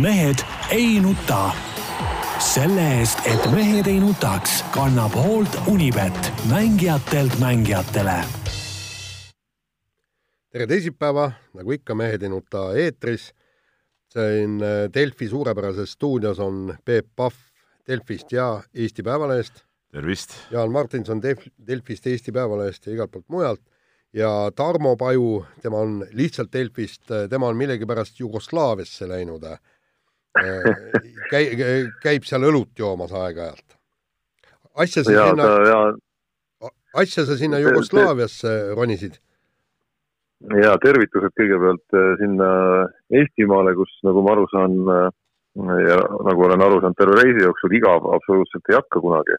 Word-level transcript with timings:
mehed 0.00 0.36
ei 0.70 1.00
nuta. 1.00 1.50
selle 2.38 2.82
eest, 2.98 3.18
et 3.26 3.44
mehed 3.54 3.86
ei 3.86 4.00
nutaks, 4.00 4.64
kannab 4.74 5.14
hoolt 5.14 5.56
Unibet, 5.66 6.32
mängijatelt 6.50 7.38
mängijatele. 7.38 8.24
tere 10.50 10.66
teisipäeva, 10.66 11.32
nagu 11.54 11.72
ikka, 11.72 11.94
Mehed 11.94 12.22
ei 12.22 12.28
nuta 12.28 12.72
eetris. 12.74 13.32
siin 14.12 14.60
äh, 14.62 14.88
Delfi 14.94 15.28
suurepärases 15.28 15.92
stuudios 15.92 16.38
on 16.38 16.76
Peep 16.84 17.06
Pahv 17.16 17.34
Delfist 17.86 18.32
ja 18.32 18.62
Eesti 18.74 19.02
Päevalehest. 19.02 19.64
tervist! 19.92 20.30
Jaan 20.50 20.72
Martinson 20.72 21.22
Delf, 21.22 21.46
Delfist, 21.66 22.06
Eesti 22.06 22.32
Päevalehest 22.32 22.86
ja 22.86 22.92
igalt 22.92 23.10
poolt 23.10 23.28
mujalt 23.28 23.60
ja 24.12 24.50
Tarmo 24.54 24.96
Paju, 24.96 25.44
tema 25.62 25.78
on 25.78 26.06
lihtsalt 26.12 26.52
Delfist, 26.52 27.02
tema 27.30 27.48
on 27.48 27.56
millegipärast 27.56 28.20
Jugoslaaviasse 28.20 29.08
läinud 29.08 29.44
äh, 29.44 29.58
käi-, 31.32 31.90
käib 32.02 32.28
seal 32.28 32.46
õlut 32.48 32.72
joomas 32.78 33.12
aeg-ajalt. 33.12 33.76
asja 34.74 35.04
sa 35.04 35.12
ja, 35.12 35.26
sinna, 35.28 35.50
ja, 35.68 36.70
asja 37.02 37.26
sa 37.28 37.36
sinna 37.36 37.60
Jugoslaaviasse 37.62 38.72
ronisid? 38.76 39.20
ja 40.62 40.74
tervitused 40.82 41.34
kõigepealt 41.38 41.96
äh, 41.96 42.12
sinna 42.20 42.48
Eestimaale, 43.14 43.74
kus 43.78 43.92
nagu 44.06 44.24
ma 44.24 44.32
aru 44.34 44.46
saan 44.50 44.78
äh, 44.90 45.10
ja 45.86 45.98
nagu 46.26 46.46
olen 46.48 46.64
aru 46.64 46.80
saanud 46.80 46.98
terve 46.98 47.18
reisi 47.20 47.44
jooksul, 47.44 47.76
igav 47.76 48.08
absoluutselt 48.16 48.70
ei 48.70 48.78
hakka 48.78 49.02
kunagi. 49.04 49.38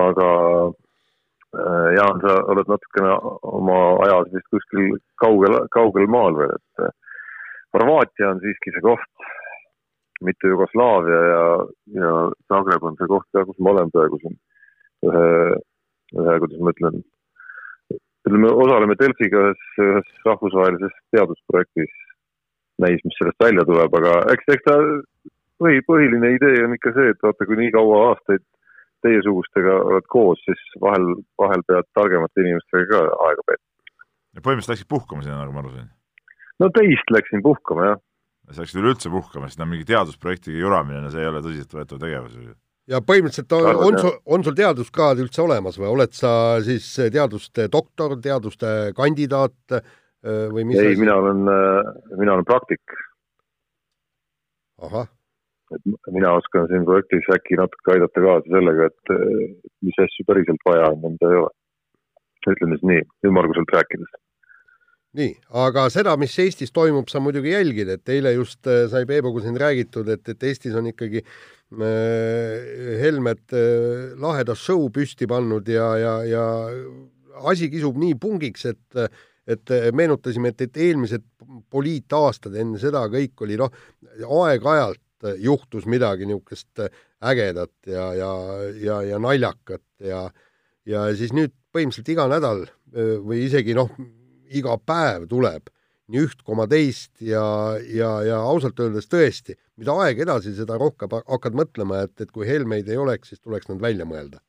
aga 0.00 0.28
äh, 0.70 1.88
Jaan, 1.98 2.22
sa 2.22 2.38
oled 2.54 2.70
natukene 2.70 3.16
oma 3.42 3.78
ajas 4.06 4.32
vist 4.32 4.48
kuskil 4.54 4.96
kaugel, 5.20 5.58
kaugel 5.74 6.08
maal 6.08 6.38
veel, 6.38 6.56
et 6.56 6.96
Horvaatia 7.74 8.32
on 8.32 8.40
siiski 8.42 8.72
see 8.74 8.82
koht, 8.82 9.28
mitte 10.26 10.50
Jugoslaavia 10.52 11.20
ja, 11.30 11.44
ja 12.00 12.12
Zagreb 12.52 12.84
on 12.84 12.98
see 12.98 13.08
koht 13.10 13.26
ka, 13.34 13.44
kus 13.48 13.58
ma 13.58 13.74
olen 13.74 13.92
praegu 13.94 14.20
siin 14.20 14.36
ühe, 15.08 15.24
ühe, 16.16 16.36
kuidas 16.42 16.60
ma 16.60 16.74
ütlen, 16.74 17.00
ütleme, 18.28 18.52
osaleme 18.64 18.96
Delfiga 19.00 19.46
ühes, 19.48 19.66
ühes 19.86 20.10
rahvusvahelises 20.28 20.96
teadusprojektis, 21.14 21.92
näis, 22.84 23.02
mis 23.04 23.16
sellest 23.20 23.40
välja 23.42 23.64
tuleb, 23.68 23.96
aga 24.00 24.16
eks, 24.34 24.48
eks 24.56 24.66
ta 24.68 24.76
põhi, 25.60 25.80
põhiline 25.88 26.34
idee 26.36 26.64
on 26.66 26.76
ikka 26.76 26.94
see, 26.96 27.14
et 27.14 27.24
vaata, 27.24 27.48
kui 27.48 27.60
nii 27.60 27.72
kaua 27.76 28.02
aastaid 28.10 28.44
teiesugustega 29.04 29.78
oled 29.88 30.06
koos, 30.12 30.42
siis 30.44 30.60
vahel, 30.82 31.14
vahel 31.40 31.64
pead 31.68 31.88
targemate 31.96 32.44
inimestega 32.44 32.88
ka 32.92 33.00
aega 33.30 33.46
veetma. 33.48 33.66
põhimõtteliselt 34.44 34.74
läksid 34.74 34.92
puhkama 34.92 35.24
sinna, 35.24 35.40
nagu 35.40 35.56
ma 35.56 35.64
aru 35.64 35.72
sain? 35.72 35.88
no 36.60 36.68
teist 36.76 37.12
läksin 37.16 37.44
puhkama, 37.44 37.88
jah 37.88 38.00
sa 38.48 38.64
läksid 38.64 38.80
üleüldse 38.80 39.12
puhkama, 39.12 39.48
sest 39.50 39.60
no 39.60 39.68
mingi 39.70 39.86
teadusprojektiga 39.88 40.58
juramine, 40.58 41.04
no 41.04 41.12
see 41.12 41.22
ei 41.22 41.30
ole 41.30 41.42
tõsiseltvõetav 41.44 42.00
tegevus 42.02 42.34
ju. 42.38 42.56
ja 42.90 43.02
põhimõtteliselt 43.06 43.54
on, 43.58 43.68
on 43.86 44.00
sul, 44.02 44.16
on 44.36 44.46
sul 44.46 44.56
teaduskraad 44.58 45.22
üldse 45.22 45.44
olemas 45.44 45.78
või 45.80 45.90
oled 45.92 46.16
sa 46.16 46.32
siis 46.64 46.88
teaduste 47.14 47.68
doktor, 47.72 48.16
teaduste 48.22 48.90
kandidaat 48.96 49.78
või 50.54 50.66
mis 50.68 50.80
ei, 50.82 50.98
mina 51.00 51.16
olen, 51.20 51.46
mina 52.18 52.34
olen 52.34 52.48
praktik. 52.48 52.96
ahah. 54.80 55.06
et 55.76 56.12
mina 56.12 56.34
oskan 56.40 56.66
siin 56.68 56.84
projektis 56.88 57.28
äkki 57.36 57.60
natuke 57.60 57.94
aidata 57.94 58.24
kaasa 58.26 58.56
sellega, 58.56 58.90
et 58.90 59.14
mis 59.86 60.02
asju 60.06 60.26
päriselt 60.26 60.66
vaja 60.66 60.90
on 60.90 61.04
ja 61.04 61.14
mida 61.14 61.30
ei 61.30 61.40
ole. 61.44 61.54
ütleme 62.50 62.76
siis 62.76 62.90
nii, 62.90 63.06
ümmarguselt 63.30 63.76
rääkides 63.76 64.18
nii, 65.18 65.30
aga 65.58 65.86
seda, 65.90 66.14
mis 66.20 66.34
Eestis 66.38 66.70
toimub, 66.74 67.08
sa 67.10 67.22
muidugi 67.22 67.54
jälgid, 67.54 67.88
et 67.96 68.12
eile 68.14 68.34
just 68.36 68.66
äh, 68.70 68.84
sai 68.90 69.06
Peebuga 69.08 69.42
siin 69.42 69.58
räägitud, 69.58 70.08
et, 70.12 70.22
et 70.30 70.46
Eestis 70.46 70.76
on 70.78 70.86
ikkagi 70.90 71.22
äh, 71.24 73.00
Helmed 73.00 73.56
äh, 73.56 74.12
laheda 74.20 74.54
show 74.58 74.86
püsti 74.94 75.26
pannud 75.30 75.68
ja, 75.70 75.88
ja, 75.98 76.14
ja 76.28 76.44
asi 77.50 77.70
kisub 77.72 77.98
nii 78.00 78.16
pungiks, 78.20 78.70
et 78.70 79.02
et 79.50 79.70
meenutasime, 79.96 80.52
et, 80.52 80.60
et 80.62 80.76
eelmised 80.84 81.24
poliitaastad 81.74 82.54
enne 82.60 82.78
seda 82.78 83.00
kõik 83.10 83.40
oli 83.42 83.56
noh, 83.58 83.72
aeg-ajalt 84.20 85.26
juhtus 85.42 85.88
midagi 85.90 86.28
niisugust 86.28 86.84
ägedat 87.32 87.72
ja, 87.88 88.04
ja, 88.14 88.28
ja, 88.78 89.00
ja 89.08 89.18
naljakat 89.18 89.82
ja 90.06 90.20
ja 90.86 91.08
siis 91.18 91.34
nüüd 91.34 91.56
põhimõtteliselt 91.74 92.12
iga 92.14 92.28
nädal 92.30 92.62
või 92.94 93.40
isegi 93.48 93.74
noh, 93.74 93.90
iga 94.50 94.76
päev 94.86 95.28
tuleb 95.30 95.70
nii 96.10 96.26
üht 96.26 96.40
koma 96.46 96.66
teist 96.70 97.12
ja, 97.22 97.42
ja, 97.86 98.10
ja 98.26 98.38
ausalt 98.42 98.80
öeldes 98.82 99.06
tõesti, 99.10 99.54
mida 99.78 99.94
aeg 100.02 100.22
edasi, 100.24 100.54
seda 100.56 100.78
rohkem 100.80 101.12
hakkad 101.20 101.58
mõtlema, 101.58 102.04
et, 102.06 102.16
et 102.22 102.32
kui 102.34 102.48
Helmeid 102.48 102.88
ei 102.90 102.98
oleks, 102.98 103.30
siis 103.30 103.42
tuleks 103.42 103.70
nad 103.70 103.82
välja 103.82 104.06
mõelda. 104.08 104.42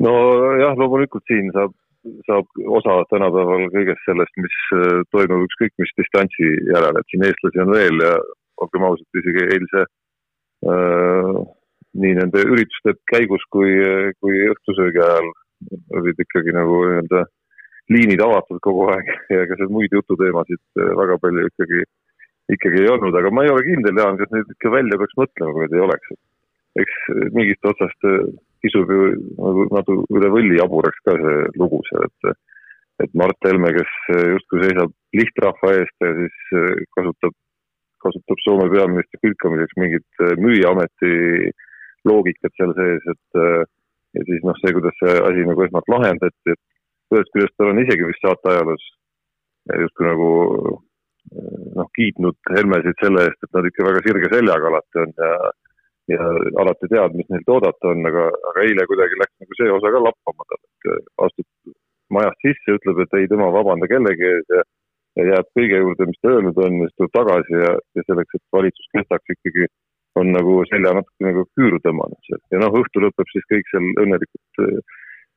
nojah, 0.00 0.74
loomulikult 0.80 1.26
siin 1.28 1.50
saab, 1.52 1.74
saab 2.26 2.60
osa 2.78 3.02
tänapäeval 3.12 3.66
kõigest 3.74 4.06
sellest, 4.08 4.32
mis 4.40 4.58
äh, 4.74 5.02
toimub 5.12 5.44
ükskõik 5.44 5.74
mis 5.82 5.92
distantsi 6.00 6.50
järel, 6.72 6.96
et 6.96 7.12
siin 7.12 7.26
eestlasi 7.28 7.62
on 7.62 7.74
veel 7.76 8.04
ja 8.06 8.14
olgem 8.64 8.86
ausad, 8.88 9.20
isegi 9.20 9.44
eilse 9.44 9.84
äh, 9.84 11.42
nii 12.00 12.16
nende 12.16 12.42
ürituste 12.46 12.96
käigus 13.12 13.44
kui, 13.54 13.76
kui 14.24 14.40
õhtusöögi 14.54 15.04
ajal 15.04 15.30
olid 15.96 16.24
ikkagi 16.24 16.54
nagu 16.56 16.80
nii-öelda 16.86 17.24
liinid 17.90 18.22
avatud 18.24 18.60
kogu 18.64 18.86
aeg 18.92 19.08
ja 19.32 19.44
ega 19.44 19.58
seal 19.58 19.72
muid 19.74 19.94
jututeemasid 19.94 20.62
äh, 20.80 20.92
väga 21.00 21.18
palju 21.22 21.46
ikkagi, 21.50 21.82
ikkagi 22.56 22.84
ei 22.84 22.92
olnud, 22.92 23.16
aga 23.18 23.32
ma 23.34 23.46
ei 23.46 23.54
ole 23.54 23.66
kindel, 23.66 23.98
Jaan, 23.98 24.20
kas 24.20 24.30
nüüd 24.34 24.54
ikka 24.54 24.74
välja 24.76 25.00
peaks 25.00 25.18
mõtlema, 25.20 25.56
kui 25.56 25.66
neid 25.66 25.76
ei 25.76 25.86
oleks. 25.88 26.14
eks 26.80 26.98
mingist 27.34 27.66
otsast 27.66 28.06
äh, 28.08 28.22
kisub 28.62 28.92
ju 28.92 29.10
nagu 29.40 29.66
natuke 29.74 30.18
üle 30.20 30.30
võlli 30.36 30.60
jaburaks 30.60 31.02
ka 31.06 31.16
see 31.18 31.42
lugu 31.58 31.82
seal, 31.90 32.06
et 32.06 32.38
et 33.00 33.14
Mart 33.16 33.46
Helme, 33.48 33.70
kes 33.72 33.92
äh, 34.12 34.26
justkui 34.36 34.60
seisab 34.62 34.92
lihtrahva 35.16 35.70
eest 35.78 36.04
ja 36.04 36.10
siis 36.18 36.40
kasutab, 36.94 37.34
kasutab 38.04 38.42
Soome 38.44 38.68
peaministri 38.70 39.18
pilkamiseks 39.24 39.78
mingit 39.80 40.24
müüjaameti 40.44 41.14
loogikat 42.06 42.52
seal 42.56 42.74
sees, 42.76 43.08
et 43.14 43.40
ja 44.16 44.26
siis 44.28 44.44
noh, 44.46 44.56
see, 44.60 44.74
kuidas 44.76 44.96
see 45.00 45.16
asi 45.30 45.46
nagu 45.48 45.64
esmalt 45.66 45.90
lahendati, 45.94 46.54
et 46.54 47.14
ühest 47.16 47.32
küljest 47.34 47.56
tal 47.58 47.72
on 47.72 47.82
isegi 47.82 48.08
vist 48.08 48.24
saate 48.24 48.52
ajaloos 48.52 48.86
justkui 49.84 50.06
nagu 50.08 50.30
noh, 51.78 51.88
kiitnud 51.98 52.38
Helmesid 52.56 52.98
selle 53.02 53.26
eest, 53.28 53.42
et 53.44 53.56
nad 53.56 53.68
ikka 53.68 53.86
väga 53.86 54.04
sirge 54.06 54.30
seljaga 54.34 54.70
alati 54.72 55.04
on 55.04 55.16
ja 55.24 55.32
ja 56.10 56.26
alati 56.58 56.88
tead, 56.90 57.14
mis 57.14 57.28
neilt 57.30 57.50
oodata 57.54 57.92
on, 57.92 58.00
aga, 58.08 58.24
aga 58.50 58.62
eile 58.66 58.86
kuidagi 58.90 59.18
läks 59.20 59.36
nagu 59.44 59.56
see 59.58 59.70
osa 59.70 59.92
ka 59.94 60.00
lappama 60.02 60.46
tal, 60.48 60.60
et 60.64 61.12
astub 61.26 61.74
majast 62.16 62.46
sisse, 62.46 62.74
ütleb, 62.78 63.04
et 63.04 63.14
ei, 63.18 63.28
tema 63.30 63.50
vabanda 63.54 63.86
kellegi 63.90 64.26
ees 64.32 64.54
ja 64.56 64.64
ja 65.18 65.26
jääb 65.26 65.48
kõige 65.58 65.78
juurde, 65.82 66.06
mis 66.06 66.20
ta 66.22 66.32
öelnud 66.32 66.58
on, 66.64 66.76
siis 66.84 66.96
tuleb 66.96 67.14
tagasi 67.16 67.56
ja, 67.62 67.70
ja 67.98 68.04
selleks, 68.06 68.36
et 68.36 68.44
valitsus 68.56 68.90
kestaks 68.94 69.34
ikkagi 69.34 69.66
on 70.18 70.32
nagu 70.34 70.60
selja 70.70 70.94
natuke 70.96 71.26
nagu 71.26 71.44
küüru 71.58 71.80
tõmmanud 71.84 72.18
seal 72.26 72.40
ja 72.54 72.62
noh, 72.62 72.78
õhtu 72.80 73.02
lõpeb 73.04 73.30
siis 73.32 73.46
kõik 73.50 73.68
seal 73.70 73.90
õnnelikult, 74.02 74.62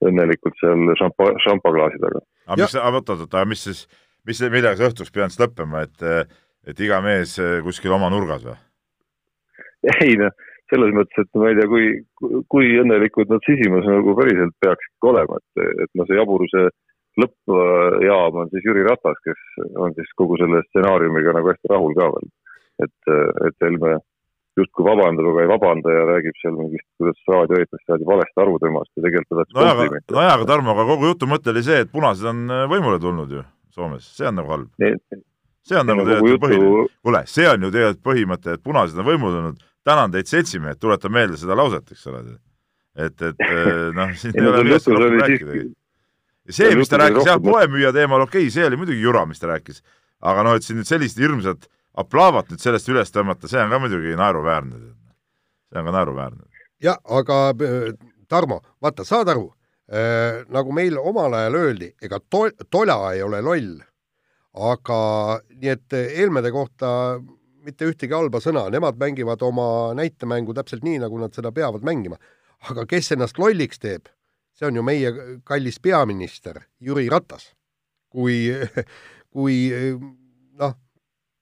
õnnelikult 0.10 0.62
seal 0.62 0.96
šampa, 1.00 1.30
šampaklaasi 1.46 2.02
taga. 2.02 2.24
aga 2.48 2.62
mis, 2.64 2.78
oot, 2.80 2.96
oot, 3.10 3.26
oot, 3.26 3.28
aga 3.34 3.46
mis 3.50 3.66
siis, 3.68 3.84
mis, 4.28 4.42
millega 4.48 4.78
see 4.80 4.90
õhtuks 4.90 5.14
pidanud 5.14 5.36
siis 5.36 5.44
lõppema, 5.46 5.84
et, 5.88 6.08
et 6.70 6.86
iga 6.88 7.02
mees 7.06 7.38
kuskil 7.66 7.94
oma 7.96 8.10
nurgas 8.14 8.48
või? 8.48 8.58
ei 10.06 10.16
noh, 10.20 10.34
selles 10.72 10.96
mõttes, 10.96 11.26
et 11.26 11.38
ma 11.38 11.52
ei 11.52 11.60
tea, 11.60 11.68
kui, 11.70 11.90
kui 12.50 12.72
õnnelikud 12.82 13.30
nad 13.30 13.44
sisimas 13.46 13.86
nagu 13.90 14.16
päriselt 14.18 14.56
peaksid 14.64 15.10
olema, 15.12 15.38
et, 15.38 15.68
et 15.86 15.92
noh, 16.00 16.08
see 16.10 16.18
jaburuse 16.18 16.64
lõppjaam 17.22 18.40
on 18.42 18.50
siis 18.50 18.66
Jüri 18.66 18.86
Ratas, 18.88 19.20
kes 19.28 19.42
on 19.78 19.94
siis 19.98 20.10
kogu 20.18 20.40
selle 20.42 20.64
stsenaariumiga 20.70 21.36
nagu 21.38 21.52
hästi 21.52 21.70
rahul 21.70 21.94
ka 22.00 22.10
veel. 22.16 22.32
et, 22.82 23.12
et 23.48 23.56
Helme 23.62 24.00
justkui 24.60 24.86
vabandab, 24.86 25.28
aga 25.32 25.44
ei 25.44 25.50
vabanda 25.50 25.94
ja 25.94 26.06
räägib 26.10 26.38
seal 26.42 26.56
mingist, 26.58 26.86
kuidas 27.02 27.20
raadioeetris 27.32 27.84
saadi 27.88 28.08
valesti 28.08 28.42
aru 28.44 28.56
temast 28.62 28.92
ja 28.94 29.06
tegelikult 29.06 29.38
oleks 29.38 29.58
nojah, 29.58 29.82
aga, 29.86 30.02
nojah, 30.14 30.34
aga 30.38 30.48
Tarmo, 30.52 30.74
aga 30.76 30.86
kogu 30.92 31.10
jutu 31.10 31.30
mõte 31.30 31.54
oli 31.54 31.64
see, 31.66 31.82
et 31.86 31.92
punased 31.94 32.30
on 32.30 32.44
äh, 32.54 32.66
võimule 32.72 33.00
tulnud 33.02 33.34
ju 33.34 33.44
Soomes, 33.74 34.06
see 34.18 34.28
on 34.30 34.38
nagu 34.38 34.54
halb. 34.54 34.70
see 35.66 35.78
on 35.80 35.90
nagu 35.90 36.06
tegelikult 36.06 36.44
põhiline, 36.46 36.88
kuule, 37.02 37.24
see 37.34 37.48
on 37.50 37.66
ju 37.66 37.74
tegelikult 37.74 38.04
põhimõte, 38.12 38.58
et 38.58 38.66
punased 38.70 39.02
on 39.02 39.10
võimule 39.10 39.40
tulnud, 39.40 39.68
tänan 39.90 40.14
teid, 40.14 40.30
seltsimehed, 40.30 40.82
tuletan 40.82 41.16
meelde 41.18 41.40
seda 41.42 41.58
lauset, 41.58 41.90
eks 41.96 42.10
ole. 42.12 42.24
et, 42.94 43.16
et 43.18 43.48
äh, 43.50 43.88
noh, 43.98 44.14
siin 44.20 44.38
ei 44.38 44.52
ole 44.52 44.66
millest 44.68 44.92
rohkem 44.94 45.18
rääkidagi. 45.24 45.68
ja 46.46 46.60
see, 46.62 46.76
mis 46.78 46.94
ta 46.94 47.02
rääkis, 47.02 47.26
jah, 47.32 47.42
poemüüja 47.42 47.94
teemal, 47.96 48.28
okei 48.28 48.46
okay,, 48.46 48.54
see 48.54 48.70
oli 48.70 48.78
muidugi 48.84 49.02
jura, 49.02 49.26
mis 49.26 49.42
ta 49.42 49.50
rääkis, 49.56 49.82
aga 50.22 50.46
noh, 50.46 50.60
et 50.60 50.68
siin 50.68 50.78
nüüd 50.78 50.94
sellist 50.94 51.18
hirmsat 51.18 51.66
aplaavat 51.94 52.50
nüüd 52.52 52.64
sellest 52.64 52.90
üles 52.90 53.14
tõmmata, 53.14 53.50
see 53.50 53.62
on 53.62 53.74
ka 53.74 53.80
muidugi 53.82 54.16
naeruväärne. 54.20 54.80
see 55.70 55.80
on 55.80 55.90
ka 55.90 55.96
naeruväärne. 55.98 56.44
jah, 56.82 57.00
aga 57.06 57.40
äh, 57.54 57.94
Tarmo, 58.28 58.62
vaata, 58.82 59.06
saad 59.06 59.30
aru 59.30 59.50
äh,, 59.92 60.44
nagu 60.50 60.74
meil 60.74 60.98
omal 60.98 61.34
ajal 61.38 61.60
öeldi, 61.60 61.94
ega 62.02 62.20
to-, 62.30 62.66
tola 62.70 63.14
ei 63.14 63.22
ole 63.24 63.42
loll, 63.42 63.78
aga 64.54 65.00
nii 65.50 65.74
et 65.74 65.98
Helmede 66.18 66.52
kohta 66.54 66.90
mitte 67.64 67.88
ühtegi 67.88 68.16
halba 68.16 68.42
sõna, 68.44 68.66
nemad 68.74 68.98
mängivad 69.00 69.44
oma 69.46 69.68
näitemängu 69.98 70.56
täpselt 70.56 70.84
nii, 70.86 71.00
nagu 71.04 71.20
nad 71.22 71.36
seda 71.36 71.52
peavad 71.56 71.86
mängima. 71.86 72.18
aga 72.70 72.86
kes 72.88 73.12
ennast 73.12 73.40
lolliks 73.40 73.80
teeb, 73.80 74.08
see 74.56 74.68
on 74.68 74.78
ju 74.80 74.84
meie 74.84 75.12
kallis 75.44 75.80
peaminister 75.84 76.62
Jüri 76.80 77.10
Ratas. 77.12 77.52
kui, 78.10 78.52
kui 79.34 79.58
noh, 79.74 80.14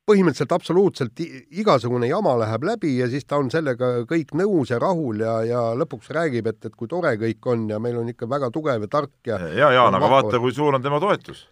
põhimõtteliselt 0.10 0.54
absoluutselt 0.56 1.22
igasugune 1.22 2.10
jama 2.10 2.34
läheb 2.42 2.66
läbi 2.72 2.96
ja 2.98 3.08
siis 3.12 3.26
ta 3.28 3.38
on 3.42 3.52
sellega 3.54 3.92
kõik 4.10 4.34
nõus 4.38 4.74
ja 4.74 4.80
rahul 4.82 5.22
ja, 5.22 5.36
ja 5.46 5.64
lõpuks 5.78 6.10
räägib, 6.16 6.50
et, 6.50 6.60
et 6.66 6.76
kui 6.76 6.90
tore 6.92 7.14
kõik 7.22 7.50
on 7.54 7.68
ja 7.70 7.80
meil 7.84 8.00
on 8.02 8.10
ikka 8.12 8.30
väga 8.30 8.50
tugev 8.54 8.88
ja 8.88 8.92
tark 8.92 9.14
ja 9.30 9.38
ja, 9.48 9.72
Jaan, 9.78 9.98
aga 9.98 10.10
vaata, 10.12 10.42
kui 10.42 10.54
suur 10.56 10.78
on 10.78 10.84
tema 10.84 11.00
toetus 11.04 11.46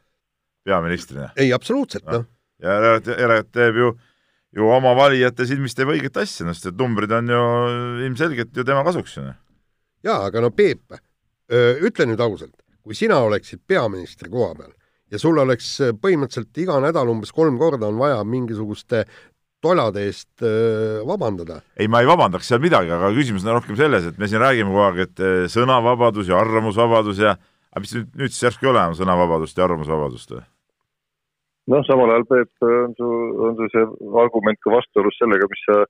peaministrina. 0.66 1.30
ei, 1.38 1.54
absoluutselt, 1.54 2.08
noh. 2.10 2.26
ja 2.64 2.80
järelikult 2.80 3.54
teeb 3.54 3.84
ju 3.84 3.92
ju 4.58 4.66
oma 4.74 4.96
valijate 4.98 5.46
silmis 5.46 5.78
teeb 5.78 5.92
õiget 5.94 6.18
asja, 6.18 6.48
noh, 6.48 6.58
sest 6.58 6.72
et 6.72 6.80
numbrid 6.80 7.12
on 7.14 7.30
ju 7.30 7.44
ilmselgelt 8.08 8.56
ju 8.58 8.66
tema 8.66 8.82
kasuks 8.88 9.20
ju. 9.20 9.28
Noh. 9.30 9.38
jaa, 10.06 10.24
aga 10.26 10.42
no 10.42 10.50
Peep, 10.50 10.98
ütle 11.86 12.10
nüüd 12.10 12.22
ausalt, 12.26 12.58
kui 12.82 12.98
sina 12.98 13.22
oleksid 13.22 13.62
peaministri 13.70 14.32
koha 14.34 14.56
peal 14.58 14.74
ja 15.12 15.20
sul 15.22 15.38
oleks 15.42 15.76
põhimõtteliselt 16.02 16.64
iga 16.64 16.80
nädal 16.84 17.12
umbes 17.12 17.34
kolm 17.36 17.58
korda 17.62 17.90
on 17.90 18.00
vaja 18.02 18.24
mingisuguste 18.24 19.06
tolade 19.60 20.06
eest 20.08 20.44
vabandada. 21.08 21.60
ei, 21.76 21.90
ma 21.92 22.00
ei 22.00 22.08
vabandaks 22.08 22.48
seal 22.48 22.62
midagi, 22.64 22.94
aga 22.96 23.12
küsimus 23.16 23.44
on 23.44 23.58
rohkem 23.58 23.76
selles, 23.80 24.06
et 24.08 24.20
me 24.22 24.30
siin 24.32 24.40
räägime 24.40 24.72
kogu 24.72 24.86
aeg, 24.86 25.02
et 25.08 25.24
sõnavabadus 25.52 26.32
ja 26.32 26.40
arvamusvabadus 26.40 27.20
ja 27.26 27.36
aga 27.36 27.84
mis 27.84 27.96
nüüd, 27.96 28.08
nüüd 28.22 28.34
siis 28.34 28.48
järsku 28.48 28.66
ei 28.66 28.72
ole 28.72 28.82
enam 28.82 28.96
sõnavabadust 28.98 29.58
ja 29.58 29.66
arvamusvabadust 29.68 30.34
või? 30.36 30.46
noh, 31.70 31.84
samal 31.86 32.10
ajal 32.14 32.26
Peep, 32.30 32.52
on 32.66 32.96
su, 32.98 33.10
on 33.46 33.58
su 33.60 33.68
see 33.74 33.86
argument 34.24 34.62
ka 34.64 34.74
vastuolus 34.74 35.18
sellega, 35.22 35.50
mis 35.52 35.66
sa 35.68 35.84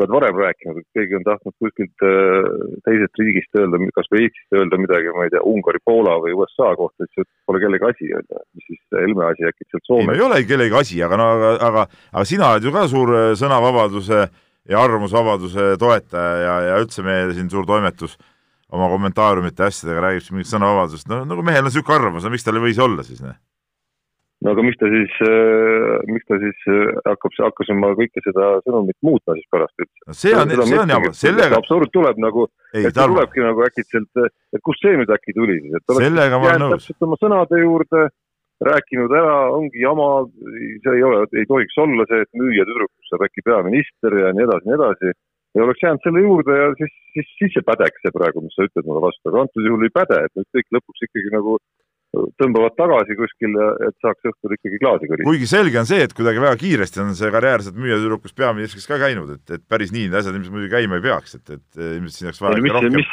oled 0.00 0.12
varem 0.14 0.38
rääkinud, 0.40 0.78
et 0.80 0.98
keegi 0.98 1.16
on 1.18 1.24
tahtnud 1.26 1.54
kuskilt 1.60 2.04
äh, 2.06 2.46
teisest 2.86 3.20
riigist 3.20 3.58
öelda, 3.60 3.80
kas 3.96 4.08
või 4.12 4.24
Eestist 4.26 4.56
öelda 4.56 4.78
midagi, 4.80 5.12
ma 5.16 5.26
ei 5.26 5.34
tea, 5.34 5.42
Ungari, 5.52 5.82
Poola 5.84 6.16
või 6.22 6.34
USA 6.38 6.72
kohta, 6.78 7.08
siis 7.12 7.28
pole 7.48 7.60
kellegi 7.62 7.88
asi, 7.90 8.08
on 8.16 8.24
ju. 8.24 8.40
mis 8.56 8.68
siis 8.70 8.80
Helme 8.96 9.26
asi 9.28 9.48
äkki 9.50 9.68
sealt 9.68 9.88
Soome. 9.90 10.16
ei, 10.16 10.24
ole 10.24 10.40
kellegi 10.48 10.78
asi, 10.80 11.02
aga 11.04 11.20
no 11.20 11.28
aga, 11.36 11.52
aga, 11.68 11.86
aga 12.12 12.24
sina 12.28 12.54
oled 12.54 12.68
ju 12.68 12.74
ka 12.74 12.86
suur 12.92 13.14
äh, 13.18 13.28
sõnavabaduse 13.38 14.20
ja 14.72 14.82
arvamusvabaduse 14.82 15.72
toetaja 15.82 16.34
ja, 16.46 16.58
ja 16.70 16.82
üldse 16.82 17.04
meie 17.06 17.32
siin 17.36 17.50
suur 17.52 17.68
toimetus 17.68 18.16
oma 18.72 18.88
kommentaariumite 18.88 19.66
asjadega 19.68 20.06
räägib 20.06 20.24
siin 20.24 20.38
mingit 20.38 20.52
sõnavabadusest, 20.54 21.10
no 21.12 21.24
nagu 21.28 21.44
mehel 21.44 21.66
on 21.66 21.68
niisugune 21.68 21.98
arvamus, 21.98 22.24
no 22.24 22.32
miks 22.32 22.46
tal 22.46 22.56
ei 22.56 22.70
võis 22.70 22.80
olla 22.80 23.04
siis, 23.04 23.20
noh? 23.24 23.36
No 24.42 24.54
aga 24.54 24.64
miks 24.66 24.78
ta 24.80 24.88
siis, 24.90 25.12
äh, 25.26 25.98
miks 26.10 26.26
ta 26.28 26.38
siis 26.42 26.64
äh, 26.70 26.90
hakkab, 27.06 27.34
hakkas 27.46 27.70
oma 27.74 27.92
kõike 27.98 28.22
seda 28.24 28.48
sõnumit 28.66 28.98
muutma 29.06 29.36
siis 29.38 29.48
pärast 29.54 29.84
üldse? 29.84 30.02
no 30.08 30.16
see 30.18 30.34
on, 30.38 30.54
see 30.56 30.80
on 30.80 30.94
jama, 30.94 31.12
sellega. 31.18 31.60
absurd 31.60 31.92
tuleb 31.94 32.20
nagu, 32.22 32.48
et 32.72 32.88
see 32.88 32.96
tarma. 32.96 33.22
tulebki 33.22 33.44
nagu 33.44 33.66
äkitselt, 33.68 34.24
et 34.56 34.64
kust 34.66 34.82
see 34.84 34.98
nüüd 34.98 35.14
äkki 35.14 35.36
tuli 35.38 35.60
siis, 35.60 35.78
et 35.78 35.96
sellega 36.00 36.40
ma 36.42 36.50
olen 36.50 36.66
nõus. 36.66 36.88
oma 37.06 37.18
sõnade 37.20 37.60
juurde, 37.62 38.06
rääkinud 38.62 39.12
ära, 39.18 39.36
ongi 39.58 39.82
jama, 39.82 40.08
see 40.84 40.96
ei 40.96 41.04
ole, 41.06 41.26
ei 41.38 41.46
tohiks 41.50 41.78
olla 41.82 42.06
see, 42.10 42.24
et 42.24 42.32
müüja 42.38 42.66
tüdrukust 42.68 43.12
saab 43.12 43.26
äkki 43.28 43.46
peaminister 43.46 44.18
ja 44.22 44.32
nii 44.36 44.48
edasi, 44.48 44.68
nii 44.70 44.78
edasi. 44.78 45.14
ja 45.52 45.64
oleks 45.66 45.82
jäänud 45.84 46.04
selle 46.06 46.20
juurde 46.24 46.58
ja 46.58 46.68
siis, 46.78 46.92
siis, 47.14 47.32
siis 47.38 47.54
see 47.54 47.64
pädeks 47.66 48.02
see 48.02 48.14
praegu, 48.14 48.42
mis 48.44 48.54
sa 48.56 48.66
ütled 48.66 48.86
mulle 48.88 49.02
vastu, 49.04 49.28
aga 49.28 49.42
antud 49.44 49.66
juhul 49.68 49.86
ei 49.86 49.94
päde, 49.98 50.20
et 50.26 50.38
nüüd 50.38 50.48
kõik 50.56 50.78
lõpuks 50.78 51.08
ikkagi 51.08 51.34
nagu 51.34 51.58
tõmbavad 52.12 52.74
tagasi 52.76 53.14
kuskil, 53.16 53.54
et 53.86 53.96
saaks 54.04 54.26
õhtul 54.28 54.52
ikkagi 54.58 54.78
klaasi 54.82 55.08
kõrida. 55.08 55.24
kuigi 55.24 55.46
selge 55.48 55.78
on 55.80 55.88
see, 55.88 56.02
et 56.04 56.12
kuidagi 56.16 56.42
väga 56.42 56.58
kiiresti 56.60 57.00
on 57.00 57.14
see 57.16 57.30
karjäärselt 57.32 57.78
müüjatüdrukust 57.80 58.36
peaministriks 58.36 58.88
ka 58.90 58.98
käinud, 59.00 59.30
et, 59.38 59.54
et 59.56 59.64
päris 59.64 59.94
nii 59.94 60.10
need 60.10 60.18
asjad 60.20 60.36
ilmselt 60.36 60.52
muidugi 60.52 60.74
käima 60.74 60.98
ei 61.00 61.04
peaks, 61.06 61.38
et, 61.38 61.54
et 61.56 61.80
ilmselt 61.86 62.18
siin 62.18 62.28
oleks 62.28 62.42
vaja 62.44 62.60
mis, 62.60 62.74
rohkem, 62.76 62.98
mis 62.98 63.10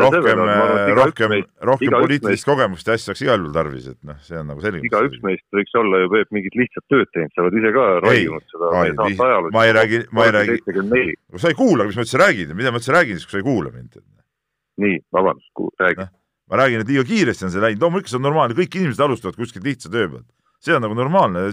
rohkem, 0.00 0.42
rohkem, 0.96 1.36
rohkem 1.72 1.96
poliitilist 1.98 2.48
kogemust 2.48 2.88
ja 2.88 2.96
asju 2.96 3.12
oleks 3.12 3.24
igal 3.26 3.42
juhul 3.42 3.54
tarvis, 3.58 3.90
et 3.92 4.00
noh, 4.08 4.20
see 4.24 4.40
on 4.40 4.48
nagu 4.54 4.64
selge. 4.64 4.84
igaüks 4.88 5.24
meist 5.28 5.60
võiks 5.60 5.80
olla 5.82 6.04
ju, 6.04 6.12
Peep, 6.16 6.32
mingit 6.38 6.56
lihtsat 6.56 6.88
tööd 6.88 7.12
teinud, 7.12 7.34
sa 7.36 7.44
oled 7.44 7.58
ise 7.60 7.74
ka 7.76 7.88
raiunud 8.06 8.52
seda. 8.54 9.32
ma 9.52 9.66
ei 9.68 9.76
räägi, 9.76 10.04
ma 10.16 10.24
ei 10.24 10.36
räägi, 10.38 10.60
sa 11.36 11.52
ei 11.52 11.58
kuula, 11.58 11.84
mis 11.84 12.00
ma 12.00 12.08
üldse 12.08 12.24
räägin, 12.24 12.56
mida 12.56 12.72
ma 12.72 12.80
üldse 12.80 12.96
räägin 12.96 13.20
siis, 13.20 13.28
kui 13.28 13.36
sa 13.36 13.42
ei 13.42 13.50
kuula 13.50 13.74
mind. 13.74 14.00
nii, 14.78 15.02
vabandust, 15.12 15.52
räägi 15.82 16.06
no 16.06 16.14
ma 16.48 16.62
räägin, 16.62 16.82
et 16.82 16.90
liiga 16.90 17.04
kiiresti 17.08 17.46
on 17.48 17.52
see 17.52 17.62
läinud, 17.62 17.82
loomulikult 17.84 18.12
see 18.12 18.18
on 18.20 18.26
normaalne, 18.26 18.56
kõik 18.56 18.78
inimesed 18.80 19.04
alustavad 19.04 19.36
kuskilt 19.36 19.66
lihtsa 19.68 19.92
töö 19.92 20.08
pealt. 20.14 20.26
see 20.64 20.74
on 20.74 20.82
nagu 20.82 20.96
normaalne, 20.98 21.44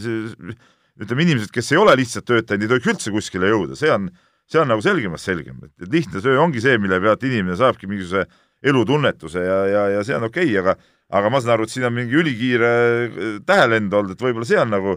ütleme, 0.96 1.26
inimesed, 1.28 1.52
kes 1.54 1.74
ei 1.74 1.82
ole 1.82 1.94
lihtsat 2.00 2.26
tööd 2.26 2.48
teinud, 2.48 2.66
ei 2.66 2.72
tohiks 2.72 2.92
üldse 2.94 3.14
kuskile 3.14 3.52
jõuda, 3.52 3.78
see 3.78 3.92
on, 3.94 4.08
see 4.50 4.62
on 4.62 4.72
nagu 4.72 4.82
selgemast 4.82 5.28
selgem, 5.28 5.60
et 5.68 5.92
lihtne 5.92 6.24
töö 6.24 6.40
ongi 6.42 6.64
see, 6.64 6.80
mille 6.82 7.00
pealt 7.04 7.26
inimene 7.28 7.58
saabki 7.60 7.90
mingisuguse 7.92 8.26
elutunnetuse 8.66 9.44
ja, 9.44 9.58
ja, 9.70 9.88
ja 9.98 10.06
see 10.08 10.16
on 10.18 10.30
okei 10.30 10.48
okay,, 10.48 10.62
aga 10.64 10.78
aga 11.16 11.30
ma 11.30 11.42
saan 11.42 11.54
aru, 11.58 11.68
et 11.68 11.74
siin 11.76 11.86
on 11.86 11.94
mingi 11.94 12.18
ülikiire 12.18 12.72
äh, 12.72 13.28
tähelend 13.46 13.94
olnud, 13.94 14.16
et 14.16 14.24
võib-olla 14.26 14.48
see 14.48 14.58
on 14.62 14.72
nagu 14.74 14.96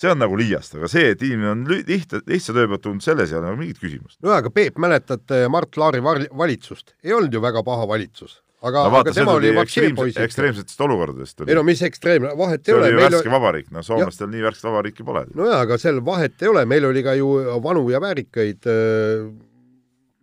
see 0.00 0.08
on 0.08 0.22
nagu 0.22 0.36
liiast, 0.38 0.78
aga 0.78 0.88
see, 0.88 1.10
et 1.12 1.22
inimene 1.26 1.50
on 1.52 1.64
lihtne, 1.68 2.22
lihtsa 2.30 2.54
töö 2.56 2.70
pealt 2.70 2.86
tulnud, 2.86 3.04
selles 3.04 3.32
ei 3.32 3.36
ole 3.36 3.50
nagu 3.50 3.60
mingit 3.60 3.82
küsimust. 3.82 4.16
no 4.24 4.32
aga 4.32 4.52
Peep, 4.54 4.78
mäletad 4.80 5.34
Mart 5.52 5.76
Laari 5.76 6.00
valitsust? 6.00 6.94
ei 7.04 7.12
olnud 7.12 7.34
ju 7.34 7.42
väga 7.44 7.66
paha 7.66 7.88
valitsus 7.90 8.38
aga 8.60 8.84
no,, 8.84 9.00
aga 9.00 9.12
tema 9.16 9.34
oli 9.38 9.52
vaktsineeripoiss. 9.56 10.18
ekstreemsetest 10.20 10.80
olukordadest 10.84 11.40
oli. 11.40 11.52
ei 11.52 11.58
no 11.58 11.64
mis 11.66 11.82
ekstreemne, 11.86 12.32
vahet 12.38 12.68
ei 12.68 12.76
ole. 12.76 12.88
see 12.88 12.94
oli 12.94 13.02
värske 13.04 13.22
oli... 13.22 13.34
vabariik, 13.34 13.68
no 13.74 13.84
soomlastel 13.86 14.28
ja. 14.28 14.32
nii 14.34 14.46
värsket 14.46 14.68
vabariiki 14.68 15.06
pole. 15.06 15.24
nojaa, 15.34 15.60
aga 15.66 15.78
seal 15.80 16.00
vahet 16.04 16.44
ei 16.44 16.52
ole, 16.52 16.64
meil 16.68 16.88
oli 16.90 17.04
ka 17.06 17.16
ju 17.18 17.30
vanu 17.64 17.86
ja 17.92 18.02
väärikaid 18.04 18.70
äh, 18.70 19.28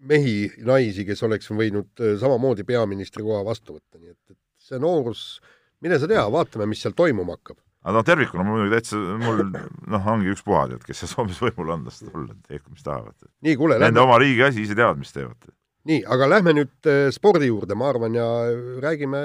mehi, 0.08 0.36
naisi, 0.66 1.06
kes 1.08 1.24
oleks 1.28 1.50
võinud 1.52 2.04
äh, 2.04 2.18
samamoodi 2.22 2.68
peaministri 2.68 3.26
koha 3.26 3.44
vastu 3.48 3.80
võtta, 3.80 3.98
nii 3.98 4.14
et, 4.14 4.36
et 4.36 4.70
see 4.70 4.82
noorus, 4.82 5.30
mine 5.82 5.98
sa 5.98 6.10
tea, 6.10 6.28
vaatame, 6.34 6.70
mis 6.70 6.86
seal 6.86 6.98
toimuma 6.98 7.40
hakkab 7.40 7.58
aga 7.88 7.96
no 7.96 8.04
tervikuna 8.04 8.44
mul 8.44 8.58
muidugi 8.60 8.76
täitsa, 8.76 8.98
mul 9.22 9.46
noh, 9.48 10.08
ongi 10.12 10.34
ükspuha, 10.34 10.66
tead, 10.74 10.82
kes 10.84 11.04
seal 11.04 11.14
Soomes 11.14 11.38
võimul 11.40 11.72
on, 11.72 11.86
las 11.88 12.02
olla, 12.10 12.36
tehku 12.50 12.74
mis 12.74 12.84
tahavad. 12.84 13.16
nii, 13.46 13.56
kuule. 13.56 13.78
Nende 13.80 14.02
lähme... 14.02 14.10
oma 14.10 14.18
riigi 14.20 14.44
asi, 14.44 14.66
ise 14.68 14.76
teavad, 14.76 15.00
mis 15.00 15.16
teevad 15.16 15.40
nii, 15.88 16.04
aga 16.14 16.30
lähme 16.30 16.54
nüüd 16.58 16.90
äh, 16.90 17.08
spordi 17.16 17.50
juurde, 17.50 17.76
ma 17.80 17.90
arvan, 17.92 18.16
ja 18.18 18.28
räägime 18.84 19.24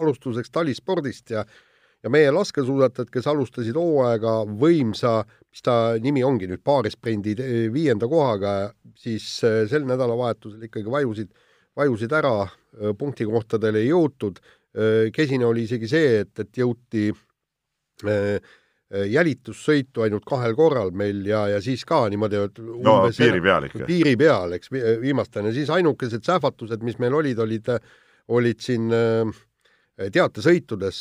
alustuseks 0.00 0.52
talispordist 0.54 1.34
ja 1.34 1.44
ja 2.04 2.10
meie 2.12 2.28
laskesuusatajad, 2.36 3.08
kes 3.08 3.26
alustasid 3.30 3.78
hooaega 3.80 4.42
võimsa, 4.60 5.22
mis 5.48 5.62
ta 5.64 5.94
nimi 6.04 6.20
ongi 6.20 6.44
nüüd, 6.50 6.60
paarisprendi 6.60 7.32
viienda 7.72 8.04
kohaga, 8.10 8.74
siis 9.00 9.24
äh, 9.46 9.62
sel 9.70 9.86
nädalavahetusel 9.88 10.66
ikkagi 10.68 10.92
vajusid, 10.92 11.30
vajusid 11.80 12.12
ära, 12.12 12.42
äh, 12.44 12.92
punktikohtadele 12.98 13.84
ei 13.84 13.90
jõutud. 13.92 14.42
kesine 15.14 15.46
oli 15.46 15.68
isegi 15.68 15.86
see, 15.86 16.06
et, 16.24 16.32
et 16.42 16.58
jõuti 16.58 17.04
äh, 17.12 17.18
Äh, 18.02 18.40
jälitussõitu 18.92 20.04
ainult 20.04 20.26
kahel 20.28 20.54
korral 20.54 20.92
meil 20.94 21.24
ja, 21.26 21.46
ja 21.54 21.60
siis 21.64 21.82
ka 21.88 22.02
niimoodi, 22.12 22.42
et 22.50 22.60
no 22.60 22.98
piiri 23.08 23.40
peal 23.42 23.66
ikka. 23.68 23.86
piiri 23.88 24.12
peal, 24.20 24.52
eks, 24.58 24.70
viimastel 25.02 25.48
ja 25.48 25.54
siis 25.56 25.72
ainukesed 25.72 26.26
sähvatused, 26.26 26.84
mis 26.84 27.00
meil 27.02 27.16
olid, 27.16 27.40
olid, 27.42 27.72
olid 28.36 28.62
siin 28.62 28.92
äh, 28.94 29.32
teatesõitudes 30.14 31.00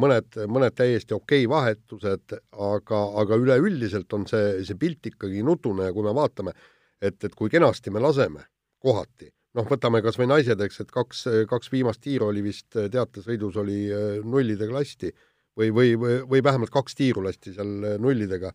mõned, 0.00 0.38
mõned 0.48 0.76
täiesti 0.76 1.14
okei 1.16 1.44
okay 1.46 1.50
vahetused, 1.52 2.36
aga, 2.50 3.00
aga 3.22 3.40
üleüldiselt 3.40 4.12
on 4.16 4.26
see, 4.28 4.60
see 4.66 4.78
pilt 4.80 5.12
ikkagi 5.12 5.44
nutune 5.46 5.90
ja 5.90 5.96
kui 5.96 6.06
me 6.06 6.14
vaatame, 6.16 6.56
et, 7.00 7.18
et 7.24 7.34
kui 7.36 7.52
kenasti 7.52 7.92
me 7.94 8.02
laseme 8.02 8.46
kohati, 8.80 9.30
noh, 9.56 9.66
võtame 9.68 10.00
kas 10.02 10.16
või 10.18 10.30
naised, 10.32 10.60
eks, 10.66 10.82
et 10.82 10.94
kaks, 10.94 11.24
kaks 11.50 11.72
viimast 11.72 12.02
tiiru 12.04 12.30
oli 12.32 12.42
vist 12.48 12.74
teatesõidus 12.74 13.60
oli 13.60 13.82
nullidega 14.24 14.80
lasti 14.80 15.12
või, 15.58 15.70
või, 15.74 15.94
või, 15.98 16.42
vähemalt 16.44 16.72
kaks 16.74 16.94
tiiru 16.98 17.24
lasti 17.24 17.54
seal 17.54 17.98
nullidega 18.02 18.52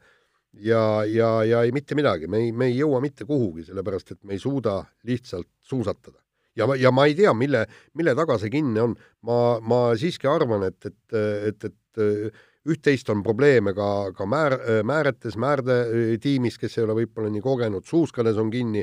ja, 0.63 1.03
ja, 1.05 1.43
ja 1.43 1.63
ei 1.63 1.73
mitte 1.75 1.95
midagi, 1.95 2.29
me 2.31 2.45
ei, 2.45 2.51
me 2.51 2.69
ei 2.71 2.77
jõua 2.79 3.01
mitte 3.03 3.27
kuhugi, 3.27 3.65
sellepärast 3.67 4.15
et 4.15 4.21
me 4.23 4.35
ei 4.35 4.41
suuda 4.41 4.81
lihtsalt 5.07 5.49
suusatada. 5.61 6.19
ja, 6.55 6.67
ja 6.79 6.91
ma 6.91 7.05
ei 7.05 7.15
tea, 7.15 7.33
mille, 7.33 7.65
mille 7.93 8.15
taga 8.15 8.37
see 8.39 8.49
kinni 8.53 8.79
on. 8.79 8.95
ma, 9.27 9.59
ma 9.61 9.79
siiski 9.99 10.27
arvan, 10.31 10.67
et, 10.69 10.85
et, 10.85 11.17
et, 11.51 11.65
et 11.65 12.43
üht-teist 12.65 13.09
on 13.13 13.21
probleeme 13.23 13.75
ka, 13.77 14.11
ka 14.17 14.25
määr, 14.29 14.57
määretes, 14.87 15.37
määrde 15.37 16.17
tiimis, 16.21 16.57
kes 16.57 16.77
ei 16.77 16.85
ole 16.85 16.95
võib-olla 17.01 17.29
nii 17.33 17.43
kogenud, 17.43 17.85
suuskades 17.85 18.39
on 18.41 18.49
kinni, 18.53 18.81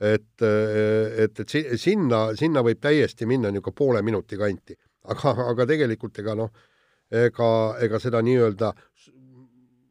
et, 0.00 0.44
et, 0.44 1.42
et 1.42 1.78
sinna, 1.80 2.28
sinna 2.38 2.62
võib 2.64 2.80
täiesti 2.80 3.26
minna 3.26 3.50
niisugune 3.52 3.76
poole 3.76 4.02
minuti 4.06 4.38
kanti. 4.38 4.78
aga, 5.08 5.34
aga 5.50 5.66
tegelikult 5.66 6.18
ega 6.20 6.34
noh, 6.36 6.50
ega, 7.10 7.50
ega 7.84 8.00
seda 8.02 8.22
nii-öelda 8.24 8.72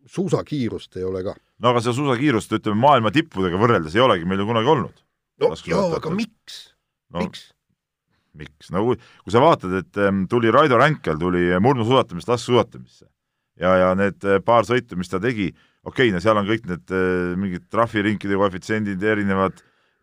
suusakiirust 0.07 0.97
ei 0.99 1.05
ole 1.07 1.23
ka. 1.25 1.35
no 1.59 1.73
aga 1.73 1.83
seda 1.83 1.95
suusakiirust, 1.97 2.53
ütleme 2.59 2.79
maailma 2.81 3.11
tippudega 3.15 3.59
võrreldes 3.59 3.97
ei 3.97 4.03
olegi 4.03 4.27
meil 4.29 4.43
ju 4.43 4.49
kunagi 4.49 4.73
olnud. 4.73 5.05
no 5.43 5.53
jaa, 5.65 5.85
aga 5.99 6.13
miks 6.13 6.59
no,? 7.11 7.21
miks? 7.21 7.47
miks, 8.37 8.71
no 8.73 8.83
kui, 8.85 8.99
kui 9.25 9.33
sa 9.33 9.41
vaatad, 9.41 9.79
et 9.81 10.01
tuli 10.29 10.51
Raido 10.53 10.77
Ränkel 10.77 11.17
tuli 11.21 11.49
murnusuusatamist 11.63 12.29
laskesuusatamisse, 12.29 13.07
ja, 13.57 13.71
ja 13.81 13.87
need 13.97 14.21
paar 14.45 14.67
sõitu, 14.67 14.99
mis 14.99 15.09
ta 15.09 15.17
tegi, 15.23 15.49
okei 15.81 16.11
okay,, 16.11 16.13
no 16.13 16.21
seal 16.21 16.37
on 16.37 16.45
kõik 16.45 16.69
need 16.69 16.93
mingid 17.41 17.65
trahvirinkide 17.73 18.37
koefitsiendid 18.37 19.01
erinevad, 19.01 19.57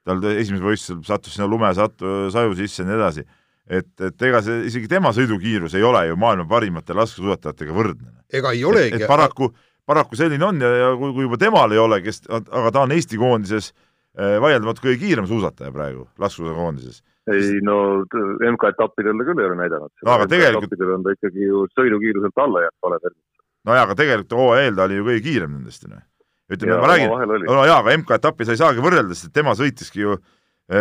tal 0.04 0.18
esimesel 0.34 0.66
võistlusel 0.66 1.06
sattus 1.06 1.38
sinna 1.38 1.46
lumesatu, 1.48 2.26
saju 2.34 2.58
sisse 2.58 2.82
ja 2.82 2.90
nii 2.90 2.98
edasi 2.98 3.24
et, 3.68 3.88
et 4.00 4.26
ega 4.28 4.40
see, 4.44 4.64
isegi 4.68 4.88
tema 4.90 5.12
sõidukiirus 5.16 5.76
ei 5.78 5.84
ole 5.86 6.04
ju 6.10 6.18
maailma 6.20 6.46
parimate 6.48 6.96
laskesuusatajatega 6.96 7.76
võrdne. 7.76 8.12
ega 8.32 8.52
ei 8.52 8.64
olegi. 8.64 9.00
et 9.00 9.08
paraku, 9.08 9.50
paraku 9.86 10.18
selline 10.20 10.44
on 10.44 10.60
ja, 10.60 10.70
ja 10.82 10.92
kui, 11.00 11.14
kui 11.16 11.26
juba 11.26 11.40
temal 11.40 11.72
ei 11.72 11.80
ole, 11.80 12.00
kes, 12.04 12.24
aga 12.28 12.70
ta 12.74 12.84
on 12.84 12.94
Eesti 12.94 13.20
koondises 13.20 13.72
eh, 13.72 14.36
vaieldamatult 14.42 14.84
kõige 14.84 15.00
kiirem 15.06 15.28
suusataja 15.30 15.72
praegu 15.74 16.08
laskesuusakoondises. 16.20 17.02
ei 17.32 17.60
no 17.64 18.04
MK-etappidel 18.04 19.16
ta 19.16 19.28
küll 19.30 19.40
ei 19.40 19.50
ole 19.50 19.60
näidanud. 19.62 19.92
no 20.04 20.16
aga 20.18 20.28
tegelikult. 20.28 20.88
on 20.98 21.06
ta 21.06 21.16
ikkagi 21.16 21.48
ju 21.48 21.66
sõidukiiruselt 21.72 22.44
alla 22.44 22.66
jäänud 22.66 22.88
vale 22.88 23.00
tervis. 23.00 23.22
no 23.64 23.78
jaa, 23.78 23.86
aga 23.88 24.00
tegelikult 24.02 24.40
hooajal 24.40 24.76
ta 24.76 24.90
oli 24.90 25.00
ju 25.00 25.08
kõige 25.08 25.24
kiirem 25.30 25.56
nendest, 25.56 25.88
noh. 25.88 26.04
ütleme, 26.52 26.80
ma 26.84 26.92
räägin, 26.92 27.48
no 27.48 27.64
jaa, 27.64 27.80
aga 27.80 27.96
MK-etappi 28.02 28.44
sa 28.44 28.52
ei 28.52 28.60
saagi 28.60 28.84
võrrelda, 28.84 29.16
sest 29.16 29.32
tema 29.32 29.56
sõitiski 29.56 30.04
ju 30.04 30.18
äh, 30.18 30.32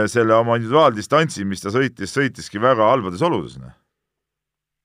selle 0.07 0.35
oma 0.35 0.57
individuaaldistantsi, 0.59 1.43
mis 1.47 1.63
ta 1.63 1.71
sõitis, 1.73 2.13
sõitiski 2.15 2.61
väga 2.63 2.87
halbades 2.87 3.23
oludes, 3.25 3.57
noh. 3.59 3.73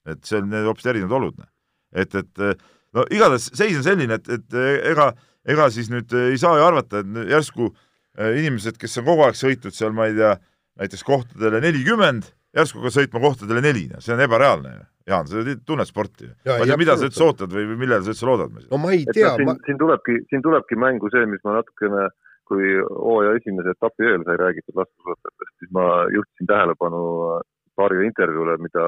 et 0.09 0.25
see 0.27 0.41
on 0.41 0.57
hoopis 0.67 0.89
erinevad 0.91 1.19
olud, 1.21 1.37
noh. 1.39 1.51
et, 1.95 2.15
et 2.19 2.43
eh, 2.43 2.57
no 2.97 3.05
igatahes 3.15 3.51
seis 3.55 3.77
on 3.79 3.87
selline, 3.87 4.19
et, 4.19 4.31
et 4.35 4.59
eh, 4.59 4.91
ega, 4.91 5.13
ega 5.47 5.69
siis 5.75 5.93
nüüd 5.93 6.13
ei 6.19 6.41
saa 6.41 6.59
ju 6.59 6.67
arvata, 6.67 7.05
et 7.05 7.31
järsku 7.31 7.71
inimesed, 8.19 8.81
kes 8.81 8.99
on 8.99 9.07
kogu 9.07 9.23
aeg 9.29 9.39
sõitnud 9.39 9.77
seal, 9.77 9.95
ma 9.95 10.09
ei 10.11 10.17
tea, 10.19 10.35
näiteks 10.83 11.07
kohtadele 11.07 11.63
nelikümmend, 11.63 12.33
järsku 12.59 12.83
ka 12.83 12.91
sõitma 12.91 13.23
kohtadele 13.23 13.63
neli, 13.63 13.87
noh, 13.93 14.03
see 14.03 14.17
on 14.17 14.27
ebareaalne 14.27 14.75
ju. 14.75 14.87
Jaan, 15.09 15.25
sa 15.25 15.41
tunned 15.65 15.89
sporti 15.89 16.27
ju. 16.27 16.35
ma 16.45 16.59
ei 16.59 16.69
tea, 16.69 16.77
mida 16.77 16.99
sa 16.99 17.07
üldse 17.07 17.23
ootad 17.25 17.55
või, 17.55 17.63
või 17.71 17.79
millele 17.81 18.05
sa 18.05 18.13
üldse 18.13 18.27
loodad? 18.29 18.59
no 18.69 18.81
ma 18.83 18.91
ei 18.93 19.07
tea. 19.09 19.31
Siin, 19.39 19.47
ma... 19.49 19.55
siin 19.65 19.79
tulebki, 19.81 20.17
siin 20.29 20.43
tulebki 20.45 20.77
mängu 20.77 21.09
see, 21.15 21.23
mis 21.31 21.41
ma 21.47 21.55
natukene 21.55 22.03
äh, 22.11 22.28
kui 22.49 22.73
hooaja 22.81 23.37
esimese 23.39 23.75
etapi 23.77 24.09
eel 24.09 24.25
sai 24.27 24.39
räägitud 24.41 24.81
laskesuusatajatest, 24.81 25.55
siis 25.61 25.75
ma 25.77 25.85
juhtisin 26.15 26.51
tähelepanu 26.51 27.03
paarile 27.79 28.09
intervjuule, 28.09 28.57
mida 28.65 28.87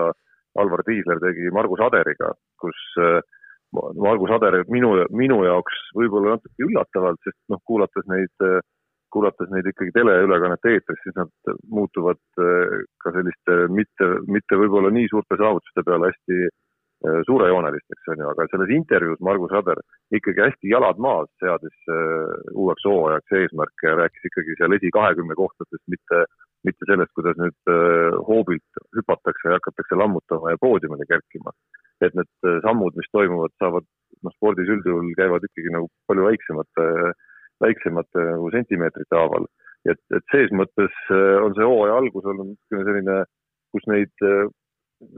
Alvar 0.60 0.82
Tiisler 0.86 1.20
tegi 1.22 1.52
Margus 1.54 1.82
Aderiga, 1.86 2.32
kus 2.62 2.80
äh, 2.98 3.20
Margus 4.06 4.32
Ader 4.34 4.64
minu, 4.72 4.96
minu 5.14 5.42
jaoks 5.46 5.76
võib-olla 5.94 6.36
natuke 6.36 6.66
üllatavalt, 6.66 7.20
sest 7.22 7.38
noh, 7.52 7.60
kuulates 7.70 8.08
neid, 8.10 8.48
kuulates 9.14 9.52
neid 9.54 9.68
ikkagi 9.70 9.94
teleülekannete 9.94 10.74
eetris, 10.74 10.98
siis 11.04 11.14
nad 11.20 11.54
muutuvad 11.70 12.18
äh, 12.42 12.80
ka 13.04 13.14
selliste 13.14 13.60
mitte, 13.70 14.10
mitte 14.26 14.58
võib-olla 14.58 14.90
nii 14.94 15.12
suurte 15.12 15.38
saavutuste 15.38 15.86
peale 15.86 16.10
hästi 16.10 16.42
Äh, 16.42 16.69
suurejoonelisteks, 17.00 18.08
on 18.12 18.20
ju, 18.20 18.28
aga 18.28 18.46
selles 18.50 18.70
intervjuus 18.76 19.20
Margus 19.24 19.52
Rader 19.54 19.78
ikkagi 20.16 20.42
hästi 20.44 20.72
jalad 20.72 21.00
maas 21.00 21.30
seadis 21.40 21.88
äh, 21.88 22.34
uueks 22.52 22.84
hooajaks 22.84 23.36
eesmärke 23.38 23.88
ja 23.88 23.96
rääkis 24.02 24.26
ikkagi 24.28 24.56
seal 24.58 24.76
esi 24.76 24.90
kahekümne 24.92 25.36
kohtadest, 25.38 25.84
mitte, 25.94 26.24
mitte 26.68 26.88
sellest, 26.90 27.12
kuidas 27.16 27.40
nüüd 27.40 27.72
äh, 27.72 28.18
hoobilt 28.28 28.82
hüpatakse 28.98 29.48
ja 29.48 29.56
hakatakse 29.56 29.96
lammutama 30.02 30.52
ja 30.52 30.60
poodiumile 30.60 31.08
kerkima. 31.08 31.56
et 32.00 32.14
need 32.16 32.46
sammud, 32.64 32.94
mis 32.96 33.08
toimuvad, 33.12 33.52
saavad, 33.60 33.84
noh, 34.24 34.32
spordis 34.32 34.70
üldjuhul 34.72 35.10
käivad 35.18 35.42
ikkagi 35.44 35.72
nagu 35.74 35.90
palju 36.08 36.22
väiksemate, 36.30 36.86
väiksemate 37.60 38.24
nagu 38.30 38.48
sentimeetrite 38.54 39.16
haaval. 39.16 39.44
et, 39.88 40.00
et 40.16 40.24
ses 40.32 40.52
mõttes 40.56 40.96
on 41.44 41.56
see 41.56 41.68
hooaja 41.68 41.98
algus 42.00 42.24
olnud 42.24 42.54
niisugune 42.54 42.88
selline, 42.88 43.18
kus 43.72 43.84
neid 43.92 44.24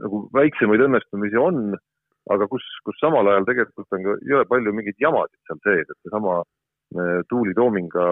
nagu 0.03 0.23
väiksemaid 0.35 0.83
õnnestumisi 0.87 1.39
on, 1.39 1.73
aga 2.33 2.47
kus, 2.51 2.65
kus 2.87 2.99
samal 3.01 3.27
ajal 3.29 3.47
tegelikult 3.49 3.97
on 3.97 4.05
ka 4.05 4.17
jõle 4.29 4.47
palju 4.49 4.75
mingeid 4.75 5.01
jamasid 5.03 5.39
seal 5.47 5.59
sees, 5.65 5.89
et 5.89 6.07
seesama 6.07 6.39
äh, 6.41 7.19
Tuuli 7.31 7.55
Toominga 7.57 8.05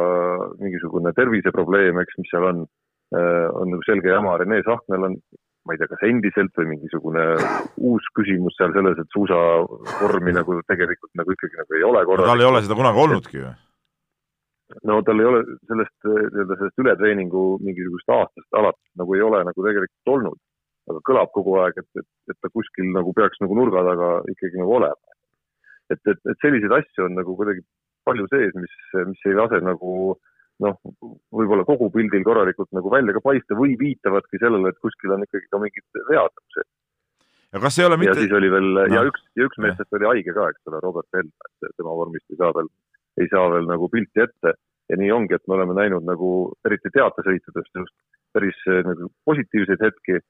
mingisugune 0.60 1.14
terviseprobleem, 1.18 2.02
eks, 2.04 2.20
mis 2.20 2.34
seal 2.34 2.50
on, 2.50 2.66
äh, 3.16 3.48
on 3.56 3.72
nagu 3.76 3.88
selge 3.88 4.12
jama, 4.12 4.36
Rene 4.42 4.60
Sahnel 4.68 5.08
on, 5.10 5.18
ma 5.66 5.76
ei 5.76 5.80
tea, 5.80 5.90
kas 5.94 6.06
endiselt 6.10 6.56
või 6.58 6.72
mingisugune 6.76 7.26
uus 7.88 8.08
küsimus 8.18 8.58
seal 8.60 8.76
selles, 8.76 9.00
et 9.00 9.16
suusavormi 9.16 10.36
nagu 10.36 10.60
tegelikult 10.68 11.14
nagu 11.20 11.36
ikkagi 11.38 11.60
nagu 11.62 11.78
ei 11.78 11.84
ole 11.88 12.06
korras. 12.10 12.32
tal 12.34 12.44
ei 12.44 12.50
ole 12.50 12.64
seda 12.66 12.80
kunagi 12.80 13.06
olnudki 13.06 13.44
ju 13.44 13.52
no 14.88 15.02
tal 15.06 15.20
ei 15.20 15.28
ole 15.28 15.42
sellest 15.68 16.08
nii-öelda 16.08 16.58
sellest 16.58 16.82
ületreeningu 16.82 17.44
mingisugust 17.62 18.14
aastast 18.16 18.58
alates 18.58 19.00
nagu 19.00 19.16
ei 19.18 19.24
ole 19.28 19.44
nagu 19.46 19.66
tegelikult 19.68 20.14
olnud 20.16 20.40
aga 20.90 21.04
kõlab 21.08 21.32
kogu 21.36 21.58
aeg, 21.62 21.78
et, 21.82 22.02
et, 22.02 22.10
et 22.34 22.38
ta 22.42 22.50
kuskil 22.54 22.90
nagu 22.96 23.14
peaks 23.18 23.42
nagu 23.44 23.58
nurga 23.58 23.84
taga 23.86 24.10
ikkagi 24.34 24.62
nagu 24.62 24.78
olema. 24.80 25.16
et, 25.92 26.00
et, 26.08 26.20
et 26.32 26.44
selliseid 26.44 26.74
asju 26.80 27.08
on 27.08 27.18
nagu 27.20 27.36
kuidagi 27.38 27.64
palju 28.08 28.28
sees, 28.32 28.54
mis, 28.58 28.76
mis 29.10 29.26
ei 29.30 29.38
lase 29.38 29.62
nagu 29.62 30.16
noh, 30.62 30.78
võib-olla 31.34 31.66
kogu 31.68 31.90
pildil 31.94 32.24
korralikult 32.26 32.70
nagu 32.78 32.92
välja 32.94 33.16
ka 33.18 33.24
paista 33.26 33.58
või 33.58 33.76
viitavadki 33.80 34.42
sellele, 34.42 34.72
et 34.72 34.80
kuskil 34.82 35.14
on 35.16 35.26
ikkagi 35.26 35.50
ka 35.50 35.62
mingid 35.62 36.02
vead 36.10 36.30
nagu 36.30 36.56
sees. 36.56 36.70
ja 37.52 37.62
kas 37.66 37.80
ei 37.80 37.88
ole 37.90 38.00
mitte 38.02 38.16
ja 38.16 38.20
siis 38.24 38.36
oli 38.40 38.52
veel 38.54 38.72
no. 38.78 38.88
ja 38.96 39.06
üks, 39.10 39.26
ja 39.38 39.48
üks 39.50 39.62
meestest 39.62 40.00
oli 40.00 40.10
haige 40.14 40.36
ka, 40.38 40.50
eks 40.54 40.72
ole, 40.72 40.82
Robert 40.86 41.18
Helme, 41.18 41.50
et 41.50 41.78
tema 41.78 41.96
vormist 42.02 42.34
ei 42.34 42.42
saa 42.42 42.54
veel, 42.58 42.70
ei 43.22 43.32
saa 43.34 43.48
veel 43.54 43.70
nagu 43.70 43.90
pilti 43.94 44.26
ette 44.26 44.56
ja 44.92 45.00
nii 45.00 45.12
ongi, 45.16 45.38
et 45.38 45.48
me 45.48 45.58
oleme 45.58 45.78
näinud 45.78 46.06
nagu 46.08 46.32
eriti 46.68 46.94
teatesõitudest 46.94 47.82
just 47.82 47.98
päris 48.36 48.60
nagu 48.88 49.10
positiivseid 49.28 49.82
hetki 49.84 50.22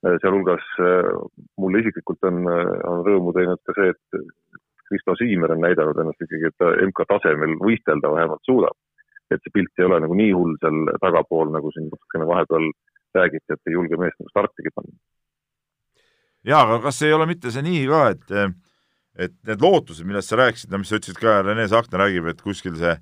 sealhulgas 0.00 0.64
äh, 0.80 1.08
mulle 1.60 1.82
isiklikult 1.82 2.28
on, 2.28 2.44
äh, 2.48 2.70
on 2.88 3.02
rõõmu 3.06 3.34
teinud 3.36 3.60
ka 3.66 3.74
see, 3.76 3.92
et 3.92 4.62
Kristo 4.90 5.14
Siimer 5.20 5.52
on 5.54 5.60
näidanud 5.62 5.98
ennast 6.02 6.24
ikkagi, 6.24 6.50
et 6.50 6.56
ta 6.58 6.72
MK 6.86 7.06
tasemel 7.12 7.58
võistelda 7.60 8.12
vähemalt 8.14 8.42
suudab. 8.48 8.78
et 9.30 9.38
see 9.44 9.52
pilt 9.54 9.78
ei 9.78 9.84
ole 9.86 10.00
nagu 10.02 10.14
nii 10.18 10.32
hull 10.34 10.56
seal 10.58 10.88
tagapool, 10.98 11.52
nagu 11.54 11.70
siin 11.70 11.84
natukene 11.86 12.24
vahepeal 12.26 12.64
räägiti, 13.14 13.54
et 13.54 13.68
ei 13.70 13.76
julge 13.76 13.98
meest 14.00 14.16
nagu 14.18 14.32
startigi 14.32 14.72
panna. 14.74 14.96
jaa, 16.50 16.64
aga 16.64 16.80
kas 16.88 16.98
ei 17.06 17.14
ole 17.14 17.28
mitte 17.30 17.52
see 17.54 17.62
nii 17.62 17.84
ka, 17.92 18.02
et 18.16 18.34
et 19.20 19.36
need 19.46 19.62
lootused, 19.62 20.06
millest 20.06 20.32
sa 20.32 20.40
rääkisid, 20.40 20.70
no 20.72 20.80
mis 20.80 20.90
sa 20.90 20.98
ütlesid 20.98 21.20
ka, 21.20 21.42
Rene 21.46 21.68
Sahtna 21.68 22.00
räägib, 22.02 22.26
et 22.30 22.42
kuskil 22.42 22.74
see 22.80 22.96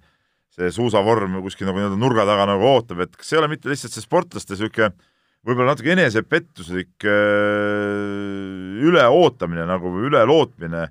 see 0.58 0.72
suusavorm 0.74 1.38
kuskil 1.44 1.68
nagu 1.68 1.78
nii-öelda 1.78 2.00
nurga 2.00 2.24
taga 2.26 2.48
nagu 2.50 2.66
ootab, 2.66 3.04
et 3.04 3.16
kas 3.16 3.32
ei 3.32 3.38
ole 3.40 3.50
mitte 3.52 3.70
lihtsalt 3.70 3.94
see 3.94 4.04
sportlaste 4.04 4.56
niisugune 4.56 4.90
võib-olla 5.46 5.72
natuke 5.72 5.92
enesepettuslik 5.94 7.06
äh, 7.06 7.12
üleootamine 8.84 9.66
nagu 9.68 9.92
või 9.94 10.08
ülelootmine, 10.10 10.86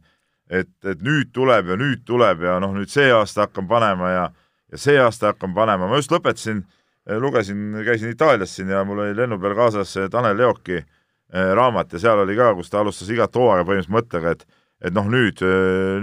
et, 0.50 0.72
et 0.88 1.02
nüüd 1.04 1.34
tuleb 1.36 1.74
ja 1.74 1.80
nüüd 1.80 2.06
tuleb 2.08 2.46
ja 2.48 2.58
noh, 2.64 2.76
nüüd 2.78 2.92
see 2.92 3.10
aasta 3.14 3.48
hakkan 3.48 3.68
panema 3.70 4.12
ja, 4.14 4.26
ja 4.72 4.82
see 4.82 4.98
aasta 5.02 5.34
hakkan 5.34 5.56
panema, 5.58 5.90
ma 5.90 6.00
just 6.00 6.14
lõpetasin, 6.14 6.64
äh, 7.10 7.18
lugesin, 7.22 7.82
käisin 7.88 8.14
Itaalias 8.14 8.56
siin 8.56 8.72
ja 8.74 8.86
mul 8.88 9.04
oli 9.06 9.18
lennu 9.18 9.40
peal 9.42 9.58
kaasas 9.58 9.94
Tanel 10.14 10.40
Leoki 10.40 10.80
äh, 10.80 11.52
raamat 11.58 11.98
ja 11.98 12.06
seal 12.06 12.24
oli 12.24 12.38
ka, 12.40 12.54
kus 12.58 12.72
ta 12.72 12.82
alustas 12.84 13.12
igat 13.14 13.36
hooaega 13.36 13.68
põhimõtteliselt 13.68 14.00
mõttega, 14.00 14.38
et 14.38 14.48
et 14.78 14.94
noh, 14.94 15.08
nüüd, 15.10 15.40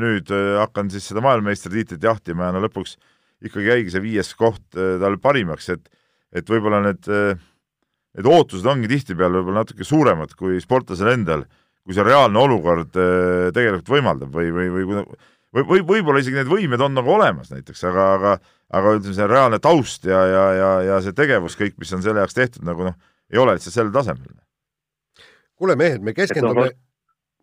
nüüd 0.03 0.33
hakkan 0.59 0.89
siis 0.91 1.05
seda 1.07 1.21
maailmameistritiitlit 1.23 2.03
jahtima 2.03 2.49
ja 2.49 2.55
no 2.57 2.63
lõpuks 2.65 2.97
ikkagi 3.47 3.69
jäigi 3.69 3.93
see 3.95 4.03
viies 4.03 4.33
koht 4.35 4.65
tal 4.75 5.15
parimaks, 5.23 5.69
et 5.71 5.85
et 6.35 6.51
võib-olla 6.51 6.81
need 6.83 7.07
äh, 7.07 7.39
need 8.15 8.31
ootused 8.31 8.67
ongi 8.71 8.91
tihtipeale 8.91 9.41
võib-olla 9.41 9.65
natuke 9.65 9.87
suuremad 9.87 10.35
kui 10.39 10.61
sportlasel 10.63 11.13
endal, 11.15 11.47
kui 11.85 11.97
see 11.97 12.07
reaalne 12.07 12.41
olukord 12.41 12.99
äh, 12.99 13.49
tegelikult 13.55 13.95
võimaldab 13.97 14.35
või, 14.35 14.51
või, 14.55 14.69
või 14.73 15.07
või, 15.55 15.63
või 15.63 15.83
võib-olla 15.87 16.23
isegi 16.23 16.41
need 16.41 16.51
võimed 16.51 16.83
on 16.83 16.97
nagu 16.97 17.13
olemas 17.15 17.53
näiteks, 17.53 17.85
aga, 17.91 18.07
aga 18.19 18.37
aga 18.75 18.95
ütleme, 18.99 19.17
see 19.17 19.29
reaalne 19.31 19.61
taust 19.63 20.09
ja, 20.09 20.23
ja, 20.31 20.45
ja, 20.59 20.71
ja 20.89 21.03
see 21.05 21.15
tegevus 21.17 21.59
kõik, 21.59 21.77
mis 21.81 21.93
on 21.95 22.03
selle 22.05 22.23
jaoks 22.23 22.37
tehtud, 22.37 22.65
nagu 22.67 22.89
noh, 22.89 22.97
ei 23.33 23.41
ole 23.41 23.57
lihtsalt 23.57 23.77
sellel 23.77 23.95
tasemel. 23.95 24.35
kuule 25.55 25.77
mehed, 25.79 26.03
me 26.03 26.15
keskendume 26.17 26.71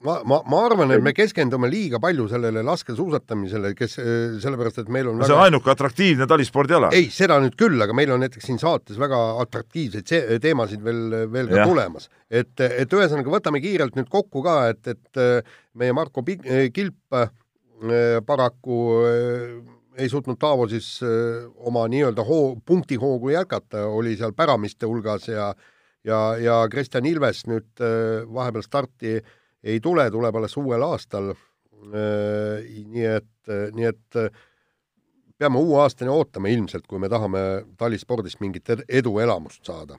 ma, 0.04 0.22
ma, 0.26 0.40
ma 0.50 0.60
arvan, 0.66 0.92
et 0.96 1.04
me 1.04 1.14
keskendume 1.16 1.70
liiga 1.72 2.00
palju 2.02 2.28
sellele 2.32 2.64
laskesuusatamisele, 2.66 3.74
kes, 3.78 3.98
sellepärast 4.44 4.82
et 4.84 4.92
meil 4.94 5.10
on 5.12 5.20
no, 5.20 5.26
see 5.28 5.36
on 5.36 5.42
väga... 5.42 5.50
ainuke 5.50 5.74
atraktiivne 5.74 6.28
talispordiala. 6.30 6.92
ei, 6.98 7.10
seda 7.14 7.38
nüüd 7.44 7.58
küll, 7.60 7.78
aga 7.84 7.96
meil 7.98 8.14
on 8.16 8.24
näiteks 8.26 8.50
siin 8.50 8.62
saates 8.62 9.00
väga 9.02 9.20
atraktiivseid 9.44 10.40
teemasid 10.44 10.86
veel, 10.86 11.04
veel 11.34 11.52
ka 11.52 11.62
ja. 11.62 11.68
tulemas. 11.70 12.10
et, 12.30 12.54
et 12.66 12.98
ühesõnaga, 12.98 13.34
võtame 13.34 13.62
kiirelt 13.64 13.98
nüüd 14.00 14.10
kokku 14.12 14.44
ka, 14.46 14.58
et, 14.74 14.96
et 14.96 15.22
meie 15.78 15.98
Marko 15.98 16.26
Kilp 16.26 17.18
äh, 17.18 17.30
paraku 18.26 18.80
ei 20.02 20.08
suutnud 20.10 20.40
Davosis 20.42 21.02
oma 21.68 21.84
nii-öelda 21.92 22.24
hoo, 22.26 22.56
punktihoogu 22.66 23.34
jätkata, 23.34 23.86
oli 23.92 24.16
seal 24.18 24.34
päramiste 24.38 24.90
hulgas 24.90 25.28
ja 25.30 25.52
ja, 26.08 26.20
ja 26.42 26.56
Kristjan 26.72 27.06
Ilves 27.06 27.44
nüüd 27.46 27.82
vahepeal 28.34 28.64
starti 28.66 29.20
äh, 29.20 29.34
ei 29.64 29.80
tule, 29.84 30.08
tuleb 30.12 30.36
alles 30.36 30.58
uuel 30.58 30.86
aastal. 30.86 31.34
Äh, 31.82 32.62
nii 32.94 33.08
et, 33.10 33.52
nii 33.76 33.88
et 33.90 34.20
äh, 34.22 34.30
peame 35.42 35.62
uue 35.62 35.80
aastani 35.82 36.14
ootama 36.14 36.52
ilmselt, 36.54 36.86
kui 36.88 37.02
me 37.02 37.10
tahame 37.10 37.40
talispordist 37.78 38.42
mingit 38.44 38.70
eduelamust 38.88 39.66
saada. 39.66 39.98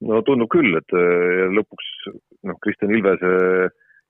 no 0.00 0.22
tundub 0.24 0.48
küll, 0.50 0.74
et 0.78 0.94
lõpuks 1.54 1.88
noh, 2.48 2.56
Kristjan 2.64 2.94
Ilvese 2.96 3.30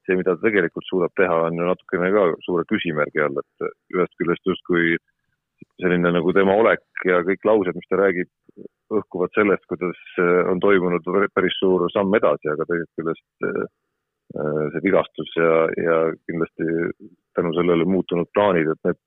see, 0.07 0.19
mida 0.19 0.35
ta 0.37 0.47
tegelikult 0.47 0.87
suudab 0.89 1.15
teha, 1.19 1.37
on 1.47 1.59
ju 1.59 1.67
natukene 1.67 2.11
ka 2.15 2.27
suure 2.47 2.67
küsimärgi 2.71 3.23
all, 3.25 3.41
et 3.43 3.71
ühest 3.95 4.15
küljest 4.21 4.53
justkui 4.53 4.97
selline 5.81 6.13
nagu 6.15 6.33
tema 6.37 6.57
olek 6.57 6.83
ja 7.09 7.21
kõik 7.27 7.45
laused, 7.49 7.77
mis 7.77 7.91
ta 7.91 8.01
räägib, 8.01 8.31
õhkuvad 8.91 9.35
sellest, 9.37 9.67
kuidas 9.71 10.01
on 10.51 10.61
toimunud 10.63 11.07
päris 11.35 11.57
suur 11.61 11.87
samm 11.95 12.15
edasi, 12.19 12.51
aga 12.53 12.67
teisest 12.69 12.99
küljest 12.99 13.49
äh, 13.49 13.65
see 14.75 14.85
vigastus 14.85 15.33
ja, 15.39 15.55
ja 15.79 15.97
kindlasti 16.29 16.67
tänu 17.39 17.53
sellele 17.57 17.87
muutunud 17.89 18.31
plaanid, 18.35 18.71
et 18.71 18.89
need 18.89 19.01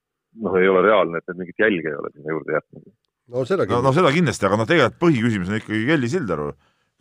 noh, 0.44 0.60
ei 0.60 0.68
ole 0.68 0.84
reaalne, 0.84 1.20
et 1.20 1.32
need 1.32 1.44
mingit 1.44 1.64
jälge 1.64 1.92
ei 1.92 1.98
ole 2.00 2.12
sinna 2.12 2.36
juurde 2.36 2.58
jätnud. 2.58 2.92
no 3.34 3.46
seda 3.48 3.68
kindlasti 3.68 3.80
no,, 3.80 3.88
no 3.88 3.96
seda 3.96 4.14
kindlasti, 4.18 4.48
aga 4.50 4.60
noh, 4.60 4.70
tegelikult 4.70 5.02
põhiküsimus 5.04 5.52
on 5.52 5.60
ikkagi 5.62 5.88
Kelly 5.90 6.12
Sildaru 6.12 6.52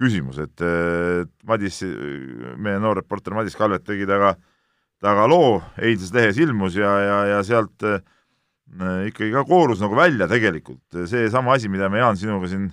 küsimus, 0.02 0.38
et 0.42 0.64
Madis, 1.46 1.82
meie 2.58 2.80
noor 2.82 3.02
reporter 3.02 3.36
Madis 3.36 3.56
Kalvet 3.58 3.84
tegi 3.86 4.06
temaga, 4.08 4.34
temaga 5.02 5.28
loo, 5.30 5.60
eilses 5.78 6.14
lehes 6.14 6.40
ilmus 6.42 6.78
ja, 6.78 6.92
ja, 7.06 7.18
ja 7.34 7.42
sealt 7.46 7.86
äh, 7.86 8.02
ikkagi 9.08 9.32
ka 9.34 9.44
koorus 9.48 9.82
nagu 9.82 9.96
välja 9.96 10.28
tegelikult. 10.30 10.82
Seesama 11.08 11.56
asi, 11.56 11.70
mida 11.72 11.90
me, 11.92 12.00
Jaan, 12.00 12.16
sinuga 12.16 12.48
siin 12.50 12.70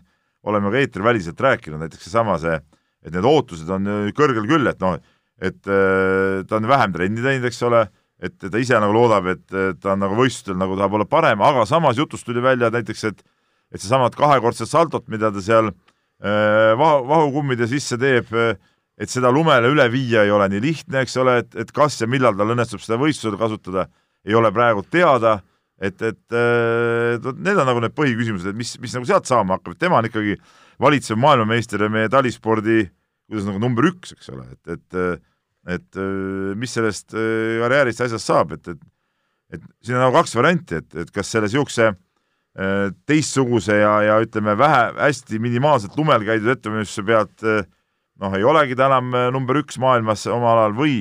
oleme 0.47 0.71
ka 0.71 0.79
eetriväliselt 0.79 1.41
rääkinud, 1.43 1.81
näiteks 1.83 2.07
seesama 2.07 2.37
see, 2.39 2.59
et 3.03 3.15
need 3.15 3.25
ootused 3.27 3.69
on 3.75 3.89
kõrgel 4.15 4.47
küll, 4.47 4.69
et 4.71 4.79
noh, 4.83 4.99
et 5.39 5.59
äh, 5.67 6.45
ta 6.47 6.59
on 6.59 6.69
vähem 6.69 6.95
trenni 6.95 7.23
teinud, 7.23 7.47
eks 7.49 7.61
ole, 7.67 7.83
et 8.19 8.35
ta 8.39 8.59
ise 8.59 8.79
nagu 8.79 8.95
loodab, 8.95 9.27
et 9.31 9.43
ta 9.79 9.93
on 9.93 10.01
nagu 10.03 10.15
võistlustel 10.17 10.57
nagu 10.59 10.75
tahab 10.79 10.97
olla 10.97 11.07
parem, 11.07 11.43
aga 11.43 11.65
samas 11.67 11.99
jutust 11.99 12.27
tuli 12.27 12.43
välja 12.43 12.71
näiteks, 12.73 13.05
et 13.11 13.23
et 13.69 13.77
seesamad 13.77 14.15
kahekordset 14.17 14.65
saltot, 14.69 15.03
mida 15.13 15.29
ta 15.29 15.41
seal 15.45 15.69
äh, 15.69 16.73
vahu, 16.79 17.03
vahukummide 17.09 17.67
sisse 17.69 17.99
teeb, 18.01 18.31
et 18.99 19.11
seda 19.11 19.31
lumele 19.31 19.69
üle 19.71 19.85
viia 19.93 20.25
ei 20.25 20.33
ole 20.33 20.49
nii 20.51 20.63
lihtne, 20.63 21.03
eks 21.05 21.15
ole, 21.21 21.37
et, 21.43 21.53
et 21.63 21.69
kas 21.75 21.99
ja 22.01 22.09
millal 22.09 22.35
tal 22.37 22.55
õnnestub 22.55 22.81
seda 22.83 22.97
võistlusel 22.99 23.37
kasutada, 23.39 23.85
ei 24.25 24.35
ole 24.35 24.51
praegu 24.51 24.83
teada 24.83 25.37
et, 25.79 26.01
et 26.03 26.35
äh, 26.35 27.31
need 27.39 27.55
on 27.55 27.67
nagu 27.67 27.81
need 27.83 27.95
põhiküsimused, 27.95 28.51
et 28.51 28.57
mis, 28.57 28.73
mis 28.83 28.95
nagu 28.95 29.07
sealt 29.07 29.29
saama 29.29 29.57
hakkab, 29.57 29.75
et 29.75 29.81
tema 29.81 29.99
on 29.99 30.07
ikkagi 30.09 30.35
valitsev 30.83 31.19
maailmameister 31.19 31.85
ja 31.85 31.91
meie 31.91 32.11
talispordi 32.11 32.83
kuidas 33.29 33.47
nagu 33.47 33.61
number 33.61 33.87
üks, 33.91 34.13
eks 34.15 34.31
ole, 34.33 34.45
et, 34.55 34.77
et 34.77 35.27
et 35.69 35.99
äh, 35.99 36.51
mis 36.57 36.71
sellest 36.73 37.13
äh, 37.13 37.59
karjäärist 37.61 38.01
ja 38.01 38.09
asjast 38.09 38.31
saab, 38.31 38.55
et, 38.57 38.71
et 38.73 38.85
et 39.49 39.63
siin 39.81 39.97
on 39.97 40.03
nagu 40.03 40.13
kaks 40.13 40.35
varianti, 40.37 40.77
et, 40.77 40.93
et 41.01 41.09
kas 41.13 41.31
selle 41.31 41.49
niisuguse 41.49 41.89
teistsuguse 43.07 43.75
ja, 43.77 43.91
ja 44.03 44.15
ütleme, 44.21 44.51
vähe, 44.57 44.81
hästi 44.97 45.37
minimaalselt 45.39 45.93
lumel 45.97 46.25
käidud 46.27 46.49
ettevalmistuse 46.51 47.05
pealt 47.07 47.45
noh, 47.45 48.35
ei 48.35 48.43
olegi 48.45 48.75
ta 48.77 48.89
enam 48.89 49.13
number 49.31 49.61
üks 49.61 49.77
maailmas 49.81 50.25
omal 50.27 50.57
alal 50.57 50.75
või 50.75 50.97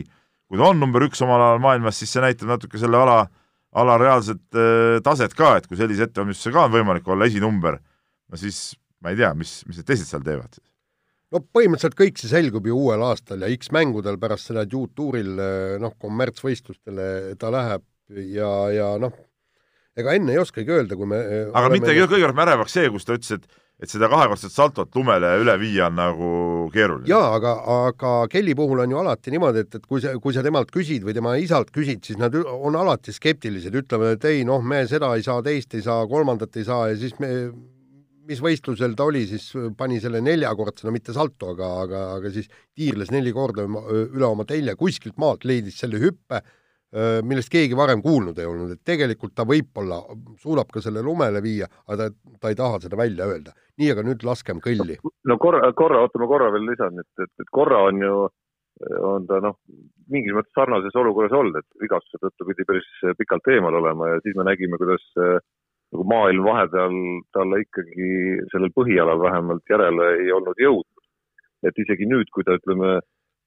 kui 0.46 0.60
ta 0.60 0.68
on 0.70 0.80
number 0.80 1.04
üks 1.08 1.20
omal 1.24 1.40
alal 1.40 1.60
maailmas, 1.64 1.98
siis 1.98 2.12
see 2.14 2.22
näitab 2.22 2.52
natuke 2.52 2.80
selle 2.80 3.00
ala 3.00 3.18
äh, 3.24 3.32
ala 3.76 3.98
reaalset 4.00 4.40
äh, 4.56 4.98
taset 5.04 5.34
ka, 5.36 5.56
et 5.58 5.68
kui 5.68 5.78
sellise 5.80 6.08
ettevalmistuse 6.08 6.54
ka 6.54 6.66
on 6.68 6.74
võimalik 6.78 7.08
olla 7.08 7.28
esinumber, 7.28 7.78
no 8.28 8.40
siis 8.40 8.72
ma 9.04 9.12
ei 9.12 9.20
tea, 9.20 9.34
mis, 9.38 9.60
mis 9.68 9.80
need 9.80 9.88
teised 9.88 10.08
seal 10.08 10.24
teevad 10.24 10.56
siis. 10.56 10.64
No 11.28 11.42
põhimõtteliselt 11.44 11.96
kõik 11.98 12.16
see 12.16 12.30
selgub 12.30 12.64
ju 12.64 12.76
uuel 12.78 13.02
aastal 13.04 13.42
ja 13.44 13.50
X 13.52 13.68
mängudel 13.76 14.16
pärast 14.20 14.48
seda 14.48 14.64
juutuuril 14.64 15.34
äh, 15.36 15.76
noh, 15.82 15.92
kommertsvõistlustele 16.00 17.36
ta 17.40 17.52
läheb 17.52 17.84
ja, 18.32 18.52
ja 18.72 18.86
noh, 19.00 19.12
ega 19.98 20.14
enne 20.16 20.32
ei 20.32 20.40
oskagi 20.40 20.72
öelda, 20.72 20.96
kui 20.96 21.10
me 21.10 21.20
äh, 21.20 21.50
aga 21.52 21.72
mitte 21.74 21.92
kõige 21.92 22.24
rohkem 22.24 22.44
ärevaks 22.46 22.78
see, 22.78 22.88
kus 22.94 23.04
ta 23.04 23.18
ütles, 23.18 23.36
et 23.36 23.66
et 23.78 23.90
seda 23.90 24.08
kahekordset 24.10 24.50
saltot 24.50 24.90
lumele 24.98 25.36
üle 25.38 25.54
viia 25.60 25.86
on 25.86 25.96
nagu 26.00 26.28
keeruline. 26.74 27.06
jaa, 27.10 27.30
aga, 27.36 27.54
aga 27.86 28.12
Kelly 28.32 28.56
puhul 28.58 28.82
on 28.82 28.94
ju 28.94 28.98
alati 28.98 29.32
niimoodi, 29.34 29.62
et, 29.62 29.78
et 29.78 29.86
kui 29.86 30.02
sa, 30.02 30.16
kui 30.18 30.34
sa 30.34 30.42
temalt 30.42 30.72
küsid 30.74 31.06
või 31.06 31.14
tema 31.14 31.36
isalt 31.38 31.70
küsid, 31.74 32.02
siis 32.06 32.18
nad 32.18 32.34
on 32.34 32.78
alati 32.78 33.14
skeptilised, 33.14 33.74
ütlevad, 33.82 34.18
et 34.18 34.28
ei 34.32 34.44
noh, 34.48 34.62
me 34.62 34.82
seda 34.90 35.12
ei 35.14 35.26
saa, 35.26 35.44
teist 35.46 35.78
ei 35.78 35.86
saa, 35.86 36.06
kolmandat 36.10 36.58
ei 36.58 36.66
saa 36.66 36.88
ja 36.90 36.98
siis 36.98 37.14
me, 37.22 37.30
mis 38.28 38.42
võistlusel 38.42 38.98
ta 38.98 39.06
oli, 39.08 39.24
siis 39.30 39.46
pani 39.78 40.02
selle 40.02 40.20
neljakordse, 40.26 40.84
no 40.88 40.92
mitte 40.92 41.14
salto, 41.14 41.54
aga, 41.54 41.70
aga, 41.86 42.04
aga 42.18 42.34
siis 42.34 42.50
tiirles 42.74 43.14
neli 43.14 43.30
korda 43.32 43.64
üle 43.64 44.26
oma 44.26 44.46
telje, 44.48 44.74
kuskilt 44.80 45.16
maalt 45.22 45.46
leidis 45.48 45.78
selle 45.84 46.02
hüppe 46.02 46.42
millest 47.28 47.50
keegi 47.52 47.76
varem 47.76 48.00
kuulnud 48.00 48.38
ei 48.40 48.46
olnud, 48.48 48.70
et 48.72 48.80
tegelikult 48.80 49.34
ta 49.36 49.44
võib-olla 49.44 49.98
suudab 50.40 50.70
ka 50.72 50.80
selle 50.80 51.02
lumele 51.04 51.42
viia, 51.44 51.68
aga 51.84 52.06
ta, 52.08 52.36
ta 52.40 52.48
ei 52.48 52.56
taha 52.56 52.78
seda 52.80 52.96
välja 52.96 53.26
öelda. 53.28 53.52
Nii, 53.78 53.92
aga 53.94 54.04
nüüd 54.06 54.26
laskem 54.26 54.62
kõlli. 54.64 54.98
no 55.30 55.38
korra, 55.42 55.72
korra, 55.78 56.02
oota, 56.04 56.20
ma 56.22 56.30
korra 56.30 56.50
veel 56.54 56.68
lisan, 56.70 56.98
et, 57.02 57.24
et, 57.24 57.32
et 57.42 57.52
korra 57.54 57.84
on 57.88 58.02
ju, 58.02 58.16
on 59.10 59.26
ta 59.28 59.40
noh, 59.42 59.58
mingis 60.12 60.34
mõttes 60.36 60.54
sarnases 60.56 60.96
olukorras 60.98 61.34
olnud, 61.34 61.58
et 61.58 61.82
vigastuse 61.82 62.20
tõttu 62.22 62.48
pidi 62.50 62.66
päris 62.68 62.88
pikalt 63.18 63.50
eemal 63.54 63.78
olema 63.80 64.12
ja 64.14 64.20
siis 64.24 64.36
me 64.38 64.46
nägime, 64.48 64.78
kuidas 64.80 65.04
nagu 65.16 66.04
maailm 66.08 66.44
vahepeal 66.44 66.96
talle 67.36 67.62
ikkagi 67.64 68.08
sellel 68.52 68.72
põhialal 68.76 69.20
vähemalt 69.22 69.72
järele 69.72 70.08
ei 70.22 70.32
olnud 70.36 70.60
jõudnud. 70.60 71.06
et 71.66 71.78
isegi 71.82 72.06
nüüd, 72.06 72.28
kui 72.30 72.44
ta 72.46 72.54
ütleme, 72.54 73.00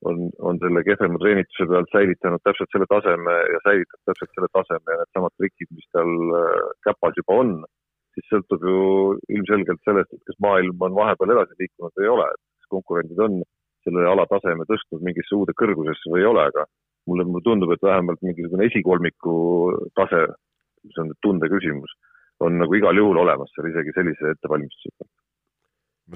on, 0.10 0.26
on 0.44 0.58
selle 0.60 0.82
kehvema 0.84 1.20
treenituse 1.22 1.68
pealt 1.70 1.94
säilitanud 1.94 2.42
täpselt 2.44 2.74
selle 2.74 2.88
taseme 2.92 3.36
ja 3.54 3.62
säilitab 3.68 4.10
täpselt 4.10 4.34
selle 4.36 4.50
taseme 4.58 4.96
ja 4.96 5.00
needsamad 5.00 5.36
trikid, 5.38 5.70
mis 5.78 5.88
tal 5.96 6.12
äh, 6.40 6.66
käpas 6.88 7.16
juba 7.22 7.38
on, 7.44 7.54
siis 8.16 8.28
sõltub 8.32 8.64
ju 8.68 8.78
ilmselgelt 9.32 9.82
sellest, 9.88 10.14
et 10.14 10.24
kas 10.28 10.38
maailm 10.44 10.84
on 10.88 10.96
vahepeal 10.98 11.34
edasi 11.36 11.58
liikunud 11.60 11.96
või 11.98 12.08
ei 12.08 12.14
ole, 12.16 12.28
et 12.34 12.42
kas 12.42 12.72
konkurendid 12.76 13.24
on 13.24 13.42
selle 13.86 14.06
alataseme 14.12 14.68
tõstnud 14.70 15.04
mingisse 15.06 15.38
uude 15.38 15.56
kõrgusesse 15.58 16.12
või 16.12 16.24
ei 16.24 16.30
ole, 16.30 16.46
aga 16.52 16.66
mulle, 17.10 17.26
mulle 17.26 17.46
tundub, 17.46 17.72
et 17.74 17.86
vähemalt 17.86 18.22
mingisugune 18.26 18.68
esikolmiku 18.70 19.36
tase, 19.98 20.26
see 20.92 21.04
on 21.06 21.16
tunde 21.26 21.50
küsimus, 21.52 21.96
on 22.44 22.60
nagu 22.62 22.78
igal 22.78 22.98
juhul 22.98 23.22
olemas 23.24 23.54
seal 23.56 23.72
isegi 23.72 23.96
sellise 23.96 24.36
ettevalmistusega. 24.36 25.10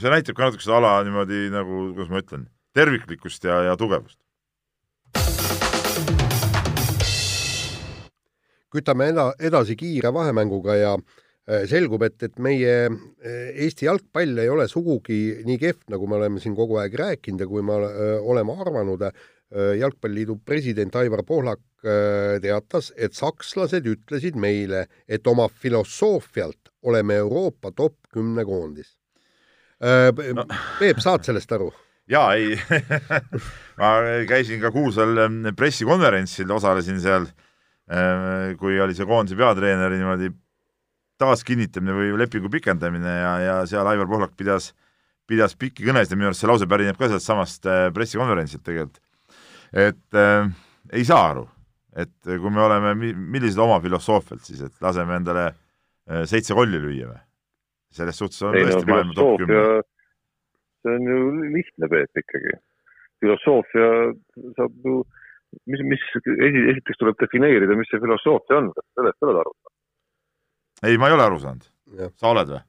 see 0.04 0.12
näitab 0.12 0.38
ka 0.38 0.50
natuke 0.50 0.66
seda 0.66 0.78
ala 0.82 0.94
niimoodi 1.08 1.48
nagu, 1.54 1.90
kuidas 1.96 2.12
ma 2.12 2.22
ütlen 2.22 2.48
terviklikkust 2.76 3.48
ja, 3.48 3.62
ja 3.72 3.80
tugevust. 3.80 4.20
kütame 8.76 9.06
eda-, 9.08 9.32
edasi 9.40 9.78
kiire 9.80 10.10
vahemänguga 10.12 10.74
ja 10.76 10.90
äh, 10.98 11.25
selgub, 11.70 12.02
et, 12.08 12.18
et 12.26 12.40
meie 12.42 12.74
äh, 12.90 13.50
Eesti 13.66 13.86
jalgpall 13.86 14.42
ei 14.42 14.50
ole 14.50 14.66
sugugi 14.72 15.44
nii 15.46 15.60
kehv, 15.62 15.84
nagu 15.94 16.10
me 16.10 16.18
oleme 16.18 16.42
siin 16.42 16.56
kogu 16.58 16.80
aeg 16.82 16.98
rääkinud 16.98 17.44
ja 17.44 17.48
kui 17.50 17.62
me 17.66 17.80
äh, 17.86 18.20
oleme 18.22 18.60
arvanud. 18.66 19.10
jalgpalliliidu 19.56 20.40
president 20.42 20.96
Aivar 20.98 21.22
Pohlak 21.24 21.62
teatas, 22.42 22.90
et 22.98 23.14
sakslased 23.14 23.86
ütlesid 23.88 24.36
meile, 24.36 24.88
et 25.08 25.28
oma 25.30 25.46
filosoofialt 25.48 26.74
oleme 26.90 27.22
Euroopa 27.22 27.70
top 27.72 28.10
kümne 28.12 28.44
koondis. 28.44 28.98
Peep, 29.80 31.00
saad 31.00 31.30
sellest 31.30 31.54
aru? 31.56 31.70
jaa, 32.14 32.34
ei 32.34 32.58
ma 33.80 33.92
käisin 34.28 34.60
ka 34.66 34.74
Kuusal 34.74 35.18
ähm, 35.24 35.42
pressikonverentsil, 35.56 36.50
osalesin 36.52 37.00
seal, 37.02 37.30
äh, 37.86 38.58
kui 38.60 38.82
oli 38.82 38.98
see 38.98 39.08
koondise 39.08 39.38
peatreeneri 39.40 40.02
niimoodi 40.02 40.34
taaskinnitamine 41.21 41.95
või 41.95 42.13
lepingu 42.19 42.51
pikendamine 42.51 43.15
ja, 43.21 43.34
ja 43.43 43.56
seal 43.69 43.88
Aivar 43.88 44.10
Pohlak 44.12 44.36
pidas, 44.38 44.71
pidas 45.30 45.56
pikki 45.60 45.88
kõnesid 45.88 46.15
ja 46.15 46.19
minu 46.19 46.30
arust 46.32 46.43
see 46.43 46.51
lause 46.51 46.69
pärineb 46.69 46.99
ka 46.99 47.10
sealt 47.12 47.25
samast 47.25 47.67
äh, 47.69 47.88
pressikonverentsilt 47.95 48.65
tegelikult. 48.65 49.01
et 49.71 50.19
äh, 50.19 50.49
ei 50.93 51.06
saa 51.08 51.30
aru, 51.32 51.47
et 51.95 52.15
kui 52.25 52.51
me 52.51 52.63
oleme, 52.65 52.93
millised 53.15 53.60
oma 53.62 53.80
filosoofialt 53.84 54.43
siis, 54.45 54.62
et 54.67 54.86
laseme 54.86 55.17
endale 55.21 55.49
äh, 55.49 56.23
seitse 56.30 56.58
kolli 56.58 56.82
lüüa 56.82 57.12
või? 57.13 57.21
selles 57.95 58.17
suhtes 58.19 58.41
on 58.43 58.56
ei, 58.58 58.67
tõesti 58.67 58.84
no, 58.84 58.91
maailma 58.91 59.15
top 59.15 59.38
kümme 59.39 59.60
see 60.86 60.95
on 60.95 61.10
ju 61.10 61.19
lihtne, 61.56 61.89
Peep, 61.89 62.21
ikkagi. 62.21 62.58
filosoofia 63.23 63.88
saab 64.58 64.73
ju, 64.86 64.99
mis, 65.71 65.82
mis 65.91 66.04
esi, 66.15 66.65
esiteks 66.73 67.01
tuleb 67.01 67.17
defineerida, 67.21 67.78
mis 67.80 67.89
see 67.91 68.04
filosoofia 68.04 68.60
on, 68.62 68.69
sellest 68.97 69.25
oled 69.25 69.41
aru 69.41 69.56
saanud? 69.56 69.75
Ei, 70.86 70.98
ma 71.02 71.10
ei 71.10 71.17
ole 71.17 71.26
aru 71.26 71.41
saanud. 71.41 71.67
sa 72.15 72.32
oled 72.32 72.54
või? 72.54 72.62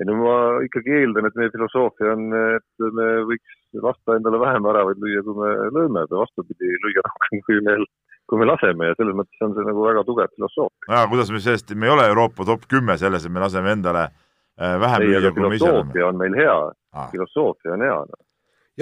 ei 0.00 0.06
no 0.08 0.16
ma 0.18 0.36
ikkagi 0.66 0.96
eeldan, 1.00 1.28
et 1.28 1.36
meie 1.38 1.52
filosoofia 1.54 2.14
on, 2.16 2.24
et 2.56 2.86
me 2.98 3.10
võiks 3.30 3.60
lasta 3.82 4.16
endale 4.18 4.40
vähem 4.42 4.66
väravaid 4.66 4.98
lüüa, 5.02 5.22
kui 5.26 5.36
me 5.38 5.52
lööme 5.76 6.02
või 6.10 6.20
vastupidi, 6.22 6.70
lüüa 6.82 7.04
rohkem, 7.06 7.42
kui 7.46 7.60
meil, 7.68 7.84
kui 8.30 8.40
me 8.40 8.48
laseme 8.48 8.90
ja 8.90 8.96
selles 8.98 9.16
mõttes 9.20 9.46
on 9.46 9.54
see 9.54 9.66
nagu 9.68 9.86
väga 9.86 10.02
tugev 10.08 10.32
filosoofia. 10.34 10.88
jaa, 10.90 11.06
kuidas 11.12 11.30
me 11.34 11.42
sellest, 11.44 11.74
me 11.78 11.90
ei 11.90 11.94
ole 11.94 12.08
Euroopa 12.10 12.46
top 12.48 12.66
kümme 12.70 12.98
selles, 12.98 13.26
et 13.26 13.34
me 13.34 13.44
laseme 13.44 13.74
endale 13.76 14.08
äh, 14.08 14.74
vähem 14.82 15.06
lüüa, 15.06 15.30
kui 15.30 15.46
me 15.46 15.60
ise 15.60 15.70
oleme. 15.70 15.92
filosoofia 15.92 16.08
on 16.10 16.20
meil 16.24 16.38
hea 16.42 16.58
ah. 16.58 17.08
filosoofia 17.14 17.76
on 17.76 17.86
hea 17.86 18.00
no.. 18.10 18.20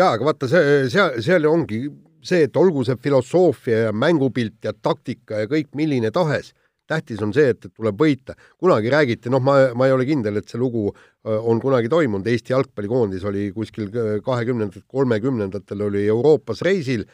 jaa, 0.01 0.11
aga 0.15 0.31
vaata, 0.31 0.49
see, 0.49 0.73
seal, 0.97 1.21
seal 1.25 1.51
ongi 1.53 1.85
see, 2.23 2.47
et 2.47 2.57
olgu 2.57 2.85
see 2.87 2.97
filosoofia 3.03 3.87
ja 3.89 3.93
mängupilt 3.93 4.65
ja 4.65 4.73
taktika 4.73 5.45
ja 5.45 5.51
kõik 5.51 5.73
milline 5.79 6.13
tahes, 6.15 6.55
tähtis 6.93 7.25
on 7.25 7.33
see, 7.35 7.51
et, 7.55 7.65
et 7.65 7.75
tuleb 7.75 7.99
võita. 7.99 8.37
kunagi 8.61 8.93
räägiti, 8.93 9.33
noh, 9.33 9.43
ma, 9.43 9.57
ma 9.75 9.89
ei 9.89 9.97
ole 9.97 10.07
kindel, 10.09 10.39
et 10.39 10.53
see 10.53 10.61
lugu 10.61 10.91
äh, 10.93 11.35
on 11.41 11.61
kunagi 11.63 11.91
toimunud, 11.93 12.29
Eesti 12.29 12.55
jalgpallikoondis 12.55 13.27
oli 13.29 13.49
kuskil 13.57 13.91
kahekümnendatel, 14.25 14.87
kolmekümnendatel 14.87 15.89
oli 15.89 16.07
Euroopas 16.07 16.63
reisil, 16.67 17.07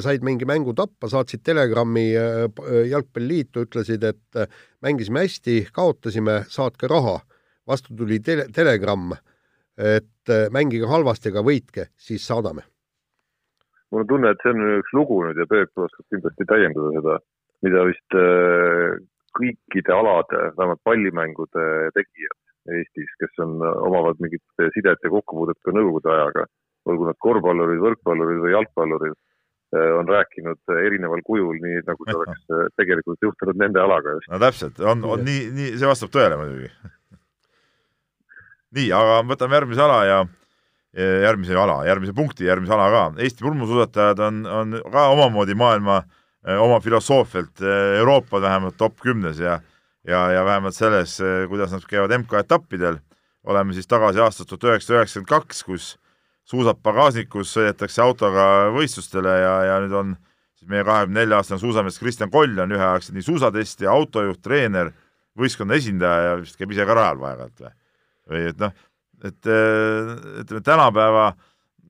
said 0.00 0.24
mingi 0.24 0.46
mängu 0.48 0.72
tappa, 0.74 1.08
saatsid 1.12 1.42
telegrammi 1.44 2.06
jalgpalliliitu, 2.90 3.66
ütlesid, 3.66 4.04
et 4.08 4.38
mängisime 4.82 5.24
hästi, 5.26 5.66
kaotasime, 5.76 6.44
saatke 6.48 6.88
raha. 6.90 7.20
vastu 7.68 7.94
tuli 7.94 8.18
tele, 8.24 8.48
telegramm, 8.50 9.12
et 9.78 10.32
mängige 10.50 10.88
halvasti, 10.90 11.30
aga 11.30 11.42
võitke, 11.46 11.84
siis 11.96 12.24
saadame. 12.26 12.64
mul 13.90 14.02
on 14.02 14.06
tunne, 14.06 14.30
et 14.30 14.42
see 14.42 14.50
on 14.50 14.64
üks 14.78 14.92
lugu 14.94 15.20
nüüd 15.26 15.38
ja 15.38 15.46
Peep 15.50 15.78
oskab 15.78 16.06
kindlasti 16.14 16.46
täiendada 16.46 16.90
seda, 16.96 17.18
mida 17.64 17.84
vist 17.88 18.18
kõikide 19.36 19.94
alade, 19.94 20.50
vähemalt 20.58 20.80
pallimängude 20.84 21.66
tegijad 21.96 22.38
Eestis, 22.70 23.10
kes 23.18 23.40
on, 23.42 23.56
omavad 23.62 24.18
mingit 24.20 24.42
sidet 24.74 25.00
ja 25.02 25.10
kokkupuudet 25.10 25.58
ka 25.64 25.72
nõukogude 25.74 26.10
ajaga, 26.12 26.44
olgu 26.90 27.08
nad 27.08 27.18
korvpallurid, 27.24 27.80
võrkpallurid 27.82 28.42
või 28.44 28.52
jalgpallurid, 28.52 29.16
on 29.96 30.10
rääkinud 30.10 30.72
erineval 30.82 31.22
kujul, 31.24 31.56
nii 31.62 31.80
nagu 31.86 32.06
see 32.06 32.18
oleks 32.18 32.74
tegelikult 32.78 33.24
juhtunud 33.24 33.58
nende 33.60 33.80
alaga 33.80 34.16
just. 34.16 34.28
no 34.32 34.40
täpselt, 34.42 34.80
on, 34.82 35.06
on 35.06 35.22
nii, 35.24 35.44
nii, 35.56 35.72
see 35.78 35.88
vastab 35.88 36.12
tõele 36.14 36.38
muidugi 36.40 36.68
nii, 38.76 38.90
aga 38.94 39.20
võtame 39.30 39.58
järgmise 39.58 39.84
ala 39.86 39.98
ja 40.08 40.20
järgmise 41.26 41.54
ala, 41.54 41.80
järgmise 41.86 42.14
punkti, 42.16 42.48
järgmise 42.48 42.74
ala 42.74 42.88
ka. 42.90 43.02
Eesti 43.22 43.44
pulmusuusatajad 43.46 44.22
on, 44.26 44.40
on 44.50 44.78
ka 44.90 45.06
omamoodi 45.14 45.54
maailma 45.58 46.00
eh, 46.02 46.16
oma 46.40 46.78
filosoofialt 46.80 47.60
Euroopa 47.98 48.40
vähemalt 48.40 48.76
top 48.80 49.00
kümnes 49.02 49.38
ja 49.38 49.58
ja, 50.06 50.30
ja 50.32 50.44
vähemalt 50.44 50.74
selles, 50.74 51.18
eh, 51.20 51.46
kuidas 51.48 51.72
nad 51.72 51.84
käivad 51.88 52.14
MK-etappidel, 52.18 52.98
oleme 53.44 53.74
siis 53.76 53.88
tagasi 53.88 54.20
aastast 54.20 54.48
tuhat 54.50 54.68
üheksasada 54.68 55.00
üheksakümmend 55.00 55.30
kaks, 55.30 55.62
kus 55.66 55.90
suusad 56.48 56.80
pagasnikus, 56.82 57.52
sõidetakse 57.54 58.02
autoga 58.04 58.44
võistlustele 58.74 59.36
ja, 59.42 59.54
ja 59.68 59.78
nüüd 59.84 59.96
on 59.96 60.14
siis 60.58 60.68
meie 60.70 60.84
kahekümne 60.84 61.22
nelja 61.22 61.40
aastane 61.40 61.60
suusamees 61.62 62.00
Kristjan 62.00 62.32
Koll 62.32 62.58
on 62.60 62.74
üheaegselt 62.76 63.16
nii 63.16 63.26
suusatestija, 63.28 63.92
autojuht, 63.92 64.42
treener, 64.44 64.92
võistkonna 65.38 65.78
esindaja 65.78 66.30
ja 66.30 66.40
vist 66.40 66.58
käib 66.58 66.72
ise 66.74 66.86
ka 66.88 66.96
rajal 66.96 67.20
vaevalt 67.20 67.62
või? 67.62 67.76
või 68.30 68.42
et 68.50 68.60
noh, 68.60 68.74
et 69.24 69.52
eh, 69.52 70.10
ütleme, 70.42 70.64
tänapäeva 70.64 71.30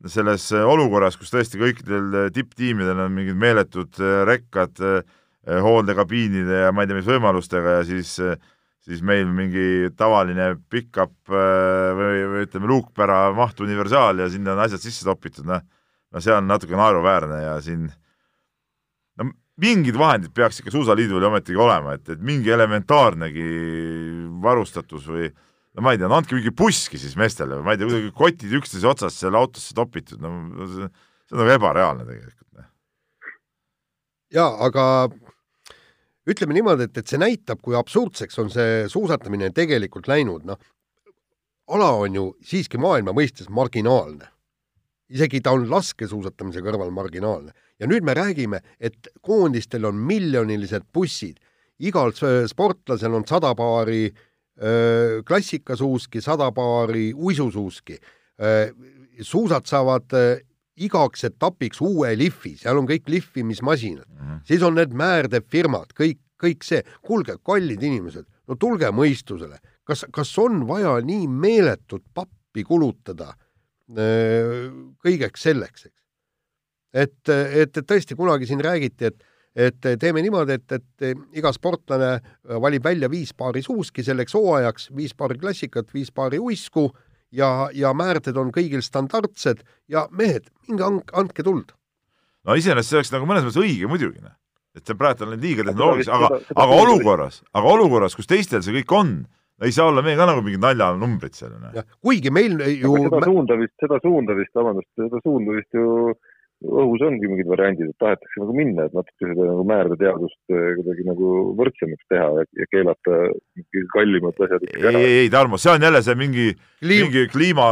selles 0.08 0.46
olukorras, 0.56 1.18
kus 1.20 1.32
tõesti 1.32 1.58
kõikidel 1.60 2.30
tipptiimidel 2.32 3.02
on 3.04 3.12
mingid 3.12 3.36
meeletud 3.36 3.98
rekkad 4.28 4.80
äh, 4.80 5.02
Eh, 5.48 5.56
hooldekabiinide 5.64 6.66
ja 6.66 6.72
ma 6.72 6.84
ei 6.84 6.90
tea, 6.90 6.98
mis 6.98 7.06
võimalustega 7.08 7.78
ja 7.78 7.84
siis, 7.88 8.10
siis 8.84 9.00
meil 9.00 9.30
mingi 9.32 9.88
tavaline 9.96 10.50
pickup 10.68 11.14
või, 11.30 12.18
või 12.28 12.42
ütleme, 12.44 12.68
luukpära 12.68 13.22
maht 13.32 13.62
universaal 13.64 14.20
ja 14.20 14.26
sinna 14.28 14.52
on 14.52 14.60
asjad 14.66 14.84
sisse 14.84 15.06
topitud, 15.08 15.48
noh, 15.48 15.62
no 16.12 16.20
see 16.20 16.34
on 16.36 16.44
natuke 16.44 16.76
naeruväärne 16.76 17.40
ja 17.40 17.54
siin 17.64 17.86
no 19.16 19.30
mingid 19.64 19.96
vahendid 19.96 20.34
peaks 20.36 20.60
ikka 20.60 20.74
Suusaliidul 20.74 21.24
ju 21.24 21.30
ometigi 21.30 21.56
olema, 21.56 21.96
et, 21.96 22.04
et 22.12 22.20
mingi 22.20 22.52
elementaarnegi 22.52 23.48
varustatus 24.44 25.08
või 25.08 25.32
no 25.76 25.84
ma 25.84 25.94
ei 25.94 26.00
tea, 26.00 26.08
no 26.10 26.18
andke 26.18 26.36
mingi 26.36 26.52
busski 26.56 26.98
siis 27.00 27.16
meestele 27.18 27.58
või 27.58 27.66
ma 27.66 27.74
ei 27.74 27.80
tea, 27.80 27.88
kuidagi 27.88 28.12
kotid 28.16 28.54
üksteise 28.58 28.88
otsas 28.90 29.18
selle 29.20 29.38
autosse 29.38 29.74
topitud, 29.76 30.22
no 30.22 30.66
see, 30.66 30.88
see 31.28 31.36
on 31.36 31.42
nagu 31.44 31.54
ebareaalne 31.54 32.06
tegelikult. 32.08 32.48
Noh. 32.58 32.70
jaa, 34.34 34.50
aga 34.66 34.84
ütleme 36.30 36.56
niimoodi, 36.56 36.88
et, 36.88 36.98
et 37.02 37.10
see 37.12 37.20
näitab, 37.20 37.62
kui 37.62 37.78
absurdseks 37.78 38.42
on 38.42 38.50
see 38.52 38.84
suusatamine 38.90 39.52
tegelikult 39.54 40.10
läinud, 40.10 40.46
noh, 40.48 40.58
ala 41.70 41.92
on 42.02 42.18
ju 42.18 42.26
siiski 42.46 42.80
maailma 42.82 43.14
mõistes 43.16 43.50
marginaalne. 43.50 44.26
isegi 45.10 45.40
ta 45.42 45.50
on 45.50 45.64
laskesuusatamise 45.66 46.60
kõrval 46.62 46.90
marginaalne. 46.94 47.52
ja 47.78 47.86
nüüd 47.86 48.02
me 48.02 48.14
räägime, 48.14 48.60
et 48.80 49.08
koondistel 49.22 49.86
on 49.86 49.94
miljonilised 49.94 50.82
bussid, 50.92 51.38
igal 51.78 52.12
sportlasel 52.46 53.14
on 53.14 53.24
sada 53.26 53.54
paari 53.54 54.10
öö, 54.10 54.29
klassikasuuski, 55.26 56.20
sada 56.20 56.50
paari 56.52 57.14
uisusuuski. 57.16 57.96
suusad 59.20 59.64
saavad 59.64 60.12
igaks 60.80 61.24
etapiks 61.28 61.80
uue 61.84 62.12
lihvi, 62.18 62.54
seal 62.60 62.80
on 62.80 62.88
kõik 62.88 63.08
lihvimismasinad 63.12 64.08
mm, 64.08 64.18
-hmm. 64.20 64.40
siis 64.48 64.62
on 64.64 64.76
need 64.78 64.94
määrdefirmad, 64.96 65.92
kõik, 65.96 66.20
kõik 66.40 66.64
see. 66.64 66.82
kuulge, 67.02 67.36
kallid 67.44 67.82
inimesed, 67.82 68.26
no 68.48 68.56
tulge 68.56 68.88
mõistusele, 68.94 69.60
kas, 69.84 70.06
kas 70.12 70.32
on 70.38 70.66
vaja 70.68 70.98
nii 71.04 71.28
meeletut 71.28 72.04
pappi 72.14 72.64
kulutada 72.64 73.34
öö, 73.96 74.70
kõigeks 75.04 75.48
selleks, 75.48 75.86
eks? 75.86 76.00
et, 76.92 77.28
et, 77.28 77.76
et 77.76 77.86
tõesti 77.86 78.16
kunagi 78.16 78.48
siin 78.48 78.62
räägiti, 78.64 79.12
et 79.12 79.22
et 79.56 79.78
teeme 80.00 80.22
niimoodi, 80.22 80.58
et, 80.60 80.72
et 80.78 81.38
iga 81.38 81.52
sportlane 81.52 82.12
valib 82.62 82.84
välja 82.84 83.10
viis 83.10 83.32
paari 83.34 83.62
suuski 83.62 84.04
selleks 84.06 84.36
hooajaks, 84.38 84.90
viis 84.96 85.14
paari 85.14 85.38
klassikat, 85.40 85.90
viis 85.94 86.12
paari 86.14 86.38
uisku 86.38 86.88
ja, 87.32 87.68
ja 87.74 87.92
määrded 87.96 88.38
on 88.40 88.52
kõigil 88.54 88.82
standardsed 88.84 89.64
ja 89.90 90.06
mehed, 90.10 90.50
minge 90.68 90.86
andke, 90.86 91.16
andke 91.18 91.46
tuld. 91.46 91.74
no 92.46 92.56
iseenesest 92.56 92.92
see 92.92 93.00
oleks 93.00 93.12
nagu 93.14 93.28
mõnes 93.28 93.46
mõttes 93.46 93.60
õige 93.62 93.90
muidugi, 93.90 94.22
noh. 94.22 94.36
et 94.76 94.86
see 94.86 94.98
praegu 94.98 95.26
on 95.26 95.36
liiga 95.36 95.66
tehnoloogiline, 95.66 96.16
aga, 96.16 96.40
aga 96.54 96.80
olukorras, 96.86 97.42
aga 97.52 97.76
olukorras, 97.76 98.16
kus 98.18 98.30
teistel 98.30 98.64
see 98.66 98.80
kõik 98.80 98.96
on, 98.96 99.14
ei 99.60 99.74
saa 99.76 99.90
olla 99.90 100.02
meie 100.04 100.16
ka 100.16 100.26
nagu 100.28 100.42
mingid 100.44 100.62
naljanumbrid 100.62 101.36
seal. 101.36 101.52
Noh. 101.60 101.84
kuigi 102.00 102.32
meil 102.32 102.58
ju 102.78 102.94
seda 103.04 103.22
suunda 103.26 103.58
vist, 103.60 103.74
seda 103.82 104.00
suunda 104.02 104.36
vist, 104.38 104.52
vabandust, 104.56 104.90
seda 104.96 105.22
suunda 105.24 105.58
vist 105.58 105.76
ju 105.76 106.14
õhus 106.60 107.00
ongi 107.06 107.28
mingid 107.28 107.48
variandid, 107.48 107.88
et 107.88 108.02
tahetakse 108.02 108.40
nagu 108.42 108.54
minna, 108.56 108.84
et 108.86 108.96
natuke 108.96 109.28
seda 109.30 109.46
nagu 109.48 109.62
määrdeteadust 109.68 110.52
eh, 110.52 110.66
kuidagi 110.76 111.06
nagu 111.06 111.30
võrdsemaks 111.56 112.08
teha 112.12 112.26
ja, 112.36 112.44
ja 112.60 112.66
keelata 112.74 113.20
kallimad 113.94 114.42
asjad 114.44 114.66
ikkagi 114.66 114.90
ära. 114.90 115.00
ei, 115.00 115.14
ei 115.22 115.30
Tarmo, 115.32 115.60
see 115.60 115.72
on 115.72 115.86
jälle 115.88 116.02
see 116.04 116.18
mingi 116.20 116.50
Kliim..., 116.52 117.06
mingi 117.06 117.24
kliima, 117.32 117.68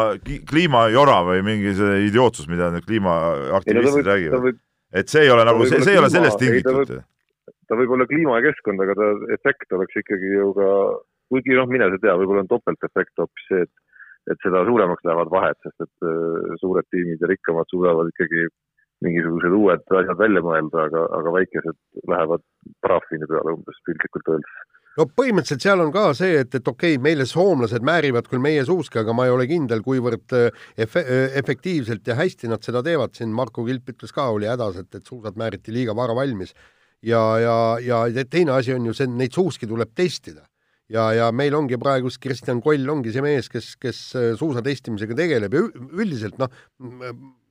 kliimajora 0.49 1.19
või 1.27 1.45
mingi 1.45 1.75
see 1.77 2.07
idiootsus, 2.07 2.49
mida 2.49 2.71
need 2.73 2.87
kliimaaktivistid 2.89 4.09
räägivad. 4.09 4.63
et 4.97 5.13
see 5.13 5.27
ei 5.27 5.35
ole 5.35 5.45
nagu, 5.49 5.69
see, 5.69 5.83
see 5.85 5.97
ei 5.97 6.01
ole 6.01 6.11
sellest 6.15 6.41
tingitud. 6.41 6.95
ta 7.69 7.77
võib 7.77 7.93
olla 7.93 8.09
kliima 8.09 8.39
ja 8.39 8.47
keskkond, 8.49 8.81
aga 8.87 8.97
ta 8.97 9.11
efekt 9.37 9.77
oleks 9.77 10.01
ikkagi 10.01 10.33
ju 10.33 10.55
ka, 10.57 10.71
kuigi 11.29 11.61
noh, 11.61 11.69
mine 11.69 11.91
sa 11.93 12.01
tea, 12.01 12.17
võib-olla 12.17 12.47
on 12.47 12.51
topeltefekt 12.55 13.21
hoopis 13.21 13.53
see, 13.53 13.69
et 13.69 13.75
et 14.29 14.43
seda 14.45 14.61
suuremaks 14.69 15.07
lähevad 15.09 15.31
vahed, 15.33 15.57
sest 15.65 15.85
et 15.87 16.05
uh, 16.05 16.57
suured 16.61 16.85
tiimid 16.93 17.23
ja 17.23 17.31
rikkamad 17.31 17.65
suudavad 17.73 18.11
ikkagi 18.11 18.43
mingisugused 19.05 19.55
uued 19.55 19.95
asjad 20.01 20.19
välja 20.19 20.43
mõelda, 20.43 20.89
aga, 20.89 21.05
aga 21.21 21.35
väikesed 21.37 21.79
lähevad 22.11 22.43
parafiini 22.83 23.31
peale 23.31 23.55
umbes 23.55 23.79
piltlikult 23.87 24.35
öeldes 24.35 24.59
no 24.99 25.07
põhimõtteliselt 25.07 25.65
seal 25.65 25.83
on 25.83 25.93
ka 25.95 26.09
see, 26.19 26.41
et, 26.43 26.55
et 26.59 26.71
okei 26.71 26.97
okay,, 26.97 27.03
meile 27.03 27.27
soomlased 27.29 27.85
määrivad 27.87 28.29
küll 28.31 28.43
meie 28.43 28.65
suuski, 28.67 29.01
aga 29.03 29.15
ma 29.15 29.29
ei 29.29 29.35
ole 29.35 29.47
kindel, 29.51 29.83
kuivõrd 29.87 30.35
äh, 30.37 30.67
efe-, 30.87 31.05
äh, 31.05 31.39
efektiivselt 31.39 32.09
ja 32.09 32.19
hästi 32.19 32.51
nad 32.51 32.67
seda 32.67 32.83
teevad, 32.87 33.15
siin 33.17 33.33
Marko 33.35 33.65
Kilp 33.69 33.95
ütles 33.95 34.15
ka, 34.15 34.29
oli 34.35 34.51
hädas, 34.51 34.81
et, 34.83 34.91
et 34.99 35.07
suusad 35.07 35.39
määriti 35.39 35.75
liiga 35.75 35.95
vara 35.97 36.17
valmis. 36.19 36.55
ja, 37.03 37.23
ja, 37.39 37.57
ja 37.79 38.25
teine 38.27 38.57
asi 38.57 38.75
on 38.75 38.89
ju 38.89 38.95
see, 38.97 39.07
neid 39.07 39.35
suuski 39.35 39.69
tuleb 39.71 39.95
testida. 39.95 40.43
ja, 40.91 41.13
ja 41.15 41.31
meil 41.33 41.55
ongi 41.55 41.79
praegu 41.79 42.11
Kristjan 42.21 42.63
Koll 42.65 42.89
ongi 42.91 43.13
see 43.15 43.23
mees, 43.23 43.49
kes, 43.49 43.77
kes 43.79 44.01
äh, 44.17 44.31
suusa 44.41 44.65
testimisega 44.67 45.15
tegeleb 45.15 45.55
ja 45.55 45.67
üldiselt 45.93 46.39
noh, 46.43 46.51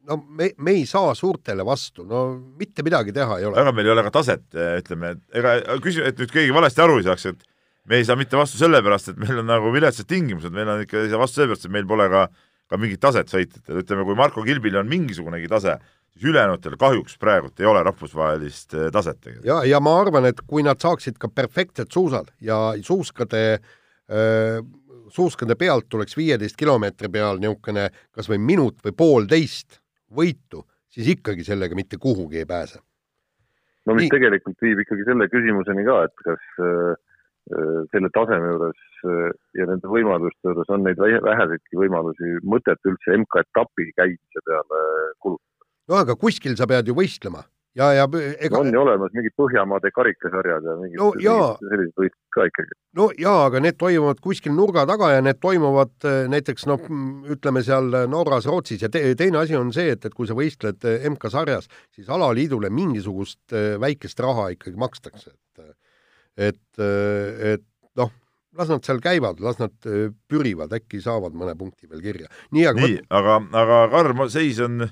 no 0.08 0.18
me, 0.28 0.52
me 0.58 0.74
ei 0.80 0.86
saa 0.90 1.14
suurtele 1.18 1.66
vastu, 1.68 2.06
no 2.08 2.24
mitte 2.60 2.86
midagi 2.86 3.14
teha 3.16 3.40
ei 3.42 3.48
ole. 3.50 3.60
aga 3.62 3.74
meil 3.76 3.90
ei 3.90 3.94
ole 3.96 4.06
ka 4.08 4.14
taset, 4.20 4.46
ütleme, 4.54 5.16
et 5.16 5.40
ega 5.42 5.78
küsi-, 5.84 6.04
et 6.08 6.20
nüüd 6.22 6.34
keegi 6.34 6.56
valesti 6.56 6.84
aru 6.84 7.00
ei 7.02 7.08
saaks, 7.08 7.28
et 7.34 7.44
me 7.88 8.00
ei 8.00 8.08
saa 8.08 8.20
mitte 8.20 8.40
vastu 8.40 8.60
sellepärast, 8.60 9.14
et 9.14 9.22
meil 9.22 9.42
on 9.42 9.48
nagu 9.50 9.72
viletsad 9.74 10.10
tingimused, 10.10 10.54
meil 10.56 10.72
on 10.74 10.84
ikka, 10.86 11.04
ei 11.04 11.12
saa 11.14 11.22
vastu 11.22 11.42
sellepärast, 11.42 11.68
et 11.68 11.76
meil 11.76 11.88
pole 11.90 12.08
ka, 12.14 12.26
ka 12.72 12.80
mingit 12.82 13.04
taset 13.04 13.32
sõitjatel, 13.32 13.84
ütleme, 13.84 14.08
kui 14.08 14.18
Marko 14.20 14.44
Kilbil 14.48 14.80
on 14.80 14.90
mingisugunegi 14.92 15.52
tase, 15.52 15.78
siis 16.14 16.30
ülejäänutel 16.32 16.80
kahjuks 16.80 17.20
praegult 17.22 17.60
ei 17.62 17.70
ole 17.70 17.84
rahvusvahelist 17.88 18.76
eh, 18.76 18.90
taset 18.96 19.20
tegelikult. 19.22 19.48
ja, 19.48 19.62
ja 19.68 19.84
ma 19.84 20.00
arvan, 20.02 20.28
et 20.32 20.42
kui 20.48 20.66
nad 20.68 20.82
saaksid 20.84 21.20
ka 21.22 21.32
perfektsed 21.32 21.92
suusad 21.94 22.32
ja 22.44 22.60
suuskade 22.84 23.44
öö, 24.08 24.62
suuskade 25.14 25.56
pealt 25.56 25.88
tuleks 25.90 26.18
viieteist 26.18 26.58
kilomeetri 26.60 27.10
peal 27.12 27.40
niisugune 27.40 27.90
kas 28.16 28.28
või 28.32 28.40
minut 28.44 28.80
või 28.84 28.96
poolteist 28.98 29.80
võitu, 30.14 30.64
siis 30.92 31.10
ikkagi 31.16 31.46
sellega 31.48 31.76
mitte 31.76 32.00
kuhugi 32.02 32.44
ei 32.44 32.46
pääse. 32.50 32.80
no 33.86 33.96
mis 33.96 34.08
Nii. 34.08 34.14
tegelikult 34.16 34.62
viib 34.62 34.82
ikkagi 34.84 35.06
selle 35.08 35.30
küsimuseni 35.32 35.86
ka, 35.88 36.00
et 36.08 36.24
kas 36.24 36.48
äh, 36.60 36.96
äh 37.58 37.84
selle 37.92 38.10
taseme 38.16 38.54
juures 38.54 38.82
äh, 39.08 39.30
ja 39.60 39.68
nende 39.70 39.92
võimaluste 39.92 40.52
juures 40.52 40.74
on 40.74 40.84
neid 40.84 41.00
väheseidki 41.00 41.80
võimalusi 41.84 42.34
mõtet 42.44 42.82
üldse 42.90 43.20
MK-etapi 43.22 43.92
käimise 43.96 44.44
peale 44.46 44.82
kulutada. 45.20 45.70
no 45.88 46.02
aga 46.04 46.16
kuskil 46.16 46.58
sa 46.60 46.68
pead 46.68 46.88
ju 46.88 46.98
võistlema 46.98 47.46
ja, 47.78 47.88
ja 47.94 48.06
ega 48.40 48.60
on 48.60 48.74
ju 48.74 48.82
olemas 48.82 49.14
mingid 49.16 49.34
Põhjamaade 49.38 49.92
karikasarjad 49.96 50.66
ja 50.66 50.76
mingid 50.80 51.00
no, 51.00 51.12
sellised 51.62 51.94
võistlused 51.94 52.34
ka 52.34 52.48
ikkagi. 52.50 52.78
no 53.00 53.08
jaa, 53.22 53.46
aga 53.48 53.62
need 53.64 53.78
toimuvad 53.80 54.22
kuskil 54.24 54.56
nurga 54.58 54.86
taga 54.90 55.12
ja 55.16 55.24
need 55.26 55.40
toimuvad 55.44 56.08
äh, 56.10 56.20
näiteks 56.32 56.68
noh, 56.70 56.84
ütleme 57.34 57.64
seal 57.66 57.90
Norras, 58.12 58.50
Rootsis 58.50 58.86
ja 58.86 58.92
te, 58.94 59.04
teine 59.20 59.42
asi 59.44 59.58
on 59.60 59.72
see, 59.76 59.92
et, 59.96 60.06
et 60.06 60.18
kui 60.18 60.30
sa 60.30 60.38
võistled 60.38 60.86
äh, 60.88 61.08
MK-sarjas, 61.12 61.70
siis 61.96 62.10
alaliidule 62.14 62.72
mingisugust 62.74 63.56
äh, 63.56 63.76
väikest 63.82 64.22
raha 64.26 64.52
ikkagi 64.58 64.78
makstakse, 64.80 65.34
et 65.34 65.44
et, 66.38 66.78
et 66.78 67.64
noh, 67.98 68.12
las 68.60 68.70
nad 68.70 68.84
seal 68.86 69.00
käivad, 69.02 69.40
las 69.42 69.58
nad 69.58 69.74
pürivad, 70.30 70.70
äkki 70.78 71.00
saavad 71.02 71.34
mõne 71.34 71.56
punkti 71.58 71.90
veel 71.90 72.04
kirja. 72.04 72.30
nii, 72.54 72.68
aga 72.70 72.84
nii, 72.84 73.00
aga, 73.10 73.40
aga 73.64 73.80
Karm, 73.90 74.22
seis 74.30 74.62
on 74.62 74.86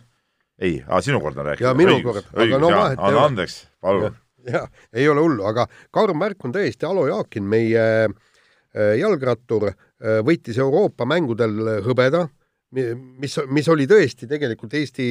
ei, 0.59 0.77
sinu 1.03 1.19
kord 1.23 1.39
on 1.39 1.49
rääkida. 1.49 1.71
ja 1.71 1.77
minu 1.77 1.97
õigus, 1.97 2.21
kord, 2.21 2.45
aga 2.45 2.61
no 2.61 2.71
vahet 2.71 2.99
ei 3.01 3.17
ole. 3.17 3.25
andeks, 3.25 3.57
palun. 3.83 4.15
jah, 4.55 4.69
ei 4.93 5.07
ole 5.09 5.25
hullu, 5.25 5.43
aga 5.49 5.67
karm 5.93 6.21
märk 6.21 6.47
on 6.47 6.55
tõesti, 6.55 6.87
Alo 6.87 7.07
Jaakin, 7.09 7.47
meie 7.49 7.85
äh, 8.05 8.95
jalgrattur, 8.99 9.69
äh, 9.71 10.19
võitis 10.25 10.59
Euroopa 10.61 11.07
mängudel 11.09 11.81
hõbeda, 11.85 12.27
mis, 12.75 13.37
mis 13.47 13.67
oli 13.71 13.85
tõesti 13.87 14.27
tegelikult 14.27 14.73
Eesti 14.75 15.05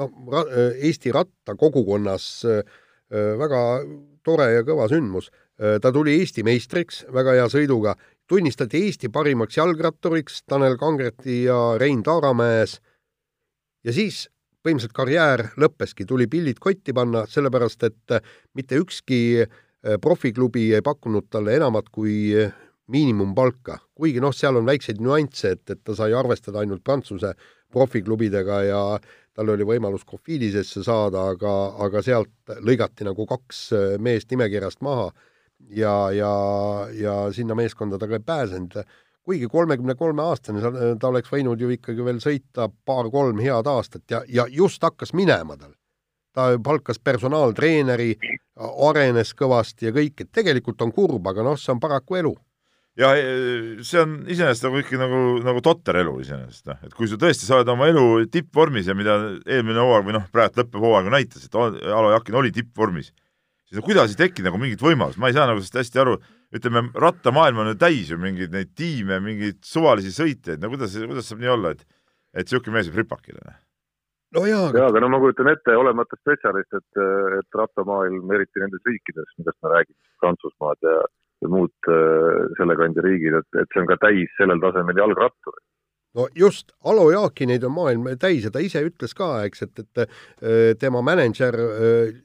noh, 0.00 0.38
Eesti 0.82 1.12
rattakogukonnas 1.14 2.24
väga 3.10 3.60
tore 4.26 4.48
ja 4.56 4.64
kõva 4.66 4.88
sündmus. 4.90 5.28
ta 5.54 5.92
tuli 5.92 6.16
Eesti 6.18 6.42
meistriks 6.42 7.04
väga 7.12 7.36
hea 7.36 7.46
sõiduga, 7.52 7.94
tunnistati 8.26 8.80
Eesti 8.86 9.12
parimaks 9.12 9.60
jalgratturiks 9.60 10.42
Tanel 10.48 10.74
Kangreti 10.80 11.44
ja 11.44 11.76
Rein 11.78 12.02
Taaramäes 12.02 12.80
ja 13.84 13.94
siis 13.94 14.26
põhimõtteliselt 14.60 14.96
karjäär 14.96 15.44
lõppeski, 15.60 16.06
tuli 16.08 16.26
pillid 16.30 16.58
kotti 16.60 16.92
panna, 16.96 17.24
sellepärast 17.30 17.86
et 17.88 18.16
äh, 18.16 18.24
mitte 18.56 18.80
ükski 18.80 19.20
äh, 19.44 19.96
profiklubi 20.02 20.70
ei 20.76 20.84
pakkunud 20.84 21.30
talle 21.32 21.56
enamat 21.56 21.88
kui 21.92 22.34
äh, 22.36 22.52
miinimumpalka, 22.90 23.78
kuigi 23.94 24.20
noh, 24.20 24.34
seal 24.36 24.58
on 24.60 24.68
väikseid 24.68 25.00
nüansse, 25.00 25.54
et, 25.56 25.64
et 25.70 25.80
ta 25.84 25.94
sai 25.96 26.12
arvestada 26.16 26.60
ainult 26.60 26.82
Prantsuse 26.84 27.32
profiklubidega 27.70 28.62
ja 28.66 28.82
tal 29.32 29.52
oli 29.54 29.64
võimalus 29.64 30.02
Cofilisesse 30.04 30.82
saada, 30.84 31.28
aga, 31.32 31.52
aga 31.86 32.02
sealt 32.02 32.56
lõigati 32.66 33.06
nagu 33.06 33.24
kaks 33.30 33.68
meest 34.02 34.34
nimekirjast 34.34 34.82
maha 34.82 35.12
ja, 35.70 35.94
ja, 36.10 36.32
ja 36.98 37.14
sinna 37.32 37.54
meeskonda 37.54 37.98
ta 37.98 38.10
ka 38.10 38.18
ei 38.18 38.26
pääsenud 38.26 38.80
kuigi 39.30 39.48
kolmekümne 39.50 39.94
kolme 39.98 40.26
aastane, 40.26 40.62
ta 40.98 41.10
oleks 41.10 41.30
võinud 41.30 41.60
ju 41.60 41.70
ikkagi 41.76 42.06
veel 42.06 42.18
sõita 42.22 42.66
paar-kolm 42.86 43.38
head 43.42 43.70
aastat 43.70 44.04
ja, 44.10 44.24
ja 44.26 44.48
just 44.50 44.82
hakkas 44.82 45.14
minema 45.14 45.56
tal. 45.56 45.76
ta 46.34 46.52
palkas 46.62 46.98
personaaltreeneri, 47.02 48.12
arenes 48.86 49.32
kõvasti 49.34 49.88
ja 49.88 49.94
kõik, 49.94 50.20
et 50.22 50.30
tegelikult 50.34 50.82
on 50.82 50.92
kurb, 50.94 51.26
aga 51.26 51.42
noh, 51.46 51.58
see 51.58 51.72
on 51.74 51.82
paraku 51.82 52.20
elu 52.20 52.34
ja 52.98 53.10
see 53.86 54.00
on 54.02 54.16
iseenesest 54.26 54.66
nagu 54.66 54.80
ikkagi 54.82 55.00
nagu, 55.00 55.20
nagu 55.46 55.62
totter 55.64 56.00
elu 56.02 56.16
iseenesest, 56.24 56.66
noh, 56.68 56.78
et 56.86 56.94
kui 56.96 57.08
sa 57.10 57.18
tõesti 57.20 57.46
sa 57.46 57.60
oled 57.60 57.70
oma 57.72 57.88
elu 57.90 58.04
tippvormis 58.32 58.90
ja 58.90 58.96
mida 58.98 59.16
eelmine 59.46 59.78
hooaeg 59.78 60.08
või 60.08 60.16
noh, 60.18 60.26
praegu 60.34 60.62
lõppev 60.62 60.86
hooaeg 60.86 61.10
näitas, 61.14 61.46
et 61.46 61.58
Alo 61.60 62.10
Jakin 62.14 62.40
oli 62.42 62.52
tippvormis, 62.54 63.12
siis 63.70 63.78
no 63.78 63.86
kuidas 63.86 64.10
ei 64.10 64.18
tekkinud 64.18 64.50
nagu 64.50 64.58
mingit 64.60 64.82
võimalust, 64.82 65.20
ma 65.22 65.30
ei 65.30 65.36
saa 65.36 65.46
nagu 65.46 65.62
sellest 65.62 65.78
hästi 65.78 66.02
aru 66.02 66.18
ütleme, 66.58 66.88
rattamaailm 66.98 67.62
on 67.62 67.70
ju 67.70 67.78
täis 67.78 68.10
ju 68.10 68.18
mingeid 68.18 68.50
neid 68.54 68.74
tiime, 68.74 69.20
mingeid 69.22 69.60
suvalisi 69.66 70.10
sõitjaid, 70.14 70.58
no 70.58 70.72
kuidas, 70.72 70.96
kuidas 70.98 71.30
saab 71.30 71.44
nii 71.44 71.52
olla, 71.54 71.74
et 71.76 71.86
et 72.30 72.46
niisugune 72.46 72.76
mees 72.76 72.90
võib 72.90 73.04
ripakile? 73.04 73.40
Noh? 73.46 73.56
no 74.38 74.44
jaa, 74.46 74.66
aga... 74.68 74.82
jaa, 74.82 74.90
aga 74.92 75.02
no 75.02 75.10
ma 75.14 75.22
kujutan 75.22 75.50
ette, 75.52 75.78
olemata 75.78 76.18
spetsialist, 76.18 76.76
et, 76.78 77.02
et 77.38 77.58
rattamaailm, 77.62 78.30
eriti 78.34 78.62
nendes 78.62 78.82
riikides, 78.86 79.32
millest 79.38 79.58
me 79.62 79.74
räägime, 79.74 79.98
Prantsusmaad 80.22 80.86
ja, 80.86 81.00
ja 81.42 81.50
muud 81.50 81.90
äh, 81.90 82.46
selle 82.58 82.78
kandi 82.78 83.06
riigid, 83.06 83.38
et, 83.38 83.62
et 83.62 83.74
see 83.74 83.82
on 83.82 83.90
ka 83.90 83.98
täis 84.02 84.34
sellel 84.38 84.62
tasemel 84.62 84.98
jalgrattureid 85.02 85.66
no 86.18 86.26
just, 86.34 86.72
Alo 86.90 87.06
Jaakineid 87.14 87.62
on 87.66 87.74
maailm 87.76 88.08
täis 88.18 88.46
ja 88.46 88.50
ta 88.50 88.62
ise 88.62 88.82
ütles 88.82 89.14
ka, 89.14 89.30
eks, 89.46 89.62
et, 89.66 89.82
et 89.84 90.02
äh, 90.02 90.72
tema 90.78 91.02
mänedžer 91.06 91.54
äh, 91.54 92.18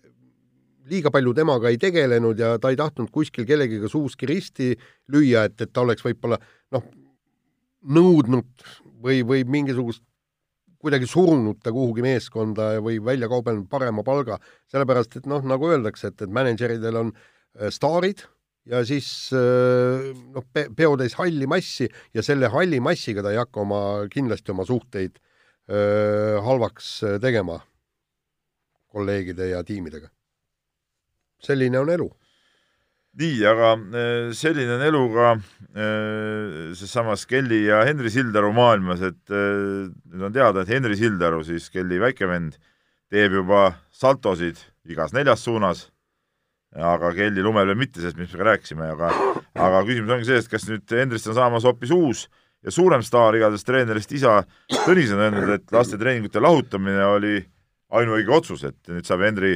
liiga 0.90 1.12
palju 1.14 1.34
temaga 1.38 1.72
ei 1.72 1.80
tegelenud 1.82 2.40
ja 2.40 2.56
ta 2.62 2.72
ei 2.74 2.80
tahtnud 2.80 3.12
kuskil 3.14 3.48
kellegiga 3.48 3.90
suuski 3.92 4.30
risti 4.30 4.74
lüüa, 5.12 5.46
et, 5.50 5.58
et 5.62 5.74
ta 5.74 5.86
oleks 5.86 6.06
võib-olla 6.06 6.40
noh, 6.76 6.86
nõudnud 7.96 8.68
või, 9.04 9.22
või 9.28 9.46
mingisugust 9.50 10.04
kuidagi 10.86 11.08
surunud 11.10 11.58
ta 11.66 11.74
kuhugi 11.74 12.04
meeskonda 12.06 12.76
või 12.86 13.00
välja 13.02 13.30
kaubelnud 13.32 13.66
parema 13.72 14.04
palga, 14.06 14.38
sellepärast 14.70 15.18
et 15.20 15.30
noh, 15.30 15.42
nagu 15.42 15.72
öeldakse, 15.72 16.12
et, 16.12 16.22
et 16.22 16.34
mänedžeridel 16.34 17.00
on 17.02 17.12
äh, 17.16 17.72
staarid 17.74 18.22
ja 18.70 18.84
siis 18.86 19.08
äh, 19.34 20.12
noh, 20.36 20.46
peotäis 20.78 21.18
halli 21.18 21.50
massi 21.50 21.90
ja 22.14 22.26
selle 22.26 22.52
halli 22.54 22.82
massiga 22.84 23.26
ta 23.26 23.34
ei 23.34 23.42
hakka 23.42 23.64
oma, 23.66 23.80
kindlasti 24.14 24.54
oma 24.54 24.66
suhteid 24.68 25.18
öö, 25.70 25.80
äh, 25.80 26.44
halvaks 26.46 27.00
tegema 27.22 27.58
kolleegide 28.94 29.50
ja 29.50 29.64
tiimidega 29.66 30.12
selline 31.44 31.80
on 31.80 31.92
elu. 31.94 32.08
nii, 33.16 33.40
aga 33.48 33.72
äh, 33.74 34.30
selline 34.36 34.76
on 34.76 34.82
elu 34.84 35.02
ka 35.14 35.28
äh, 35.36 36.72
seesamas 36.76 37.24
Kelly 37.30 37.62
ja 37.70 37.84
Henri 37.88 38.12
Sildaru 38.12 38.52
maailmas, 38.56 39.04
et 39.08 39.32
äh, 39.32 39.88
nüüd 40.12 40.30
on 40.30 40.36
teada, 40.36 40.64
et 40.64 40.72
Henri 40.74 40.98
Sildaru, 41.00 41.44
siis 41.48 41.70
Kelly 41.72 42.02
väikevend, 42.04 42.58
teeb 43.14 43.38
juba 43.40 43.70
saltosid 43.96 44.60
igas 44.92 45.14
neljas 45.16 45.46
suunas, 45.48 45.88
aga 46.76 47.14
Kelly 47.16 47.44
lumel 47.46 47.70
veel 47.72 47.80
mitte, 47.80 48.04
sest 48.04 48.20
mis 48.20 48.34
me 48.36 48.50
rääkisime, 48.52 48.90
aga 48.98 49.14
aga 49.56 49.86
küsimus 49.88 50.12
ongi 50.18 50.28
selles, 50.28 50.50
et 50.50 50.52
kas 50.52 50.68
nüüd 50.68 50.98
Henrist 51.00 51.32
on 51.32 51.38
saamas 51.38 51.64
hoopis 51.64 51.94
uus 51.96 52.26
ja 52.66 52.74
suurem 52.74 53.04
staar, 53.06 53.38
igatahes 53.38 53.64
treenerist 53.64 54.12
isa 54.18 54.42
Tõnis 54.86 55.14
on 55.14 55.22
öelnud, 55.24 55.52
et 55.56 55.72
lastetreeningute 55.74 56.42
lahutamine 56.44 57.06
oli 57.08 57.38
ainuõige 57.96 58.34
otsus, 58.34 58.66
et 58.68 58.92
nüüd 58.92 59.08
saab 59.08 59.24
Henri 59.26 59.56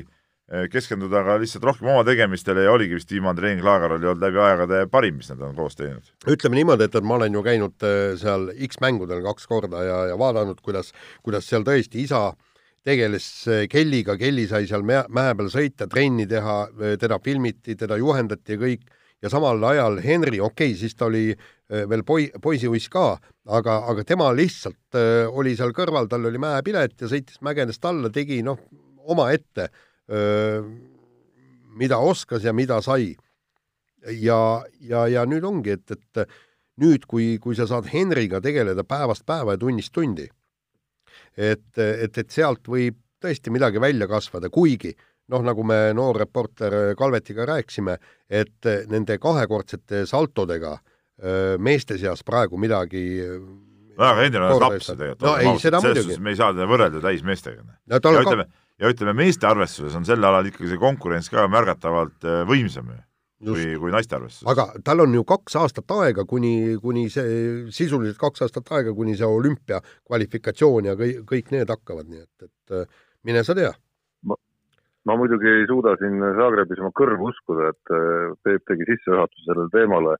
keskenduda 0.71 1.21
ka 1.25 1.37
lihtsalt 1.37 1.65
rohkem 1.67 1.89
oma 1.91 2.03
tegemistele 2.07 2.63
ja 2.65 2.73
oligi 2.73 2.97
vist 2.97 3.11
viimane 3.13 3.37
treening 3.37 3.65
Laagar 3.65 3.93
oli 3.95 4.07
olnud 4.09 4.23
läbi 4.23 4.39
aegade 4.41 4.81
parim, 4.89 5.19
mis 5.21 5.29
nad 5.29 5.41
on 5.45 5.55
koos 5.55 5.77
teinud. 5.77 6.05
ütleme 6.25 6.57
niimoodi, 6.57 6.87
et, 6.87 6.95
et 6.97 7.05
ma 7.05 7.17
olen 7.19 7.35
ju 7.37 7.43
käinud 7.45 7.85
eh, 7.85 8.13
seal 8.17 8.47
X-mängudel 8.67 9.21
kaks 9.27 9.49
korda 9.49 9.83
ja, 9.85 9.97
ja 10.09 10.15
vaadanud, 10.17 10.61
kuidas, 10.65 10.89
kuidas 11.25 11.45
seal 11.49 11.65
tõesti 11.67 12.01
isa 12.01 12.31
tegeles 12.85 13.27
eh, 13.47 13.67
Kelliga, 13.69 14.15
Kelly 14.17 14.47
sai 14.49 14.65
seal 14.69 14.85
mäe 14.87 15.35
peal 15.37 15.51
sõita, 15.53 15.85
trenni 15.91 16.25
teha, 16.29 16.57
teda 17.01 17.19
filmiti, 17.21 17.75
teda 17.77 17.99
juhendati 18.01 18.57
ja 18.57 18.61
kõik, 18.63 18.87
ja 19.21 19.29
samal 19.29 19.61
ajal 19.69 19.99
Henri, 20.01 20.39
okei 20.41 20.71
okay,, 20.71 20.79
siis 20.79 20.97
ta 20.97 21.11
oli 21.11 21.27
veel 21.69 22.01
poi-, 22.07 22.31
poisiuiss 22.41 22.89
ka, 22.89 23.19
aga, 23.53 23.75
aga 23.91 24.01
tema 24.07 24.31
lihtsalt 24.33 24.97
oli 25.29 25.53
seal 25.59 25.75
kõrval, 25.77 26.09
tal 26.09 26.25
oli 26.25 26.41
mäepilet 26.41 27.03
ja 27.03 27.11
sõitis 27.11 27.37
mägedest 27.45 27.85
alla, 27.85 28.09
tegi 28.09 28.39
noh, 28.41 28.57
omaette 29.09 29.67
mida 31.79 31.97
oskas 32.01 32.43
ja 32.43 32.53
mida 32.53 32.81
sai. 32.81 33.15
ja, 34.21 34.63
ja, 34.81 35.07
ja 35.07 35.25
nüüd 35.27 35.43
ongi, 35.45 35.75
et, 35.75 35.91
et 35.91 36.29
nüüd, 36.79 37.05
kui, 37.05 37.37
kui 37.43 37.55
sa 37.55 37.67
saad 37.67 37.89
Henriga 37.91 38.39
tegeleda 38.41 38.85
päevast 38.87 39.25
päeva 39.27 39.53
ja 39.53 39.59
tunnist 39.59 39.91
tundi, 39.93 40.25
et, 41.37 41.77
et, 41.77 42.17
et 42.17 42.29
sealt 42.31 42.67
võib 42.67 42.97
tõesti 43.19 43.51
midagi 43.51 43.81
välja 43.83 44.07
kasvada, 44.07 44.49
kuigi 44.49 44.93
noh, 45.29 45.43
nagu 45.45 45.63
me 45.67 45.91
noor 45.93 46.17
reporter 46.23 46.95
Kalvetiga 46.97 47.45
rääkisime, 47.45 47.97
et 48.29 48.69
nende 48.89 49.19
kahekordsete 49.21 50.05
saltodega 50.09 50.77
meeste 51.59 51.97
seas 51.99 52.23
praegu 52.23 52.57
midagi 52.57 53.03
Hendrik 53.99 54.45
on 54.47 54.61
laps 54.63 54.87
tegelikult. 54.87 55.25
no 55.27 55.35
ei, 55.37 55.59
seda 55.59 55.81
muidugi. 55.83 56.15
me 56.23 56.31
ei 56.31 56.39
saa 56.39 56.53
teda 56.55 56.67
võrrelda 56.69 57.01
täismeestega. 57.03 57.65
no 57.65 57.99
ja 57.99 58.21
ütleme 58.23 58.45
ka..., 58.47 58.63
ja 58.79 58.89
ütleme, 58.91 59.13
meeste 59.17 59.47
arvestuses 59.49 59.95
on 59.97 60.07
sel 60.07 60.23
alal 60.23 60.47
ikkagi 60.49 60.71
see 60.71 60.81
konkurents 60.81 61.29
ka 61.31 61.45
märgatavalt 61.51 62.27
äh, 62.27 62.41
võimsam 62.49 62.91
ju 62.93 62.99
kui, 63.45 63.65
kui 63.79 63.91
naiste 63.93 64.17
arvestuses. 64.17 64.47
aga 64.51 64.67
tal 64.85 65.05
on 65.05 65.13
ju 65.15 65.23
kaks 65.27 65.55
aastat 65.61 65.91
aega, 65.95 66.25
kuni, 66.27 66.77
kuni 66.83 67.07
see, 67.13 67.67
sisuliselt 67.75 68.19
kaks 68.21 68.45
aastat 68.47 68.71
aega, 68.75 68.93
kuni 68.95 69.15
see 69.19 69.27
olümpia 69.27 69.79
kvalifikatsioon 70.07 70.91
ja 70.91 70.97
kõik, 70.99 71.21
kõik 71.29 71.53
need 71.55 71.71
hakkavad, 71.71 72.09
nii 72.11 72.25
et, 72.25 72.49
et 72.49 72.81
äh, 72.81 73.05
mine 73.27 73.43
sa 73.47 73.55
tea. 73.57 73.71
ma 75.07 75.15
muidugi 75.17 75.47
ei 75.47 75.63
suuda 75.65 75.95
siin 75.97 76.19
Zagrebis 76.37 76.81
oma 76.83 76.91
kõrvu 76.95 77.31
uskuda, 77.31 77.71
et 77.71 77.95
äh, 77.95 78.33
Peep 78.43 78.65
tegi 78.67 78.87
sissejuhatuse 78.91 79.47
sellele 79.47 79.71
teemale 79.73 80.17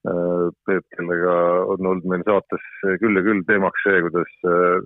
Peep, 0.00 0.84
kellega 0.96 1.32
on 1.68 1.86
olnud 1.90 2.06
meil 2.08 2.22
saates 2.24 2.62
küll 3.02 3.18
ja 3.18 3.24
küll 3.26 3.42
teemaks 3.44 3.82
see, 3.84 3.98
kuidas 4.06 4.30
äh, 4.48 4.78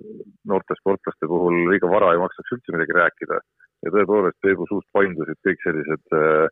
noorte 0.51 0.75
sportlaste 0.75 1.29
puhul 1.31 1.61
liiga 1.69 1.87
vara 1.87 2.09
ei 2.11 2.19
maksaks 2.19 2.51
üldse 2.57 2.75
midagi 2.75 2.97
rääkida. 2.97 3.37
ja 3.85 3.93
tõepoolest 3.93 4.35
Peebu 4.43 4.67
suust 4.67 4.87
paindusid 4.91 5.39
kõik 5.47 5.63
sellised 5.63 6.17
äh, 6.19 6.49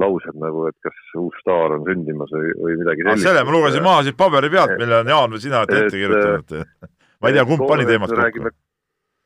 laused 0.00 0.38
nagu, 0.40 0.64
et 0.70 0.78
kas 0.86 0.96
uus 1.20 1.36
staar 1.42 1.74
on 1.76 1.84
sündimas 1.84 2.32
või, 2.32 2.54
või 2.62 2.78
midagi 2.80 3.04
sellist. 3.04 3.26
selle 3.28 3.44
ma 3.44 3.54
lugesin 3.58 3.84
maha 3.84 4.06
siit 4.06 4.16
paberi 4.16 4.50
pealt, 4.56 4.72
mille 4.80 5.02
on 5.02 5.12
Jaan 5.12 5.36
või 5.36 5.44
sina 5.44 5.62
ette 5.66 5.84
kirjutanud. 5.92 6.56
ma 7.20 7.28
ei 7.28 7.36
tea, 7.36 7.46
kumb 7.52 7.68
pani 7.68 7.88
teemast 7.92 8.16
kokku 8.16 8.56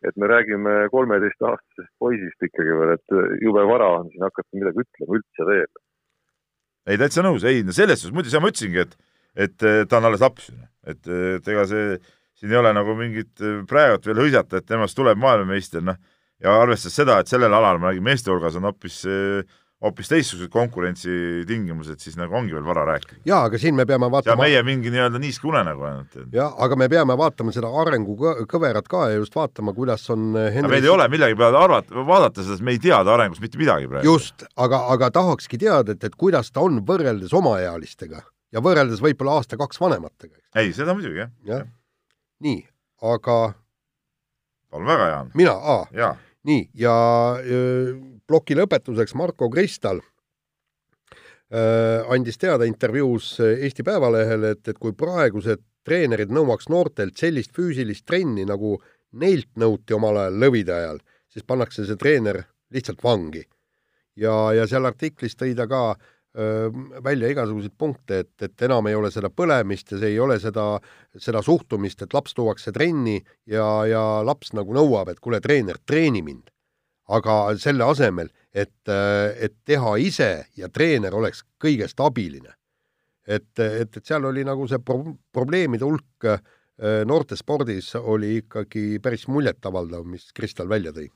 et 0.03 0.17
me 0.19 0.27
räägime 0.27 0.89
kolmeteistaastasest 0.91 1.93
poisist 2.03 2.43
ikkagi 2.43 2.75
veel, 2.79 2.97
et 2.97 3.43
jube 3.45 3.63
vara 3.71 3.93
on 4.01 4.09
siin 4.11 4.25
hakata 4.27 4.59
midagi 4.59 4.83
ütlema 4.83 5.19
üldse 5.19 5.47
veel. 5.47 5.69
Ei, 6.87 6.99
täitsa 7.01 7.25
nõus, 7.25 7.47
ei, 7.49 7.63
no 7.67 7.75
selles 7.77 8.03
suhtes, 8.03 8.15
muidu 8.17 8.33
seda 8.33 8.43
ma 8.43 8.51
ütlesingi, 8.53 8.87
et, 8.87 8.97
et 9.47 9.57
ta 9.61 10.01
on 10.01 10.09
alles 10.11 10.23
laps, 10.25 10.51
et, 10.87 11.03
et 11.07 11.53
ega 11.55 11.67
see, 11.71 11.97
siin 12.41 12.55
ei 12.55 12.61
ole 12.61 12.73
nagu 12.75 12.97
mingit 12.99 13.45
praegult 13.71 14.09
veel 14.09 14.25
hõisata, 14.25 14.61
et 14.61 14.69
temast 14.69 14.99
tuleb 14.99 15.21
maailmameister, 15.23 15.85
noh, 15.87 15.99
ja 16.43 16.57
arvestades 16.59 16.99
seda, 16.99 17.21
et 17.23 17.31
sellel 17.31 17.55
alal, 17.55 17.79
ma 17.79 17.91
räägin, 17.91 18.07
meeste 18.07 18.33
hulgas 18.33 18.59
on 18.59 18.67
hoopis 18.67 19.03
äh, 19.07 19.45
hoopis 19.83 20.11
teistsugused 20.11 20.51
konkurentsitingimused, 20.53 21.99
siis 22.03 22.17
nagu 22.19 22.37
ongi 22.39 22.55
veel 22.55 22.65
vara 22.67 22.85
rääkida. 22.93 23.21
jaa, 23.27 23.43
aga 23.49 23.59
siin 23.59 23.77
me 23.79 23.87
peame 23.89 24.09
vaatama 24.13 24.47
ja 24.47 24.55
meie 24.55 24.63
mingi 24.67 24.93
nii-öelda 24.95 25.21
niiske 25.23 25.49
unenägu 25.49 25.87
ainult. 25.89 26.19
jah, 26.33 26.55
aga 26.67 26.79
me 26.79 26.89
peame 26.93 27.17
vaatama 27.19 27.55
seda 27.55 27.71
arengukõverat 27.83 28.89
ka 28.91 29.09
ja 29.11 29.21
just 29.21 29.37
vaatama, 29.37 29.75
kuidas 29.77 30.09
on 30.15 30.33
Henry... 30.37 30.71
meil 30.77 30.87
ei 30.87 30.95
ole 30.95 31.09
millegi 31.13 31.39
peale 31.39 31.59
arvata, 31.59 32.07
vaadata 32.07 32.43
seda, 32.43 32.57
sest 32.57 32.67
me 32.67 32.77
ei 32.77 32.83
tea 32.83 33.03
ta 33.05 33.17
arengust 33.17 33.43
mitte 33.43 33.61
midagi 33.61 33.91
praegu. 33.91 34.07
just, 34.07 34.47
aga, 34.57 34.85
aga 34.95 35.11
tahakski 35.15 35.59
teada, 35.63 35.97
et, 35.97 36.05
et 36.05 36.19
kuidas 36.19 36.53
ta 36.53 36.63
on 36.63 36.83
võrreldes 36.87 37.35
omaealistega 37.37 38.23
ja 38.53 38.63
võrreldes 38.65 39.03
võib-olla 39.03 39.41
aasta-kaks 39.41 39.81
vanematega. 39.83 40.39
ei, 40.57 40.71
seda 40.77 40.95
muidugi, 40.95 41.25
jah 41.25 41.33
ja.. 41.49 41.65
nii, 42.45 42.63
aga 43.03 43.41
palun 44.71 44.87
väga, 44.89 45.09
Jaan. 45.17 45.33
mina, 45.35 45.57
aa. 45.59 46.15
Nii, 46.49 46.71
ja 46.75 46.95
ploki 48.27 48.57
lõpetuseks 48.59 49.15
Marko 49.19 49.49
Kristal 49.53 50.01
äh, 51.53 52.03
andis 52.11 52.39
teada 52.41 52.65
intervjuus 52.69 53.37
Eesti 53.45 53.83
Päevalehele, 53.87 54.51
et, 54.57 54.69
et 54.69 54.79
kui 54.79 54.93
praegused 54.97 55.63
treenerid 55.87 56.31
nõuaks 56.35 56.69
noortelt 56.71 57.19
sellist 57.19 57.55
füüsilist 57.57 58.07
trenni, 58.07 58.45
nagu 58.49 58.77
neilt 59.19 59.51
nõuti 59.59 59.95
omal 59.95 60.17
ajal 60.25 60.41
lõvide 60.45 60.75
ajal, 60.75 60.99
siis 61.31 61.45
pannakse 61.47 61.87
see 61.87 61.99
treener 62.01 62.45
lihtsalt 62.73 63.03
vangi. 63.05 63.45
ja, 64.17 64.53
ja 64.53 64.67
seal 64.69 64.87
artiklis 64.87 65.37
tõi 65.37 65.55
ta 65.57 65.67
ka 65.69 65.83
äh, 65.93 66.12
välja 66.33 67.29
igasuguseid 67.29 67.75
punkte, 67.77 68.23
et, 68.25 68.33
et 68.47 68.63
enam 68.65 68.87
ei 68.89 68.95
ole 68.97 69.11
seda 69.13 69.29
põlemist 69.29 69.93
ja 69.93 69.99
see 70.01 70.15
ei 70.15 70.21
ole 70.23 70.39
seda, 70.41 70.79
seda 71.21 71.43
suhtumist, 71.45 72.01
et 72.07 72.15
laps 72.17 72.33
tuuakse 72.39 72.73
trenni 72.73 73.19
ja, 73.45 73.67
ja 73.85 74.03
laps 74.25 74.55
nagu 74.57 74.73
nõuab, 74.73 75.13
et 75.13 75.21
kuule, 75.21 75.43
treener, 75.45 75.77
treeni 75.85 76.25
mind 76.25 76.49
aga 77.11 77.37
selle 77.61 77.87
asemel, 77.87 78.31
et, 78.55 78.75
et 78.89 79.55
teha 79.67 79.95
ise 80.01 80.33
ja 80.59 80.69
treener 80.73 81.15
oleks 81.15 81.45
kõigest 81.63 82.01
abiline. 82.01 82.55
et, 83.27 83.59
et, 83.59 83.97
et 83.97 84.07
seal 84.07 84.25
oli 84.27 84.43
nagu 84.45 84.67
see 84.67 84.81
pro-, 84.83 85.15
probleemide 85.33 85.87
hulk 85.87 86.27
äh, 86.27 86.41
noortespordis 87.07 87.95
oli 87.97 88.39
ikkagi 88.41 88.99
päris 89.03 89.29
muljetavaldav, 89.29 90.05
mis 90.05 90.33
Kristal 90.35 90.69
välja 90.69 90.93
tõi. 90.93 91.09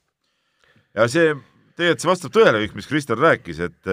ja 0.94 1.09
see, 1.09 1.35
tegelikult 1.76 2.05
see 2.05 2.12
vastab 2.12 2.37
tõele 2.37 2.62
kõik, 2.62 2.76
mis 2.79 2.90
Kristal 2.90 3.20
rääkis, 3.20 3.61
et 3.61 3.92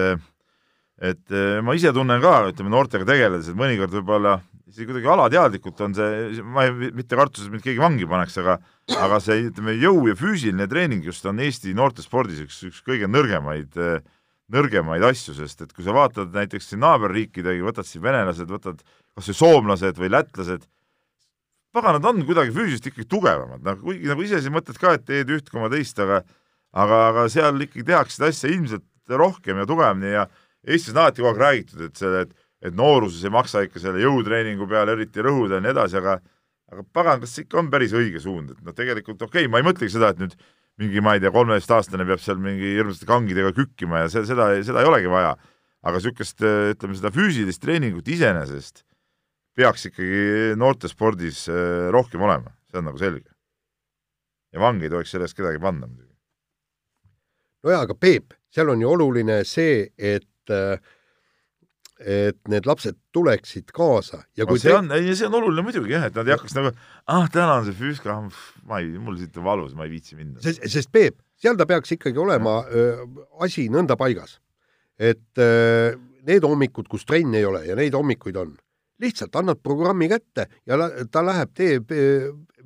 et 1.02 1.34
ma 1.64 1.74
ise 1.74 1.92
tunnen 1.94 2.20
ka, 2.22 2.34
ütleme 2.52 2.70
noortega 2.72 3.06
tegeledes, 3.08 3.50
et 3.50 3.58
mõnikord 3.58 3.94
võib-olla 3.98 4.38
isegi 4.70 4.88
kuidagi 4.88 5.10
alateadlikult 5.10 5.80
on 5.86 5.94
see, 5.94 6.42
ma 6.42 6.66
ei, 6.66 6.90
mitte 6.94 7.18
kartuses 7.18 7.50
mind 7.52 7.62
keegi 7.64 7.82
vangi 7.82 8.06
paneks, 8.10 8.36
aga 8.42 8.58
aga 8.98 9.20
see, 9.22 9.46
ütleme, 9.50 9.76
jõu 9.80 10.08
ja 10.10 10.16
füüsiline 10.18 10.66
treening 10.70 11.06
just 11.06 11.24
on 11.30 11.40
Eesti 11.42 11.74
noortespordis 11.76 12.42
üks, 12.44 12.60
üks 12.68 12.82
kõige 12.86 13.08
nõrgemaid, 13.10 13.78
nõrgemaid 14.54 15.06
asju, 15.10 15.36
sest 15.38 15.64
et 15.64 15.74
kui 15.74 15.86
sa 15.86 15.94
vaatad 15.96 16.34
näiteks 16.34 16.72
siin 16.72 16.82
naaberriikidegi, 16.84 17.64
võtad 17.64 17.88
siin 17.88 18.04
venelased, 18.04 18.50
võtad 18.50 18.82
kas 19.14 19.30
või 19.30 19.38
soomlased 19.40 20.00
või 20.00 20.10
lätlased, 20.14 20.66
pagan, 21.74 21.98
nad 21.98 22.08
on 22.10 22.24
kuidagi 22.26 22.54
füüsiliselt 22.54 22.90
ikkagi 22.90 23.10
tugevamad, 23.10 23.62
noh, 23.66 23.78
kuigi 23.82 24.10
nagu 24.10 24.26
ise 24.26 24.42
siin 24.42 24.54
mõtled 24.54 24.78
ka, 24.80 24.96
et 24.98 25.06
teed 25.06 25.30
üht 25.34 25.50
koma 25.54 25.70
teist, 25.72 25.98
aga 26.02 26.22
aga, 26.74 27.00
aga 27.12 27.28
seal 27.30 27.62
ikkagi 27.62 27.86
tehakse 27.86 28.18
seda 28.18 28.30
asja 28.32 28.50
ilmselt 28.50 29.14
rohkem 29.20 29.60
ja 29.60 29.66
tugevamini 29.68 30.16
ja 30.16 30.24
Eestis 30.64 30.94
on 30.94 31.02
alati 31.02 31.22
kogu 31.22 31.34
aeg 31.34 31.42
räägitud, 31.42 31.84
et 31.88 32.00
selle, 32.00 32.24
et 32.26 32.44
et 32.64 32.76
nooruses 32.76 33.24
ei 33.26 33.32
maksa 33.32 33.64
ikka 33.66 33.80
selle 33.82 34.00
jõutreeningu 34.00 34.66
peale 34.68 34.94
eriti 34.96 35.22
rõhuda 35.24 35.58
ja 35.58 35.64
nii 35.64 35.72
edasi, 35.74 35.98
aga 36.00 36.16
aga 36.72 36.84
pagan, 36.96 37.20
kas 37.22 37.34
see 37.36 37.44
ikka 37.44 37.58
on 37.60 37.68
päris 37.70 37.92
õige 37.94 38.22
suund, 38.22 38.54
et 38.54 38.62
noh, 38.64 38.74
tegelikult 38.76 39.20
okei 39.22 39.44
okay,, 39.44 39.50
ma 39.52 39.60
ei 39.60 39.66
mõtlegi 39.66 39.92
seda, 39.92 40.14
et 40.14 40.22
nüüd 40.22 40.32
mingi, 40.80 41.02
ma 41.04 41.14
ei 41.14 41.22
tea, 41.22 41.30
kolmeteistaastane 41.34 42.06
peab 42.08 42.22
seal 42.24 42.40
mingi 42.42 42.72
hirmsate 42.78 43.06
kangidega 43.06 43.52
kükkima 43.54 44.02
ja 44.02 44.08
see, 44.10 44.24
seda, 44.26 44.48
seda 44.66 44.82
ei 44.82 44.90
olegi 44.90 45.12
vaja. 45.12 45.36
aga 45.84 46.00
niisugust, 46.00 46.40
ütleme, 46.40 46.96
seda 46.96 47.10
füüsilist 47.12 47.60
treeningut 47.60 48.08
iseenesest 48.08 48.86
peaks 49.54 49.84
ikkagi 49.90 50.54
noortespordis 50.56 51.44
äh, 51.52 51.90
rohkem 51.92 52.24
olema, 52.24 52.54
see 52.72 52.80
on 52.80 52.88
nagu 52.88 52.98
selge. 52.98 53.28
ja 54.56 54.62
vangi 54.62 54.88
ei 54.88 54.90
tohiks 54.90 55.12
selle 55.12 55.28
eest 55.28 55.36
kedagi 55.36 55.60
panna 55.60 55.86
muidugi. 55.86 56.14
nojah, 57.62 57.84
aga 57.84 57.94
Peep, 57.94 58.32
seal 58.48 58.72
on 58.72 58.80
ju 58.80 58.88
oluline 58.96 59.42
see, 59.44 59.90
et 59.98 60.24
äh, 60.52 60.76
et 62.00 62.38
need 62.50 62.66
lapsed 62.66 62.96
tuleksid 63.14 63.70
kaasa 63.74 64.24
ja 64.36 64.46
kui 64.48 64.58
no 64.58 64.62
see 64.62 64.72
te... 64.72 64.76
on, 64.76 64.90
ei 64.96 65.14
see 65.14 65.28
on 65.28 65.36
oluline 65.38 65.62
muidugi 65.66 65.94
jah, 65.94 66.08
et 66.08 66.16
nad 66.18 66.26
ei 66.26 66.34
hakkaks 66.34 66.56
nagu 66.56 66.72
ah, 66.74 67.28
täna 67.32 67.60
on 67.60 67.68
see 67.68 67.76
füüsika, 67.78 68.16
ah, 68.16 68.40
ma 68.66 68.80
ei, 68.82 68.96
mul 68.98 69.18
siit 69.20 69.36
on 69.38 69.46
valus, 69.46 69.76
ma 69.78 69.86
ei 69.86 69.94
viitsi 69.94 70.18
minna. 70.18 70.42
sest, 70.42 70.64
sest 70.72 70.90
Peep, 70.94 71.20
seal 71.38 71.58
ta 71.60 71.68
peaks 71.70 71.94
ikkagi 71.94 72.18
olema 72.20 72.58
öö, 72.66 73.06
asi 73.46 73.68
nõnda 73.72 73.96
paigas, 74.00 74.40
et 74.98 75.38
öö, 75.38 75.94
need 76.26 76.46
hommikud, 76.46 76.90
kus 76.90 77.06
trenni 77.06 77.38
ei 77.40 77.46
ole 77.46 77.62
ja 77.68 77.78
neid 77.78 77.94
hommikuid 77.94 78.42
on, 78.42 78.56
lihtsalt 79.02 79.38
annad 79.38 79.62
programmi 79.62 80.10
kätte 80.10 80.48
ja 80.66 80.78
ta 81.12 81.22
läheb, 81.26 81.54
teeb 81.54 81.94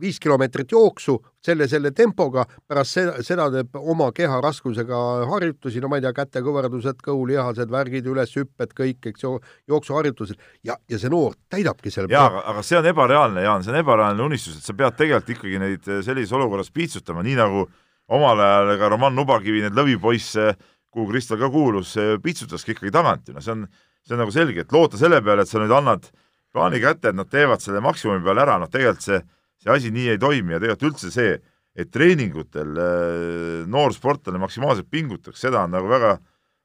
viis 0.01 0.19
kilomeetrit 0.23 0.73
jooksu 0.73 1.17
selle, 1.45 1.69
selle 1.71 1.91
tempoga, 1.97 2.45
pärast 2.69 2.97
seda, 2.99 3.17
seda 3.25 3.49
teeb 3.53 3.77
oma 3.79 4.11
keha 4.15 4.41
raskusega 4.45 5.01
harjutusi, 5.31 5.83
no 5.83 5.91
ma 5.91 5.99
ei 5.99 6.05
tea, 6.05 6.13
kätekõverdused, 6.17 7.03
kõhulihased, 7.05 7.71
värgid, 7.73 8.09
üleshüpped, 8.11 8.75
kõik, 8.79 9.11
eks 9.13 9.27
ju, 9.27 9.35
jooksuharjutused. 9.71 10.39
Ja, 10.67 10.79
ja 10.91 11.01
see 11.01 11.13
noor 11.13 11.37
täidabki 11.51 11.93
selle 11.95 12.13
jaa, 12.13 12.43
aga, 12.53 12.65
see 12.67 12.79
on 12.79 12.89
ebareaalne, 12.91 13.45
Jaan, 13.47 13.67
see 13.67 13.75
on 13.75 13.81
ebareaalne 13.83 14.27
unistus, 14.27 14.59
et 14.59 14.67
sa 14.67 14.77
pead 14.79 14.99
tegelikult 14.99 15.37
ikkagi 15.37 15.63
neid 15.63 15.91
eh, 15.91 16.03
sellises 16.07 16.35
olukorras 16.37 16.73
piitsutama, 16.75 17.25
nii 17.27 17.39
nagu 17.39 17.67
omal 18.15 18.41
ajal 18.41 18.75
ka 18.81 18.93
Roman 18.95 19.17
Nubakivi 19.17 19.63
need 19.65 19.77
lõvipoisse, 19.77 20.53
kuhu 20.95 21.11
Kristel 21.11 21.41
ka 21.41 21.51
kuulus, 21.53 21.93
piitsutaski 22.23 22.75
ikkagi 22.75 22.93
tagant 22.95 23.29
ju, 23.29 23.37
noh, 23.37 23.45
see 23.45 23.55
on, 23.55 23.67
see 24.07 24.17
on 24.17 24.25
nagu 24.25 24.33
selge, 24.35 24.65
et 24.65 24.73
loota 24.73 25.01
selle 25.01 25.21
peale, 25.25 25.45
et 25.45 25.51
sa 25.51 25.61
nüüd 25.61 25.75
annad 25.75 26.09
plaani 26.55 26.81
kätte, 26.83 27.11
et 27.11 27.19
nad 27.19 27.29
teevad 27.31 27.63
selle 27.63 27.83
maksimumi 27.85 28.25
peale 28.25 28.45
ära, 28.47 28.57
noh 28.61 28.71
tegelikult 28.73 29.05
see 29.05 29.21
see 29.63 29.75
asi 29.75 29.93
nii 29.95 30.15
ei 30.15 30.21
toimi 30.23 30.55
ja 30.55 30.63
tegelikult 30.63 30.93
üldse 30.93 31.13
see, 31.15 31.37
et 31.79 31.93
treeningutel 31.95 32.81
äh, 32.83 33.69
noor 33.71 33.95
sportlane 33.95 34.41
maksimaalselt 34.43 34.91
pingutaks, 34.91 35.41
seda 35.45 35.63
on 35.67 35.75
nagu 35.77 35.91
väga, 35.91 36.17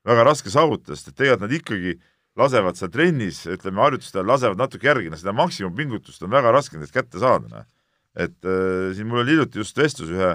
väga 0.08 0.26
raske 0.30 0.54
saavutada, 0.54 0.98
sest 0.98 1.14
et 1.14 1.20
tegelikult 1.22 1.46
nad 1.46 1.56
ikkagi 1.60 1.96
lasevad 2.40 2.80
seal 2.80 2.90
trennis, 2.94 3.44
ütleme 3.46 3.84
harjutustel 3.84 4.26
lasevad 4.26 4.62
natuke 4.62 4.90
järgi, 4.90 5.12
no 5.14 5.20
seda 5.20 5.36
maksimumpingutust 5.38 6.26
on 6.26 6.34
väga 6.34 6.54
raske 6.56 6.80
nendest 6.80 6.96
kätte 6.96 7.22
saada, 7.22 7.50
noh. 7.52 7.68
et 8.18 8.38
äh, 8.42 8.90
siin 8.98 9.10
mul 9.10 9.22
oli 9.22 9.36
hiljuti 9.36 9.62
just 9.62 9.78
vestlus 9.78 10.14
ühe, 10.14 10.32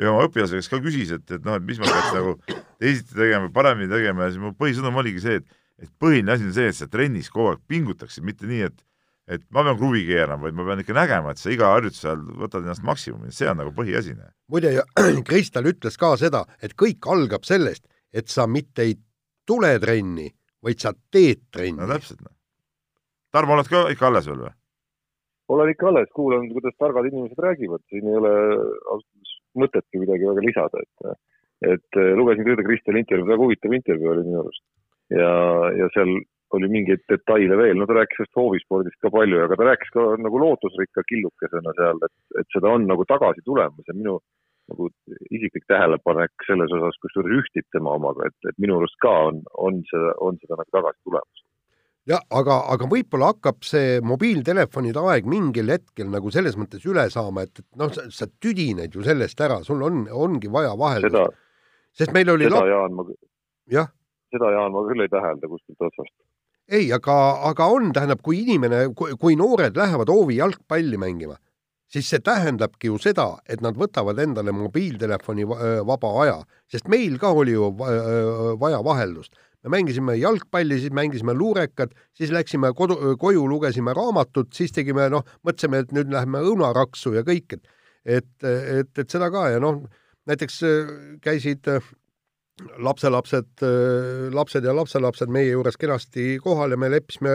ühe 0.00 0.08
oma 0.08 0.28
õpilasega, 0.28 0.62
kes 0.62 0.72
ka 0.72 0.80
küsis, 0.84 1.12
et, 1.18 1.26
et 1.28 1.44
noh, 1.44 1.58
et 1.60 1.66
mis 1.68 1.80
ma 1.80 1.90
peaks 1.90 2.14
nagu 2.16 2.38
teisiti 2.80 3.18
tegema, 3.18 3.52
paremini 3.52 3.92
tegema 3.92 4.24
ja 4.24 4.32
siis 4.32 4.40
mu 4.40 4.54
põhisõnum 4.56 4.96
oligi 5.02 5.24
see, 5.26 5.42
et 5.42 5.60
et 5.82 5.90
põhiline 5.98 6.32
asi 6.34 6.46
on 6.46 6.54
see, 6.54 6.70
et 6.70 6.78
sa 6.78 6.88
trennis 6.90 7.30
kogu 7.32 7.52
aeg 7.52 7.62
pingutaksid, 7.70 8.24
mitte 8.26 8.46
nii, 8.48 8.68
et 8.68 8.84
et 9.32 9.44
ma 9.54 9.64
pean 9.66 9.78
kruvi 9.80 10.04
keerama, 10.08 10.46
vaid 10.46 10.58
ma 10.58 10.66
pean 10.68 10.82
ikka 10.82 10.96
nägema, 10.96 11.32
et 11.32 11.40
sa 11.40 11.52
iga 11.52 11.72
harjutuse 11.74 12.08
ajal 12.08 12.22
võtad 12.44 12.66
ennast 12.66 12.84
maksimumi, 12.86 13.32
see 13.34 13.48
on 13.50 13.60
nagu 13.62 13.72
põhiasi. 13.76 14.16
muide, 14.52 14.74
Kristal 15.28 15.68
ütles 15.70 15.98
ka 16.00 16.14
seda, 16.20 16.44
et 16.62 16.76
kõik 16.78 17.08
algab 17.14 17.48
sellest, 17.48 17.86
et 18.12 18.28
sa 18.28 18.46
mitte 18.46 18.86
ei 18.86 18.96
tule 19.48 19.74
trenni, 19.82 20.28
vaid 20.62 20.82
sa 20.82 20.92
teed 20.92 21.48
trenni. 21.50 21.80
no 21.80 21.88
täpselt, 21.90 22.20
noh. 22.22 22.34
Tarmo, 23.32 23.56
oled 23.56 23.70
ka 23.70 23.86
ikka 23.94 24.10
alles 24.10 24.28
veel 24.28 24.44
või? 24.44 24.52
olen 25.52 25.72
ikka 25.72 25.88
alles, 25.90 26.08
kuulan, 26.16 26.46
kuidas 26.52 26.76
targad 26.80 27.06
inimesed 27.08 27.40
räägivad, 27.44 27.82
siin 27.90 28.06
ei 28.08 28.16
ole 28.16 28.32
ausalt 28.32 29.08
öeldes 29.12 29.32
mõtetki 29.62 30.00
midagi 30.00 30.28
väga 30.30 30.44
lisada, 30.46 30.82
et 30.84 31.18
et 31.62 31.98
lugesin 32.18 32.46
Tõde 32.46 32.64
Kristjani 32.66 33.02
intervjuu, 33.04 33.28
väga 33.28 33.44
huvitav 33.44 33.74
intervjuu 33.76 34.08
oli 34.10 34.24
minu 34.26 34.40
arust. 34.40 34.62
ja, 35.14 35.28
ja 35.78 35.88
seal 35.94 36.10
oli 36.56 36.68
mingeid 36.72 37.02
detaile 37.10 37.56
veel, 37.58 37.78
no 37.78 37.86
ta 37.88 37.96
rääkis 37.96 38.20
sellest 38.20 38.38
hoovispordist 38.38 38.98
ka 39.04 39.10
palju, 39.14 39.40
aga 39.46 39.58
ta 39.58 39.68
rääkis 39.70 39.92
ka 39.94 40.06
nagu 40.20 40.40
lootusrikka 40.42 41.04
killukesena 41.08 41.74
seal, 41.78 42.00
et, 42.06 42.16
et 42.42 42.56
seda 42.56 42.72
on 42.76 42.86
nagu 42.88 43.06
tagasi 43.08 43.44
tulemas 43.46 43.88
ja 43.88 43.96
minu 43.96 44.18
nagu 44.70 44.88
isiklik 45.34 45.64
tähelepanek 45.70 46.44
selles 46.46 46.72
osas, 46.76 46.98
kusjuures 47.02 47.40
ühtib 47.40 47.66
tema 47.74 47.96
omaga, 47.98 48.28
et, 48.28 48.50
et 48.50 48.60
minu 48.62 48.78
arust 48.78 48.98
ka 49.02 49.12
on, 49.30 49.40
on 49.58 49.80
seda, 49.90 50.12
on 50.22 50.38
seda 50.42 50.58
nagu 50.60 50.76
tagasi 50.76 51.00
tulemas. 51.08 51.42
jah, 52.10 52.22
aga, 52.34 52.58
aga 52.74 52.88
võib-olla 52.90 53.32
hakkab 53.32 53.62
see 53.66 53.98
mobiiltelefonide 54.06 55.02
aeg 55.12 55.28
mingil 55.30 55.72
hetkel 55.72 56.10
nagu 56.12 56.30
selles 56.34 56.58
mõttes 56.58 56.86
üle 56.88 57.08
saama, 57.14 57.46
et, 57.46 57.62
et 57.62 57.80
noh, 57.80 57.92
sa 57.92 58.28
tüdined 58.42 58.94
ju 58.94 59.04
sellest 59.06 59.40
ära, 59.40 59.60
sul 59.66 59.82
on, 59.86 60.04
ongi 60.10 60.50
vaja 60.52 60.76
vaheldust. 60.78 61.40
sest 61.92 62.14
meil 62.14 62.30
oli 62.34 62.48
seda, 62.48 62.64
Jaan, 62.70 62.96
ma 62.98 63.06
jah 63.70 63.90
seda, 64.32 64.50
Jaan, 64.54 64.72
ma 64.74 64.84
küll 64.88 65.04
ei 65.04 65.12
tähelda 65.12 65.50
kuskilt 65.50 65.88
otsast 65.90 66.14
ei, 66.72 66.88
aga, 66.94 67.16
aga 67.50 67.68
on, 67.68 67.92
tähendab, 67.94 68.22
kui 68.24 68.42
inimene, 68.42 68.86
kui 68.96 69.36
noored 69.38 69.76
lähevad 69.76 70.10
hoovi 70.12 70.38
jalgpalli 70.38 70.98
mängima, 71.00 71.36
siis 71.92 72.08
see 72.08 72.22
tähendabki 72.24 72.88
ju 72.88 72.98
seda, 73.02 73.28
et 73.44 73.60
nad 73.64 73.76
võtavad 73.78 74.20
endale 74.22 74.54
mobiiltelefoni 74.56 75.44
vaba 75.46 76.12
aja, 76.24 76.38
sest 76.72 76.88
meil 76.92 77.18
ka 77.20 77.34
oli 77.36 77.56
ju 77.56 77.68
vaja 78.60 78.80
vaheldust. 78.84 79.36
me 79.62 79.70
mängisime 79.70 80.16
jalgpalli, 80.16 80.80
siis 80.80 80.90
mängisime 80.90 81.34
luurekat, 81.34 81.90
siis 82.18 82.32
läksime 82.32 82.72
kodu, 82.74 83.16
koju, 83.18 83.46
lugesime 83.46 83.92
raamatut, 83.94 84.52
siis 84.52 84.72
tegime 84.72 85.08
noh, 85.08 85.22
mõtlesime, 85.46 85.78
et 85.84 85.92
nüüd 85.92 86.10
lähme 86.10 86.38
õunaraksu 86.38 87.14
ja 87.14 87.22
kõik, 87.22 87.52
et 87.52 87.68
et, 88.04 88.44
et, 88.44 88.98
et 88.98 89.10
seda 89.10 89.30
ka 89.30 89.48
ja 89.52 89.60
noh, 89.62 89.84
näiteks 90.26 90.56
käisid 91.22 91.68
lapselapsed, 92.84 93.62
lapsed 94.32 94.64
ja 94.64 94.74
lapselapsed 94.76 95.30
meie 95.32 95.54
juures 95.54 95.78
kenasti 95.80 96.36
kohal 96.42 96.74
ja 96.74 96.78
me 96.78 96.90
leppisime 96.92 97.32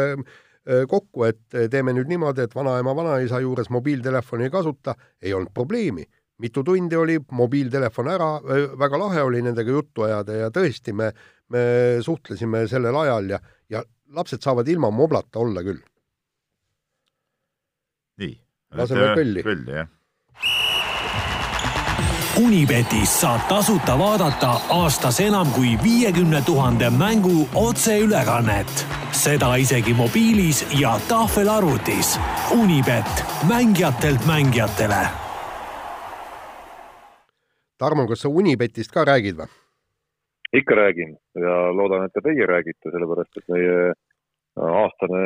Äh, 0.67 0.83
kokku, 0.87 1.23
et 1.23 1.55
äh, 1.55 1.69
teeme 1.71 1.93
nüüd 1.95 2.09
niimoodi, 2.11 2.43
et 2.43 2.55
vanaema, 2.55 2.91
vanaisa 2.95 3.39
juures 3.39 3.69
mobiiltelefoni 3.71 4.49
ei 4.49 4.51
kasuta, 4.51 4.97
ei 5.23 5.33
olnud 5.33 5.53
probleemi. 5.55 6.03
mitu 6.37 6.61
tundi 6.63 6.95
oli 6.95 7.15
mobiiltelefon 7.31 8.07
ära, 8.11 8.27
äh, 8.35 8.65
väga 8.79 8.99
lahe 8.99 9.21
oli 9.23 9.39
nendega 9.41 9.71
juttu 9.71 10.03
ajada 10.05 10.35
ja 10.35 10.49
tõesti, 10.53 10.93
me, 10.93 11.07
me 11.49 11.61
suhtlesime 12.03 12.65
sellel 12.67 12.95
ajal 12.99 13.29
ja, 13.31 13.39
ja 13.69 13.83
lapsed 14.13 14.43
saavad 14.43 14.67
ilma 14.67 14.91
moblata 14.91 15.39
olla 15.39 15.63
küll. 15.63 15.79
nii. 18.19 18.35
laseme 18.75 19.07
kõlli. 19.15 19.45
kõlli, 19.47 19.79
jah. 19.79 19.93
Unibetis 22.45 23.11
saab 23.21 23.47
tasuta 23.49 23.95
vaadata 23.97 24.49
aastas 24.69 25.17
enam 25.25 25.47
kui 25.55 25.71
viiekümne 25.83 26.41
tuhande 26.45 26.89
mängu 26.93 27.47
otseülekannet 27.61 28.73
seda 29.21 29.55
isegi 29.63 29.93
mobiilis 29.97 30.59
ja 30.81 30.91
tahvelarvutis. 31.09 32.19
Unibet, 32.61 33.13
mängijatelt 33.49 34.21
mängijatele. 34.29 35.01
Tarmo, 37.77 38.05
kas 38.07 38.21
sa 38.21 38.29
Unibetist 38.29 38.93
ka 38.93 39.05
räägid 39.05 39.41
või? 39.41 39.49
ikka 40.53 40.75
räägin 40.75 41.17
ja 41.35 41.55
loodan, 41.73 42.05
et 42.05 42.13
ka 42.13 42.21
teie 42.21 42.45
räägite, 42.45 42.93
sellepärast 42.93 43.41
et 43.41 43.49
meie 43.55 43.73
aastane 44.77 45.23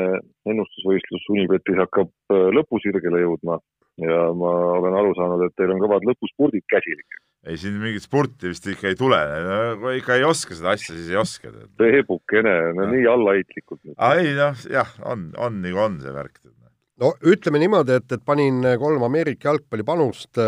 ennustusvõistlus 0.48 1.28
Unibetis 1.36 1.84
hakkab 1.84 2.10
äh, 2.32 2.48
lõpusirgele 2.56 3.26
jõudma 3.26 3.60
ja 4.06 4.22
ma 4.38 4.54
olen 4.78 4.98
aru 5.02 5.14
saanud, 5.18 5.46
et 5.48 5.58
teil 5.60 5.74
on 5.74 5.82
kõvad 5.84 6.08
lõpuspurdid 6.10 6.66
käsil 6.72 7.00
ei, 7.48 7.58
siin 7.58 7.78
mingit 7.82 8.06
spurti 8.06 8.52
vist 8.52 8.68
ikka 8.70 8.92
ei 8.92 8.98
tule, 8.98 9.20
kui 9.82 9.96
ikka 10.00 10.18
ei 10.20 10.26
oska 10.28 10.58
seda 10.58 10.76
asja, 10.76 10.94
siis 10.94 11.10
ei 11.10 11.18
oska. 11.20 11.54
Peebukene, 11.80 12.54
no 12.78 12.88
nii 12.92 13.08
allaheitlikult. 13.10 13.82
ei 14.12 14.36
noh, 14.38 14.66
jah, 14.70 14.92
on, 15.10 15.32
on 15.42 15.62
nagu 15.64 15.82
on 15.82 15.98
see 16.04 16.14
värk. 16.16 16.38
no 17.02 17.16
ütleme 17.26 17.64
niimoodi, 17.64 17.98
et, 17.98 18.12
et 18.14 18.26
panin 18.26 18.62
kolm 18.82 19.08
Ameerika 19.08 19.50
jalgpallipanust, 19.50 20.42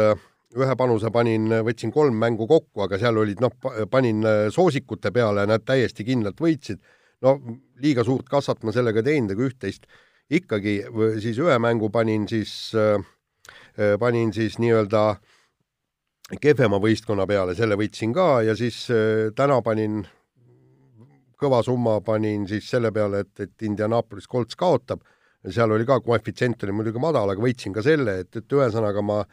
ühe 0.54 0.76
panuse 0.78 1.10
panin, 1.14 1.50
võtsin 1.66 1.94
kolm 1.94 2.20
mängu 2.22 2.46
kokku, 2.50 2.86
aga 2.86 3.00
seal 3.02 3.18
olid 3.18 3.42
noh, 3.42 3.56
panin 3.90 4.22
soosikute 4.54 5.10
peale, 5.16 5.48
nad 5.50 5.66
täiesti 5.66 6.06
kindlalt 6.06 6.42
võitsid. 6.42 6.82
no 7.26 7.40
liiga 7.82 8.04
suurt 8.06 8.28
kassat 8.30 8.62
ma 8.68 8.74
sellega 8.76 9.02
teinud, 9.02 9.34
aga 9.34 9.48
üht-teist 9.48 9.88
ikkagi 10.34 10.82
siis 11.24 11.40
ühe 11.42 11.56
mängu 11.60 11.90
panin 11.92 12.28
siis, 12.30 12.74
panin 14.00 14.34
siis 14.34 14.60
nii-öelda 14.62 15.04
äh, 15.10 15.22
kehvema 16.42 16.80
võistkonna 16.82 17.26
peale, 17.28 17.56
selle 17.58 17.78
võitsin 17.80 18.14
ka 18.16 18.42
ja 18.46 18.56
siis 18.56 18.86
äh, 18.94 19.32
täna 19.36 19.60
panin 19.66 20.04
kõva 21.40 21.60
summa 21.66 21.98
panin 22.06 22.48
siis 22.48 22.70
selle 22.72 22.94
peale, 22.96 23.26
et, 23.26 23.34
et 23.44 23.66
Indianapolis 23.68 24.30
Colts 24.32 24.56
kaotab, 24.56 25.04
seal 25.52 25.74
oli 25.76 25.86
ka 25.86 26.00
koefitsient 26.00 26.64
oli 26.64 26.76
muidugi 26.76 27.02
madal, 27.04 27.34
aga 27.34 27.44
võitsin 27.44 27.76
ka 27.76 27.84
selle, 27.84 28.22
et, 28.24 28.32
et 28.40 28.56
ühesõnaga 28.56 29.04
ma 29.04 29.24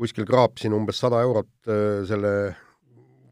kuskil 0.00 0.24
kraapsin 0.28 0.72
umbes 0.72 1.00
sada 1.02 1.20
eurot 1.26 1.50
äh, 1.68 2.00
selle 2.08 2.34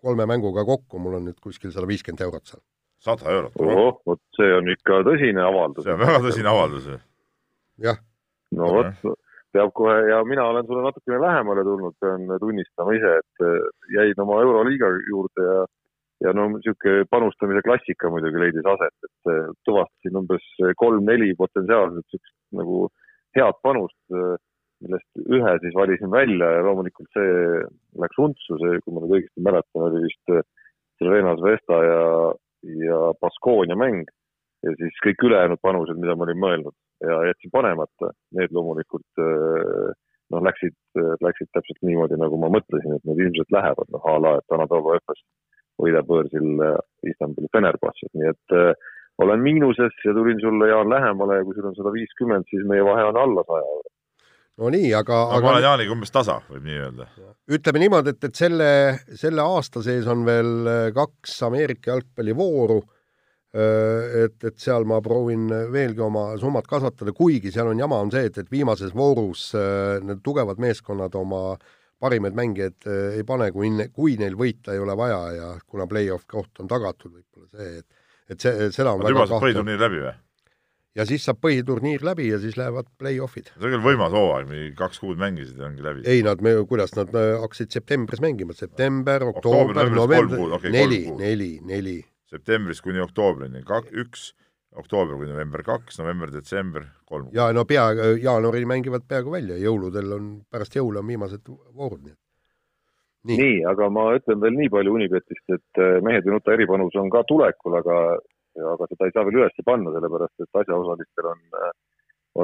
kolme 0.05 0.29
mänguga 0.31 0.63
kokku, 0.69 1.01
mul 1.03 1.17
on 1.19 1.31
nüüd 1.31 1.39
kuskil 1.43 1.73
sada 1.75 1.89
viiskümmend 1.89 2.27
eurot 2.29 2.53
seal. 2.53 2.63
sada 3.03 3.33
eurot? 3.33 3.57
ohoh, 3.57 4.03
vot 4.07 4.21
see 4.37 4.53
on 4.59 4.69
ikka 4.75 5.01
tõsine 5.09 5.43
avaldus. 5.47 5.89
see 5.89 5.97
on 5.97 6.05
väga 6.05 6.21
tõsine 6.29 6.53
avaldus. 6.53 6.93
jah. 7.89 8.05
no 8.53 8.69
vot, 8.77 9.17
peab 9.55 9.73
kohe 9.75 9.97
ja 10.11 10.21
mina 10.29 10.45
olen 10.51 10.67
sulle 10.67 10.85
natukene 10.85 11.21
lähemale 11.23 11.65
tulnud, 11.65 11.97
pean 12.01 12.27
tunnistama 12.41 12.95
ise, 12.97 13.15
et 13.23 13.45
äh, 13.47 13.69
jäin 13.97 14.25
oma 14.25 14.41
Euroliiga 14.45 14.91
juurde 15.11 15.47
ja 15.51 15.67
ja 16.25 16.33
no 16.35 16.49
niisugune 16.51 17.07
panustamise 17.11 17.63
klassika 17.63 18.11
muidugi 18.11 18.41
leidis 18.43 18.67
aset, 18.67 18.95
et 19.07 19.33
äh, 19.33 19.51
tuvastasin 19.69 20.19
umbes 20.21 20.47
kolm-neli 20.83 21.31
potentsiaalset 21.39 22.03
niisugust 22.03 22.35
nagu 22.59 22.89
head 23.39 23.61
panust, 23.63 24.01
äh, 24.11 24.35
millest 24.83 25.23
ühe 25.39 25.55
siis 25.63 25.75
valisin 25.79 26.11
välja 26.11 26.51
ja 26.57 26.67
loomulikult 26.67 27.11
see 27.15 27.63
läks 28.03 28.19
untsu, 28.27 28.59
see, 28.63 28.83
kui 28.85 28.95
ma 28.95 29.05
nüüd 29.05 29.17
õigesti 29.19 29.47
mäletan, 29.47 29.87
oli 29.89 30.05
vist 30.07 30.35
Cervenas 30.99 31.43
Vesta 31.43 31.79
ja, 31.87 32.05
ja 32.83 33.01
Baskonia 33.23 33.79
mäng 33.79 34.07
ja 34.67 34.75
siis 34.81 35.01
kõik 35.05 35.25
ülejäänud 35.29 35.61
panused, 35.63 35.99
mida 36.01 36.17
ma 36.17 36.27
olin 36.27 36.41
mõelnud 36.43 36.77
ja 37.07 37.19
jätsin 37.29 37.53
panemata, 37.55 38.13
need 38.35 38.55
loomulikult 38.55 39.23
äh, 39.23 39.91
noh, 40.35 40.45
läksid, 40.45 40.77
läksid 41.25 41.51
täpselt 41.55 41.83
niimoodi, 41.87 42.19
nagu 42.21 42.39
ma 42.41 42.51
mõtlesin, 42.53 42.97
et 42.97 43.05
need 43.09 43.23
ilmselt 43.27 43.55
lähevad, 43.55 43.91
noh 43.95 44.09
a 44.09 44.17
la, 44.25 44.37
et 44.41 44.57
Anatolo 44.57 44.97
Efes 44.99 45.23
võidab 45.81 46.11
võõrsil 46.11 46.65
äh, 46.65 46.81
Istanbuli 47.13 47.51
Fenerbahce'it, 47.55 48.13
nii 48.19 48.33
et 48.33 48.57
äh, 48.57 48.91
olen 49.23 49.43
miinuses 49.43 49.95
ja 50.07 50.15
tulin 50.17 50.43
sulle, 50.43 50.71
Jaan, 50.71 50.91
lähemale 50.91 51.41
ja 51.41 51.47
kui 51.47 51.57
sul 51.57 51.71
on 51.71 51.79
sada 51.79 51.95
viiskümmend, 51.95 52.51
siis 52.51 52.67
meie 52.67 52.85
vahe 52.87 53.07
on 53.13 53.23
alla 53.23 53.47
saja 53.47 53.63
euro. 53.63 53.95
no 54.59 54.75
nii, 54.75 54.91
aga 54.99 55.23
aga 55.31 55.43
ma 55.47 55.55
olen 55.55 55.67
Jaaniga 55.69 55.95
umbes 55.95 56.15
tasa, 56.15 56.41
võib 56.51 56.67
nii 56.67 56.83
öelda. 56.83 57.09
ütleme 57.55 57.87
niimoodi, 57.87 58.15
et, 58.15 58.31
et 58.31 58.43
selle, 58.43 58.71
selle 59.23 59.47
aasta 59.47 59.87
sees 59.87 60.11
on 60.11 60.27
veel 60.27 60.71
kaks 60.99 61.43
Ameerika 61.47 61.95
jalgpallivooru 61.95 62.83
Äh, 62.83 62.98
et, 63.55 64.37
et 64.45 64.59
seal 64.61 64.85
ma 64.89 65.01
proovin 65.01 65.49
veelgi 65.73 66.03
oma 66.05 66.35
summat 66.41 66.67
kasvatada, 66.69 67.15
kuigi 67.17 67.53
seal 67.55 67.71
on 67.71 67.81
jama, 67.81 68.03
on 68.05 68.13
see, 68.13 68.29
et, 68.29 68.37
et 68.43 68.51
viimases 68.53 68.93
voorus 68.97 69.49
äh, 69.57 69.97
need 70.05 70.21
tugevad 70.25 70.61
meeskonnad 70.61 71.17
oma 71.17 71.57
parimaid 71.99 72.37
mängijaid 72.37 72.89
äh, 72.91 73.17
ei 73.19 73.25
pane, 73.29 73.49
kui, 73.55 73.71
kui 73.95 74.19
neil 74.21 74.37
võita 74.39 74.77
ei 74.77 74.83
ole 74.83 74.97
vaja 74.99 75.21
ja 75.33 75.51
kuna 75.67 75.89
play-off 75.89 76.29
koht 76.29 76.61
on 76.61 76.69
tagatud, 76.69 77.15
võib-olla 77.15 77.49
see, 77.55 77.79
et 77.81 78.05
et 78.29 78.45
see, 78.45 78.67
seda 78.77 78.93
on 78.93 79.01
Nad 79.01 79.09
väga 79.09 79.23
kahtlane. 79.25 79.41
põhiturniir 79.47 79.81
läbi 79.81 80.03
või? 80.03 80.13
ja 80.99 81.07
siis 81.09 81.25
saab 81.25 81.39
põhiturniir 81.41 82.05
läbi 82.05 82.27
ja 82.29 82.43
siis 82.43 82.59
lähevad 82.61 82.91
play-off'id. 83.01 83.49
see 83.55 83.65
on 83.65 83.75
küll 83.79 83.87
võimas 83.87 84.13
hooaeg, 84.13 84.53
kaks 84.77 85.01
kuud 85.01 85.17
mängisid 85.25 85.57
ja 85.57 85.71
ongi 85.71 85.89
läbi. 85.89 86.05
ei, 86.05 86.21
nad, 86.27 86.45
kuidas 86.69 86.93
nad 86.99 87.17
hakkasid 87.17 87.73
septembris 87.73 88.21
mängima, 88.21 88.53
september, 88.53 89.25
oktoober, 89.33 89.89
november, 89.89 90.61
neli, 90.69 91.07
neli, 91.17 91.53
neli 91.65 91.99
septembrist 92.31 92.85
kuni 92.85 93.01
oktoobrini, 93.03 93.65
kak-, 93.67 93.91
üks, 94.05 94.31
oktoober 94.79 95.17
kuni 95.17 95.33
november 95.33 95.65
kaks, 95.67 95.99
november, 96.03 96.33
detsember 96.33 96.87
kolm. 97.09 97.29
ja 97.33 97.51
no 97.57 97.65
pea, 97.69 97.89
jaanuari 98.21 98.67
mängivad 98.69 99.07
peaaegu 99.09 99.33
välja, 99.33 99.59
jõuludel 99.63 100.17
on, 100.19 100.33
pärast 100.51 100.77
jõule 100.77 101.03
on 101.03 101.09
viimased 101.09 101.49
voorud, 101.49 102.03
nii 102.05 102.13
et 102.13 102.23
nii. 103.29 103.39
nii, 103.41 103.61
aga 103.73 103.91
ma 103.93 104.09
ütlen 104.19 104.41
veel 104.43 104.57
nii 104.57 104.73
palju 104.73 104.97
Unibetist, 104.99 105.45
et 105.55 105.83
äh, 105.83 105.99
mehed 106.05 106.27
ei 106.27 106.35
nuta 106.35 106.55
eripanus 106.55 106.97
on 107.01 107.11
ka 107.13 107.25
tulekul, 107.29 107.79
aga, 107.81 107.99
aga 108.75 108.89
seda 108.91 109.09
ei 109.09 109.15
saa 109.15 109.27
veel 109.29 109.43
üles 109.43 109.63
panna, 109.67 109.93
sellepärast 109.95 110.45
et 110.45 110.61
asjaosalistel 110.63 111.31
on, 111.33 111.43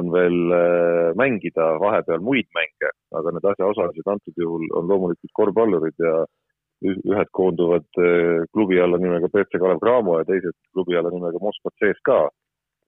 on 0.01 0.11
veel 0.13 0.39
äh, 0.55 1.11
mängida 1.19 1.75
vahepeal 1.81 2.23
muid 2.25 2.49
mänge, 2.57 2.91
aga 3.15 3.35
need 3.35 3.49
asjaosalised 3.53 4.11
antud 4.15 4.43
juhul 4.45 4.67
on 4.75 4.89
loomulikult 4.91 5.33
korvpallurid 5.41 6.07
ja 6.07 6.17
ühed 6.93 7.31
koonduvad 7.37 7.87
eh, 8.01 8.45
klubi 8.53 8.79
alla 8.81 8.99
nimega 9.01 9.29
BC 9.31 9.59
Kalev 9.61 9.81
Cramo 9.83 10.19
ja 10.19 10.27
teised 10.27 10.55
klubi 10.73 10.97
alla 10.97 11.11
nimega 11.13 11.41
Moskva 11.41 11.71
CSKA. 11.79 12.21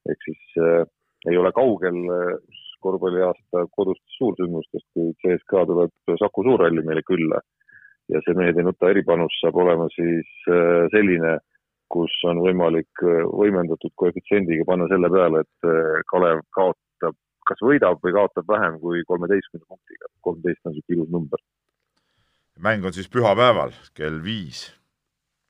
ehk 0.08 0.22
siis 0.24 0.58
äh, 0.64 0.86
ei 1.28 1.38
ole 1.38 1.52
kaugel 1.52 1.98
äh, 2.16 2.38
korvpalliaasta 2.86 3.66
kodustest 3.76 4.18
suursündmustest, 4.20 4.86
kui 4.94 5.12
CSKA 5.24 5.66
tuleb 5.68 6.18
Saku 6.22 6.44
Suurhalli 6.44 6.84
meile 6.86 7.04
külla. 7.04 7.42
ja 8.08 8.22
see 8.24 8.38
mehed 8.40 8.56
ei 8.56 8.64
nuta 8.64 8.90
eripanus 8.90 9.36
saab 9.42 9.58
olema 9.64 9.90
siis 9.96 10.30
äh, 10.48 10.88
selline, 10.94 11.38
kus 11.92 12.14
on 12.28 12.40
võimalik 12.44 13.04
võimendatud 13.42 13.92
koefitsiendiga 13.96 14.64
panna 14.68 14.88
selle 14.92 15.10
peale, 15.12 15.44
et 15.44 15.68
Kalev 16.12 16.42
kaotab, 16.56 17.16
kas 17.48 17.64
võidab 17.64 18.04
või 18.04 18.16
kaotab 18.16 18.48
vähem 18.52 18.76
kui 18.82 19.04
kolmeteistkümne 19.08 19.64
punktiga. 19.68 20.12
kolmteist 20.28 20.68
on 20.68 20.76
niisugune 20.76 20.98
ilus 20.98 21.14
number 21.16 21.47
mäng 22.64 22.86
on 22.86 22.94
siis 22.94 23.10
pühapäeval 23.10 23.74
kell 23.98 24.22
viis, 24.24 24.68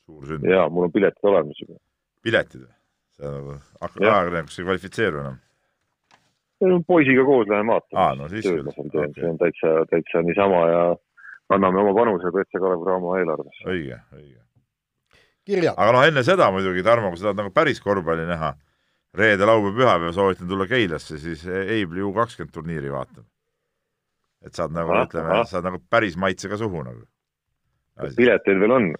suur 0.06 0.26
sünd. 0.28 0.48
jaa, 0.48 0.68
mul 0.70 0.88
on 0.88 0.94
piletid 0.94 1.30
olemas 1.30 1.60
juba. 1.62 1.80
piletid 2.24 2.64
või? 2.64 2.74
see 3.18 3.28
on 3.28 3.36
nagu, 3.38 3.58
hakkab 3.82 4.08
ajakirjanikuks 4.08 4.60
ei 4.60 4.68
kvalifitseeru 4.68 5.22
enam? 5.24 5.38
poisiga 6.88 7.26
koos 7.26 7.48
lähen 7.52 7.72
vaatama. 7.72 8.04
aa, 8.04 8.18
no 8.20 8.30
siis 8.32 8.48
küll. 8.48 8.68
Okay. 8.68 9.14
see 9.20 9.30
on 9.30 9.40
täitsa, 9.42 9.74
täitsa 9.92 10.26
niisama 10.26 10.62
ja 10.72 10.84
anname 11.56 11.82
oma 11.84 11.96
panuse 11.98 12.34
BC 12.36 12.60
Kalev 12.60 12.84
Cramo 12.84 13.16
eelarvesse. 13.20 13.66
õige, 13.72 14.02
õige. 14.18 15.74
aga 15.74 15.92
noh, 15.96 16.06
enne 16.08 16.24
seda 16.28 16.52
muidugi, 16.52 16.84
Tarmo, 16.84 17.14
kui 17.14 17.22
sa 17.22 17.30
tahad 17.30 17.44
nagu 17.44 17.56
päris 17.56 17.80
korvpalli 17.84 18.28
näha, 18.28 18.54
reede, 19.18 19.48
laupäev, 19.48 19.80
pühapäev 19.80 20.14
soovitan 20.16 20.50
tulla 20.50 20.68
Keilasse, 20.68 21.20
siis 21.22 21.46
Eibli 21.48 22.04
U 22.04 22.12
kakskümmend 22.16 22.54
turniiri 22.54 22.92
vaatama 22.92 23.28
et 24.48 24.58
saad 24.58 24.74
nagu 24.76 24.94
aha, 24.94 25.06
ütleme, 25.08 25.38
saad 25.52 25.68
nagu 25.68 25.82
päris 25.92 26.18
maitsega 26.20 26.60
suhu 26.60 26.84
nagu. 26.88 27.06
pileteid 28.18 28.62
veel 28.64 28.76
on? 28.80 28.92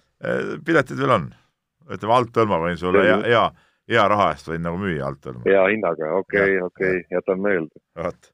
piletid 0.66 0.98
veel 1.00 1.16
on, 1.18 1.28
ütleme 1.88 2.16
althõlma 2.20 2.62
võin 2.64 2.80
sulle 2.80 3.04
hea, 3.06 3.20
hea, 3.26 3.44
hea 3.94 4.08
raha 4.14 4.32
eest 4.34 4.50
võin 4.50 4.64
nagu 4.66 4.80
müüa 4.80 5.06
althõlma. 5.10 5.44
hea 5.46 5.68
hinnaga, 5.74 6.14
okei, 6.22 6.58
okei, 6.70 7.04
jätan 7.14 7.44
meelde. 7.44 7.84
vot, 7.98 8.32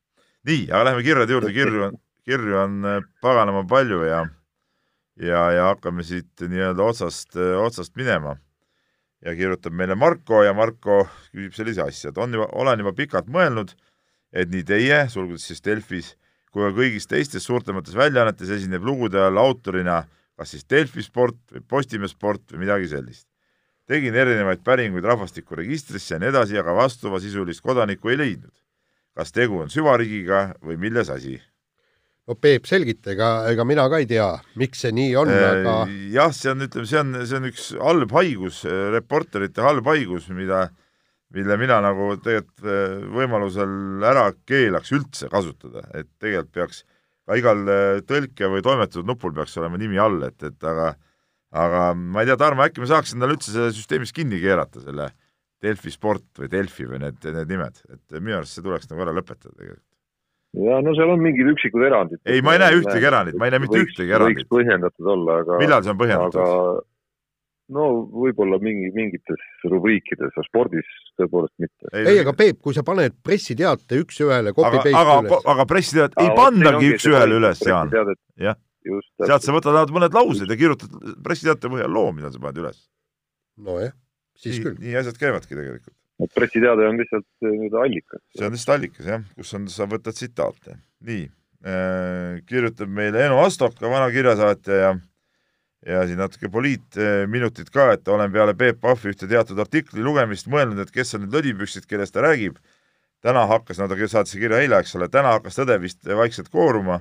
nii, 0.49 0.65
aga 0.71 0.89
lähme 0.91 1.05
kirjade 1.07 1.37
juurde, 1.37 1.53
kirju 1.57 1.91
on, 1.91 2.01
kirju 2.25 2.59
on 2.63 2.81
paganama 3.25 3.67
palju 3.69 4.03
ja 4.09 4.25
ja, 5.21 5.45
ja 5.53 5.69
hakkame 5.71 6.05
siit 6.07 6.43
nii-öelda 6.43 6.83
otsast, 6.83 7.37
otsast 7.37 7.97
minema. 7.97 8.37
ja 9.25 9.33
kirjutab 9.33 9.73
meile 9.73 9.95
Marko 9.97 10.43
ja 10.45 10.53
Marko 10.53 11.07
küsib 11.33 11.55
sellise 11.57 11.81
asja, 11.87 12.11
et 12.11 12.19
on 12.21 12.35
juba, 12.37 12.45
olen 12.61 12.83
juba 12.83 12.93
pikalt 12.93 13.31
mõelnud, 13.33 13.71
et 14.37 14.51
nii 14.53 14.65
teie, 14.69 14.99
sulgudes 15.09 15.47
siis 15.49 15.65
Delfis, 15.65 16.11
kui 16.55 16.63
ka 16.63 16.71
kõigis 16.77 17.11
teistes 17.11 17.45
suurtemates 17.45 17.97
väljaannetes 17.99 18.53
esineb 18.55 18.87
lugude 18.87 19.19
all 19.19 19.43
autorina 19.43 20.05
kas 20.39 20.55
siis 20.55 20.67
Delfi 20.71 21.05
sport 21.05 21.39
või 21.53 21.63
Postimehe 21.69 22.11
sport 22.11 22.53
või 22.53 22.65
midagi 22.65 22.91
sellist. 22.91 23.29
tegin 23.87 24.15
erinevaid 24.17 24.63
päringuid 24.65 25.05
rahvastikuregistrisse 25.05 26.15
ja 26.15 26.19
nii 26.21 26.31
edasi, 26.31 26.57
aga 26.59 26.73
vastavasisulist 26.75 27.61
kodanikku 27.61 28.11
ei 28.11 28.19
leidnud. 28.19 28.55
kas 29.15 29.33
tegu 29.33 29.61
on 29.63 29.71
süvariigiga 29.71 30.55
või 30.63 30.77
milles 30.77 31.11
asi? 31.11 31.41
no 32.27 32.35
Peep, 32.35 32.65
selgita, 32.65 33.13
ega, 33.13 33.51
ega 33.51 33.65
mina 33.65 33.89
ka 33.89 33.99
ei 33.99 34.07
tea, 34.07 34.31
miks 34.57 34.81
see 34.81 34.93
nii 34.93 35.17
on, 35.17 35.29
äh, 35.29 35.51
aga 35.51 35.75
jah, 36.11 36.33
see 36.33 36.51
on, 36.51 36.67
ütleme, 36.67 36.87
see 36.87 36.99
on, 36.99 37.27
see 37.27 37.37
on 37.37 37.51
üks 37.51 37.69
halb 37.79 38.17
haigus, 38.17 38.65
reporterite 38.97 39.63
halb 39.63 39.87
haigus, 39.87 40.29
mida, 40.29 40.71
mille 41.35 41.57
mina 41.61 41.81
nagu 41.85 42.13
tegelikult 42.23 42.67
äh, 42.69 42.99
võimalusel 43.15 44.05
ära 44.07 44.29
keelaks 44.49 44.93
üldse 44.95 45.31
kasutada, 45.33 45.85
et 45.95 46.09
tegelikult 46.23 46.55
peaks 46.55 46.85
ka 47.25 47.39
igal 47.41 47.65
äh, 47.71 48.03
tõlke 48.07 48.51
või 48.53 48.65
toimetatud 48.65 49.09
nupul 49.09 49.35
peaks 49.37 49.57
olema 49.61 49.81
nimi 49.81 50.01
all, 50.01 50.21
et, 50.29 50.39
et 50.47 50.71
aga 50.71 50.95
aga 51.55 51.83
ma 51.95 52.23
ei 52.23 52.31
tea, 52.31 52.39
Tarmo, 52.41 52.65
äkki 52.67 52.83
me 52.83 52.91
saaks 52.91 53.15
endale 53.15 53.37
üldse 53.37 53.53
selle 53.55 53.75
süsteemist 53.75 54.15
kinni 54.17 54.41
keerata, 54.43 54.83
selle 54.83 55.13
Delfi 55.65 55.93
sport 55.93 56.41
või 56.41 56.51
Delfi 56.51 56.87
või 56.89 56.99
need, 57.05 57.21
need 57.25 57.51
nimed, 57.51 57.79
et 57.89 58.17
minu 58.19 58.41
arust 58.41 58.59
see 58.59 58.65
tuleks 58.65 58.91
nagu 58.91 59.07
ära 59.07 59.15
lõpetada 59.15 59.55
tegelikult 59.55 59.87
ja 60.55 60.81
no 60.85 60.95
seal 60.95 61.11
on 61.11 61.23
mingid 61.23 61.49
üksikud 61.51 61.83
erandid. 61.89 62.21
ei, 62.31 62.43
ma 62.45 62.55
ei 62.55 62.63
näe 62.63 62.79
ühtegi 62.79 63.09
erandit, 63.09 63.39
ma 63.39 63.49
ei 63.49 63.55
näe 63.55 63.63
mitte 63.65 63.81
ühtegi 63.83 64.15
erandit. 64.15 64.45
võiks 64.45 64.51
põhjendatud 64.55 65.09
olla, 65.17 65.39
aga 65.43 65.59
millal 65.63 65.85
see 65.85 65.95
on 65.95 66.01
põhjendatud? 66.03 66.85
No 67.73 67.87
võib-olla 68.13 68.59
mingi, 68.63 68.91
mingites 68.95 69.41
rubriikides, 69.71 70.35
aga 70.35 70.45
spordis 70.47 70.91
tõepoolest 71.19 71.55
mitte. 71.63 71.89
ei, 71.97 72.21
aga 72.21 72.35
Peep, 72.37 72.61
kui 72.65 72.77
sa 72.77 72.85
paned 72.87 73.17
pressiteate 73.25 74.03
üks-ühele 74.03 74.53
copy-paste 74.57 74.93
aga, 74.93 75.19
aga, 75.23 75.41
aga 75.55 75.67
pressiteadet 75.71 76.21
ei 76.21 76.31
pandagi 76.37 76.93
üks-ühele 76.97 77.41
üles, 77.41 77.65
Jaan. 77.65 77.93
jah, 78.41 78.61
sealt 79.25 79.47
sa 79.47 79.57
võtad 79.57 79.93
mõned 79.95 80.17
laused 80.17 80.51
ja 80.51 80.61
kirjutad 80.61 80.93
pressiteate 81.25 81.73
põhjal 81.73 81.93
loo, 81.95 82.13
mida 82.17 82.33
sa 82.33 82.43
paned 82.43 82.61
üles. 82.65 82.83
nojah, 83.57 83.95
siis 84.37 84.59
nii, 84.59 84.67
küll. 84.67 84.81
nii 84.85 84.99
asjad 85.01 85.21
käivadki 85.21 85.57
tegelikult 85.57 85.95
et 86.23 86.35
pressiteade 86.35 86.87
on 86.87 87.01
lihtsalt 87.01 87.27
eh, 87.43 87.51
nii-öelda 87.51 87.81
allikas. 87.87 88.23
see 88.37 88.47
on 88.47 88.55
lihtsalt 88.55 88.77
allikas 88.77 89.09
jah, 89.09 89.25
kus 89.39 89.57
on, 89.57 89.67
sa 89.73 89.89
võtad 89.91 90.17
tsitaate. 90.17 90.77
nii 91.09 91.25
äh,, 91.65 92.45
kirjutab 92.47 92.93
meile 92.93 93.25
Eno 93.27 93.41
Astok, 93.43 93.81
vana 93.83 94.07
kirjasaatja 94.15 94.79
ja 94.79 94.93
ja 95.87 96.05
siin 96.09 96.19
natuke 96.19 96.49
poliitminutit 96.49 97.71
ka, 97.73 97.91
et 97.93 98.09
olen 98.09 98.33
peale 98.33 98.55
Peep 98.57 98.81
Pahvi 98.81 99.13
ühte 99.13 99.29
teatud 99.29 99.59
artikli 99.61 100.05
lugemist 100.05 100.49
mõelnud, 100.53 100.81
et 100.81 100.93
kes 100.95 101.15
on 101.17 101.25
need 101.25 101.37
lõdipüksid, 101.37 101.89
kellest 101.91 102.15
ta 102.15 102.25
räägib. 102.25 102.57
täna 103.25 103.47
hakkas, 103.49 103.79
no 103.81 103.89
ta 103.89 103.97
saatis 103.97 104.37
kirja 104.37 104.59
eile, 104.61 104.79
eks 104.85 104.97
ole, 104.97 105.09
täna 105.09 105.31
hakkas 105.39 105.57
tõde 105.57 105.79
vist 105.81 106.05
vaikselt 106.05 106.51
kooruma. 106.53 107.01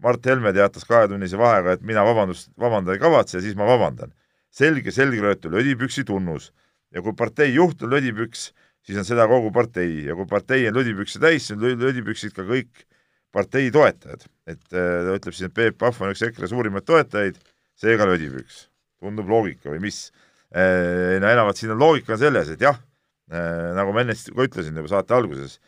Mart 0.00 0.24
Helme 0.26 0.52
teatas 0.52 0.84
kahetunnise 0.88 1.36
vahega, 1.36 1.72
et 1.72 1.82
mina 1.82 2.04
vabandust, 2.06 2.48
vabandada 2.56 2.94
ei 2.94 3.02
kavatse 3.02 3.36
ja 3.38 3.42
siis 3.42 3.56
ma 3.56 3.66
vabandan. 3.66 4.12
selge 4.50 4.90
selgröötu 4.90 5.50
lõdipüksi 5.52 6.04
tunnus 6.08 6.52
ja 6.94 7.02
kui 7.02 7.12
partei 7.12 7.52
juht 7.54 7.82
on 7.82 7.90
lödipüks, 7.90 8.52
siis 8.82 8.98
on 8.98 9.04
seda 9.04 9.26
kogu 9.28 9.50
partei 9.52 10.06
ja 10.06 10.16
kui 10.16 10.26
partei 10.26 10.68
on 10.68 10.78
lödipükse 10.78 11.20
täis, 11.20 11.46
siis 11.46 11.58
on 11.58 11.82
lödipüksid 11.82 12.32
ka 12.32 12.46
kõik 12.48 12.86
partei 13.32 13.70
toetajad. 13.70 14.24
et 14.46 14.72
äh, 14.72 15.04
ta 15.04 15.16
ütleb 15.18 15.34
siin, 15.36 15.50
et 15.50 15.54
Peep 15.54 15.78
Pahv 15.78 16.00
on 16.00 16.14
üks 16.14 16.22
EKRE 16.24 16.48
suurimaid 16.48 16.86
toetajaid, 16.88 17.36
seega 17.78 18.08
lödipüks. 18.08 18.66
tundub 18.98 19.28
loogika 19.30 19.70
või 19.70 19.82
mis? 19.86 20.08
Äh, 20.50 21.18
no 21.22 21.28
enamat 21.30 21.58
siin 21.60 21.74
on 21.74 21.82
loogika 21.82 22.16
on 22.16 22.22
selles, 22.22 22.52
et 22.54 22.62
jah, 22.62 22.80
äh, 23.30 23.74
nagu 23.76 23.92
ma 23.94 24.02
enne 24.02 24.16
ka 24.16 24.46
ütlesin 24.48 24.78
juba 24.78 24.90
saate 24.90 25.14
alguses, 25.14 25.58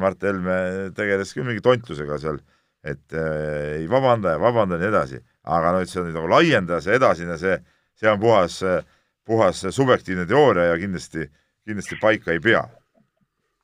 Mart 0.00 0.22
Helme 0.24 0.54
tegeles 0.96 1.34
küll 1.36 1.44
mingi 1.44 1.60
tontlusega 1.64 2.16
seal, 2.20 2.38
et 2.84 3.16
äh, 3.16 3.80
ei 3.80 3.88
vabanda 3.88 4.32
ja 4.32 4.40
vabanda 4.40 4.78
ja 4.78 4.84
nii 4.84 4.90
edasi, 4.92 5.20
aga 5.44 5.74
no 5.74 5.82
et 5.84 5.92
see 5.92 6.00
on 6.00 6.08
nagu 6.12 6.28
laiendada, 6.32 6.80
see 6.84 6.96
edasine, 6.96 7.36
see, 7.40 7.58
see 8.00 8.08
on 8.08 8.20
puhas 8.20 8.62
äh, 8.64 8.80
puhas 9.24 9.66
subjektiivne 9.70 10.26
teooria 10.26 10.64
ja 10.64 10.78
kindlasti, 10.78 11.28
kindlasti 11.64 11.96
paika 12.00 12.32
ei 12.32 12.40
pea. 12.40 12.64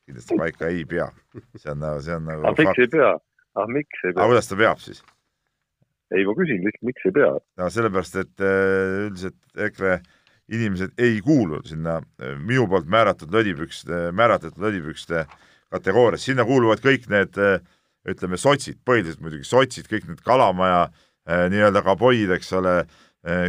kindlasti 0.06 0.36
paika 0.38 0.68
ei 0.68 0.84
pea. 0.84 1.10
see 1.56 1.72
on 1.72 1.78
nagu, 1.78 2.02
see 2.02 2.14
on 2.16 2.24
nagu 2.24 2.46
aga 2.48 2.64
miks 2.64 2.78
ei 2.78 2.88
pea? 2.88 3.10
aga 3.56 3.66
miks 3.76 4.04
ei 4.04 4.12
pea? 4.12 4.22
aga 4.22 4.28
kuidas 4.32 4.48
ta 4.48 4.56
peab 4.56 4.80
siis? 4.84 5.02
Ei, 6.14 6.24
ma 6.26 6.34
küsin 6.38 6.64
lihtsalt, 6.64 6.86
miks 6.88 7.06
ei 7.08 7.14
pea? 7.16 7.34
no 7.60 7.68
sellepärast, 7.74 8.18
et 8.22 8.44
äh, 8.44 9.06
üldiselt 9.06 9.38
EKRE 9.68 10.00
inimesed 10.50 10.96
ei 10.98 11.20
kuulu 11.24 11.60
sinna 11.68 12.00
äh, 12.00 12.34
minu 12.38 12.66
poolt 12.70 12.88
määratud 12.90 13.32
lõdipükste, 13.34 14.08
määratletud 14.16 14.62
lõdipükste 14.62 15.26
kategooriasse, 15.70 16.32
sinna 16.32 16.46
kuuluvad 16.48 16.82
kõik 16.82 17.06
need 17.12 17.36
ütleme, 18.10 18.38
sotsid, 18.40 18.80
põhiliselt 18.86 19.20
muidugi 19.22 19.46
sotsid, 19.46 19.86
kõik 19.86 20.08
need 20.08 20.22
Kalamaja 20.24 20.88
nii-öelda 21.52 21.82
kaboid, 21.84 22.32
eks 22.34 22.48
ole, 22.58 22.72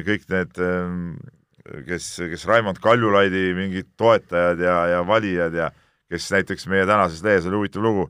kõik 0.05 0.28
need 0.30 0.59
ähm, 0.62 1.16
kes, 1.88 2.09
kes 2.34 2.43
Raimond 2.45 2.82
Kaljulaidi 2.84 3.53
mingid 3.57 3.89
toetajad 3.97 4.59
ja, 4.62 4.76
ja 4.91 4.99
valijad 5.07 5.55
ja 5.55 5.72
kes 6.12 6.28
näiteks 6.36 6.68
meie 6.72 6.86
tänases 6.86 7.24
lehes 7.24 7.47
oli 7.47 7.62
huvitav 7.62 7.86
lugu 7.86 8.09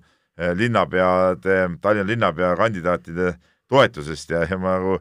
linnapeade, 0.58 1.58
Tallinna 1.82 2.08
linnapea 2.08 2.56
kandidaatide 2.58 3.34
toetusest 3.72 4.34
ja, 4.34 4.44
ja 4.46 4.60
ma 4.60 4.78
nagu 4.78 4.98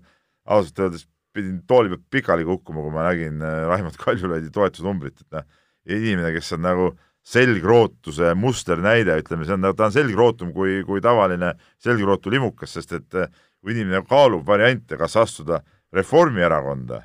ausalt 0.51 0.79
öeldes 0.87 1.07
pidin 1.35 1.61
tooli 1.67 1.93
pealt 1.93 2.07
pikali 2.11 2.47
kukkuma, 2.47 2.83
kui 2.85 2.95
ma 2.95 3.07
nägin 3.09 3.43
eh, 3.43 3.63
Raimond 3.71 3.99
Kaljulaidi 4.01 4.51
toetusnumbrit, 4.55 5.23
et 5.23 5.39
noh, 5.39 5.47
inimene, 5.91 6.33
kes 6.35 6.53
on 6.57 6.65
nagu 6.67 6.89
selgrootuse 7.31 8.33
musternäide, 8.39 9.19
ütleme, 9.21 9.45
see 9.47 9.55
on, 9.55 9.69
ta 9.77 9.87
on 9.91 9.95
selgrootum 9.95 10.55
kui, 10.57 10.81
kui 10.89 11.03
tavaline 11.05 11.53
selgrootu 11.83 12.33
limukas, 12.33 12.75
sest 12.79 12.97
et 12.99 13.19
eh, 13.21 13.31
kui 13.61 13.77
inimene 13.77 14.03
kaalub 14.09 14.47
variante, 14.47 14.99
kas 15.01 15.19
astuda 15.21 15.61
Reformierakonda 15.95 17.03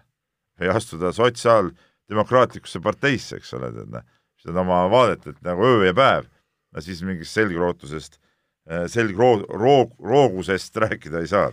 või 0.61 0.70
astuda 0.72 1.11
sotsiaaldemokraatlikusse 1.13 2.80
parteisse, 2.82 3.41
eks 3.41 3.53
ole, 3.57 3.72
tead 3.76 3.91
noh, 3.93 4.05
siis 4.39 4.53
on 4.53 4.61
oma 4.63 4.86
vaadet, 4.91 5.26
et 5.34 5.41
nagu 5.45 5.66
öö 5.66 5.84
ja 5.89 5.95
päev, 5.97 6.30
no 6.74 6.84
siis 6.86 7.01
mingist 7.05 7.36
selgrootusest, 7.36 8.18
äh, 8.18 8.25
selgroo-, 8.66 9.45
roog-, 9.49 9.95
roogusest 9.99 10.78
rääkida 10.78 11.20
ei 11.20 11.28
saa. 11.28 11.51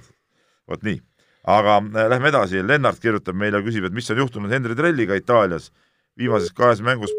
vot 0.68 0.82
nii. 0.82 1.00
aga 1.46 1.76
äh, 1.76 2.08
lähme 2.08 2.28
edasi, 2.28 2.62
Lennart 2.66 3.00
kirjutab 3.00 3.36
meile 3.36 3.62
küsib, 3.62 3.84
et 3.84 3.92
mis 3.92 4.10
on 4.10 4.22
juhtunud 4.22 4.50
Henri 4.50 4.74
Trelliga 4.74 5.14
Itaalias. 5.14 5.72
viimases 6.18 6.52
kahes 6.52 6.80
mängus 6.80 7.10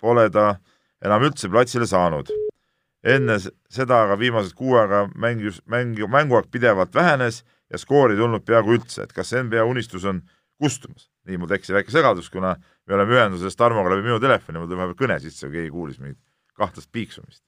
pole 0.00 0.30
ta 0.30 0.56
enam 1.04 1.22
üldse 1.22 1.48
platsile 1.48 1.86
saanud. 1.86 2.28
enne 3.04 3.36
seda 3.68 4.02
aga 4.02 4.18
viimased 4.18 4.54
kuu 4.56 4.78
aega 4.80 5.08
mängis, 5.14 5.60
mängu, 5.68 6.08
mänguaeg 6.08 6.46
pidevalt 6.50 6.94
vähenes 6.94 7.44
ja 7.70 7.78
skoori 7.78 8.16
tulnud 8.16 8.44
peaaegu 8.46 8.78
üldse, 8.78 9.02
et 9.02 9.12
kas 9.12 9.34
NBA 9.34 9.64
unistus 9.64 10.04
on 10.04 10.22
kustumas. 10.58 11.10
nii 11.28 11.38
mul 11.38 11.48
tekkis 11.48 11.72
väike 11.72 11.90
segadus, 11.90 12.30
kuna 12.30 12.56
me 12.86 12.94
oleme 12.94 13.14
ühenduses 13.14 13.56
Tarmoga 13.56 13.90
läbi 13.92 14.08
minu 14.08 14.20
telefoni, 14.20 14.58
mul 14.58 14.68
tuli 14.68 14.80
vahepeal 14.80 15.00
kõne 15.02 15.20
sisse, 15.20 15.50
keegi 15.50 15.70
kuulis 15.70 16.00
mingit 16.00 16.20
kahtlast 16.56 16.90
piiksumist. 16.92 17.42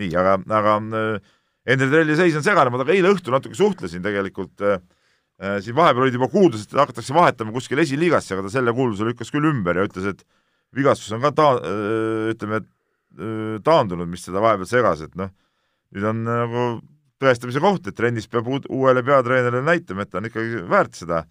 Nii, 0.00 0.10
aga, 0.18 0.38
aga 0.56 0.76
äh, 0.80 1.36
Hendrik 1.68 1.92
Trelli 1.92 2.16
seis 2.18 2.36
on 2.38 2.46
segane, 2.46 2.72
ma 2.72 2.80
temaga 2.80 2.96
eile 2.96 3.12
õhtul 3.14 3.36
natuke 3.36 3.58
suhtlesin 3.58 4.04
tegelikult 4.04 4.64
äh, 4.64 4.80
äh, 5.40 5.58
siin 5.64 5.76
vahepeal 5.78 6.08
olid 6.08 6.18
juba 6.18 6.30
kuuldused, 6.32 6.72
et 6.72 6.82
hakatakse 6.82 7.16
vahetama 7.16 7.54
kuskil 7.56 7.82
esiliigasse, 7.84 8.34
aga 8.36 8.46
ta 8.46 8.54
selle 8.56 8.74
kuulduse 8.76 9.08
lükkas 9.08 9.32
küll 9.34 9.48
ümber 9.50 9.78
ja 9.78 9.88
ütles, 9.88 10.08
et 10.14 10.24
vigastus 10.76 11.12
on 11.16 11.24
ka 11.24 11.34
ta-, 11.36 11.56
äh, 11.60 12.30
ütleme, 12.34 12.62
äh, 13.18 13.58
taandunud, 13.66 14.08
mis 14.10 14.24
teda 14.26 14.42
vahepeal 14.44 14.70
segas, 14.70 15.04
et 15.06 15.18
noh, 15.20 15.32
nüüd 15.94 16.08
on 16.10 16.24
nagu 16.26 16.64
tõestamise 17.20 17.60
koht, 17.62 17.90
et 17.90 17.98
trennis 17.98 18.28
peab 18.30 18.48
uuele 18.48 19.04
peatreenerile 19.04 19.62
näitama, 19.66 20.06
et 20.06 20.12
ta 20.12 20.20
on 20.20 20.28
ikkagi 20.30 20.64
väärt 20.70 20.96
seda 20.96 21.24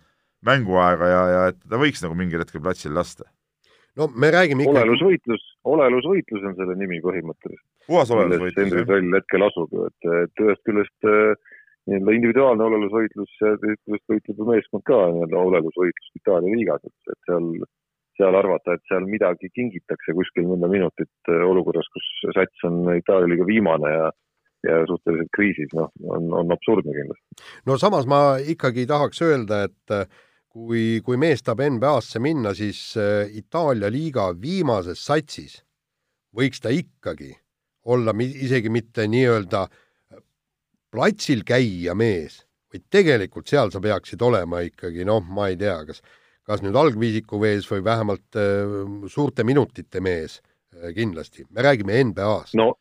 mänguaega 0.46 1.10
ja, 1.10 1.22
ja 1.34 1.42
et 1.52 1.60
ta 1.68 1.80
võiks 1.82 2.04
nagu 2.04 2.16
mingil 2.18 2.44
hetkel 2.44 2.62
platsil 2.64 2.94
lasta. 2.96 3.26
no 3.98 4.08
me 4.16 4.30
räägime 4.32 4.64
ikka 4.64 4.78
olelusvõitlus, 4.78 5.46
olelusvõitlus 5.68 6.46
on 6.48 6.56
selle 6.60 6.78
nimi 6.80 7.02
põhimõtteliselt. 7.04 7.66
Puhas 7.90 8.12
olelusvõitlus. 8.16 8.60
Henri 8.62 8.86
Trell 8.88 9.18
hetkel 9.18 9.46
asub 9.48 9.74
ju, 9.76 9.88
et, 9.90 10.10
et 10.24 10.44
ühest 10.46 10.64
küljest 10.68 11.10
äh, 11.10 11.50
nii-öelda 11.90 12.16
individuaalne 12.20 12.66
olelusvõitlus 12.70 13.36
ja 13.42 13.56
teisest 13.64 13.84
küljest 13.88 14.14
võitleb 14.14 14.42
ju 14.42 14.48
meeskond 14.52 14.86
ka 14.90 15.02
nii-öelda 15.16 15.44
olelusvõitlust 15.50 16.22
Itaalia 16.22 16.56
liigas, 16.56 16.86
et, 16.86 17.14
et 17.14 17.30
seal, 17.30 17.50
seal 18.20 18.40
arvata, 18.40 18.76
et 18.76 18.92
seal 18.92 19.08
midagi 19.10 19.52
kingitakse 19.56 20.16
kuskil 20.18 20.50
mõnda 20.50 20.70
minutit 20.72 21.34
olukorras, 21.34 21.90
kus 21.96 22.10
sats 22.38 22.68
on 22.70 22.82
Itaalia 22.96 23.34
liiga 23.34 23.48
viimane 23.50 23.94
ja 23.98 24.10
ja 24.68 24.82
suhteliselt 24.84 25.30
kriisis, 25.32 25.70
noh, 25.72 25.88
on, 26.12 26.26
on 26.36 26.50
absurdne 26.52 26.92
kindlasti. 26.92 27.46
no 27.64 27.78
samas 27.80 28.04
ma 28.12 28.42
ikkagi 28.44 28.84
tahaks 28.90 29.22
öelda, 29.24 29.62
et 29.70 29.94
kui, 30.52 31.00
kui 31.06 31.16
mees 31.22 31.40
tahab 31.46 31.64
NBA-sse 31.78 32.20
minna, 32.20 32.52
siis 32.58 32.82
Itaalia 33.40 33.88
liiga 33.88 34.26
viimases 34.36 35.06
satsis 35.06 35.62
võiks 36.36 36.60
ta 36.60 36.74
ikkagi 36.76 37.38
olla 37.86 38.14
isegi 38.20 38.70
mitte 38.70 39.08
nii-öelda 39.08 39.68
platsil 40.92 41.44
käija 41.46 41.96
mees, 41.96 42.42
vaid 42.74 42.86
tegelikult 42.92 43.50
seal 43.50 43.72
sa 43.74 43.82
peaksid 43.82 44.22
olema 44.26 44.64
ikkagi 44.66 45.06
noh, 45.08 45.22
ma 45.24 45.50
ei 45.52 45.58
tea, 45.60 45.78
kas, 45.88 46.02
kas 46.48 46.64
nüüd 46.66 46.78
algviisiku 46.78 47.40
mees 47.42 47.70
või 47.70 47.84
vähemalt 47.86 48.40
äh, 48.40 48.76
suurte 49.12 49.46
minutite 49.48 50.02
mees 50.02 50.40
äh, 50.40 50.92
kindlasti, 50.98 51.46
me 51.54 51.66
räägime 51.66 52.02
NBA-st. 52.12 52.58
no, 52.60 52.74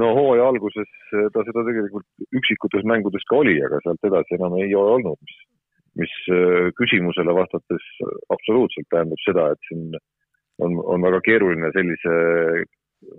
no 0.00 0.12
hooaja 0.16 0.48
alguses 0.48 0.90
äh, 1.14 1.28
ta 1.34 1.44
seda 1.46 1.64
tegelikult 1.68 2.08
üksikutes 2.40 2.86
mängudes 2.88 3.24
ka 3.28 3.40
oli, 3.44 3.58
aga 3.64 3.80
sealt 3.84 4.10
edasi 4.10 4.36
enam 4.38 4.56
ei 4.60 4.74
ole 4.74 4.96
olnud, 4.98 5.20
mis, 5.20 5.40
mis 6.04 6.16
äh, 6.32 6.70
küsimusele 6.80 7.36
vastates 7.36 7.86
absoluutselt 8.32 8.88
tähendab 8.92 9.24
seda, 9.26 9.50
et 9.52 9.68
siin 9.68 9.92
on, 10.60 10.76
on 10.80 11.08
väga 11.08 11.20
keeruline 11.28 11.72
sellise 11.76 12.16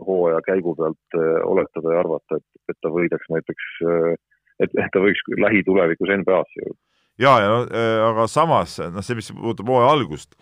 hooaja 0.07 0.41
käigu 0.45 0.75
pealt 0.75 1.17
äh, 1.17 1.41
oletada 1.47 1.95
ja 1.95 1.99
arvata, 2.03 2.38
et, 2.38 2.47
et 2.69 2.77
ta 2.82 2.91
võidaks 2.93 3.27
näiteks, 3.34 3.67
äh, 3.88 4.15
et, 4.63 4.73
et 4.77 4.89
ta 4.93 5.03
võiks 5.03 5.21
lähitulevikus 5.41 6.11
NBA-sse 6.21 6.63
jõuda. 6.63 6.77
ja, 7.21 7.34
ja 7.43 7.55
äh, 7.63 8.01
aga 8.09 8.27
samas 8.32 8.77
noh, 8.82 9.05
see, 9.05 9.17
mis 9.17 9.32
puudutab 9.34 9.71
hooaja 9.73 9.93
algust, 9.95 10.36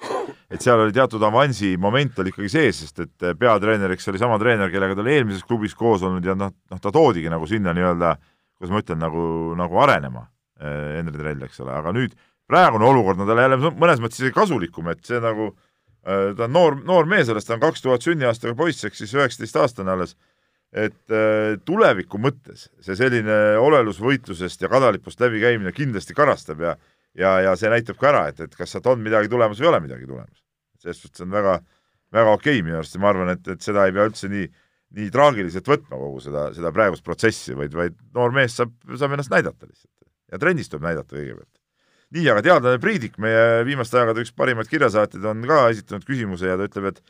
et 0.52 0.64
seal 0.64 0.84
oli 0.84 0.96
teatud 0.96 1.24
avansi 1.26 1.76
moment 1.82 2.20
oli 2.20 2.34
ikkagi 2.34 2.52
sees, 2.56 2.84
sest 2.84 3.06
et 3.06 3.30
peatreeneriks 3.40 4.12
oli 4.12 4.22
sama 4.22 4.40
treener, 4.42 4.72
kellega 4.74 4.98
ta 4.98 5.06
oli 5.06 5.16
eelmises 5.18 5.46
klubis 5.48 5.78
koos 5.78 6.04
olnud 6.08 6.26
ja 6.26 6.36
noh, 6.40 6.56
noh 6.72 6.84
ta 6.84 6.94
toodigi 6.96 7.32
nagu 7.32 7.48
sinna 7.50 7.76
nii-öelda, 7.78 8.16
kuidas 8.60 8.76
ma 8.76 8.84
ütlen, 8.84 9.02
nagu, 9.06 9.24
nagu 9.60 9.86
arenema, 9.86 10.28
Henri 10.60 11.16
Trell, 11.16 11.46
eks 11.48 11.62
ole, 11.64 11.72
aga 11.72 11.94
nüüd 11.96 12.12
praegune 12.50 12.84
olukord 12.84 13.22
on 13.22 13.30
talle 13.30 13.46
jälle 13.46 13.72
mõnes 13.72 14.02
mõttes 14.04 14.20
isegi 14.20 14.36
kasulikum, 14.36 14.90
et 14.92 15.06
see 15.08 15.22
nagu 15.24 15.54
Äh, 15.54 15.60
ta 16.04 16.46
on 16.46 16.54
noor, 16.54 16.78
noor 16.86 17.10
mees 17.10 17.30
alles, 17.30 17.48
ta 17.48 17.58
on 17.58 17.64
kaks 17.64 17.84
tuhat 17.84 18.06
sünniaastaga 18.06 18.56
poiss, 18.58 18.86
ehk 18.88 18.96
siis 18.96 19.14
üheksateistaastane 19.18 19.92
alles. 19.92 20.16
et 20.70 21.10
äh, 21.10 21.58
tuleviku 21.66 22.20
mõttes 22.22 22.68
see 22.86 22.96
selline 22.96 23.58
olelusvõitlusest 23.58 24.62
ja 24.62 24.70
kadalipust 24.70 25.20
läbikäimine 25.20 25.72
kindlasti 25.74 26.14
karastab 26.14 26.62
ja 26.62 26.76
ja, 27.18 27.34
ja 27.42 27.56
see 27.58 27.72
näitab 27.72 27.98
ka 28.00 28.12
ära, 28.12 28.24
et, 28.30 28.40
et 28.46 28.56
kas 28.56 28.74
sealt 28.74 28.88
on 28.92 29.02
midagi 29.04 29.32
tulemas 29.32 29.60
või 29.60 29.68
ei 29.68 29.72
ole 29.72 29.82
midagi 29.86 30.08
tulemas. 30.08 30.44
selles 30.80 31.02
suhtes 31.02 31.26
on 31.26 31.32
väga, 31.34 31.60
väga 32.16 32.36
okei 32.38 32.60
okay, 32.60 32.66
minu 32.66 32.80
arust 32.80 32.96
ja 32.96 33.02
ma 33.04 33.10
arvan, 33.12 33.34
et, 33.34 33.48
et 33.56 33.66
seda 33.66 33.88
ei 33.88 33.96
pea 33.96 34.06
üldse 34.10 34.30
nii, 34.32 34.46
nii 35.00 35.10
traagiliselt 35.14 35.68
võtma, 35.68 35.98
kogu 35.98 36.22
seda, 36.24 36.50
seda 36.56 36.72
praegust 36.76 37.06
protsessi, 37.06 37.58
vaid, 37.58 37.74
vaid 37.76 37.98
noor 38.16 38.36
mees 38.36 38.56
saab, 38.60 38.76
saab 38.94 39.18
ennast 39.18 39.34
näidata 39.34 39.66
lihtsalt. 39.68 39.96
ja 40.32 40.42
trennis 40.42 40.70
tuleb 40.70 40.86
näidata 40.86 41.18
kõigepealt 41.18 41.59
nii, 42.16 42.26
aga 42.32 42.44
teadlane 42.46 42.82
Priidik, 42.82 43.18
meie 43.22 43.64
viimaste 43.68 44.00
aegade 44.00 44.24
üks 44.24 44.34
parimaid 44.36 44.70
kirjasaatjaid, 44.72 45.26
on 45.30 45.46
ka 45.50 45.62
esitanud 45.74 46.08
küsimuse 46.08 46.50
ja 46.50 46.58
ta 46.58 46.68
ütleb, 46.70 46.90
et 46.92 47.02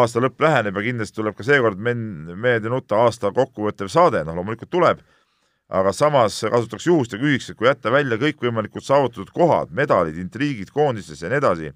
aasta 0.00 0.22
lõpp 0.22 0.40
läheneb 0.44 0.78
ja 0.78 0.84
kindlasti 0.88 1.20
tuleb 1.20 1.36
ka 1.36 1.46
seekord 1.46 1.80
men-, 1.80 2.34
Mehed 2.36 2.66
ei 2.66 2.72
nuta 2.72 3.02
aasta 3.04 3.32
kokkuvõttev 3.36 3.90
saade, 3.92 4.22
noh 4.24 4.36
loomulikult 4.38 4.70
tuleb, 4.72 5.02
aga 5.68 5.92
samas 5.92 6.40
kasutaks 6.48 6.86
juhust 6.88 7.12
ja 7.12 7.20
küsiks, 7.20 7.50
et 7.50 7.58
kui 7.58 7.68
jätta 7.68 7.92
välja 7.92 8.16
kõikvõimalikud 8.20 8.84
saavutatud 8.84 9.32
kohad, 9.36 9.72
medalid, 9.76 10.16
intriigid 10.20 10.72
koondistes 10.72 11.20
ja 11.22 11.32
nii 11.32 11.40
edasi, 11.42 11.72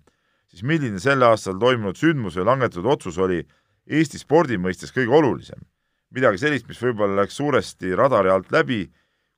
siis 0.53 0.65
milline 0.65 1.01
selle 1.01 1.29
aastal 1.29 1.61
toimunud 1.61 2.01
sündmus 2.01 2.39
või 2.41 2.49
langetatud 2.49 2.89
otsus 2.97 3.21
oli 3.21 3.43
Eesti 3.83 4.21
spordi 4.21 4.57
mõistes 4.63 4.95
kõige 4.95 5.13
olulisem? 5.19 5.61
midagi 6.13 6.43
sellist, 6.43 6.67
mis 6.69 6.77
võib-olla 6.77 7.23
läks 7.23 7.39
suuresti 7.41 7.95
radari 7.97 8.29
alt 8.29 8.51
läbi 8.53 8.83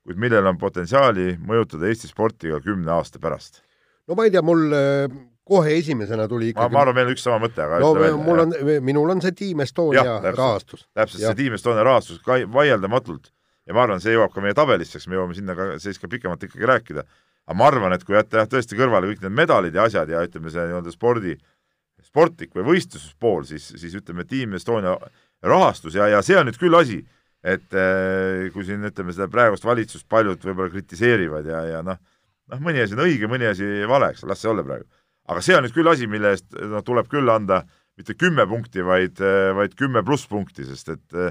kuid 0.05 0.19
millel 0.21 0.45
on 0.51 0.57
potentsiaali 0.61 1.35
mõjutada 1.41 1.89
Eesti 1.89 2.11
sporti 2.11 2.53
ka 2.53 2.61
kümne 2.63 2.93
aasta 2.95 3.21
pärast? 3.21 3.63
no 4.05 4.17
ma 4.17 4.27
ei 4.27 4.33
tea, 4.33 4.43
mul 4.45 4.67
äh, 4.75 5.15
kohe 5.45 5.77
esimesena 5.77 6.27
tuli 6.29 6.51
ikkagi 6.53 6.69
ma, 6.69 6.77
ma 6.77 6.83
arvan, 6.85 6.97
meil 6.97 7.09
on 7.09 7.15
üks 7.15 7.25
sama 7.25 7.39
mõte, 7.45 7.61
aga 7.65 7.79
no 7.81 8.17
mul 8.21 8.43
on, 8.45 8.53
minul 8.85 9.15
on 9.15 9.23
see 9.23 9.33
Team 9.37 9.63
Estonia 9.65 10.01
ja, 10.01 10.17
täpselt, 10.21 10.41
rahastus. 10.41 10.85
täpselt, 10.97 11.23
see 11.23 11.39
Team 11.41 11.57
Estonia 11.57 11.85
rahastus 11.85 12.21
ka 12.25 12.37
vaieldamatult 12.53 13.31
ja 13.65 13.75
ma 13.75 13.85
arvan, 13.85 14.01
see 14.01 14.13
jõuab 14.15 14.33
ka 14.33 14.43
meie 14.45 14.57
tabelisse, 14.57 14.99
eks 14.99 15.09
me 15.09 15.17
jõuame 15.17 15.37
sinna 15.37 15.57
ka, 15.57 15.67
siis 15.81 15.99
ka 16.01 16.09
pikemalt 16.11 16.45
ikkagi 16.47 16.69
rääkida. 16.69 17.05
aga 17.45 17.57
ma 17.57 17.67
arvan, 17.69 17.93
et 17.93 18.05
kui 18.05 18.17
jätta 18.17 18.41
jah, 18.41 18.49
tõesti 18.49 18.77
kõrvale 18.77 19.09
kõik 19.11 19.25
need 19.25 19.37
medalid 19.37 19.75
ja 19.75 19.85
asjad 19.85 20.09
ja 20.09 20.23
ütleme, 20.25 20.53
see 20.53 20.65
nii-öelda 20.69 20.93
spordi, 20.93 21.35
sportlik 22.05 22.53
või 22.57 22.65
võistluspool, 22.71 23.45
siis, 23.45 23.67
siis 23.77 23.93
ütleme, 23.97 24.25
Team 24.29 24.53
Estonia 24.57 24.97
rahastus 25.45 25.97
ja, 25.97 26.07
ja 26.09 26.21
see 26.25 26.37
on 26.39 26.49
nüüd 26.49 26.57
küll 26.61 26.77
asi, 26.77 27.03
et 27.45 27.77
äh, 27.77 28.47
kui 28.53 28.65
siin 28.65 28.85
ütleme, 28.87 29.13
seda 29.13 29.29
praegust 29.31 29.65
valitsust 29.67 30.07
paljud 30.09 30.41
võib-olla 30.41 30.73
kritiseerivad 30.73 31.49
ja, 31.49 31.61
ja 31.75 31.81
noh, 31.85 31.99
noh, 32.51 32.61
mõni 32.65 32.81
asi 32.81 32.97
on 32.97 33.03
õige, 33.05 33.29
mõni 33.29 33.49
asi 33.49 33.67
vale, 33.89 34.09
eks, 34.13 34.25
las 34.25 34.41
see 34.41 34.49
olla 34.49 34.65
praegu. 34.65 34.87
aga 35.29 35.43
see 35.45 35.57
on 35.57 35.65
nüüd 35.65 35.75
küll 35.75 35.91
asi, 35.91 36.09
mille 36.09 36.33
eest 36.33 36.57
noh, 36.57 36.81
tuleb 36.85 37.09
küll 37.11 37.29
anda 37.29 37.61
mitte 37.95 38.15
kümme 38.17 38.47
punkti, 38.49 38.81
vaid, 38.85 39.21
äh, 39.21 39.51
vaid 39.55 39.77
kümme 39.77 40.03
pluss 40.05 40.27
punkti, 40.31 40.65
sest 40.67 40.89
et 40.95 41.19
äh, 41.21 41.29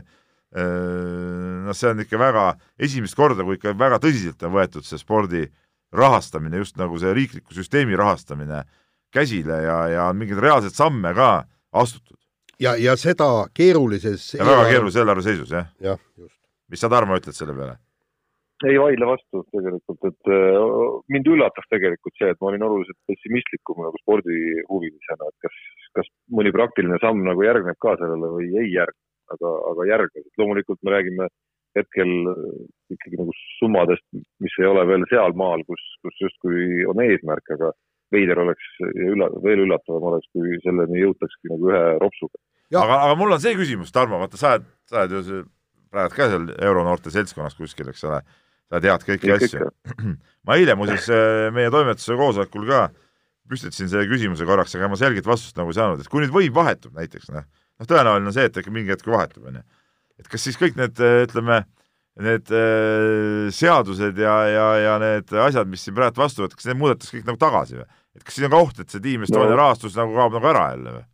noh, 0.55 1.75
see 1.75 1.91
on 1.91 2.05
ikka 2.05 2.21
väga, 2.21 2.47
esimest 2.79 3.19
korda, 3.19 3.47
kui 3.47 3.59
ikka 3.59 3.75
väga 3.79 3.99
tõsiselt 4.03 4.47
on 4.47 4.55
võetud 4.55 4.87
see 4.87 5.01
spordi 5.03 5.45
rahastamine, 5.95 6.63
just 6.63 6.79
nagu 6.79 6.99
see 6.99 7.15
riikliku 7.15 7.55
süsteemi 7.55 7.99
rahastamine 7.99 8.63
käsile 9.15 9.61
ja, 9.63 9.79
ja 9.91 10.07
on 10.11 10.19
mingeid 10.19 10.43
reaalseid 10.43 10.75
samme 10.75 11.15
ka 11.15 11.31
astutud 11.75 12.14
ja, 12.61 12.75
ja 12.81 12.97
seda 13.01 13.31
keerulises 13.55 14.35
ja 14.37 14.47
väga 14.47 14.69
keerulises 14.71 15.01
eelarve 15.03 15.25
seisus, 15.27 15.51
jah? 15.55 15.71
jah, 15.83 16.01
just. 16.19 16.37
mis 16.71 16.83
sa, 16.83 16.91
Tarmo, 16.93 17.19
ütled 17.21 17.37
selle 17.37 17.57
peale? 17.57 17.79
ei 18.65 18.79
vaidle 18.81 19.09
vastu 19.11 19.43
tegelikult, 19.53 20.05
et 20.09 20.31
äh, 20.33 20.59
mind 21.13 21.27
üllatas 21.29 21.67
tegelikult 21.69 22.15
see, 22.17 22.31
et 22.33 22.39
ma 22.41 22.49
olin 22.49 22.63
oluliselt 22.65 22.97
pessimistlikum 23.11 23.83
nagu 23.85 23.99
spordihuvilisena, 24.01 25.29
et 25.29 25.49
kas, 25.49 25.59
kas 25.99 26.13
mõni 26.33 26.53
praktiline 26.55 26.97
samm 27.03 27.27
nagu 27.27 27.45
järgneb 27.45 27.77
ka 27.83 27.97
sellele 28.01 28.31
või 28.37 28.49
ei 28.63 28.71
järgne, 28.73 29.01
aga, 29.35 29.53
aga 29.73 29.89
järgnes, 29.91 30.25
et 30.25 30.41
loomulikult 30.41 30.81
me 30.81 30.95
räägime 30.95 31.29
hetkel 31.75 32.13
ikkagi 32.95 33.19
nagu 33.19 33.35
summadest, 33.59 34.07
mis 34.41 34.57
ei 34.63 34.69
ole 34.71 34.87
veel 34.89 35.05
sealmaal, 35.11 35.65
kus, 35.69 35.85
kus 36.07 36.23
justkui 36.23 36.87
on 36.89 37.03
eesmärk, 37.05 37.51
aga 37.57 37.73
veider 38.15 38.41
oleks 38.45 38.67
ja 38.81 39.11
ülla-, 39.13 39.31
veel 39.45 39.65
üllatavam 39.67 40.13
oleks, 40.13 40.29
kui 40.35 40.59
selleni 40.65 41.03
jõutakski 41.03 41.51
nagu 41.53 41.73
ühe 41.73 41.85
ropsuga. 42.03 42.41
Aga, 42.73 43.01
aga 43.09 43.19
mul 43.19 43.35
on 43.37 43.43
see 43.43 43.55
küsimus, 43.59 43.93
Tarmo, 43.95 44.21
vaata 44.23 44.41
sa 44.41 44.57
oled, 44.57 44.67
sa 44.91 45.05
oled 45.05 45.31
ju 45.31 45.43
praegu 45.95 46.17
ka 46.17 46.29
seal 46.33 46.49
euronoorte 46.57 47.13
seltskonnas 47.15 47.57
kuskil, 47.59 47.91
eks 47.93 48.05
ole, 48.09 48.21
sa 48.71 48.81
tead 48.83 49.07
kõiki 49.07 49.31
Kõik 49.31 49.47
asju. 49.47 49.71
ma 50.47 50.59
eile 50.59 50.77
muuseas 50.79 51.09
äh, 51.13 51.49
meie 51.55 51.73
toimetuse 51.75 52.17
koosolekul 52.19 52.67
ka 52.71 52.89
püstitasin 53.51 53.91
selle 53.93 54.09
küsimuse 54.09 54.47
korraks, 54.49 54.75
aga 54.79 54.89
ma 54.91 54.99
selget 54.99 55.27
vastust 55.29 55.59
nagu 55.61 55.73
ei 55.73 55.79
saanud, 55.79 56.01
et 56.01 56.11
kui 56.11 56.25
nüüd 56.25 56.33
võim 56.35 56.55
vahetub 56.57 56.97
näiteks, 56.97 57.31
noh, 57.35 57.45
noh 57.81 57.89
tõenäoline 57.89 58.31
on 58.31 58.37
see, 58.37 58.47
et 58.49 58.61
äkki 58.61 58.73
mingi 58.75 58.95
hetk 58.95 59.09
vahetub, 59.11 59.47
on 59.51 59.61
ju. 59.61 59.65
et 60.23 60.31
kas 60.33 60.47
siis 60.47 60.59
kõik 60.61 60.79
need, 60.81 61.01
äh, 61.05 61.25
ütleme, 61.27 61.65
need 62.25 62.53
äh, 62.55 63.51
seadused 63.55 64.21
ja, 64.23 64.37
ja, 64.49 64.69
ja 64.81 64.95
need 65.03 65.35
asjad, 65.45 65.69
mis 65.71 65.85
siin 65.85 65.97
praegu 65.97 66.23
vastu 66.23 66.45
võetakse, 66.45 66.71
need 66.71 66.81
muudetakse 66.81 67.19
kõik 67.19 67.29
nagu 67.29 67.43
tagasi 67.43 67.83
või? 67.83 67.89
et 68.15 68.23
kas 68.23 68.39
siin 68.39 68.47
on 68.49 68.55
ka 68.55 68.63
oht, 68.63 68.81
et 68.81 68.95
see 68.95 69.03
Team 69.03 69.27
Estonia 69.27 69.51
no. 69.51 69.59
rahastus 69.59 69.99
nagu 69.99 70.15
kaob 70.17 70.39
nagu 70.39 70.51
ära 70.55 70.69
jälle 70.73 70.97
või? 70.99 71.05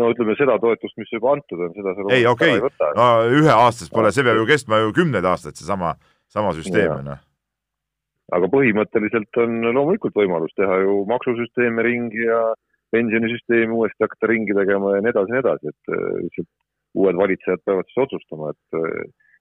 No 0.00 0.08
ütleme, 0.12 0.36
seda 0.38 0.56
toetust, 0.62 0.96
mis 1.00 1.12
juba 1.12 1.34
antud 1.36 1.60
on, 1.66 1.74
seda 1.76 1.94
sa 1.96 2.06
ei, 2.14 2.24
okei 2.28 2.56
okay., 2.60 2.94
no 2.98 3.08
üheaastast 3.40 3.92
pole, 3.94 4.12
see 4.14 4.24
peab 4.26 4.40
ju 4.40 4.48
kestma 4.48 4.80
ju 4.84 4.94
kümneid 4.96 5.28
aastaid, 5.28 5.58
seesama, 5.58 5.94
sama 6.32 6.54
süsteem 6.56 6.94
on 6.94 7.12
ju. 7.12 7.18
aga 8.38 8.50
põhimõtteliselt 8.54 9.42
on 9.44 9.58
loomulikult 9.68 10.16
võimalus 10.16 10.54
teha 10.58 10.80
ju 10.84 11.02
maksusüsteeme 11.10 11.84
ringi 11.88 12.28
ja 12.28 12.42
pensionisüsteemi 12.92 13.72
uuesti 13.72 14.04
hakata 14.04 14.30
ringi 14.30 14.56
tegema 14.56 14.96
ja 14.96 15.04
nii 15.04 15.12
edasi 15.12 15.32
ja 15.32 15.38
nii 15.38 15.44
edasi, 15.44 15.74
et 15.74 15.92
lihtsalt 16.24 16.50
uued 17.02 17.16
valitsejad 17.16 17.62
peavad 17.64 17.88
siis 17.88 18.02
otsustama, 18.06 18.52
et 18.52 18.80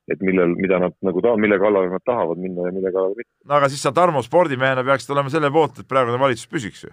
et 0.09 0.23
millel, 0.25 0.55
mida 0.57 0.79
nad 0.81 0.95
nagu 1.05 1.21
ta-, 1.23 1.37
mille 1.39 1.59
kallale 1.61 1.91
nad 1.91 2.03
tahavad 2.03 2.39
minna 2.41 2.67
ja 2.67 2.73
mille 2.75 2.91
kallale 2.91 3.15
mitte. 3.19 3.31
no 3.45 3.57
aga 3.59 3.69
siis 3.71 3.83
sa 3.85 3.93
Tarmo 3.95 4.23
spordimehena 4.25 4.83
peaksid 4.87 5.13
olema 5.13 5.31
selle 5.31 5.51
poolt, 5.53 5.79
et 5.79 5.87
praegune 5.87 6.19
valitsus 6.19 6.49
püsiks 6.51 6.85
ju? 6.87 6.91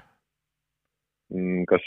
Mm, 1.29 1.66
kas 1.68 1.85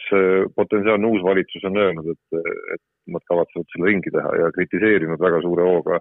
potentsiaalne 0.54 1.08
uus 1.10 1.24
valitsus 1.26 1.64
on 1.66 1.78
öelnud, 1.82 2.12
et, 2.14 2.42
et 2.76 2.82
nad 3.10 3.24
kavatsevad 3.26 3.66
selle 3.72 3.88
ringi 3.90 4.12
teha 4.14 4.36
ja 4.38 4.52
kritiseerinud 4.54 5.18
väga 5.24 5.40
suure 5.42 5.66
hooga 5.66 5.98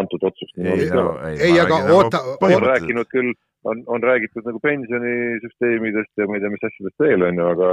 antud 0.00 0.26
otsust? 0.26 0.58
ei, 0.58 0.88
ei, 0.88 1.36
ei, 1.50 1.60
aga 1.62 1.78
oota. 1.94 2.22
on 2.48 2.66
rääkinud 2.66 3.06
küll, 3.14 3.30
on, 3.70 3.84
on 3.86 4.02
räägitud 4.02 4.42
nagu 4.48 4.58
pensionisüsteemidest 4.64 6.18
ja 6.18 6.26
ma 6.26 6.38
ei 6.38 6.42
tea, 6.42 6.52
mis 6.56 6.66
asjadest 6.66 7.06
veel, 7.06 7.28
on 7.28 7.38
ju, 7.38 7.46
aga 7.54 7.70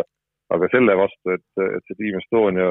aga 0.55 0.69
selle 0.71 0.95
vastu, 1.01 1.33
et, 1.35 1.47
et 1.65 1.89
see 1.89 1.97
Team 1.99 2.19
Estonia 2.21 2.67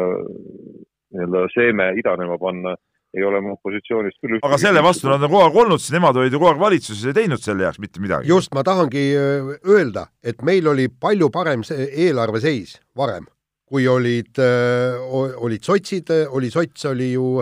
nii-öelda 1.16 1.42
seeme 1.55 1.90
idanema 2.01 2.38
panna 2.40 2.76
ei 3.16 3.24
ole 3.24 3.40
ma 3.44 3.54
opositsioonist 3.56 4.18
küll 4.22 4.38
aga 4.44 4.58
selle 4.60 4.82
vastu 4.84 5.08
nad 5.08 5.22
on 5.22 5.30
kogu 5.30 5.44
aeg 5.44 5.60
olnud, 5.64 5.82
sest 5.82 5.96
nemad 5.96 6.18
olid 6.20 6.34
ju 6.34 6.40
kogu 6.40 6.50
aeg 6.52 6.62
valitsuses, 6.62 7.04
ei 7.08 7.16
teinud 7.16 7.42
selle 7.42 7.66
heaks 7.66 7.80
mitte 7.82 8.02
midagi. 8.04 8.28
just, 8.30 8.52
ma 8.56 8.64
tahangi 8.66 9.06
öelda, 9.16 10.08
et 10.24 10.44
meil 10.46 10.68
oli 10.72 10.88
palju 10.88 11.30
parem 11.34 11.64
see 11.66 11.88
eelarve 12.06 12.42
seis 12.44 12.76
varem, 12.96 13.28
kui 13.66 13.86
olid, 13.90 14.38
olid 14.38 15.64
sotsid, 15.64 16.12
oli 16.30 16.50
sots, 16.52 16.84
oli 16.92 17.12
ju 17.14 17.40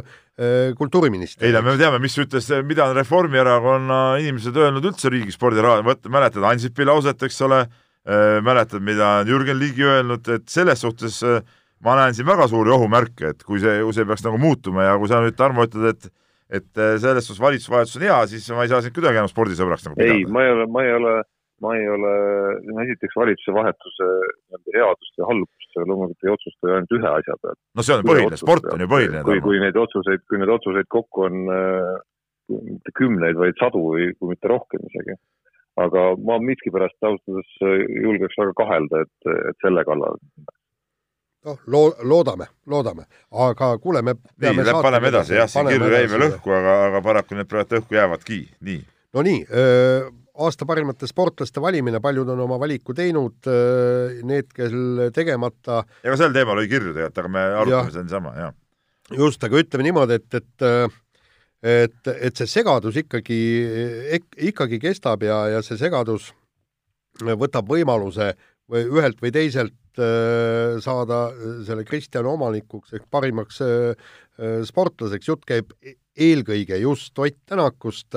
kultuuriminister. 0.78 1.46
ei 1.46 1.54
no 1.54 1.62
me 1.62 1.76
teame, 1.78 2.00
mis 2.02 2.16
ütles, 2.18 2.48
mida 2.66 2.88
on 2.90 2.96
Reformierakonna 2.98 4.00
inimesed 4.22 4.56
öelnud 4.58 4.86
üldse 4.90 5.12
riigispordi 5.14 5.62
raadio, 5.62 5.86
vot 5.86 6.08
mäletad 6.10 6.46
Ansipi 6.48 6.86
lauset, 6.86 7.22
eks 7.22 7.42
ole, 7.46 7.60
mäletad, 8.42 8.82
mida 8.82 9.20
on 9.20 9.30
Jürgen 9.30 9.60
Ligi 9.60 9.86
öelnud, 9.86 10.26
et 10.34 10.48
selles 10.50 10.82
suhtes 10.82 11.20
ma 11.84 11.96
näen 12.00 12.16
siin 12.16 12.28
väga 12.28 12.48
suuri 12.50 12.72
ohumärke, 12.74 13.34
et 13.34 13.44
kui 13.46 13.60
see, 13.62 13.80
kui 13.84 13.96
see 13.96 14.08
peaks 14.08 14.24
nagu 14.26 14.40
muutuma 14.40 14.88
ja 14.88 14.96
kui 15.00 15.10
sa 15.10 15.20
nüüd, 15.24 15.36
Tarmo, 15.38 15.66
ütled, 15.68 15.94
et 15.94 16.12
et 16.54 16.80
selles 17.00 17.24
suhtes 17.24 17.40
valitsusvahetus 17.40 17.96
on 17.96 18.02
hea, 18.04 18.16
siis 18.30 18.44
ma 18.54 18.66
ei 18.66 18.70
saa 18.70 18.82
sind 18.84 18.94
kuidagi 18.94 19.16
enam 19.16 19.30
spordisõbraks 19.30 19.86
nagu 19.88 19.96
pidada. 19.96 20.18
ei, 20.20 20.26
ma 20.28 20.42
ei 20.44 20.52
ole, 20.52 20.66
ma 20.70 20.82
ei 20.84 20.92
ole 20.92 21.14
ma 21.64 21.74
ei 21.78 21.86
ole, 21.88 22.14
esiteks 22.84 23.16
valitsuse 23.16 23.54
vahetuse 23.54 24.06
nii-öelda 24.06 24.74
headust 24.76 25.20
ja 25.20 25.28
halbust 25.28 25.78
loomulikult 25.82 26.26
ei 26.26 26.32
otsusta 26.32 26.68
ju 26.68 26.74
ainult 26.76 26.96
ühe 26.98 27.10
asja 27.10 27.36
pealt. 27.42 27.60
no 27.74 27.84
see 27.86 27.96
on 27.96 28.08
põhiline, 28.08 28.40
sport 28.40 28.66
on 28.72 28.84
ju 28.84 28.90
põhiline. 28.90 29.22
kui, 29.26 29.40
kui 29.44 29.60
neid 29.62 29.78
otsuseid, 29.80 30.24
kui 30.30 30.40
neid 30.40 30.52
otsuseid 30.54 30.90
kokku 30.96 31.26
on 31.28 31.40
äh, 31.54 31.94
mitte 32.54 32.94
kümneid, 32.98 33.38
vaid 33.40 33.58
sadu 33.60 33.82
või 33.94 34.10
kui 34.18 34.34
mitte 34.34 34.50
rohkem 34.50 34.84
isegi. 34.90 35.16
aga 35.84 36.02
ma 36.22 36.38
miskipärast 36.38 36.98
ausalt 37.02 37.32
öeldes 37.32 37.96
julgeks 38.04 38.38
väga 38.38 38.54
kahelda, 38.60 39.02
et, 39.06 39.32
et 39.50 39.64
selle 39.64 39.82
kallal 39.88 40.20
noh, 41.44 41.60
loo-, 41.66 41.94
loodame, 42.08 42.48
loodame, 42.70 43.06
aga 43.44 43.70
kuule, 43.82 44.02
me 44.02 44.16
nii, 44.16 44.64
paneme 44.82 45.10
edasi, 45.12 45.36
jah, 45.38 45.50
siin 45.50 45.70
kirju 45.70 45.92
jäi 45.92 46.08
veel 46.10 46.26
õhku, 46.30 46.52
aga, 46.56 46.76
aga 46.88 47.02
paraku 47.04 47.38
need 47.38 47.50
praegu 47.50 47.80
õhku 47.80 47.98
jäävadki, 47.98 48.40
nii. 48.68 48.80
no 49.16 49.24
nii, 49.26 49.44
aasta 50.44 50.66
parimate 50.68 51.08
sportlaste 51.10 51.62
valimine, 51.62 52.00
paljud 52.04 52.34
on 52.34 52.44
oma 52.46 52.58
valiku 52.62 52.96
teinud, 52.96 53.50
need, 54.26 54.50
kel 54.56 55.08
tegemata. 55.14 55.84
ega 56.04 56.18
sel 56.20 56.34
teemal 56.36 56.58
oli 56.58 56.70
kirju 56.72 56.96
tegelikult, 56.96 57.22
aga 57.24 57.34
me 57.36 57.46
arutame 57.62 57.94
seda 57.94 58.06
niisama, 58.08 58.36
jah. 58.40 58.56
just, 59.20 59.44
aga 59.44 59.64
ütleme 59.64 59.88
niimoodi, 59.90 60.20
et, 60.20 60.40
et 60.40 61.00
et, 61.64 62.08
et 62.12 62.36
see 62.36 62.50
segadus 62.58 62.96
ikkagi, 63.00 63.38
ikkagi 64.50 64.76
kestab 64.82 65.22
ja, 65.24 65.38
ja 65.54 65.62
see 65.64 65.78
segadus 65.80 66.28
võtab 67.24 67.70
võimaluse 67.70 68.34
või 68.68 68.84
ühelt 68.90 69.22
või 69.22 69.32
teiselt 69.32 69.72
saada 69.96 71.18
selle 71.66 71.84
Kristjani 71.86 72.28
omanikuks 72.28 72.96
ehk 72.96 73.04
parimaks 73.10 73.60
sportlaseks, 74.68 75.28
jutt 75.28 75.44
käib 75.46 75.70
e-, 75.78 75.94
eelkõige 76.16 76.80
just 76.82 77.18
Ott 77.22 77.38
Tänakust, 77.46 78.16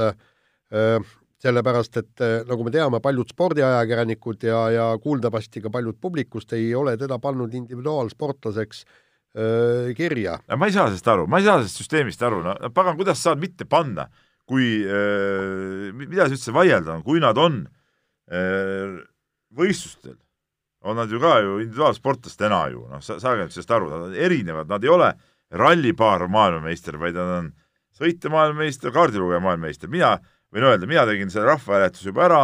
sellepärast 1.41 1.99
et 2.01 2.23
äh, 2.23 2.39
nagu 2.49 2.65
me 2.65 2.73
teame, 2.73 3.01
paljud 3.03 3.29
spordiajakirjanikud 3.29 4.45
ja, 4.47 4.61
ja 4.73 4.85
kuuldavasti 5.01 5.61
ka 5.61 5.71
paljud 5.73 5.99
publikust 6.01 6.53
ei 6.57 6.71
ole 6.75 6.95
teda 6.97 7.19
pannud 7.21 7.53
individuaalsportlaseks 7.59 8.83
äh, 8.83 9.91
kirja. 9.97 10.39
ma 10.57 10.69
ei 10.69 10.75
saa 10.75 10.87
sellest 10.89 11.11
aru, 11.13 11.27
ma 11.29 11.41
ei 11.41 11.47
saa 11.47 11.59
sellest 11.59 11.83
süsteemist 11.83 12.23
aru, 12.25 12.41
no 12.45 12.55
pagan, 12.73 12.97
kuidas 12.97 13.21
saad 13.21 13.41
mitte 13.41 13.69
panna, 13.69 14.07
kui 14.49 14.81
äh,, 14.81 15.91
mida 15.93 16.25
siis 16.25 16.41
üldse 16.41 16.55
vaielda 16.57 16.97
on, 16.97 17.05
kui 17.05 17.21
nad 17.21 17.37
on 17.41 17.61
äh, 18.33 18.97
võistlustel, 19.57 20.17
on 20.87 20.99
nad 21.01 21.11
ju 21.11 21.19
ka 21.21 21.37
ju 21.43 21.57
individuaalsportlastena 21.61 22.61
ju, 22.73 22.85
noh, 22.91 23.03
saage 23.03 23.43
nüüd 23.43 23.55
sellest 23.55 23.73
aru, 23.75 23.89
nad 23.91 24.05
on 24.07 24.15
erinevad, 24.27 24.69
nad 24.71 24.83
ei 24.85 24.91
ole 24.91 25.11
rallipaar 25.51 26.27
maailmameister, 26.31 26.97
vaid 27.01 27.17
nad 27.17 27.33
on 27.39 27.49
sõitja 27.97 28.31
maailmameister, 28.31 28.93
kaardilugeja 28.95 29.41
maailmameister, 29.43 29.91
mina 29.91 30.15
võin 30.53 30.67
öelda, 30.67 30.89
mina 30.89 31.05
tegin 31.09 31.31
selle 31.33 31.51
rahvahääletuse 31.51 32.11
juba 32.11 32.25
ära, 32.27 32.41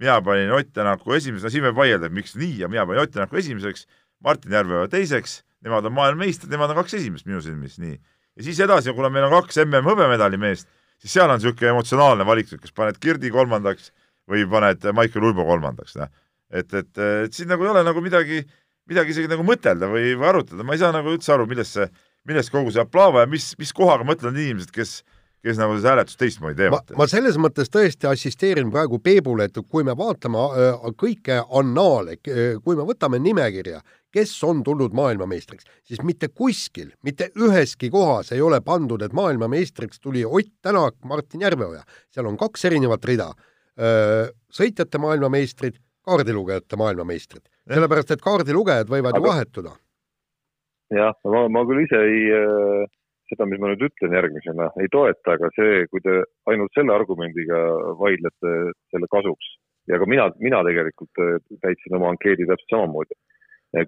mina 0.00 0.20
panin 0.24 0.52
Ott 0.54 0.72
Tänaku 0.74 1.16
esimeseks, 1.18 1.46
no 1.46 1.52
siin 1.54 1.66
võib 1.68 1.78
vaielda, 1.78 2.10
miks 2.12 2.34
nii 2.38 2.62
ja 2.62 2.70
mina 2.70 2.86
panin 2.86 3.04
Ott 3.04 3.14
Tänaku 3.14 3.40
esimeseks, 3.40 3.86
Martin 4.24 4.54
Järveoja 4.54 4.88
teiseks, 4.92 5.42
nemad 5.64 5.86
on 5.88 5.94
maailmameistrid, 5.96 6.52
nemad 6.52 6.72
on 6.72 6.80
kaks 6.82 6.96
esimest 7.00 7.28
minu 7.28 7.42
silmis, 7.44 7.78
nii. 7.82 7.98
ja 8.36 8.46
siis 8.46 8.60
edasi, 8.60 8.92
kuna 8.96 9.10
meil 9.12 9.28
on 9.28 9.34
kaks 9.38 9.62
MM 9.64 9.86
hõbemedali 9.88 10.40
meest, 10.40 10.68
siis 11.02 11.14
seal 11.16 11.30
on 11.30 11.40
niisugune 11.40 11.74
emotsionaalne 11.74 12.26
valik, 12.26 12.50
kas 12.60 12.74
paned 12.74 12.98
Kirdi 13.02 13.30
kolmandaks 13.34 13.92
või 14.30 14.46
paned 14.50 14.84
Maicel 14.96 15.26
Uibo 15.26 15.46
kolmandaks, 15.48 15.96
noh. 16.00 16.12
Et, 16.54 16.70
et, 16.70 17.02
et 17.26 17.34
siin 17.34 17.50
nagu 17.50 17.66
ei 17.66 17.72
ole 17.74 17.82
nagu 17.86 18.02
midagi, 18.04 18.44
midagi 18.90 19.14
isegi 19.14 19.30
nagu 19.30 19.46
mõtelda 19.46 19.90
või, 19.90 20.14
või 20.14 20.30
arutada, 20.30 20.66
ma 20.66 20.76
ei 20.76 20.82
saa 20.82 20.94
nagu 20.94 21.12
üldse 21.12 21.34
aru, 21.34 21.48
millest 21.50 21.78
see, 21.78 21.88
millest 22.28 22.54
kogu 22.54 22.72
see 22.72 22.84
aplaava 22.84 23.24
ja 23.24 23.30
mis, 23.30 23.52
mis 23.60 23.74
kohaga 23.76 24.06
mõtlevad 24.06 24.38
inimesed, 24.38 24.72
kes 24.74 25.02
kes 25.44 25.58
nagu 25.60 25.76
seda 25.76 25.92
hääletust 25.92 26.18
teistmoodi 26.20 26.56
teevad. 26.56 26.94
ma 26.96 27.06
selles 27.10 27.36
mõttes 27.40 27.68
tõesti 27.72 28.08
assisteerin 28.08 28.70
praegu 28.72 28.98
Peebule, 29.04 29.48
et 29.50 29.58
kui 29.68 29.84
me 29.84 29.92
vaatame 29.96 30.40
äh, 30.40 30.86
kõike 31.00 31.42
annaale, 31.60 32.16
kui 32.24 32.78
me 32.78 32.86
võtame 32.88 33.20
nimekirja, 33.20 33.82
kes 34.14 34.32
on 34.46 34.62
tulnud 34.64 34.94
maailmameistriks, 34.96 35.66
siis 35.84 36.00
mitte 36.06 36.30
kuskil, 36.32 36.92
mitte 37.04 37.28
üheski 37.36 37.90
kohas 37.92 38.32
ei 38.32 38.40
ole 38.44 38.60
pandud, 38.64 39.02
et 39.04 39.12
maailmameistriks 39.16 40.00
tuli 40.00 40.24
Ott 40.24 40.52
Tänak, 40.62 40.96
Martin 41.04 41.44
Järveoja. 41.44 41.82
seal 42.14 42.30
on 42.30 42.38
kaks 42.40 42.64
erinevat 42.70 43.04
rida. 43.04 43.32
Äh, 43.74 44.30
sõitjate 44.54 45.00
maailmameistrid, 45.02 45.76
kaardilugejate 46.04 46.76
maailmameistrid. 46.80 47.44
sellepärast, 47.70 48.10
et 48.14 48.24
kaardilugejad 48.24 48.90
võivad 48.92 49.16
Aga... 49.16 49.22
ju 49.22 49.30
vahetuda. 49.30 49.72
jah, 50.94 51.16
ma, 51.24 51.48
ma 51.48 51.64
küll 51.68 51.86
ise 51.86 52.04
ei 52.10 52.28
äh 52.34 52.92
seda, 53.30 53.46
mis 53.48 53.60
ma 53.60 53.70
nüüd 53.72 53.84
ütlen 53.88 54.14
järgmisena, 54.18 54.70
ei 54.82 54.88
toeta, 54.92 55.36
aga 55.36 55.50
see, 55.56 55.84
kui 55.90 56.02
te 56.04 56.20
ainult 56.50 56.74
selle 56.76 56.94
argumendiga 56.94 57.60
vaidlete 58.00 58.52
selle 58.92 59.08
kasuks 59.12 59.54
ja 59.90 60.00
ka 60.00 60.08
mina, 60.08 60.28
mina 60.42 60.62
tegelikult 60.66 61.22
äh, 61.22 61.38
täitsin 61.64 61.96
oma 61.98 62.12
ankeedi 62.12 62.48
täpselt 62.48 62.76
samamoodi. 62.76 63.16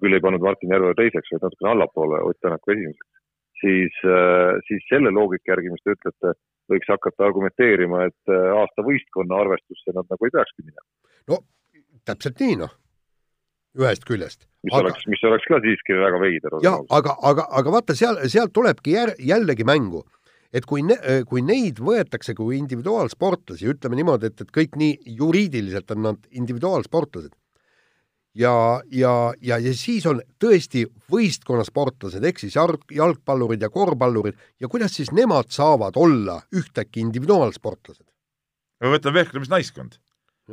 küll 0.01 0.17
ei 0.17 0.23
pannud 0.23 0.43
Martin 0.43 0.73
Järve 0.73 0.93
teiseks, 0.99 1.29
vaid 1.31 1.45
natukene 1.45 1.71
allapoole 1.71 2.19
Ott 2.27 2.39
Tänaku 2.43 2.73
esimeseks. 2.73 3.13
siis, 3.61 3.93
äh, 4.05 4.57
siis 4.67 4.83
selle 4.89 5.13
loogika 5.13 5.53
järgi, 5.53 5.71
mis 5.73 5.83
te 5.83 5.95
ütlete, 5.95 6.33
võiks 6.71 6.89
hakata 6.91 7.25
argumenteerima, 7.29 8.03
et 8.09 8.33
äh, 8.33 8.49
aasta 8.61 8.85
võistkonna 8.89 9.41
arvestusse 9.43 9.95
nad 9.95 10.09
nagu 10.11 10.25
ei 10.25 10.35
peakski 10.35 10.65
minema. 10.65 10.87
no 11.33 11.41
täpselt 12.07 12.39
nii, 12.43 12.59
noh 12.63 12.75
ühest 13.77 14.05
küljest. 14.07 14.45
mis 14.65 14.73
aga, 14.73 14.87
oleks, 14.87 15.07
mis 15.09 15.23
oleks 15.27 15.47
ka 15.47 15.59
siiski 15.63 15.97
väga 15.97 16.21
veider. 16.21 16.59
jah, 16.65 16.79
aga, 16.89 17.15
aga, 17.29 17.47
aga 17.59 17.73
vaata, 17.77 17.95
seal, 17.97 18.19
sealt 18.31 18.53
tulebki 18.55 18.95
jär, 18.95 19.13
jällegi 19.21 19.65
mängu, 19.67 20.03
et 20.53 20.65
kui 20.69 20.83
ne,, 20.85 20.97
kui 21.29 21.43
neid 21.45 21.81
võetakse 21.83 22.35
kui 22.37 22.57
individuaalsportlasi, 22.57 23.67
ütleme 23.73 23.99
niimoodi, 23.99 24.31
et, 24.31 24.45
et 24.45 24.53
kõik 24.53 24.79
nii 24.79 25.17
juriidiliselt 25.19 25.93
on 25.95 26.07
nad 26.09 26.23
individuaalsportlased, 26.31 27.35
ja, 28.37 28.55
ja, 28.93 29.13
ja, 29.41 29.59
ja 29.61 29.75
siis 29.77 30.07
on 30.09 30.23
tõesti 30.41 30.87
võistkonnasportlased, 31.13 32.25
ehk 32.25 32.41
siis 32.41 32.57
jalg, 32.57 32.83
jalgpallurid 32.93 33.61
ja 33.61 33.69
korvpallurid 33.73 34.37
ja 34.61 34.71
kuidas 34.71 34.97
siis 34.97 35.13
nemad 35.15 35.53
saavad 35.53 35.97
olla 35.99 36.41
ühtäkki 36.55 37.03
individuaalsportlased? 37.05 38.05
või 38.77 38.93
võtame 38.93 39.23
vehklemisnaiskond. 39.23 39.95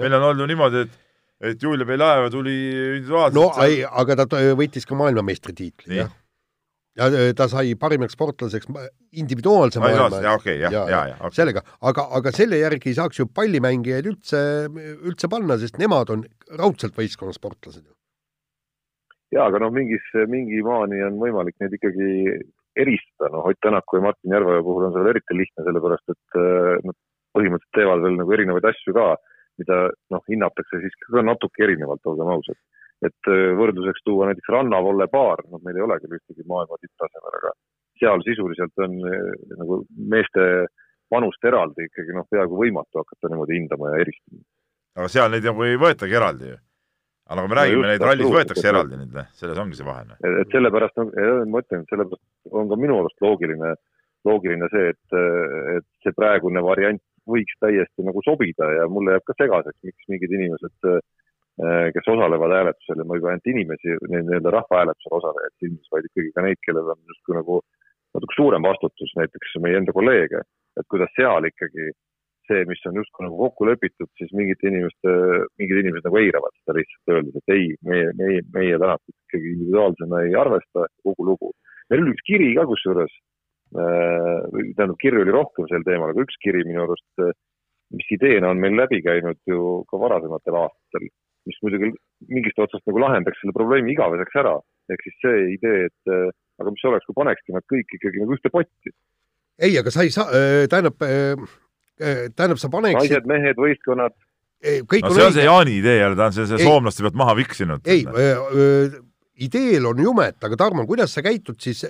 meil 0.01 0.15
on 0.17 0.31
olnud 0.31 0.49
niimoodi, 0.49 0.87
et 0.87 1.04
et 1.41 1.63
Julia 1.63 1.87
Beljaeva 1.87 2.31
tuli 2.31 2.55
individuaalselt. 2.99 3.39
no 3.39 3.49
ei, 3.65 3.83
aga 3.85 4.17
ta 4.23 4.43
võitis 4.59 4.87
ka 4.87 4.99
maailmameistritiitli, 4.99 5.99
jah. 5.99 6.13
ja 6.99 7.09
ta 7.37 7.49
sai 7.51 7.75
parimaks 7.81 8.15
sportlaseks 8.15 8.71
individuaalse 9.19 9.83
maailma. 9.83 10.23
jaa, 10.25 10.37
okei, 10.39 10.61
jah, 10.63 10.73
ja, 10.73 10.85
ja, 10.91 11.03
ja 11.13 11.19
okay. 11.19 11.39
sellega, 11.41 11.65
aga, 11.83 12.07
aga 12.21 12.35
selle 12.37 12.61
järgi 12.63 12.93
ei 12.93 12.99
saaks 13.01 13.21
ju 13.21 13.29
pallimängijaid 13.41 14.11
üldse, 14.13 14.41
üldse 14.95 15.31
panna, 15.33 15.59
sest 15.61 15.81
nemad 15.83 16.15
on 16.15 16.27
raudselt 16.61 16.97
võistkonnasportlased 16.99 17.83
ju. 17.83 17.93
jaa, 19.35 19.49
aga 19.49 19.65
noh, 19.67 19.75
mingis, 19.75 20.07
mingi 20.31 20.63
maani 20.67 21.03
on 21.09 21.19
võimalik 21.23 21.59
neid 21.63 21.75
ikkagi 21.81 22.39
eristada, 22.79 23.31
noh, 23.31 23.47
Ott 23.47 23.61
Tänaku 23.63 23.99
ja 23.99 24.09
Martin 24.09 24.33
Järveoja 24.35 24.63
puhul 24.67 24.89
on 24.89 24.95
see 24.95 25.03
veel 25.03 25.13
eriti 25.15 25.37
lihtne, 25.39 25.63
sellepärast 25.67 26.11
et 26.11 26.39
nad 26.83 26.97
põhimõtteliselt 27.35 27.79
teevad 27.79 28.03
veel 28.03 28.17
nagu 28.19 28.35
erinevaid 28.35 28.67
asju 28.71 28.95
ka 28.97 29.13
mida 29.61 29.81
noh, 30.15 30.25
hinnatakse 30.31 30.81
siiski 30.83 31.13
ka 31.13 31.23
natuke 31.25 31.67
erinevalt, 31.67 32.03
olgem 32.11 32.33
ausad. 32.35 32.59
et 33.05 33.29
äh, 33.29 33.53
võrdluseks 33.59 34.05
tuua 34.07 34.31
näiteks 34.31 34.51
rannavolle 34.55 35.09
baar, 35.13 35.43
noh, 35.51 35.61
meil 35.65 35.77
ei 35.77 35.85
ole 35.85 35.99
küll 36.01 36.17
ühtegi 36.17 36.47
maailma 36.49 36.79
tipptasemel, 36.81 37.39
aga 37.41 37.51
seal 38.01 38.23
sisuliselt 38.25 38.85
on 38.87 39.01
äh, 39.11 39.33
nagu 39.61 39.81
meeste 40.15 40.47
vanust 41.13 41.45
eraldi 41.45 41.89
ikkagi 41.89 42.15
noh, 42.17 42.27
peaaegu 42.31 42.61
võimatu 42.61 43.03
hakata 43.03 43.31
niimoodi 43.31 43.59
hindama 43.59 43.93
ja 43.93 44.05
eristama. 44.05 44.45
aga 44.97 45.11
seal 45.17 45.35
neid 45.35 45.49
nagu 45.51 45.67
ei 45.67 45.81
võetagi 45.81 46.19
eraldi 46.21 46.53
ju. 46.53 46.61
aga 47.29 47.41
nagu 47.41 47.51
me 47.51 47.59
räägime 47.61 47.83
no, 47.83 47.91
neid 47.93 48.07
rallis 48.09 48.33
võetakse 48.39 48.69
eraldi 48.71 49.01
nüüd, 49.01 49.19
selles 49.41 49.63
ongi 49.65 49.81
see 49.81 49.89
vahe. 49.89 50.19
et 50.43 50.55
sellepärast, 50.55 51.03
ma 51.51 51.65
ütlen, 51.65 51.85
sellepärast 51.91 52.55
on 52.63 52.71
ka 52.73 52.81
minu 52.81 53.01
arust 53.03 53.27
loogiline, 53.27 53.75
loogiline 54.25 54.71
see, 54.73 54.95
et, 54.95 55.19
et 55.79 55.91
see 56.07 56.17
praegune 56.17 56.63
variant 56.65 57.03
võiks 57.31 57.59
täiesti 57.63 58.07
nagu 58.07 58.23
sobida 58.27 58.71
ja 58.79 58.89
mulle 58.93 59.17
jääb 59.17 59.27
ka 59.29 59.37
segaseks, 59.39 59.81
miks 59.87 60.09
mingid 60.13 60.35
inimesed, 60.39 60.89
äh, 60.91 61.87
kes 61.95 62.11
osalevad 62.15 62.55
hääletusel 62.57 63.01
ja 63.01 63.07
ma 63.09 63.17
ei 63.17 63.25
pea 63.25 63.35
ainult 63.35 63.53
inimesi, 63.53 63.99
nii-öelda 64.11 64.55
rahvahääletusel 64.59 65.19
osalejaid 65.21 65.57
silmis, 65.63 65.93
vaid 65.95 66.09
ikkagi 66.11 66.33
ka 66.35 66.47
neid, 66.47 66.61
kellel 66.67 66.93
on 66.95 67.01
justkui 67.13 67.39
nagu 67.39 67.61
natuke 68.15 68.37
suurem 68.37 68.67
vastutus, 68.67 69.13
näiteks 69.19 69.57
meie 69.63 69.79
enda 69.81 69.95
kolleege, 69.95 70.43
et 70.79 70.91
kuidas 70.91 71.11
seal 71.19 71.47
ikkagi 71.51 71.93
see, 72.49 72.65
mis 72.69 72.83
on 72.89 72.99
justkui 73.01 73.25
nagu 73.27 73.39
kokku 73.41 73.67
lepitud, 73.69 74.11
siis 74.21 74.33
mingite 74.37 74.69
inimeste, 74.69 75.13
mingid 75.61 75.81
inimesed 75.81 76.09
nagu 76.09 76.19
eiravad 76.21 76.53
seda 76.61 76.77
lihtsalt 76.79 77.15
öeldes, 77.15 77.39
et 77.41 77.55
ei, 77.55 77.69
meie, 77.89 78.11
meie, 78.19 78.43
meie 78.57 78.81
tänast 78.81 79.05
ikkagi 79.09 79.55
individuaalsena 79.55 80.25
ei 80.27 80.35
arvesta, 80.39 80.89
kogu 81.07 81.29
lugu. 81.31 81.55
meil 81.91 82.05
oli 82.05 82.15
üks 82.15 82.27
kiri 82.29 82.51
ka 82.59 82.67
kusjuures 82.69 83.15
äh,, 83.75 84.63
tähendab, 84.77 84.97
kirju 85.03 85.25
oli 85.25 85.35
rohkem 85.35 85.69
sel 85.71 85.85
teemal, 85.87 86.15
aga 86.15 86.25
üks 86.27 86.39
kiri 86.45 86.65
minu 86.69 86.85
arust, 86.85 87.27
mis 87.95 88.15
ideena 88.17 88.51
on 88.51 88.63
meil 88.63 88.77
läbi 88.79 89.03
käinud 89.05 89.39
ju 89.51 89.83
ka 89.91 90.01
varasematel 90.01 90.61
aastatel, 90.63 91.11
mis 91.49 91.59
muidugi 91.63 91.91
mingist 92.31 92.59
otsast 92.63 92.87
nagu 92.89 93.03
lahendaks 93.03 93.43
selle 93.43 93.55
probleemi 93.57 93.93
igaveseks 93.95 94.41
ära. 94.41 94.57
ehk 94.93 95.03
siis 95.05 95.21
see 95.25 95.45
idee, 95.55 95.85
et 95.89 96.13
äh, 96.13 96.31
aga 96.61 96.73
mis 96.73 96.87
oleks, 96.89 97.07
kui 97.09 97.17
panekski 97.17 97.55
nad 97.57 97.65
kõik 97.73 97.93
ikkagi 97.97 98.21
nagu 98.21 98.37
ühte 98.37 98.51
potti. 98.53 98.93
ei, 99.59 99.77
aga 99.81 99.93
sa 99.93 100.05
ei 100.05 100.13
saa, 100.13 100.27
äh, 100.33 100.65
tähendab 100.69 101.01
äh, 101.05 101.45
Äh, 102.03 102.31
tähendab, 102.35 102.59
sa 102.59 102.69
paneksid 102.73 103.07
naised, 103.07 103.27
mehed, 103.31 103.59
võistkonnad. 103.61 104.15
kõik 104.91 105.05
no 105.05 105.13
see 105.15 105.27
on 105.29 105.35
see 105.37 105.45
Jaani 105.47 105.77
idee 105.79 105.99
jälle, 106.01 106.17
ta 106.19 106.27
on 106.27 106.57
ei, 106.57 106.65
soomlaste 106.67 107.05
pealt 107.05 107.19
maha 107.21 107.37
viksinud. 107.39 107.85
ei, 107.87 108.03
äh, 108.03 108.97
ideel 109.43 109.87
on 109.91 109.99
jumet, 110.03 110.39
aga 110.45 110.57
Tarmo, 110.57 110.87
kuidas 110.87 111.15
sa 111.15 111.23
käitud 111.23 111.59
siis, 111.63 111.85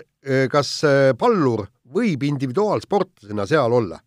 kas 0.50 0.70
pallur 1.18 1.66
võib 1.94 2.24
individuaalsportlasena 2.24 3.46
seal 3.46 3.72
olla? 3.72 4.00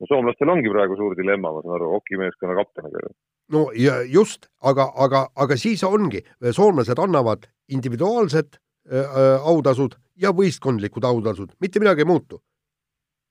no 0.00 0.08
soomlastel 0.10 0.50
ongi 0.52 0.72
praegu 0.72 0.96
suur 0.98 1.14
dilemma, 1.18 1.52
ma 1.54 1.62
saan 1.64 1.76
aru, 1.78 1.90
hokimeeskonna 1.96 2.56
kapteniga. 2.58 3.12
no 3.54 3.66
ja 3.78 4.00
just, 4.10 4.48
aga, 4.62 4.88
aga, 5.06 5.26
aga 5.34 5.58
siis 5.60 5.84
ongi, 5.86 6.24
soomlased 6.50 6.98
annavad 7.00 7.46
individuaalsed 7.72 8.58
äh, 8.58 9.20
autasud 9.42 9.96
ja 10.20 10.34
võistkondlikud 10.36 11.06
autasud, 11.06 11.54
mitte 11.60 11.82
midagi 11.82 12.04
ei 12.04 12.10
muutu 12.10 12.42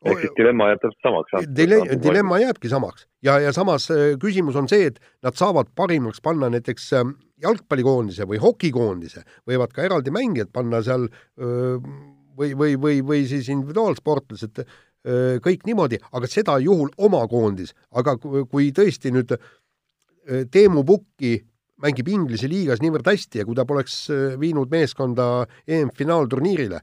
ehk 0.03 0.19
siis 0.19 0.34
dilemma 0.36 0.65
jääb 0.67 0.81
täpselt 0.84 1.05
samaks. 1.05 1.45
Dile-, 1.55 1.97
dilemma 2.03 2.39
jääbki 2.41 2.71
samaks 2.71 3.05
ja, 3.23 3.38
ja 3.39 3.53
samas 3.55 3.88
äh, 3.93 4.13
küsimus 4.19 4.57
on 4.59 4.67
see, 4.71 4.89
et 4.91 4.99
nad 5.23 5.38
saavad 5.39 5.71
parimaks 5.75 6.19
panna 6.23 6.49
näiteks 6.53 6.89
ähm, 6.99 7.15
jalgpallikoondise 7.43 8.27
või 8.29 8.39
hokikoondise, 8.41 9.23
võivad 9.49 9.75
ka 9.75 9.85
eraldi 9.85 10.13
mängijad 10.15 10.51
panna 10.55 10.81
seal 10.85 11.09
või, 11.37 12.53
või, 12.57 12.75
või, 12.79 13.01
või 13.05 13.23
siis 13.29 13.49
individuaalsportlased, 13.53 14.63
kõik 15.43 15.65
niimoodi, 15.67 15.99
aga 16.15 16.29
seda 16.31 16.55
juhul 16.63 16.93
oma 17.03 17.25
koondis, 17.27 17.73
aga 17.91 18.15
kui 18.19 18.71
tõesti 18.75 19.11
nüüd 19.13 19.35
Teemu 20.23 20.85
Pukki 20.87 21.35
mängib 21.83 22.07
Inglise 22.07 22.47
liigas 22.47 22.79
niivõrd 22.79 23.07
hästi 23.11 23.41
ja 23.41 23.45
kui 23.47 23.57
ta 23.57 23.65
poleks 23.67 24.05
viinud 24.39 24.71
meeskonda 24.71 25.43
EM-finaalturniirile, 25.67 26.79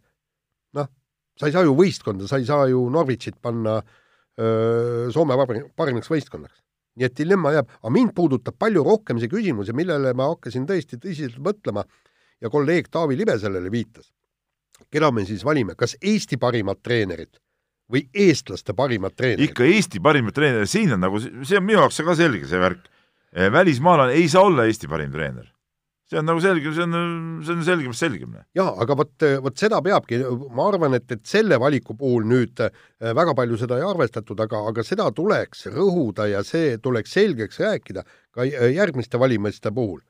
noh, 0.77 0.91
sa 1.39 1.49
ei 1.49 1.55
saa 1.55 1.65
ju 1.65 1.77
võistkonda, 1.79 2.29
sa 2.29 2.41
ei 2.41 2.49
saa 2.49 2.67
ju 2.69 2.83
Norwichit 2.93 3.39
panna 3.41 3.79
öö, 3.81 5.09
Soome 5.15 5.39
parimaks 5.77 6.13
võistkonnaks. 6.13 6.61
Nii 7.01 7.09
et 7.09 7.17
dilemma 7.17 7.55
jääb, 7.57 7.69
aga 7.81 7.93
mind 7.97 8.15
puudutab 8.17 8.59
palju 8.61 8.85
rohkem 8.85 9.21
see 9.21 9.33
küsimus 9.33 9.71
ja 9.73 9.77
millele 9.77 10.13
ma 10.17 10.29
hakkasin 10.35 10.67
tõesti 10.69 11.01
tõsiselt 11.01 11.41
mõtlema 11.41 11.87
ja 12.41 12.51
kolleeg 12.53 12.91
Taavi 12.93 13.17
Libe 13.17 13.39
sellele 13.41 13.73
viitas. 13.73 14.13
keda 14.91 15.11
me 15.13 15.25
siis 15.25 15.45
valime, 15.45 15.75
kas 15.77 15.97
Eesti 16.01 16.37
parimat 16.37 16.83
treenerit 16.83 17.41
või 17.91 18.07
eestlaste 18.15 18.75
parimat 18.75 19.17
treenerit? 19.17 19.51
ikka 19.51 19.65
Eesti 19.65 20.01
parimat 20.01 20.35
treenerit, 20.35 20.71
siin 20.71 20.93
on 20.93 21.01
nagu, 21.01 21.21
see 21.21 21.57
on 21.57 21.65
minu 21.65 21.81
jaoks 21.81 22.03
ka 22.05 22.17
selge, 22.17 22.47
see 22.47 22.61
värk. 22.61 22.85
välismaalane 23.53 24.13
ei 24.13 24.29
saa 24.29 24.43
olla 24.43 24.67
Eesti 24.67 24.89
parim 24.89 25.13
treener 25.13 25.49
see 26.11 26.19
on 26.19 26.27
nagu 26.27 26.41
selge, 26.43 26.73
see 26.75 26.87
on, 26.87 26.95
see 27.47 27.55
on 27.55 27.61
selgemast 27.67 28.03
selgem. 28.03 28.35
jaa, 28.57 28.71
aga 28.83 28.97
vot, 28.99 29.27
vot 29.45 29.61
seda 29.63 29.79
peabki, 29.85 30.19
ma 30.57 30.67
arvan, 30.71 30.97
et, 30.99 31.07
et 31.15 31.23
selle 31.27 31.59
valiku 31.63 31.95
puhul 31.99 32.27
nüüd 32.31 32.63
äh, 32.65 32.73
väga 33.17 33.35
palju 33.39 33.59
seda 33.61 33.79
ei 33.79 33.87
arvestatud, 33.87 34.41
aga, 34.43 34.65
aga 34.73 34.85
seda 34.87 35.07
tuleks 35.15 35.69
rõhuda 35.71 36.27
ja 36.33 36.43
see 36.47 36.75
tuleks 36.83 37.15
selgeks 37.15 37.63
rääkida 37.63 38.05
ka 38.35 38.47
järgmiste 38.47 39.21
valimiste 39.23 39.73
puhul. 39.75 40.03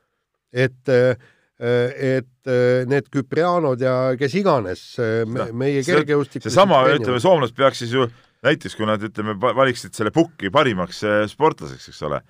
et 0.53 0.88
äh, 0.88 1.12
et 1.61 2.48
äh, 2.48 2.86
need 2.88 3.11
Küprianod 3.12 3.82
ja 3.84 4.14
kes 4.16 4.34
iganes 4.40 4.84
me, 5.28 5.51
meie 5.53 5.82
kergejõustiku 5.84 6.48
seesama, 6.48 6.86
ütleme, 6.94 7.20
soomlased 7.20 7.53
peaks 7.59 7.84
siis 7.84 7.92
ju 7.92 8.07
näiteks, 8.40 8.78
kui 8.78 8.88
nad, 8.88 9.03
ütleme, 9.05 9.34
valiksid 9.36 9.92
selle 9.92 10.09
pukki 10.14 10.48
parimaks 10.48 11.03
sportlaseks, 11.28 11.90
eks 11.92 12.01
ole, 12.09 12.22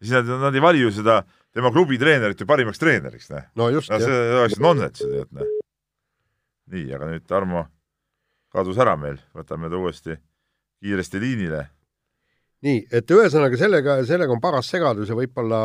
siis 0.00 0.16
nad, 0.16 0.32
nad 0.46 0.56
ei 0.56 0.64
vali 0.64 0.80
ju 0.80 0.94
seda 0.96 1.18
äh, 1.20 1.37
tema 1.54 1.72
klubi 1.72 1.98
treenerit 1.98 2.40
ju 2.40 2.46
parimaks 2.48 2.80
treeneriks, 2.80 3.30
noh. 3.32 3.48
no 3.58 3.70
just 3.72 3.90
no,. 3.92 4.00
see 4.02 4.20
oleks 4.36 4.60
nonsenss 4.62 5.02
tead, 5.02 5.28
noh. 5.36 5.50
nii, 6.74 6.86
aga 6.94 7.10
nüüd 7.12 7.26
Tarmo 7.28 7.64
kadus 8.52 8.80
ära 8.80 8.96
meil, 9.00 9.18
võtame 9.36 9.70
ta 9.70 9.80
uuesti 9.80 10.16
kiiresti 10.82 11.20
liinile. 11.22 11.66
nii, 12.66 12.82
et 13.00 13.14
ühesõnaga 13.14 13.60
sellega, 13.60 14.00
sellega 14.08 14.34
on 14.34 14.42
paras 14.42 14.70
segadus 14.70 15.10
ja 15.10 15.16
võib-olla, 15.18 15.60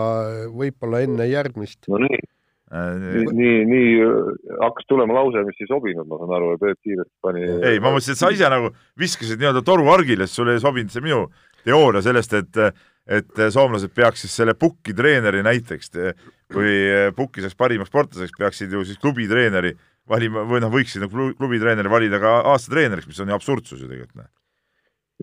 võib-olla 0.53 1.03
enne 1.05 1.27
järgmist 1.29 1.89
no 1.91 1.99
nii 2.03 2.19
äh, 2.19 2.91
nii, 3.01 3.25
nii, 3.39 3.57
nii 3.71 3.93
äh, 4.05 4.31
hakkas 4.61 4.87
tulema 4.89 5.17
lause, 5.19 5.43
mis 5.47 5.61
ei 5.63 5.69
sobinud, 5.71 6.07
ma 6.09 6.21
saan 6.21 6.37
aru, 6.37 6.53
ja 6.53 6.63
Peep 6.63 6.79
kiiresti 6.85 7.15
pani 7.25 7.47
ei, 7.49 7.81
ma 7.83 7.91
mõtlesin, 7.91 8.15
et 8.15 8.23
sa 8.23 8.31
ise 8.33 8.51
nagu 8.53 8.71
viskasid 8.99 9.41
nii-öelda 9.41 9.65
toruargile, 9.65 10.29
sest 10.29 10.41
sulle 10.41 10.55
ei 10.57 10.63
sobinud 10.63 10.93
see 10.93 11.05
minu 11.05 11.25
teooria 11.63 12.03
sellest, 12.03 12.35
et 12.39 12.63
et 13.07 13.39
eh, 13.39 13.49
soomlased 13.51 13.93
peaks 13.95 14.25
siis 14.25 14.35
selle 14.41 14.55
pukki 14.59 14.95
treeneri 14.95 15.43
näiteks, 15.45 15.91
kui 16.53 16.69
eh, 16.69 17.09
pukki 17.15 17.43
saaks 17.43 17.57
parimaks 17.59 17.91
sportlaseks, 17.91 18.37
peaksid 18.39 18.71
ju 18.73 18.85
siis 18.87 19.01
klubitreeneri 19.01 19.73
valima 20.09 20.43
või 20.47 20.63
noh, 20.63 20.71
võiksid 20.73 21.05
nagu 21.05 21.33
klubitreeneri 21.39 21.91
valida 21.91 22.19
ka 22.21 22.39
aastatreeneriks, 22.53 23.09
mis 23.09 23.21
on 23.23 23.31
ju 23.31 23.37
absurdsus 23.37 23.83
ju 23.83 23.89
tegelikult. 23.91 24.27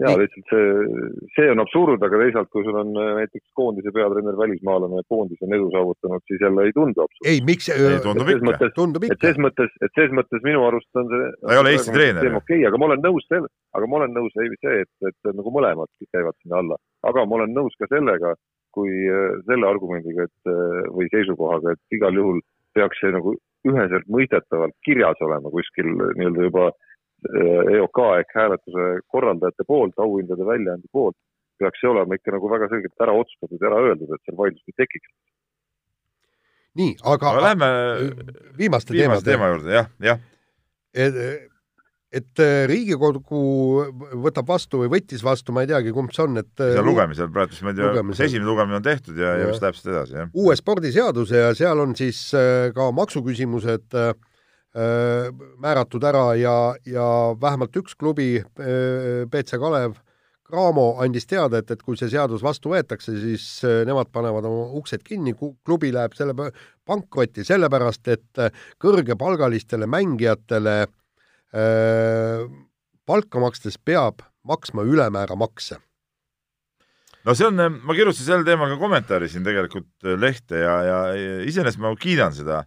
Jaa, 0.01 0.17
lihtsalt 0.21 0.53
see, 0.53 0.99
see 1.37 1.49
on 1.53 1.63
absurd, 1.65 2.05
aga 2.07 2.21
teisalt, 2.23 2.51
kui 2.55 2.65
sul 2.67 2.79
on 2.81 2.93
eh, 2.97 3.11
näiteks 3.21 3.47
koondise 3.59 3.93
peatreener 3.95 4.39
välismaalane 4.39 5.03
ja 5.03 5.09
koondis 5.13 5.43
on 5.45 5.57
edu 5.57 5.71
saavutanud, 5.75 6.25
siis 6.31 6.45
jälle 6.47 6.67
ei 6.69 6.77
tundu 6.77 7.05
absurd. 7.05 7.29
ei, 7.33 7.43
miks 7.45 7.69
tundub 8.07 8.33
ikka. 8.37 8.71
tundub 8.77 9.09
ikka. 9.09 9.19
et 9.19 9.27
ses 9.29 9.43
mõttes, 9.47 9.75
et 9.85 9.99
ses 9.99 10.15
mõttes 10.17 10.47
minu 10.47 10.65
arust 10.69 11.03
on 11.03 11.11
see 11.13 11.33
ta 11.41 11.57
ei 11.57 11.63
ole 11.65 11.75
Eesti 11.77 11.97
treener. 11.97 12.31
okei 12.31 12.61
okay,, 12.61 12.69
aga 12.71 12.81
ma 12.81 12.89
olen 12.91 13.05
nõus 13.05 13.29
selle, 13.29 13.53
aga 13.77 13.91
ma 13.91 14.01
olen 14.01 14.17
nõus 14.17 14.39
see, 14.39 14.79
et, 14.87 14.95
et 15.13 15.35
nagu 15.35 15.53
mõlemad 15.59 15.93
käivad 16.09 16.39
sinna 16.41 16.65
alla 16.65 16.81
aga 17.09 17.25
ma 17.27 17.39
olen 17.41 17.55
nõus 17.57 17.77
ka 17.81 17.89
sellega, 17.91 18.35
kui 18.75 18.93
äh, 19.11 19.39
selle 19.49 19.69
argumendiga, 19.69 20.27
et 20.29 20.51
äh, 20.51 20.91
või 20.95 21.09
seisukohaga, 21.15 21.75
et 21.75 21.97
igal 21.97 22.17
juhul 22.17 22.43
peaks 22.77 23.01
see 23.03 23.13
nagu 23.15 23.35
üheselt 23.69 24.07
mõistetavalt 24.09 24.77
kirjas 24.87 25.21
olema 25.27 25.51
kuskil 25.53 25.91
nii-öelda 25.91 26.47
juba 26.47 26.69
äh, 26.71 26.90
EOK 27.29 28.01
ehk 28.21 28.33
hääletuse 28.37 28.87
korraldajate 29.13 29.67
poolt, 29.69 29.99
auhindade 29.99 30.47
väljaande 30.47 30.89
poolt, 30.93 31.17
peaks 31.61 31.83
see 31.83 31.91
olema 31.91 32.17
ikka 32.17 32.35
nagu 32.37 32.51
väga 32.53 32.71
selgelt 32.73 33.05
ära 33.07 33.17
otsustatud 33.17 33.61
ja 33.61 33.71
ära 33.71 33.83
öeldud, 33.89 34.15
et 34.15 34.25
seal 34.25 34.39
vaidlust 34.41 34.73
ei 34.73 34.79
tekiks. 34.81 35.13
nii, 36.81 36.97
aga, 37.03 37.35
aga 37.35 37.47
lähme 37.49 37.71
viimaste, 38.59 38.95
viimaste 38.95 39.33
teema 39.33 39.53
juurde, 39.53 39.73
jah, 39.75 39.91
jah 40.05 40.21
et 42.11 42.43
äh, 42.43 42.65
Riigikogu 42.67 43.41
võtab 44.25 44.49
vastu 44.51 44.81
või 44.83 44.91
võttis 44.97 45.23
vastu, 45.23 45.55
ma 45.55 45.63
ei 45.63 45.71
teagi, 45.71 45.93
kumb 45.95 46.11
see 46.15 46.25
on, 46.25 46.41
et 46.43 46.51
see 46.59 46.81
on 46.81 46.89
lugemisel 46.91 47.31
praegu, 47.31 47.55
siis 47.55 47.67
ma 47.67 47.71
ei 47.75 47.79
tea, 47.79 47.93
kas 47.95 48.23
esimene 48.27 48.49
lugemine 48.49 48.81
on 48.81 48.87
tehtud 48.87 49.21
ja, 49.21 49.37
ja, 49.39 49.51
mis 49.51 49.63
läheb 49.63 49.79
siit 49.79 49.93
edasi, 49.93 50.17
jah. 50.19 50.33
uue 50.35 50.57
spordiseaduse 50.59 51.45
ja 51.45 51.53
seal 51.59 51.83
on 51.85 51.95
siis 51.99 52.25
äh, 52.35 52.73
ka 52.75 52.91
maksuküsimused 52.97 53.99
äh, 53.99 54.11
määratud 54.71 56.05
ära 56.07 56.29
ja, 56.39 56.55
ja 56.87 57.07
vähemalt 57.41 57.75
üks 57.81 57.97
klubi, 57.99 58.37
BC 58.55 59.59
Kalev, 59.59 59.97
Cramo 60.47 60.93
andis 61.03 61.27
teada, 61.27 61.59
et, 61.59 61.73
et 61.75 61.83
kui 61.83 61.99
see 61.99 62.07
seadus 62.13 62.43
vastu 62.43 62.71
võetakse, 62.71 63.17
siis 63.19 63.49
nemad 63.89 64.13
panevad 64.15 64.47
oma 64.47 64.69
uksed 64.79 65.03
kinni, 65.03 65.35
klubi 65.35 65.91
läheb 65.95 66.15
selle 66.15 66.37
pankrotti, 66.87 67.43
sellepärast 67.47 68.15
et 68.15 68.45
kõrgepalgalistele 68.79 69.91
mängijatele 69.91 70.77
äh, 70.85 70.95
Äh, 71.51 72.47
palka 73.11 73.41
makstes 73.43 73.75
peab 73.83 74.23
maksma 74.47 74.85
ülemäära 74.87 75.35
makse. 75.35 75.81
no 77.27 77.35
see 77.35 77.49
on, 77.49 77.59
ma 77.59 77.95
kirjutasin 77.95 78.29
sel 78.29 78.45
teemal 78.47 78.71
ka 78.71 78.77
kommentaari 78.79 79.27
siin 79.29 79.43
tegelikult 79.45 79.91
äh, 80.07 80.15
lehte 80.15 80.63
ja, 80.63 80.77
ja 80.87 81.01
iseenesest 81.43 81.83
ma 81.83 81.91
kiidan 81.99 82.37
seda, 82.37 82.63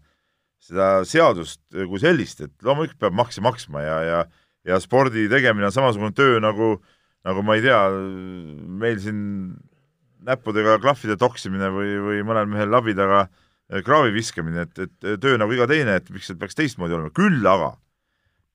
seda 0.63 0.87
seadust 1.07 1.61
kui 1.73 1.99
sellist, 1.99 2.41
et 2.45 2.53
loomulikult 2.63 3.01
peab 3.01 3.15
makse 3.17 3.43
maksma 3.43 3.83
ja, 3.83 3.99
ja 4.07 4.23
ja 4.67 4.79
spordi 4.79 5.27
tegemine 5.31 5.67
on 5.67 5.75
samasugune 5.75 6.15
töö 6.15 6.39
nagu, 6.43 6.77
nagu 7.27 7.43
ma 7.45 7.57
ei 7.57 7.63
tea, 7.65 7.79
meil 8.79 8.99
siin 9.03 9.21
näppudega 10.23 10.79
klahvide 10.83 11.17
toksimine 11.19 11.69
või, 11.73 11.95
või 11.99 12.23
mõnel 12.27 12.49
mehel 12.51 12.71
labi 12.71 12.95
taga 12.95 13.25
kraavi 13.83 14.13
viskamine, 14.15 14.67
et, 14.67 14.85
et 14.85 15.21
töö 15.23 15.37
nagu 15.39 15.53
iga 15.55 15.67
teine, 15.67 15.97
et 15.99 16.11
miks 16.13 16.29
see 16.29 16.39
peaks 16.39 16.55
teistmoodi 16.55 16.95
olema, 16.95 17.11
küll 17.15 17.43
aga 17.47 17.73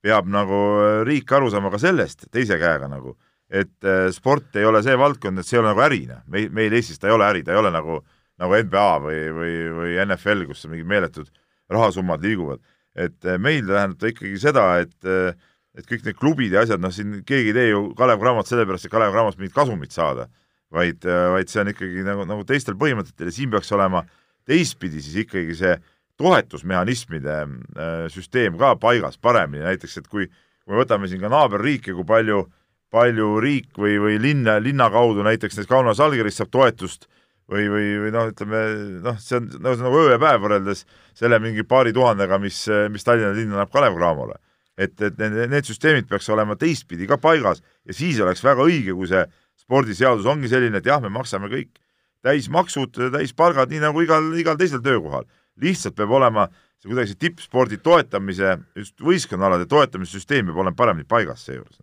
peab 0.04 0.28
nagu 0.30 0.58
äh, 0.78 1.00
riik 1.08 1.32
aru 1.34 1.50
saama 1.52 1.72
ka 1.74 1.80
sellest 1.82 2.28
teise 2.32 2.58
käega 2.60 2.88
nagu, 2.90 3.16
et 3.50 3.72
äh, 3.84 4.08
sport 4.14 4.56
ei 4.56 4.68
ole 4.68 4.80
see 4.84 4.96
valdkond, 5.00 5.40
et 5.40 5.48
see 5.48 5.58
ei 5.58 5.62
ole 5.62 5.72
nagu 5.72 5.84
äri, 5.84 6.04
noh, 6.08 6.22
meil, 6.30 6.48
meil 6.54 6.76
Eestis 6.78 7.02
ta 7.02 7.10
ei 7.10 7.16
ole 7.16 7.26
äri, 7.26 7.42
ta 7.44 7.56
ei 7.56 7.60
ole 7.60 7.72
nagu, 7.74 7.98
nagu 8.38 8.62
NBA 8.62 8.88
või, 9.04 9.20
või, 9.34 9.54
või 9.80 9.98
NFL, 10.06 10.46
kus 10.48 10.64
mingid 10.70 10.88
meeletud 10.88 11.32
rahasummad 11.72 12.24
liiguvad. 12.24 12.60
et 12.98 13.24
äh, 13.24 13.38
meil 13.38 13.66
tähendab 13.66 13.98
ta 14.00 14.10
ikkagi 14.10 14.38
seda, 14.42 14.66
et 14.82 15.36
et 15.78 15.86
kõik 15.86 16.02
need 16.02 16.16
klubid 16.18 16.52
ja 16.52 16.64
asjad, 16.64 16.80
noh 16.82 16.90
siin 16.90 17.20
keegi 17.22 17.52
ei 17.52 17.54
tee 17.54 17.68
ju 17.68 17.82
Kalev 17.94 18.18
Cramot 18.18 18.48
sellepärast, 18.48 18.88
et 18.88 18.90
Kalev 18.90 19.12
Cramost 19.14 19.38
mingit 19.38 19.54
kasumit 19.54 19.94
saada, 19.94 20.26
vaid, 20.74 21.04
vaid 21.06 21.52
see 21.52 21.60
on 21.62 21.70
ikkagi 21.70 22.02
nagu, 22.02 22.24
nagu 22.26 22.42
teistel 22.48 22.74
põhimõtetel 22.80 23.30
ja 23.30 23.34
siin 23.36 23.52
peaks 23.52 23.70
olema 23.76 24.02
teistpidi 24.48 25.02
siis 25.04 25.22
ikkagi 25.22 25.54
see 25.54 25.76
toetusmehhanismide 26.18 27.36
äh, 27.42 28.06
süsteem 28.10 28.58
ka 28.58 28.74
paigas 28.80 29.18
paremini, 29.22 29.64
näiteks 29.64 30.00
et 30.00 30.08
kui, 30.10 30.26
kui 30.26 30.74
me 30.74 30.82
võtame 30.82 31.10
siin 31.10 31.22
ka 31.22 31.30
naaberriike, 31.32 31.94
kui 31.94 32.06
palju, 32.08 32.42
palju 32.94 33.28
riik 33.44 33.78
või, 33.78 33.98
või 34.02 34.18
linna, 34.22 34.58
linna 34.62 34.88
kaudu 34.90 35.22
näiteks 35.26 35.60
näiteks 35.60 35.70
Kaunas 35.70 36.02
Algeris 36.02 36.40
saab 36.40 36.50
toetust 36.54 37.06
või, 37.48 37.68
või, 37.72 37.86
või 38.04 38.12
noh, 38.14 38.28
ütleme 38.32 38.64
noh, 39.04 39.22
see 39.22 39.38
on 39.40 39.48
nagu, 39.58 39.78
nagu 39.80 40.02
öö 40.02 40.12
ja 40.14 40.20
päev 40.22 40.44
võrreldes 40.44 40.84
selle 41.16 41.40
mingi 41.42 41.64
paari 41.68 41.94
tuhandega, 41.96 42.38
mis, 42.42 42.66
mis 42.92 43.06
Tallinna 43.06 43.32
linn 43.36 43.56
annab 43.56 43.72
Kalev 43.72 43.96
Cramole 43.96 44.38
et, 44.78 44.94
et 45.02 45.18
need, 45.18 45.36
need 45.50 45.66
süsteemid 45.66 46.06
peaks 46.08 46.28
olema 46.32 46.56
teistpidi 46.58 47.08
ka 47.10 47.18
paigas 47.20 47.60
ja 47.88 47.96
siis 47.96 48.20
oleks 48.22 48.44
väga 48.46 48.64
õige, 48.68 48.94
kui 48.94 49.10
see 49.10 49.24
spordiseadus 49.58 50.28
ongi 50.30 50.50
selline, 50.50 50.78
et 50.78 50.86
jah, 50.86 51.02
me 51.02 51.10
maksame 51.12 51.50
kõik 51.50 51.74
täismaksud, 52.26 52.96
täispalgad, 53.14 53.70
nii 53.72 53.82
nagu 53.82 54.02
igal, 54.02 54.30
igal 54.38 54.58
teisel 54.58 54.82
töökohal. 54.84 55.26
lihtsalt 55.58 55.96
peab 55.98 56.12
olema 56.14 56.46
see 56.78 56.90
kuidagi 56.90 57.12
see 57.12 57.20
tippspordi 57.26 57.80
toetamise, 57.82 58.56
just 58.78 59.00
võistkonnaalade 59.02 59.66
toetamise 59.70 60.18
süsteem 60.18 60.46
peab 60.46 60.62
olema 60.62 60.78
paremini 60.78 61.08
paigas 61.10 61.44
seejuures. 61.46 61.80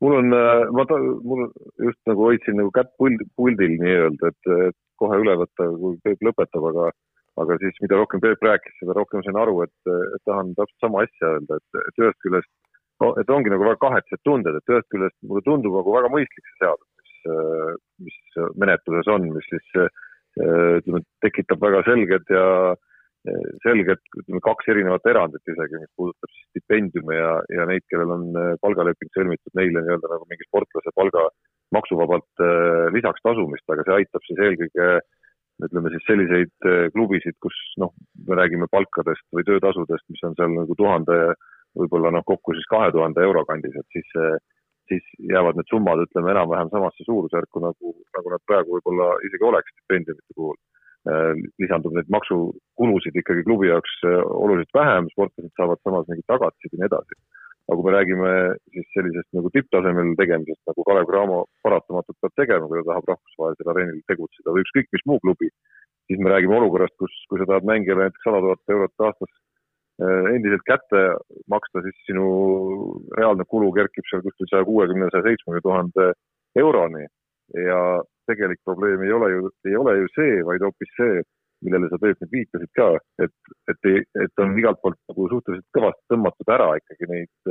Mul 0.00 0.16
on, 0.20 0.34
ma 0.76 0.86
ta-, 0.88 1.00
mul 1.00 1.46
just 1.84 2.00
nagu 2.10 2.28
hoidsin 2.28 2.58
nagu 2.60 2.72
kätt 2.76 2.92
puld, 3.00 3.22
puldil 3.36 3.76
nii-öelda, 3.82 4.32
et, 4.32 4.78
kohe 5.00 5.16
üle 5.22 5.36
võtta, 5.40 5.68
kui 5.80 5.96
Peep 6.04 6.24
lõpetab, 6.26 6.66
aga 6.72 6.90
aga 7.40 7.56
siis, 7.62 7.76
mida 7.80 7.96
rohkem 7.96 8.20
Peep 8.20 8.42
rääkis, 8.44 8.74
seda 8.80 8.92
rohkem 8.96 9.22
sain 9.24 9.38
aru, 9.40 9.62
et, 9.64 9.76
et 9.88 10.22
tahan 10.28 10.50
täpselt 10.58 10.84
sama 10.84 11.04
asja 11.06 11.36
öelda, 11.36 11.56
et, 11.56 11.78
et 11.88 12.02
ühest 12.02 12.18
küljest 12.24 12.50
no, 13.00 13.14
et 13.20 13.32
ongi 13.32 13.52
nagu 13.52 13.64
väga 13.64 13.80
kahetsed 13.86 14.20
tunded, 14.26 14.58
et 14.58 14.72
ühest 14.74 14.88
küljest 14.92 15.16
mulle 15.24 15.44
tundub 15.46 15.78
nagu 15.78 15.94
väga 15.94 16.10
mõistlik 16.12 16.50
see 16.50 16.58
seadus, 16.60 16.90
mis, 17.00 18.10
mis 18.10 18.52
menetluses 18.60 19.10
on, 19.14 19.30
mis 19.36 19.48
siis 19.52 19.72
ütleme, 20.40 21.02
tekitab 21.24 21.64
väga 21.64 21.82
selged 21.88 22.28
ja 22.34 22.44
selged, 23.60 24.00
ütleme 24.16 24.40
kaks 24.40 24.70
erinevat 24.72 25.04
erandit 25.10 25.50
isegi, 25.52 25.76
mis 25.76 25.90
puudutab 25.98 26.30
siis 26.32 26.46
stipendiume 26.48 27.18
ja, 27.18 27.32
ja 27.52 27.66
neid, 27.68 27.84
kellel 27.92 28.14
on 28.14 28.22
palgaleping 28.64 29.12
sõlmitud, 29.12 29.52
neile 29.60 29.82
nii-öelda 29.84 30.08
nagu 30.08 30.24
mingi 30.30 30.46
sportlase 30.48 30.94
palga 30.96 31.26
maksuvabalt 31.76 32.44
lisaks 32.96 33.20
tasumist, 33.26 33.66
aga 33.68 33.84
see 33.84 33.98
aitab 33.98 34.24
siis 34.24 34.40
eelkõige 34.46 34.86
äh, 34.94 35.02
ütleme 35.66 35.92
siis 35.92 36.06
selliseid 36.08 36.68
äh, 36.68 36.86
klubisid, 36.94 37.36
kus 37.44 37.56
noh, 37.82 37.92
me 38.28 38.38
räägime 38.38 38.68
palkadest 38.72 39.26
või 39.34 39.44
töötasudest, 39.48 40.06
mis 40.12 40.22
on 40.28 40.36
seal 40.38 40.54
nagu 40.54 40.76
tuhande, 40.78 41.18
võib-olla 41.78 42.12
noh, 42.14 42.24
kokku 42.26 42.54
siis 42.56 42.68
kahe 42.70 42.90
tuhande 42.94 43.22
euro 43.26 43.44
kandis, 43.48 43.76
et 43.76 43.96
siis, 43.96 44.08
äh, 44.16 44.38
siis 44.90 45.06
jäävad 45.32 45.60
need 45.60 45.68
summad, 45.70 46.04
ütleme 46.06 46.32
enam-vähem 46.34 46.72
samasse 46.72 47.06
suurusjärku 47.06 47.64
nagu, 47.66 47.94
nagu 48.16 48.34
nad 48.34 48.44
praegu 48.48 48.78
võib-olla 48.78 49.12
isegi 49.28 49.48
oleks 49.50 49.76
stipendiumite 49.76 50.36
puhul. 50.36 50.58
Äh, 51.08 51.32
lisandub 51.56 51.94
neid 51.96 52.10
maksukulusid 52.12 53.14
ikkagi 53.16 53.40
klubi 53.46 53.70
jaoks 53.70 53.92
oluliselt 54.04 54.74
vähem, 54.76 55.06
sportlased 55.14 55.54
saavad 55.56 55.80
samas 55.80 56.10
mingid 56.10 56.26
tagatised 56.28 56.74
ja 56.74 56.80
nii 56.82 56.90
edasi. 56.90 57.16
Aga 57.70 57.76
kui 57.78 57.86
me 57.86 57.94
räägime 57.94 58.32
siis 58.74 58.88
sellisest 58.92 59.30
nagu 59.38 59.48
tipptasemel 59.54 60.10
tegemisest, 60.18 60.60
nagu 60.68 60.84
Kalev 60.84 61.06
Cramo 61.08 61.38
paratamatult 61.64 62.18
peab 62.20 62.34
tegema, 62.36 62.68
kui 62.68 62.82
ta 62.82 62.90
tahab 62.90 63.08
rahvusvahelisel 63.12 63.72
areenil 63.72 64.02
tegutseda 64.12 64.52
või 64.52 64.64
ükskõik 64.66 64.92
mis 64.92 65.06
muu 65.08 65.22
klubi, 65.24 65.48
siis 66.10 66.20
me 66.20 66.34
räägime 66.34 66.58
olukorrast, 66.58 66.96
kus, 67.00 67.14
kui 67.30 67.40
sa 67.40 67.48
tahad 67.48 67.68
mängijale 67.70 68.08
näiteks 68.08 68.26
sada 68.26 68.42
tuhat 68.44 68.74
eurot 68.76 69.06
aastas 69.08 69.32
eh, 70.04 70.30
endiselt 70.34 70.66
kätte 70.68 71.04
maksta, 71.54 71.84
siis 71.86 72.04
sinu 72.10 72.26
reaalne 73.16 73.48
kulu 73.48 73.72
kerkib 73.78 74.10
seal 74.10 74.26
kuskil 74.26 74.52
saja 74.52 74.68
kuuekümne, 74.68 75.08
saja 75.14 75.30
seitsmekümne 75.30 75.64
tuhande 75.64 76.12
euroni. 76.60 77.08
Ja 77.56 77.80
tegelik 78.30 78.62
probleem 78.64 79.04
ei 79.04 79.12
ole 79.16 79.30
ju, 79.34 79.52
ei 79.68 79.76
ole 79.76 79.98
ju 80.00 80.10
see, 80.16 80.40
vaid 80.46 80.64
hoopis 80.64 80.96
see, 80.96 81.22
millele 81.66 81.90
sa 81.90 82.00
nüüd 82.00 82.32
viitasid 82.32 82.72
ka, 82.78 82.90
et, 83.24 83.54
et, 83.68 83.88
et 84.24 84.42
on 84.42 84.56
igalt 84.58 84.80
poolt 84.82 85.00
nagu 85.10 85.28
suhteliselt 85.32 85.76
kõvasti 85.76 86.12
tõmmatud 86.12 86.52
ära 86.56 86.68
ikkagi 86.80 87.08
neid, 87.10 87.50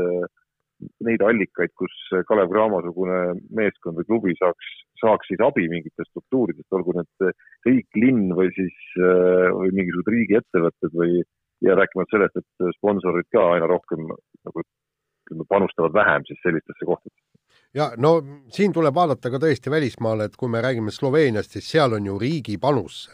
neid 1.06 1.24
allikaid, 1.28 1.74
kus 1.78 1.96
Kalev 2.30 2.50
Cramo-sugune 2.54 3.20
meeskond 3.56 4.00
või 4.00 4.08
klubi 4.10 4.36
saaks, 4.40 4.72
saaks 5.02 5.30
siis 5.30 5.44
abi 5.46 5.68
mingitest 5.72 6.10
struktuuridest, 6.14 6.70
olgu 6.74 6.96
need 6.98 7.34
riik, 7.68 7.90
linn 8.00 8.34
või 8.38 8.50
siis 8.58 8.78
või 8.98 9.74
mingisugused 9.76 10.14
riigiettevõtted 10.16 10.98
või 11.04 11.22
ja 11.68 11.76
rääkimata 11.76 12.16
sellest, 12.16 12.40
et 12.40 12.76
sponsorid 12.80 13.28
ka 13.36 13.50
aina 13.56 13.68
rohkem 13.70 14.06
nagu 14.08 14.64
ütleme, 14.64 15.46
panustavad 15.52 15.94
vähem 15.94 16.26
siis 16.28 16.40
sellistesse 16.46 16.88
kohtadesse 16.88 17.29
ja 17.74 17.92
no 17.98 18.14
siin 18.54 18.74
tuleb 18.74 18.96
vaadata 18.96 19.32
ka 19.32 19.40
tõesti 19.42 19.72
välismaale, 19.72 20.30
et 20.30 20.38
kui 20.40 20.50
me 20.50 20.62
räägime 20.64 20.92
Sloveeniast, 20.92 21.54
siis 21.54 21.70
seal 21.72 21.94
on 21.98 22.06
ju 22.06 22.18
riigi 22.20 22.58
panus, 22.62 23.08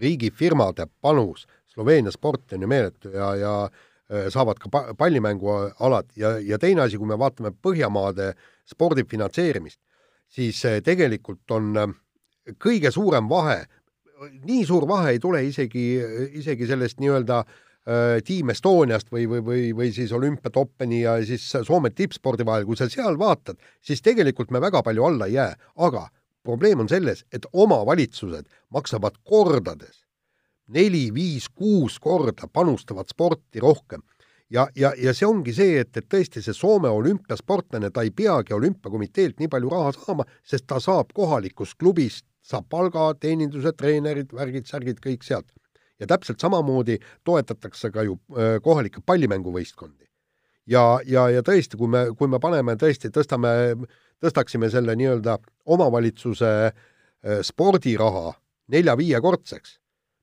riigifirmade 0.00 0.88
panus, 1.00 1.46
Sloveenia 1.74 2.12
sport 2.14 2.54
on 2.54 2.62
ju 2.62 2.70
meeletu 2.70 3.10
ja, 3.14 3.34
ja 3.36 4.30
saavad 4.30 4.60
ka 4.62 4.70
pallimängualad. 4.98 6.12
Ja, 6.16 6.36
ja 6.38 6.58
teine 6.58 6.84
asi, 6.84 7.00
kui 7.00 7.08
me 7.08 7.18
vaatame 7.18 7.50
Põhjamaade 7.50 8.34
spordi 8.68 9.04
finantseerimist, 9.10 9.80
siis 10.30 10.60
tegelikult 10.84 11.50
on 11.50 11.74
kõige 12.62 12.92
suurem 12.94 13.28
vahe, 13.28 13.64
nii 14.46 14.62
suur 14.68 14.86
vahe 14.88 15.16
ei 15.16 15.20
tule 15.20 15.42
isegi, 15.44 15.84
isegi 16.38 16.68
sellest 16.68 17.00
nii-öelda 17.02 17.40
äh, 17.42 17.60
Äh, 17.64 17.73
Team 18.24 18.48
Estoniast 18.48 19.10
või, 19.12 19.26
või, 19.28 19.40
või, 19.44 19.64
või 19.76 19.90
siis 19.92 20.12
olümpiatoppeni 20.16 21.02
ja 21.02 21.18
siis 21.26 21.44
Soome 21.66 21.90
tippspordi 21.92 22.46
vahel, 22.46 22.64
kui 22.64 22.78
sa 22.80 22.88
seal 22.88 23.18
vaatad, 23.20 23.58
siis 23.84 24.00
tegelikult 24.00 24.54
me 24.54 24.60
väga 24.64 24.80
palju 24.82 25.04
alla 25.04 25.28
ei 25.28 25.36
jää, 25.36 25.50
aga 25.84 26.06
probleem 26.44 26.80
on 26.80 26.88
selles, 26.88 27.24
et 27.32 27.44
omavalitsused 27.52 28.48
maksavad 28.72 29.20
kordades, 29.28 30.04
neli, 30.72 31.10
viis, 31.14 31.50
kuus 31.52 31.98
korda 32.00 32.48
panustavad 32.48 33.12
sporti 33.12 33.60
rohkem. 33.60 34.02
ja, 34.50 34.68
ja, 34.76 34.92
ja 34.96 35.12
see 35.14 35.26
ongi 35.26 35.52
see, 35.52 35.80
et, 35.80 35.96
et 35.96 36.08
tõesti 36.08 36.40
see 36.44 36.56
Soome 36.56 36.88
olümpiasportlane, 36.88 37.90
ta 37.90 38.04
ei 38.04 38.10
peagi 38.10 38.54
olümpiakomiteelt 38.54 39.40
nii 39.40 39.48
palju 39.48 39.72
raha 39.72 39.92
saama, 39.92 40.24
sest 40.44 40.66
ta 40.66 40.80
saab 40.80 41.12
kohalikust 41.12 41.76
klubist, 41.76 42.24
saab 42.40 42.68
palga, 42.70 43.12
teeninduse, 43.20 43.72
treenerid, 43.76 44.32
värgid, 44.32 44.68
särgid, 44.68 45.04
kõik 45.04 45.24
sealt 45.24 45.52
ja 46.00 46.06
täpselt 46.06 46.40
samamoodi 46.42 46.98
toetatakse 47.24 47.90
ka 47.94 48.02
ju 48.06 48.18
äh, 48.34 48.56
kohalikke 48.62 49.02
pallimänguvõistkondi. 49.06 50.04
ja, 50.66 50.98
ja, 51.06 51.28
ja 51.30 51.42
tõesti, 51.44 51.76
kui 51.76 51.88
me, 51.88 52.06
kui 52.18 52.28
me 52.28 52.40
paneme 52.40 52.76
tõesti, 52.80 53.10
tõstame, 53.12 53.76
tõstaksime 54.22 54.70
selle 54.72 54.96
nii-öelda 54.96 55.38
omavalitsuse 55.64 56.50
äh, 56.66 57.40
spordiraha 57.42 58.32
nelja-viiekordseks, 58.72 59.78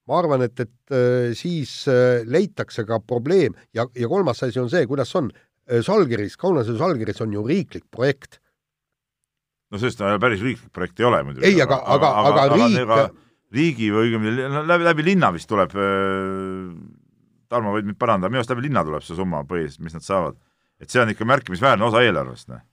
ma 0.10 0.20
arvan, 0.20 0.42
et, 0.48 0.60
et 0.60 0.96
äh, 0.98 1.32
siis 1.38 1.86
leitakse 2.26 2.86
ka 2.86 3.00
probleem 3.00 3.56
ja, 3.74 3.86
ja 3.96 4.10
kolmas 4.10 4.44
asi 4.44 4.60
on 4.60 4.70
see, 4.70 4.86
kuidas 4.90 5.16
on, 5.16 5.32
Žalgiris, 5.72 6.34
Kaunase 6.42 6.74
Žalgiris 6.76 7.22
on 7.24 7.32
ju 7.32 7.46
riiklik 7.48 7.86
projekt. 7.94 8.42
no 9.72 9.80
sellest 9.80 10.02
päris 10.20 10.42
riiklik 10.42 10.72
projekt 10.74 11.00
ei 11.00 11.06
ole 11.06 11.22
muidugi. 11.24 11.46
ei, 11.48 11.62
aga, 11.62 11.78
aga, 11.86 12.10
aga, 12.10 12.32
aga, 12.32 12.42
aga 12.42 12.56
riik 12.66 12.82
aga 12.82 13.31
riigi 13.56 13.92
või 13.92 14.08
õigemini 14.08 14.48
läbi, 14.68 14.88
läbi 14.88 15.06
linna 15.06 15.32
vist 15.36 15.50
tuleb, 15.52 15.76
äh, 15.76 16.72
Tarmo 17.52 17.74
võid 17.76 17.88
mind 17.90 18.00
parandada, 18.00 18.32
minu 18.32 18.40
arust 18.40 18.54
läbi 18.54 18.70
linna 18.70 18.84
tuleb 18.88 19.04
see 19.04 19.18
summa 19.18 19.44
põhiliselt, 19.48 19.84
mis 19.84 19.96
nad 19.98 20.06
saavad. 20.06 20.38
et 20.82 20.90
see 20.90 21.02
on 21.02 21.12
ikka 21.12 21.28
märkimisväärne 21.30 21.86
osa 21.86 22.02
eelarvest, 22.02 22.48
noh. 22.50 22.64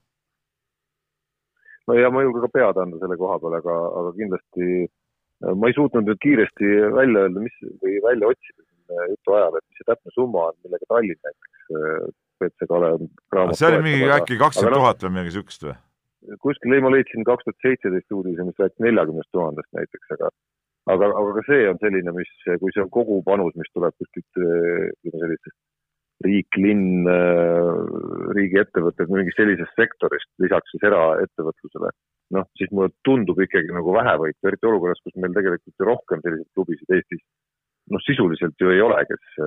no 1.87 1.97
ja 1.97 2.09
ma 2.09 2.23
ei 2.23 2.29
julge 2.29 2.47
ka 2.47 2.53
pead 2.55 2.79
anda 2.81 3.01
selle 3.01 3.17
koha 3.19 3.37
peal, 3.43 3.57
aga, 3.59 3.75
aga 4.01 4.15
kindlasti 4.21 4.69
äh, 4.87 5.53
ma 5.53 5.69
ei 5.69 5.77
suutnud 5.77 6.07
nüüd 6.07 6.23
kiiresti 6.23 6.71
välja 6.95 7.27
öelda, 7.27 7.43
mis 7.43 7.59
või 7.83 7.99
välja 8.07 8.31
otsida 8.33 8.65
jutu 9.09 9.35
ajal, 9.37 9.59
et 9.59 9.65
mis 9.67 9.79
see 9.79 9.87
täpne 9.91 10.15
summa 10.15 10.47
on, 10.49 10.57
millega 10.65 10.89
Tallinn 10.89 11.19
näiteks 11.27 11.75
WC 12.39 12.65
äh, 12.65 12.69
Kalev 12.71 13.05
raamat 13.35 13.59
see 13.59 13.69
oli 13.69 13.83
mingi 13.85 14.09
äkki 14.15 14.39
kakskümmend 14.41 14.75
noh, 14.75 14.85
tuhat 14.85 15.05
või 15.05 15.15
midagi 15.15 15.31
niisugust 15.31 15.67
või? 15.67 15.75
kuskil, 16.43 16.75
ei 16.75 16.83
ma 16.83 16.91
leidsin 16.93 17.25
kaks 17.27 17.45
tuhat 17.45 17.65
seitseteist 17.65 18.15
uudise, 18.15 18.45
mis 18.47 18.57
rääkis 18.59 18.85
neljakümnest 18.85 19.31
tuhandest 19.35 19.69
näiteks, 19.77 20.15
aga 20.17 20.31
aga, 20.93 21.09
aga 21.21 21.33
ka 21.37 21.45
see 21.47 21.65
on 21.71 21.81
selline, 21.81 22.13
mis, 22.15 22.31
kui 22.61 22.73
see 22.75 22.83
on 22.83 22.93
kogu 22.93 23.19
panus, 23.25 23.55
mis 23.59 23.69
tuleb 23.75 23.95
kuskilt 23.99 24.41
ütleme 24.41 25.23
sellistest 25.23 25.57
riik, 26.25 26.57
linn, 26.59 27.07
riigiettevõtted, 28.35 29.11
mingist 29.13 29.39
sellisest 29.39 29.77
sektorist, 29.79 30.27
lisaks 30.43 30.73
siis 30.73 30.83
eraettevõtlusele, 30.89 31.91
noh, 32.35 32.47
siis 32.59 32.71
mulle 32.75 32.91
tundub 33.07 33.39
ikkagi 33.45 33.71
nagu 33.71 33.93
vähevõitu, 33.95 34.39
eriti 34.49 34.67
olukorras, 34.67 34.99
kus 35.05 35.15
meil 35.15 35.35
tegelikult 35.37 35.79
ju 35.79 35.87
rohkem 35.87 36.23
selliseid 36.25 36.49
klubisid 36.57 36.97
Eestis 36.97 37.23
noh, 37.89 38.03
sisuliselt 38.05 38.59
ju 38.61 38.69
ei 38.73 38.81
ole, 38.85 38.99
kes, 39.09 39.39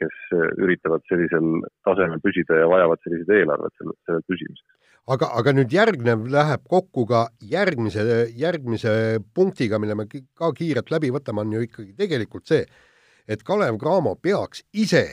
kes 0.00 0.18
üritavad 0.60 1.04
sellisel 1.08 1.62
tasemel 1.86 2.20
püsida 2.24 2.62
ja 2.62 2.68
vajavad 2.70 3.00
selliseid 3.04 3.40
eelarveid 3.40 3.74
selle, 3.80 3.96
sellel 4.06 4.26
püsimiseks 4.28 4.78
aga, 5.12 5.30
aga 5.40 5.54
nüüd 5.56 5.72
järgnev 5.72 6.26
läheb 6.32 6.64
kokku 6.68 7.06
ka 7.08 7.26
järgmise, 7.52 8.04
järgmise 8.38 8.92
punktiga, 9.34 9.80
mille 9.80 9.96
me 9.98 10.08
ka 10.08 10.52
kiirelt 10.56 10.92
läbi 10.94 11.12
võtame, 11.14 11.44
on 11.44 11.56
ju 11.56 11.64
ikkagi 11.66 11.94
tegelikult 11.98 12.48
see, 12.50 12.66
et 13.28 13.42
Kalev 13.46 13.78
Cramo 13.80 14.14
peaks 14.20 14.64
ise 14.72 15.06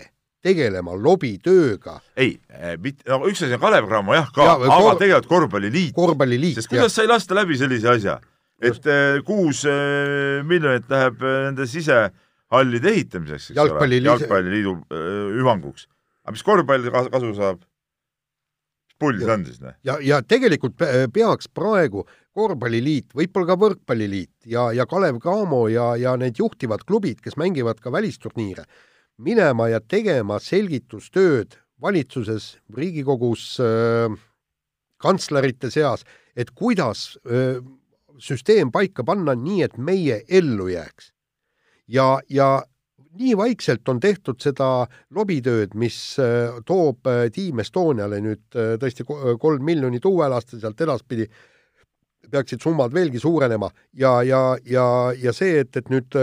tegelema 0.45 0.93
lobitööga. 0.99 1.99
ei, 2.17 2.35
eh, 2.53 2.75
mitte, 2.81 3.07
no 3.09 3.25
üks 3.29 3.41
asi 3.41 3.55
on 3.57 3.63
Kalev 3.63 3.89
Cramo 3.89 4.15
jah 4.17 4.29
ka 4.33 4.45
ja,, 4.45 4.57
aga 4.59 4.79
kor... 4.83 4.99
tegelikult 5.01 5.31
Korvpalliliit. 5.31 5.95
korvpalliliit, 5.95 6.59
sest 6.59 6.71
kuidas 6.71 6.95
sai 6.95 7.07
lasta 7.09 7.37
läbi 7.37 7.57
sellise 7.57 7.89
asja, 7.95 8.19
et 8.61 8.91
eh, 8.91 9.23
kuus 9.25 9.63
eh, 9.69 10.43
miljonit 10.45 10.91
läheb 10.91 11.23
nende 11.23 11.67
sisehallide 12.45 12.91
ehitamiseks, 12.93 13.51
eks 13.51 13.57
Jalgpalli 13.57 13.99
ole, 13.99 14.09
jalgpalliliidu 14.11 14.75
hüvanguks. 15.39 15.87
aga 16.25 16.35
mis 16.35 16.43
korvpall 16.43 16.91
kasu 17.11 17.33
saab? 17.35 17.63
pull 18.99 19.19
see 19.19 19.31
on 19.31 19.45
siis, 19.45 19.59
noh? 19.61 19.73
ja, 19.83 19.97
ja 19.99 20.21
tegelikult 20.23 20.77
peaks 21.13 21.49
praegu 21.51 22.05
korvpalliliit, 22.35 23.13
võib-olla 23.15 23.47
ka 23.47 23.57
võrkpalliliit 23.59 24.47
ja, 24.51 24.69
ja 24.75 24.85
Kalev 24.85 25.19
Cramo 25.23 25.67
ja, 25.71 25.95
ja 25.99 26.15
need 26.19 26.39
juhtivad 26.39 26.83
klubid, 26.87 27.21
kes 27.23 27.35
mängivad 27.39 27.79
ka 27.83 27.91
välisturniire, 27.91 28.65
minema 29.17 29.69
ja 29.71 29.81
tegema 29.81 30.39
selgitustööd 30.39 31.57
valitsuses, 31.81 32.55
Riigikogus 32.75 33.57
äh,, 33.63 34.15
kantslerite 35.03 35.71
seas, 35.71 36.05
et 36.35 36.51
kuidas 36.55 37.17
äh, 37.27 37.59
süsteem 38.19 38.71
paika 38.71 39.03
panna 39.03 39.35
nii, 39.35 39.61
et 39.67 39.75
meie 39.77 40.21
ellu 40.31 40.69
jääks. 40.71 41.11
Ja, 41.87 42.19
ja 42.29 42.63
nii 43.19 43.35
vaikselt 43.37 43.89
on 43.89 43.99
tehtud 44.03 44.39
seda 44.43 44.69
lobitööd, 45.15 45.75
mis 45.79 45.97
äh, 46.21 46.55
toob 46.67 47.07
äh, 47.09 47.25
Team 47.33 47.61
Estoniale 47.63 48.21
nüüd 48.23 48.57
äh, 48.57 48.75
tõesti 48.81 49.05
kolm 49.05 49.65
miljonit 49.65 50.05
uuel 50.05 50.35
aastal, 50.35 50.61
sealt 50.63 50.81
edaspidi 50.81 51.27
peaksid 52.31 52.63
summad 52.63 52.93
veelgi 52.93 53.21
suurenema. 53.21 53.69
Ja, 53.93 54.17
ja, 54.25 54.41
ja, 54.65 54.85
ja 55.21 55.33
see, 55.35 55.59
et, 55.61 55.75
et 55.77 55.91
nüüd 55.93 56.17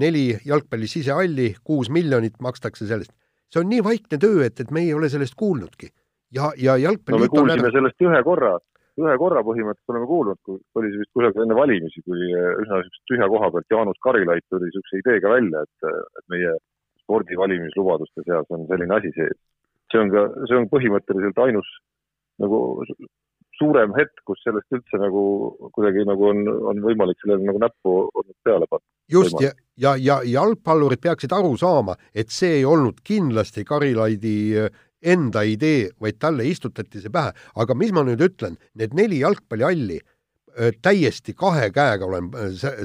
neli 0.00 0.30
jalgpalli 0.48 0.88
sisehalli, 0.88 1.50
kuus 1.64 1.90
miljonit 1.92 2.38
makstakse 2.40 2.88
sellest, 2.88 3.12
see 3.52 3.60
on 3.60 3.68
nii 3.68 3.82
vaikne 3.84 4.18
töö, 4.20 4.40
et, 4.46 4.56
et 4.64 4.72
me 4.72 4.86
ei 4.86 4.94
ole 4.96 5.10
sellest 5.12 5.36
kuulnudki. 5.36 5.90
ja, 6.32 6.48
ja 6.56 6.76
jalgpalli 6.80 7.20
no 7.20 7.26
me 7.26 7.28
kuulsime 7.32 7.70
sellest 7.72 8.08
ühe 8.08 8.22
korra 8.24 8.56
ühe 9.02 9.16
korra 9.20 9.44
põhimõtteliselt 9.46 9.94
oleme 9.94 10.08
kuulnud, 10.10 10.40
kui 10.46 10.58
oli 10.80 10.90
see 10.92 11.02
vist 11.02 11.12
kusagil 11.16 11.44
enne 11.44 11.58
valimisi, 11.58 12.02
kui 12.06 12.32
eh, 12.32 12.48
üsna 12.62 12.80
niisuguse 12.80 13.04
tühja 13.10 13.28
koha 13.34 13.52
pealt 13.54 13.74
Jaanus 13.74 14.00
Karilaid 14.06 14.46
tuli 14.48 14.68
niisuguse 14.68 15.02
ideega 15.02 15.34
välja, 15.36 15.62
et, 15.66 15.92
et 16.20 16.26
meie 16.34 16.56
spordi 17.02 17.38
valimislubaduste 17.40 18.26
seas 18.26 18.50
on 18.54 18.66
selline 18.70 18.98
asi 18.98 19.14
sees. 19.16 19.38
see 19.92 20.02
on 20.02 20.10
ka, 20.12 20.26
see 20.48 20.58
on 20.58 20.66
põhimõtteliselt 20.68 21.38
ainus 21.46 21.68
nagu 22.42 22.58
suurem 23.58 23.94
hetk, 23.96 24.20
kus 24.28 24.40
sellest 24.44 24.74
üldse 24.74 25.00
nagu 25.00 25.22
kuidagi 25.74 26.04
nagu 26.06 26.28
on, 26.30 26.44
on 26.70 26.82
võimalik 26.84 27.18
sellele 27.22 27.46
nagu 27.48 27.62
näppu 27.62 27.94
peale 28.46 28.68
panna. 28.70 28.84
just, 29.10 29.40
ja, 29.42 29.50
ja, 29.80 29.94
ja 29.98 30.20
jalgpallurid 30.26 31.02
peaksid 31.02 31.34
aru 31.34 31.56
saama, 31.58 31.96
et 32.14 32.30
see 32.34 32.60
ei 32.60 32.66
olnud 32.68 33.02
kindlasti 33.04 33.64
Karilaidi 33.68 34.36
enda 35.02 35.42
idee, 35.46 35.88
vaid 36.00 36.18
talle 36.18 36.46
istutati 36.48 37.02
see 37.02 37.12
pähe. 37.12 37.32
aga 37.54 37.74
mis 37.74 37.92
ma 37.92 38.04
nüüd 38.06 38.22
ütlen, 38.24 38.56
need 38.74 38.96
neli 38.98 39.20
jalgpallihalli, 39.22 40.00
täiesti 40.82 41.34
kahe 41.38 41.68
käega 41.70 42.06
olen 42.06 42.30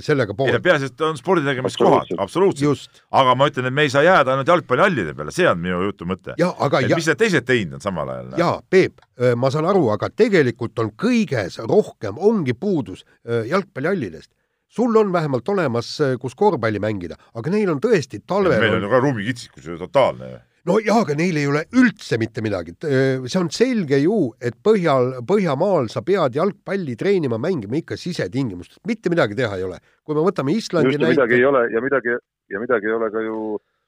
sellega 0.04 0.36
poolt. 0.38 0.60
peaasi, 0.64 0.92
et 0.92 1.02
on 1.02 1.18
spordi 1.18 1.46
tegemiskohad, 1.46 2.14
absoluutselt. 2.22 3.02
aga 3.12 3.34
ma 3.36 3.48
ütlen, 3.50 3.70
et 3.70 3.74
me 3.74 3.88
ei 3.88 3.90
saa 3.94 4.04
jääda 4.06 4.36
ainult 4.36 4.52
jalgpallihallide 4.52 5.16
peale, 5.18 5.34
see 5.34 5.48
on 5.50 5.60
minu 5.62 5.82
jutu 5.88 6.08
mõte. 6.10 6.38
Ja, 6.38 6.52
et 6.54 6.90
ja, 6.90 7.00
mis 7.00 7.10
need 7.10 7.22
teised 7.24 7.48
teinud 7.50 7.80
on 7.80 7.86
samal 7.86 8.14
ajal? 8.14 8.32
jaa, 8.38 8.54
Peep, 8.70 9.02
ma 9.38 9.52
saan 9.54 9.68
aru, 9.70 9.88
aga 9.96 10.12
tegelikult 10.14 10.80
on 10.84 10.94
kõiges 11.00 11.60
rohkem, 11.66 12.22
ongi 12.22 12.54
puudus 12.54 13.06
jalgpallihallidest 13.26 14.32
sul 14.74 14.96
on 14.98 15.12
vähemalt 15.14 15.50
olemas, 15.50 15.96
kus 16.22 16.34
korvpalli 16.38 16.82
mängida, 16.82 17.18
aga 17.38 17.52
neil 17.54 17.70
on 17.74 17.82
tõesti 17.82 18.24
talvel 18.26 18.58
meil 18.62 18.80
on 18.80 18.88
ju 18.88 18.90
ka 18.90 19.02
ruumikitsikus 19.04 19.70
ju 19.70 19.78
totaalne 19.82 20.32
no 20.70 20.78
jaa, 20.84 21.02
aga 21.04 21.16
neil 21.20 21.38
ei 21.40 21.48
ole 21.50 21.64
üldse 21.80 22.18
mitte 22.22 22.44
midagi. 22.46 22.76
see 22.82 23.40
on 23.40 23.50
selge 23.54 24.00
ju, 24.04 24.18
et 24.42 24.56
Põhjal, 24.64 25.20
Põhjamaal 25.28 25.90
sa 25.92 26.04
pead 26.06 26.38
jalgpalli 26.40 26.96
treenima, 27.00 27.40
mängima 27.42 27.80
ikka 27.80 28.00
sisetingimustes, 28.00 28.82
mitte 28.88 29.12
midagi 29.14 29.38
teha 29.40 29.60
ei 29.60 29.68
ole. 29.68 29.80
kui 30.04 30.16
me 30.16 30.26
võtame 30.26 30.56
Islandi 30.56 30.98
näite. 30.98 31.16
midagi 31.16 31.40
ei 31.40 31.48
ole 31.48 31.66
ja 31.72 31.84
midagi, 31.84 32.18
ja 32.52 32.62
midagi 32.64 32.92
ei 32.92 32.98
ole 32.98 33.10
ka 33.12 33.24
ju 33.24 33.40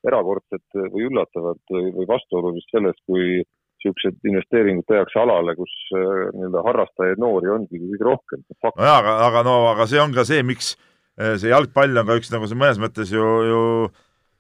erakordset 0.06 0.82
või 0.94 1.08
üllatavat 1.10 1.76
või 1.76 2.08
vastuolulist 2.10 2.70
sellest, 2.74 3.02
kui 3.10 3.42
niisugused 3.86 4.26
investeeringud 4.26 4.86
tehakse 4.90 5.20
alale, 5.22 5.54
kus 5.58 5.72
nii-öelda 5.94 6.64
harrastajaid 6.66 7.22
noori 7.22 7.52
ongi 7.54 7.80
kõige 7.80 8.08
rohkem. 8.08 8.44
nojaa, 8.66 8.98
aga, 8.98 9.16
aga 9.28 9.44
no 9.46 9.56
aga 9.72 9.88
see 9.90 10.02
on 10.02 10.14
ka 10.16 10.26
see, 10.28 10.44
miks 10.44 10.74
see 11.16 11.52
jalgpall 11.52 12.02
on 12.02 12.10
ka 12.10 12.18
üks 12.20 12.32
nagu 12.34 12.50
see 12.50 12.60
mõnes 12.60 12.82
mõttes 12.82 13.14
ju, 13.14 13.26
ju 13.50 13.62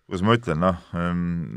kuidas 0.05 0.21
ma 0.25 0.35
ütlen, 0.37 0.61
noh, 0.61 0.81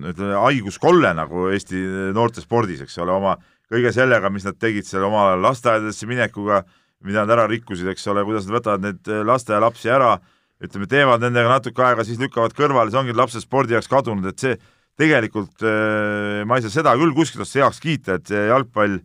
ütleme 0.09 0.41
haiguskolle 0.41 1.13
nagu 1.17 1.49
Eesti 1.53 1.81
noortespordis, 2.17 2.81
eks 2.85 2.97
ole, 3.05 3.13
oma 3.13 3.37
kõige 3.69 3.93
sellega, 3.93 4.31
mis 4.33 4.47
nad 4.49 4.57
tegid 4.61 4.89
seal 4.89 5.05
ajal 5.05 5.43
lasteaedadesse 5.45 6.09
minekuga, 6.09 6.63
mida 7.05 7.23
nad 7.25 7.37
ära 7.37 7.45
rikkusid, 7.51 7.91
eks 7.93 8.09
ole, 8.11 8.25
kuidas 8.27 8.49
nad 8.49 8.57
võtavad 8.57 8.87
neid 8.87 9.13
lasteaialapsi 9.29 9.93
ära, 9.93 10.17
ütleme, 10.65 10.89
teevad 10.91 11.23
nendega 11.23 11.53
natuke 11.53 11.85
aega, 11.85 12.07
siis 12.07 12.19
lükkavad 12.23 12.57
kõrvale, 12.57 12.91
see 12.91 13.03
ongi 13.03 13.15
lapsed 13.15 13.45
spordi 13.45 13.77
jaoks 13.77 13.91
kadunud, 13.93 14.27
et 14.33 14.41
see 14.43 14.57
tegelikult 14.99 15.63
äh, 15.63 16.43
ma 16.49 16.59
ei 16.59 16.65
saa 16.65 16.75
seda 16.81 16.97
küll 16.99 17.15
kuskilt 17.15 17.45
otsast 17.45 17.61
heaks 17.61 17.85
kiita, 17.85 18.17
et 18.19 18.33
jalgpall 18.33 18.97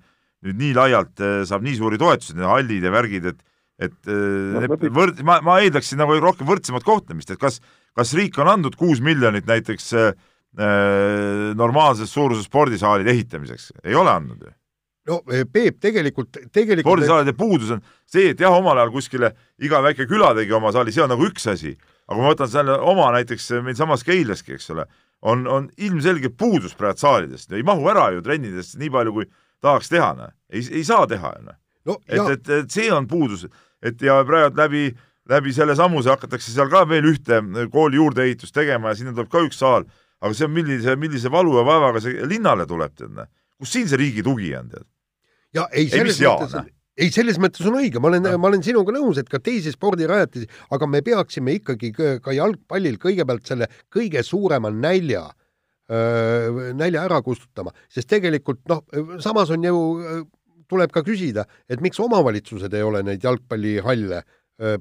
nüüd 0.43 0.59
nii 0.59 0.71
laialt 0.79 1.21
äh, 1.21 1.43
saab 1.47 1.67
nii 1.67 1.75
suuri 1.77 1.99
toetusi, 2.01 2.37
need 2.39 2.49
hallid 2.49 2.87
ja 2.87 2.93
värgid, 2.95 3.33
et 3.33 3.49
et 3.83 4.05
no, 4.07 4.61
võrd-, 4.95 5.23
ma, 5.25 5.39
ma 5.43 5.55
eeldaksin 5.59 5.97
nagu 5.99 6.13
rohkem 6.21 6.47
võrdsemat 6.47 6.85
kohtlemist, 6.85 7.31
et 7.33 7.39
kas 7.41 7.57
kas 7.97 8.13
riik 8.17 8.37
on 8.41 8.49
andnud 8.49 8.75
kuus 8.79 9.01
miljonit 9.01 9.47
näiteks 9.49 9.93
äh, 9.93 10.11
äh 10.57 11.53
normaalses 11.57 12.13
suuruses 12.13 12.45
spordisaalide 12.49 13.11
ehitamiseks, 13.11 13.71
ei 13.83 13.95
ole 13.95 14.11
andnud 14.11 14.43
ju. 14.45 14.53
No 15.09 15.19
eh, 15.35 15.43
Peep, 15.51 15.81
tegelikult, 15.83 16.37
tegelikult 16.53 16.85
spordisaalide 16.85 17.33
puudus 17.35 17.73
on 17.75 17.81
see, 18.07 18.29
et 18.31 18.39
jah, 18.39 18.53
omal 18.55 18.77
ajal 18.79 18.93
kuskile 18.93 19.33
iga 19.59 19.81
väike 19.83 20.07
küla 20.07 20.31
tegi 20.37 20.55
oma 20.55 20.71
saali, 20.71 20.93
see 20.95 21.03
on 21.03 21.11
nagu 21.11 21.25
üks 21.27 21.47
asi, 21.51 21.73
aga 22.07 22.15
kui 22.15 22.23
ma 22.23 22.29
võtan 22.31 22.51
selle 22.51 22.77
oma 22.79 23.09
näiteks 23.17 23.49
meil 23.65 23.75
samas 23.75 24.05
Keilaski, 24.07 24.55
eks 24.55 24.69
ole, 24.71 24.85
on, 25.27 25.43
on 25.47 25.67
ilmselge 25.77 26.31
puudus 26.39 26.75
praegu 26.79 27.03
saalidest, 27.03 27.51
ei 27.51 27.65
mahu 27.67 27.89
ära 27.91 28.09
ju 28.15 28.23
trennidest 28.23 28.77
nii 28.79 28.93
palju, 28.93 29.15
kui 29.17 29.27
tahaks 29.63 29.91
teha, 29.91 30.13
noh. 30.19 30.31
ei, 30.51 30.63
ei 30.71 30.85
saa 30.87 31.03
teha 31.09 31.33
noh. 31.43 31.59
no, 31.89 31.99
et, 32.07 32.23
et, 32.37 32.53
et 32.61 32.71
see 32.71 32.87
on 32.95 33.07
puudus, 33.07 33.43
et 33.83 33.99
ja 34.07 34.21
praegu 34.27 34.55
läbi 34.59 34.85
läbi 35.29 35.53
selle 35.55 35.75
sammuse 35.79 36.11
hakatakse 36.11 36.51
seal 36.51 36.69
ka 36.71 36.83
veel 36.89 37.07
ühte 37.13 37.39
kooli 37.71 37.99
juurdeehitust 37.99 38.55
tegema 38.55 38.91
ja 38.91 38.99
sinna 38.99 39.13
tuleb 39.15 39.31
ka 39.31 39.43
üks 39.45 39.61
saal, 39.61 39.85
aga 40.23 40.35
see 40.35 40.47
on 40.47 40.55
millise, 40.55 40.95
millise 40.99 41.31
valu 41.31 41.55
ja 41.59 41.65
vaevaga 41.67 42.03
see 42.03 42.27
linnale 42.29 42.67
tuleb, 42.69 42.95
tead 42.97 43.23
kus 43.63 43.75
siin 43.77 43.87
see 43.89 43.99
riigi 44.01 44.23
tugi 44.25 44.51
on, 44.59 44.71
tead? 44.73 44.87
ja 45.55 45.67
ei, 45.71 45.87
selles 45.91 46.19
ei, 46.19 46.27
mõttes, 46.27 46.73
ei, 46.99 47.13
selles 47.13 47.39
mõttes 47.41 47.69
on 47.69 47.77
õige, 47.79 48.01
ma 48.03 48.11
olen, 48.11 48.27
ma 48.41 48.49
olen 48.49 48.65
sinuga 48.65 48.95
nõus, 48.95 49.21
et 49.21 49.31
ka 49.31 49.39
teisi 49.43 49.71
spordirajatisi, 49.71 50.49
aga 50.75 50.89
me 50.89 51.03
peaksime 51.05 51.55
ikkagi 51.59 51.93
ka 51.95 52.35
jalgpallil 52.35 52.99
kõigepealt 53.01 53.47
selle 53.47 53.69
kõige 53.93 54.25
suurema 54.25 54.73
nälja 54.73 55.29
nälja 56.73 57.01
ära 57.03 57.17
kustutama, 57.21 57.73
sest 57.91 58.07
tegelikult 58.09 58.61
noh, 58.71 58.79
samas 59.21 59.51
on 59.53 59.65
ju, 59.67 59.81
tuleb 60.71 60.93
ka 60.95 61.03
küsida, 61.05 61.43
et 61.69 61.83
miks 61.83 61.99
omavalitsused 62.01 62.73
ei 62.73 62.85
ole 62.87 63.01
neid 63.05 63.21
jalgpallihalle 63.27 64.21
äh, 64.21 64.29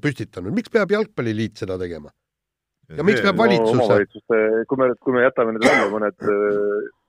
püstitanud, 0.03 0.55
miks 0.57 0.73
peab 0.73 0.93
Jalgpalliliit 0.93 1.63
seda 1.63 1.79
tegema? 1.81 2.13
ja 2.93 3.05
miks 3.07 3.23
peab 3.25 3.39
valitsus 3.39 3.79
no, 3.79 3.87
kui 4.69 4.81
me, 4.81 4.89
kui 5.01 5.15
me 5.15 5.23
jätame 5.25 5.55
nüüd 5.55 5.65
välja 5.65 5.87
mõned 5.93 6.27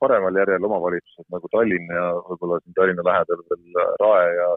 paremal 0.03 0.37
järjel 0.39 0.67
omavalitsused 0.69 1.27
nagu 1.33 1.49
Tallinn 1.51 1.89
ja 1.91 2.05
võib-olla 2.29 2.59
siin 2.61 2.77
Tallinna 2.77 3.05
lähedal 3.07 3.41
veel 3.49 3.81
Rae 4.03 4.29
ja, 4.37 4.49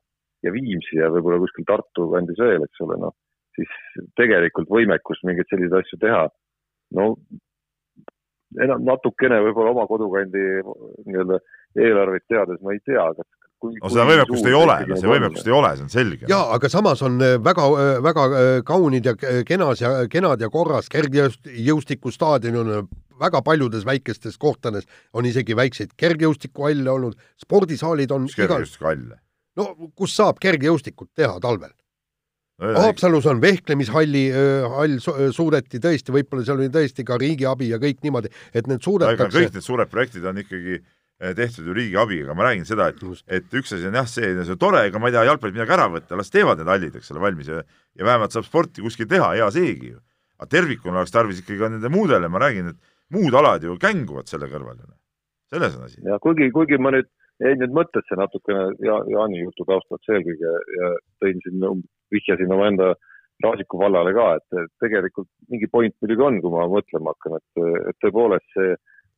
ja 0.46 0.52
Viimsi 0.54 1.00
ja 1.00 1.10
võib-olla 1.14 1.40
kuskil 1.42 1.66
Tartu 1.68 2.10
kandis 2.12 2.38
veel, 2.42 2.66
eks 2.68 2.84
ole, 2.86 3.00
noh, 3.02 3.16
siis 3.58 3.72
tegelikult 4.20 4.70
võimekust 4.70 5.26
mingeid 5.26 5.50
selliseid 5.50 5.80
asju 5.80 6.00
teha, 6.04 6.22
no 7.00 7.08
enam 8.62 8.84
natukene 8.86 9.40
võib-olla 9.48 9.74
oma 9.74 9.86
kodukandi 9.90 10.44
nii-öelda 11.08 11.40
eelarveid 11.82 12.24
teades 12.30 12.62
ma 12.62 12.76
ei 12.76 12.82
tea, 12.86 13.08
kas 13.18 13.26
no 13.64 13.90
seda 13.90 14.04
võimekust 14.08 14.48
ei 14.48 14.56
ole, 14.56 14.76
no 14.90 14.98
see 15.00 15.10
võimekust 15.10 15.48
ei 15.48 15.54
ole, 15.54 15.70
see 15.78 15.86
on 15.86 15.92
selge. 15.92 16.28
jaa, 16.30 16.44
aga 16.56 16.70
samas 16.72 17.02
on 17.06 17.16
äh, 17.24 17.36
väga, 17.42 17.66
äh, 17.80 17.92
väga 18.04 18.26
äh, 18.26 18.48
kaunid 18.66 19.08
ja 19.08 19.14
kenas 19.48 19.82
ja 19.82 19.92
kenad 20.12 20.42
ja 20.42 20.50
korras 20.52 20.90
kergejõustikustaadion 20.92 22.58
on 22.60 22.90
väga 23.20 23.40
paljudes 23.42 23.86
väikestes 23.88 24.36
kohtades 24.38 24.84
on 25.16 25.28
isegi 25.28 25.56
väikseid 25.56 25.96
kergejõustikuhalle 25.96 26.92
olnud, 26.92 27.16
spordisaalid 27.40 28.12
on 28.12 28.28
mis 28.28 28.36
kergejõustikuhalle? 28.36 29.18
no 29.56 29.72
kus 29.96 30.16
saab 30.16 30.40
kergejõustikut 30.42 31.14
teha 31.16 31.40
talvel? 31.40 31.72
Haapsalus 32.56 33.26
on 33.28 33.40
vehklemishalli 33.40 34.30
hall 34.72 34.94
suudeti 35.36 35.76
tõesti, 35.76 36.12
võib-olla 36.14 36.44
seal 36.46 36.62
oli 36.62 36.70
tõesti 36.72 37.04
ka 37.04 37.18
riigiabi 37.20 37.68
ja 37.68 37.76
kõik 37.76 38.00
niimoodi, 38.00 38.30
et 38.56 38.70
need 38.70 38.80
suudetakse. 38.80 39.42
kõik 39.42 39.58
need 39.58 39.66
suured 39.66 39.90
projektid 39.92 40.24
on 40.24 40.40
ikkagi 40.40 40.78
Eh, 40.80 41.05
tehtud 41.16 41.66
ju 41.66 41.74
riigi 41.76 41.96
abiga, 41.96 42.34
ma 42.36 42.44
räägin 42.44 42.66
seda, 42.68 42.90
et, 42.92 43.00
et 43.32 43.54
üks 43.56 43.72
asi 43.72 43.88
on 43.88 43.96
jah, 43.96 44.08
see, 44.10 44.34
see 44.42 44.52
on 44.52 44.60
tore, 44.60 44.82
ega 44.88 45.00
ma 45.00 45.08
ei 45.08 45.16
taha 45.16 45.30
jalgpallilt 45.30 45.56
midagi 45.56 45.76
ära 45.78 45.86
võtta, 45.92 46.18
las 46.18 46.32
teevad 46.32 46.60
need 46.60 46.68
hallid, 46.68 46.98
eks 46.98 47.12
ole, 47.14 47.22
valmis 47.24 47.48
ja, 47.48 47.62
ja 47.96 48.08
vähemalt 48.08 48.36
saab 48.36 48.44
sporti 48.48 48.84
kuskil 48.84 49.08
teha, 49.08 49.32
hea 49.38 49.48
seegi 49.54 49.94
ju. 49.94 50.02
aga 50.36 50.50
tervikuna 50.52 51.00
oleks 51.00 51.14
tarvis 51.14 51.40
ikkagi 51.40 51.62
ka 51.62 51.70
nende 51.72 51.88
muudele, 51.88 52.28
ma 52.28 52.42
räägin, 52.42 52.74
et 52.74 53.16
muud 53.16 53.34
alad 53.40 53.64
ju 53.64 53.78
känguvad 53.80 54.28
selle 54.28 54.50
kõrval 54.52 54.76
ju. 54.76 54.92
selles 55.54 55.78
on 55.78 55.86
asi. 55.88 56.02
ja 56.04 56.18
kuigi, 56.20 56.50
kuigi 56.52 56.76
ma 56.76 56.92
nüüd 56.92 57.08
jäin 57.40 57.60
nüüd 57.60 57.72
mõttesse 57.76 58.16
natukene 58.20 58.66
ja, 58.84 59.00
Jaani 59.12 59.40
jutu 59.44 59.64
taustaks 59.68 60.12
eelkõige 60.12 60.52
ja 60.80 60.90
tõin 61.22 61.40
siin, 61.44 61.64
vihjasin 62.12 62.52
omaenda 62.52 62.94
Raasiku 63.44 63.76
vallale 63.76 64.14
ka, 64.16 64.26
et 64.38 64.68
tegelikult 64.80 65.28
mingi 65.52 65.68
point 65.68 65.92
muidugi 66.00 66.24
on, 66.24 66.38
kui 66.40 66.52
ma 66.54 66.62
mõtlema 66.72 67.12
hakkan, 67.12 67.34
et, 67.36 67.64
et 67.90 67.98
tõepoolest 68.00 68.46
see 68.56 68.70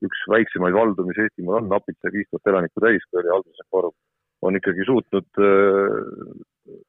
üks 0.07 0.21
väiksemaid 0.31 0.77
valdu, 0.77 1.07
mis 1.09 1.19
Eestimaal 1.25 1.63
on, 1.63 1.73
napilt 1.73 1.99
sai 2.03 2.15
viis 2.15 2.29
tuhat 2.31 2.53
elanikku 2.53 2.85
täis, 2.85 3.05
kui 3.09 3.23
oli 3.23 3.33
haldusreform, 3.35 3.95
on 4.47 4.59
ikkagi 4.59 4.87
suutnud 4.87 5.41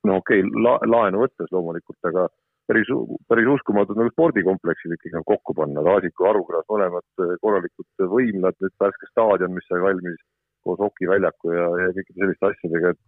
no 0.06 0.20
okei 0.22 0.44
okay, 0.44 0.62
la,, 0.66 0.76
laenu 0.86 1.24
võttes 1.24 1.50
loomulikult, 1.56 2.00
aga 2.12 2.28
päris, 2.70 2.92
päris 3.32 3.50
uskumatud 3.56 3.98
nagu 3.98 4.14
spordikompleksid 4.14 4.94
ikkagi 4.98 5.18
nagu 5.18 5.26
kokku 5.32 5.56
panna, 5.58 5.86
Raasiku, 5.86 6.28
Arukülas 6.30 6.68
mõlemad 6.70 7.24
korralikud 7.42 8.10
võimlad, 8.14 8.58
nüüd 8.62 8.76
värske 8.84 9.10
staadion, 9.10 9.56
mis 9.56 9.66
sai 9.72 9.82
valmis 9.82 10.20
koos 10.66 10.82
hokiväljaku 10.84 11.56
ja, 11.56 11.70
ja 11.86 11.94
kõikide 11.96 12.22
selliste 12.26 12.52
asjadega, 12.52 12.94
et 12.94 13.02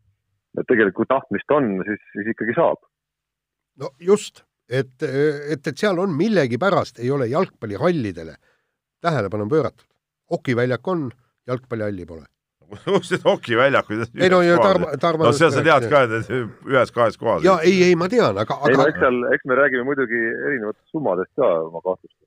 et 0.60 0.68
tegelikult 0.68 1.08
tahtmist 1.12 1.54
on, 1.56 1.78
siis, 1.88 2.02
siis 2.16 2.32
ikkagi 2.34 2.56
saab. 2.58 2.82
no 3.80 3.92
just, 4.04 4.44
et, 4.68 4.94
et, 5.04 5.68
et 5.68 5.78
seal 5.78 6.00
on 6.04 6.12
millegipärast, 6.18 7.00
ei 7.00 7.12
ole 7.12 7.30
jalgpallihallidele 7.32 8.36
tähelepanu 9.02 9.48
pööratud. 9.52 9.88
Hokiväljak 10.32 10.88
on, 10.88 11.10
jalgpallihalli 11.48 12.06
pole 12.10 12.28
kus 12.86 13.12
need 13.12 13.26
hokiväljakud 13.26 14.04
ei 14.16 14.30
no 14.32 14.42
ju 14.46 14.56
Tarmo, 14.64 14.92
Tarmo 15.00 15.28
no 15.28 15.34
seal 15.36 15.52
sa 15.52 15.64
tead 15.66 15.88
ka, 15.92 16.04
et 16.08 16.32
ühes-kahes 16.32 17.20
kohas. 17.20 17.44
ja 17.44 17.58
ei, 17.68 17.82
ei 17.90 17.98
ma 18.00 18.08
tean, 18.12 18.38
aga, 18.38 18.58
aga 18.64 18.72
ei 18.72 18.80
no 18.80 18.90
eks 18.92 19.02
seal, 19.04 19.22
eks 19.36 19.48
me 19.52 19.58
räägime 19.60 19.88
muidugi 19.88 20.22
erinevatest 20.32 20.96
summadest 20.96 21.34
ka 21.36 21.50
oma 21.68 21.84
kahtlustest, 21.84 22.22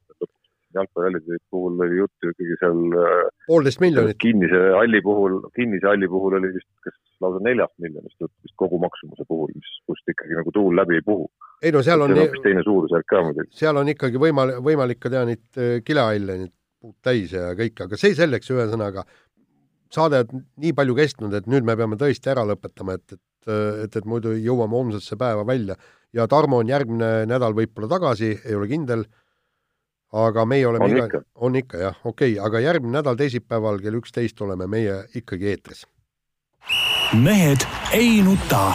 jalgpallihallide 0.74 1.38
puhul 1.50 1.80
oli 1.86 1.98
juttu 2.00 2.30
ikkagi 2.32 2.56
seal 2.60 2.98
äh, 2.98 3.20
poolteist 3.46 3.80
miljonit. 3.80 4.18
kinnise 4.22 4.60
halli 4.74 5.00
puhul, 5.02 5.38
kinnise 5.56 5.86
halli 5.86 6.08
puhul 6.10 6.38
oli 6.40 6.50
vist 6.56 6.70
kas 6.86 6.96
lausa 7.22 7.42
neljast 7.46 7.74
miljonist 7.84 8.20
jutt 8.20 8.34
vist 8.42 8.56
kogu 8.60 8.80
maksumuse 8.82 9.26
puhul, 9.28 9.52
mis, 9.54 9.70
kust 9.88 10.14
ikkagi 10.14 10.36
nagu 10.38 10.54
tuul 10.54 10.76
läbi 10.76 10.98
ei 10.98 11.06
puhu. 11.06 11.30
ei 11.62 11.72
no 11.74 11.82
seal 11.86 12.04
on, 12.06 12.16
on 12.18 12.36
teine 12.42 12.66
suurusjärk 12.66 13.08
ka 13.12 13.22
muidugi. 13.28 13.54
seal 13.60 13.80
on 13.80 13.92
ikkagi 13.94 14.20
võimalik, 14.26 14.60
võimalik 14.68 15.02
ka 15.04 15.14
teha 15.14 15.24
neid 15.30 15.62
äh, 15.62 15.78
kilehalle, 15.86 16.38
neid 16.42 16.54
puud 16.84 16.96
täis 17.04 17.32
ja 17.32 17.54
kõik, 17.56 17.86
aga 17.86 17.96
see 18.00 18.12
selleks, 18.16 18.50
ühesõnaga 18.52 19.06
saade 19.94 20.24
on 20.24 20.44
nii 20.60 20.74
palju 20.76 20.96
kestnud, 20.98 21.34
et 21.36 21.48
nüüd 21.48 21.64
me 21.64 21.76
peame 21.78 21.96
tõesti 22.00 22.32
ära 22.32 22.44
lõpetama, 22.48 22.98
et, 22.98 23.16
et, 23.16 23.52
et, 23.86 23.96
et 24.00 24.08
muidu 24.08 24.34
jõuame 24.36 24.76
homsesse 24.76 25.16
päeva 25.20 25.46
välja 25.48 25.78
ja 26.14 26.26
Tarmo 26.30 26.60
on 26.60 26.68
järgmine 26.68 27.26
nädal 27.30 27.56
võib-olla 27.56 27.88
tagasi, 27.96 28.34
ei 28.44 28.58
ole 28.58 28.68
kindel 28.70 29.06
aga 30.14 30.44
meie 30.46 30.66
oleme 30.68 30.86
on 30.86 30.96
iga, 30.96 31.06
ikka, 31.08 31.22
on 31.46 31.56
ikka 31.58 31.80
jah, 31.80 31.96
okei 32.04 32.36
okay,, 32.36 32.46
aga 32.46 32.62
järgmine 32.62 32.98
nädal 32.98 33.18
teisipäeval 33.18 33.80
kell 33.82 34.00
üksteist 34.00 34.44
oleme 34.46 34.68
meie 34.70 35.00
ikkagi 35.14 35.54
eetris. 35.54 35.86
mehed 37.22 37.64
ei 37.92 38.20
nuta. 38.26 38.66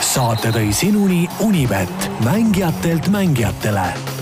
saate 0.00 0.54
tõi 0.54 0.70
sinuni 0.72 1.26
Unibet, 1.44 2.08
mängijatelt 2.24 3.10
mängijatele 3.12 4.17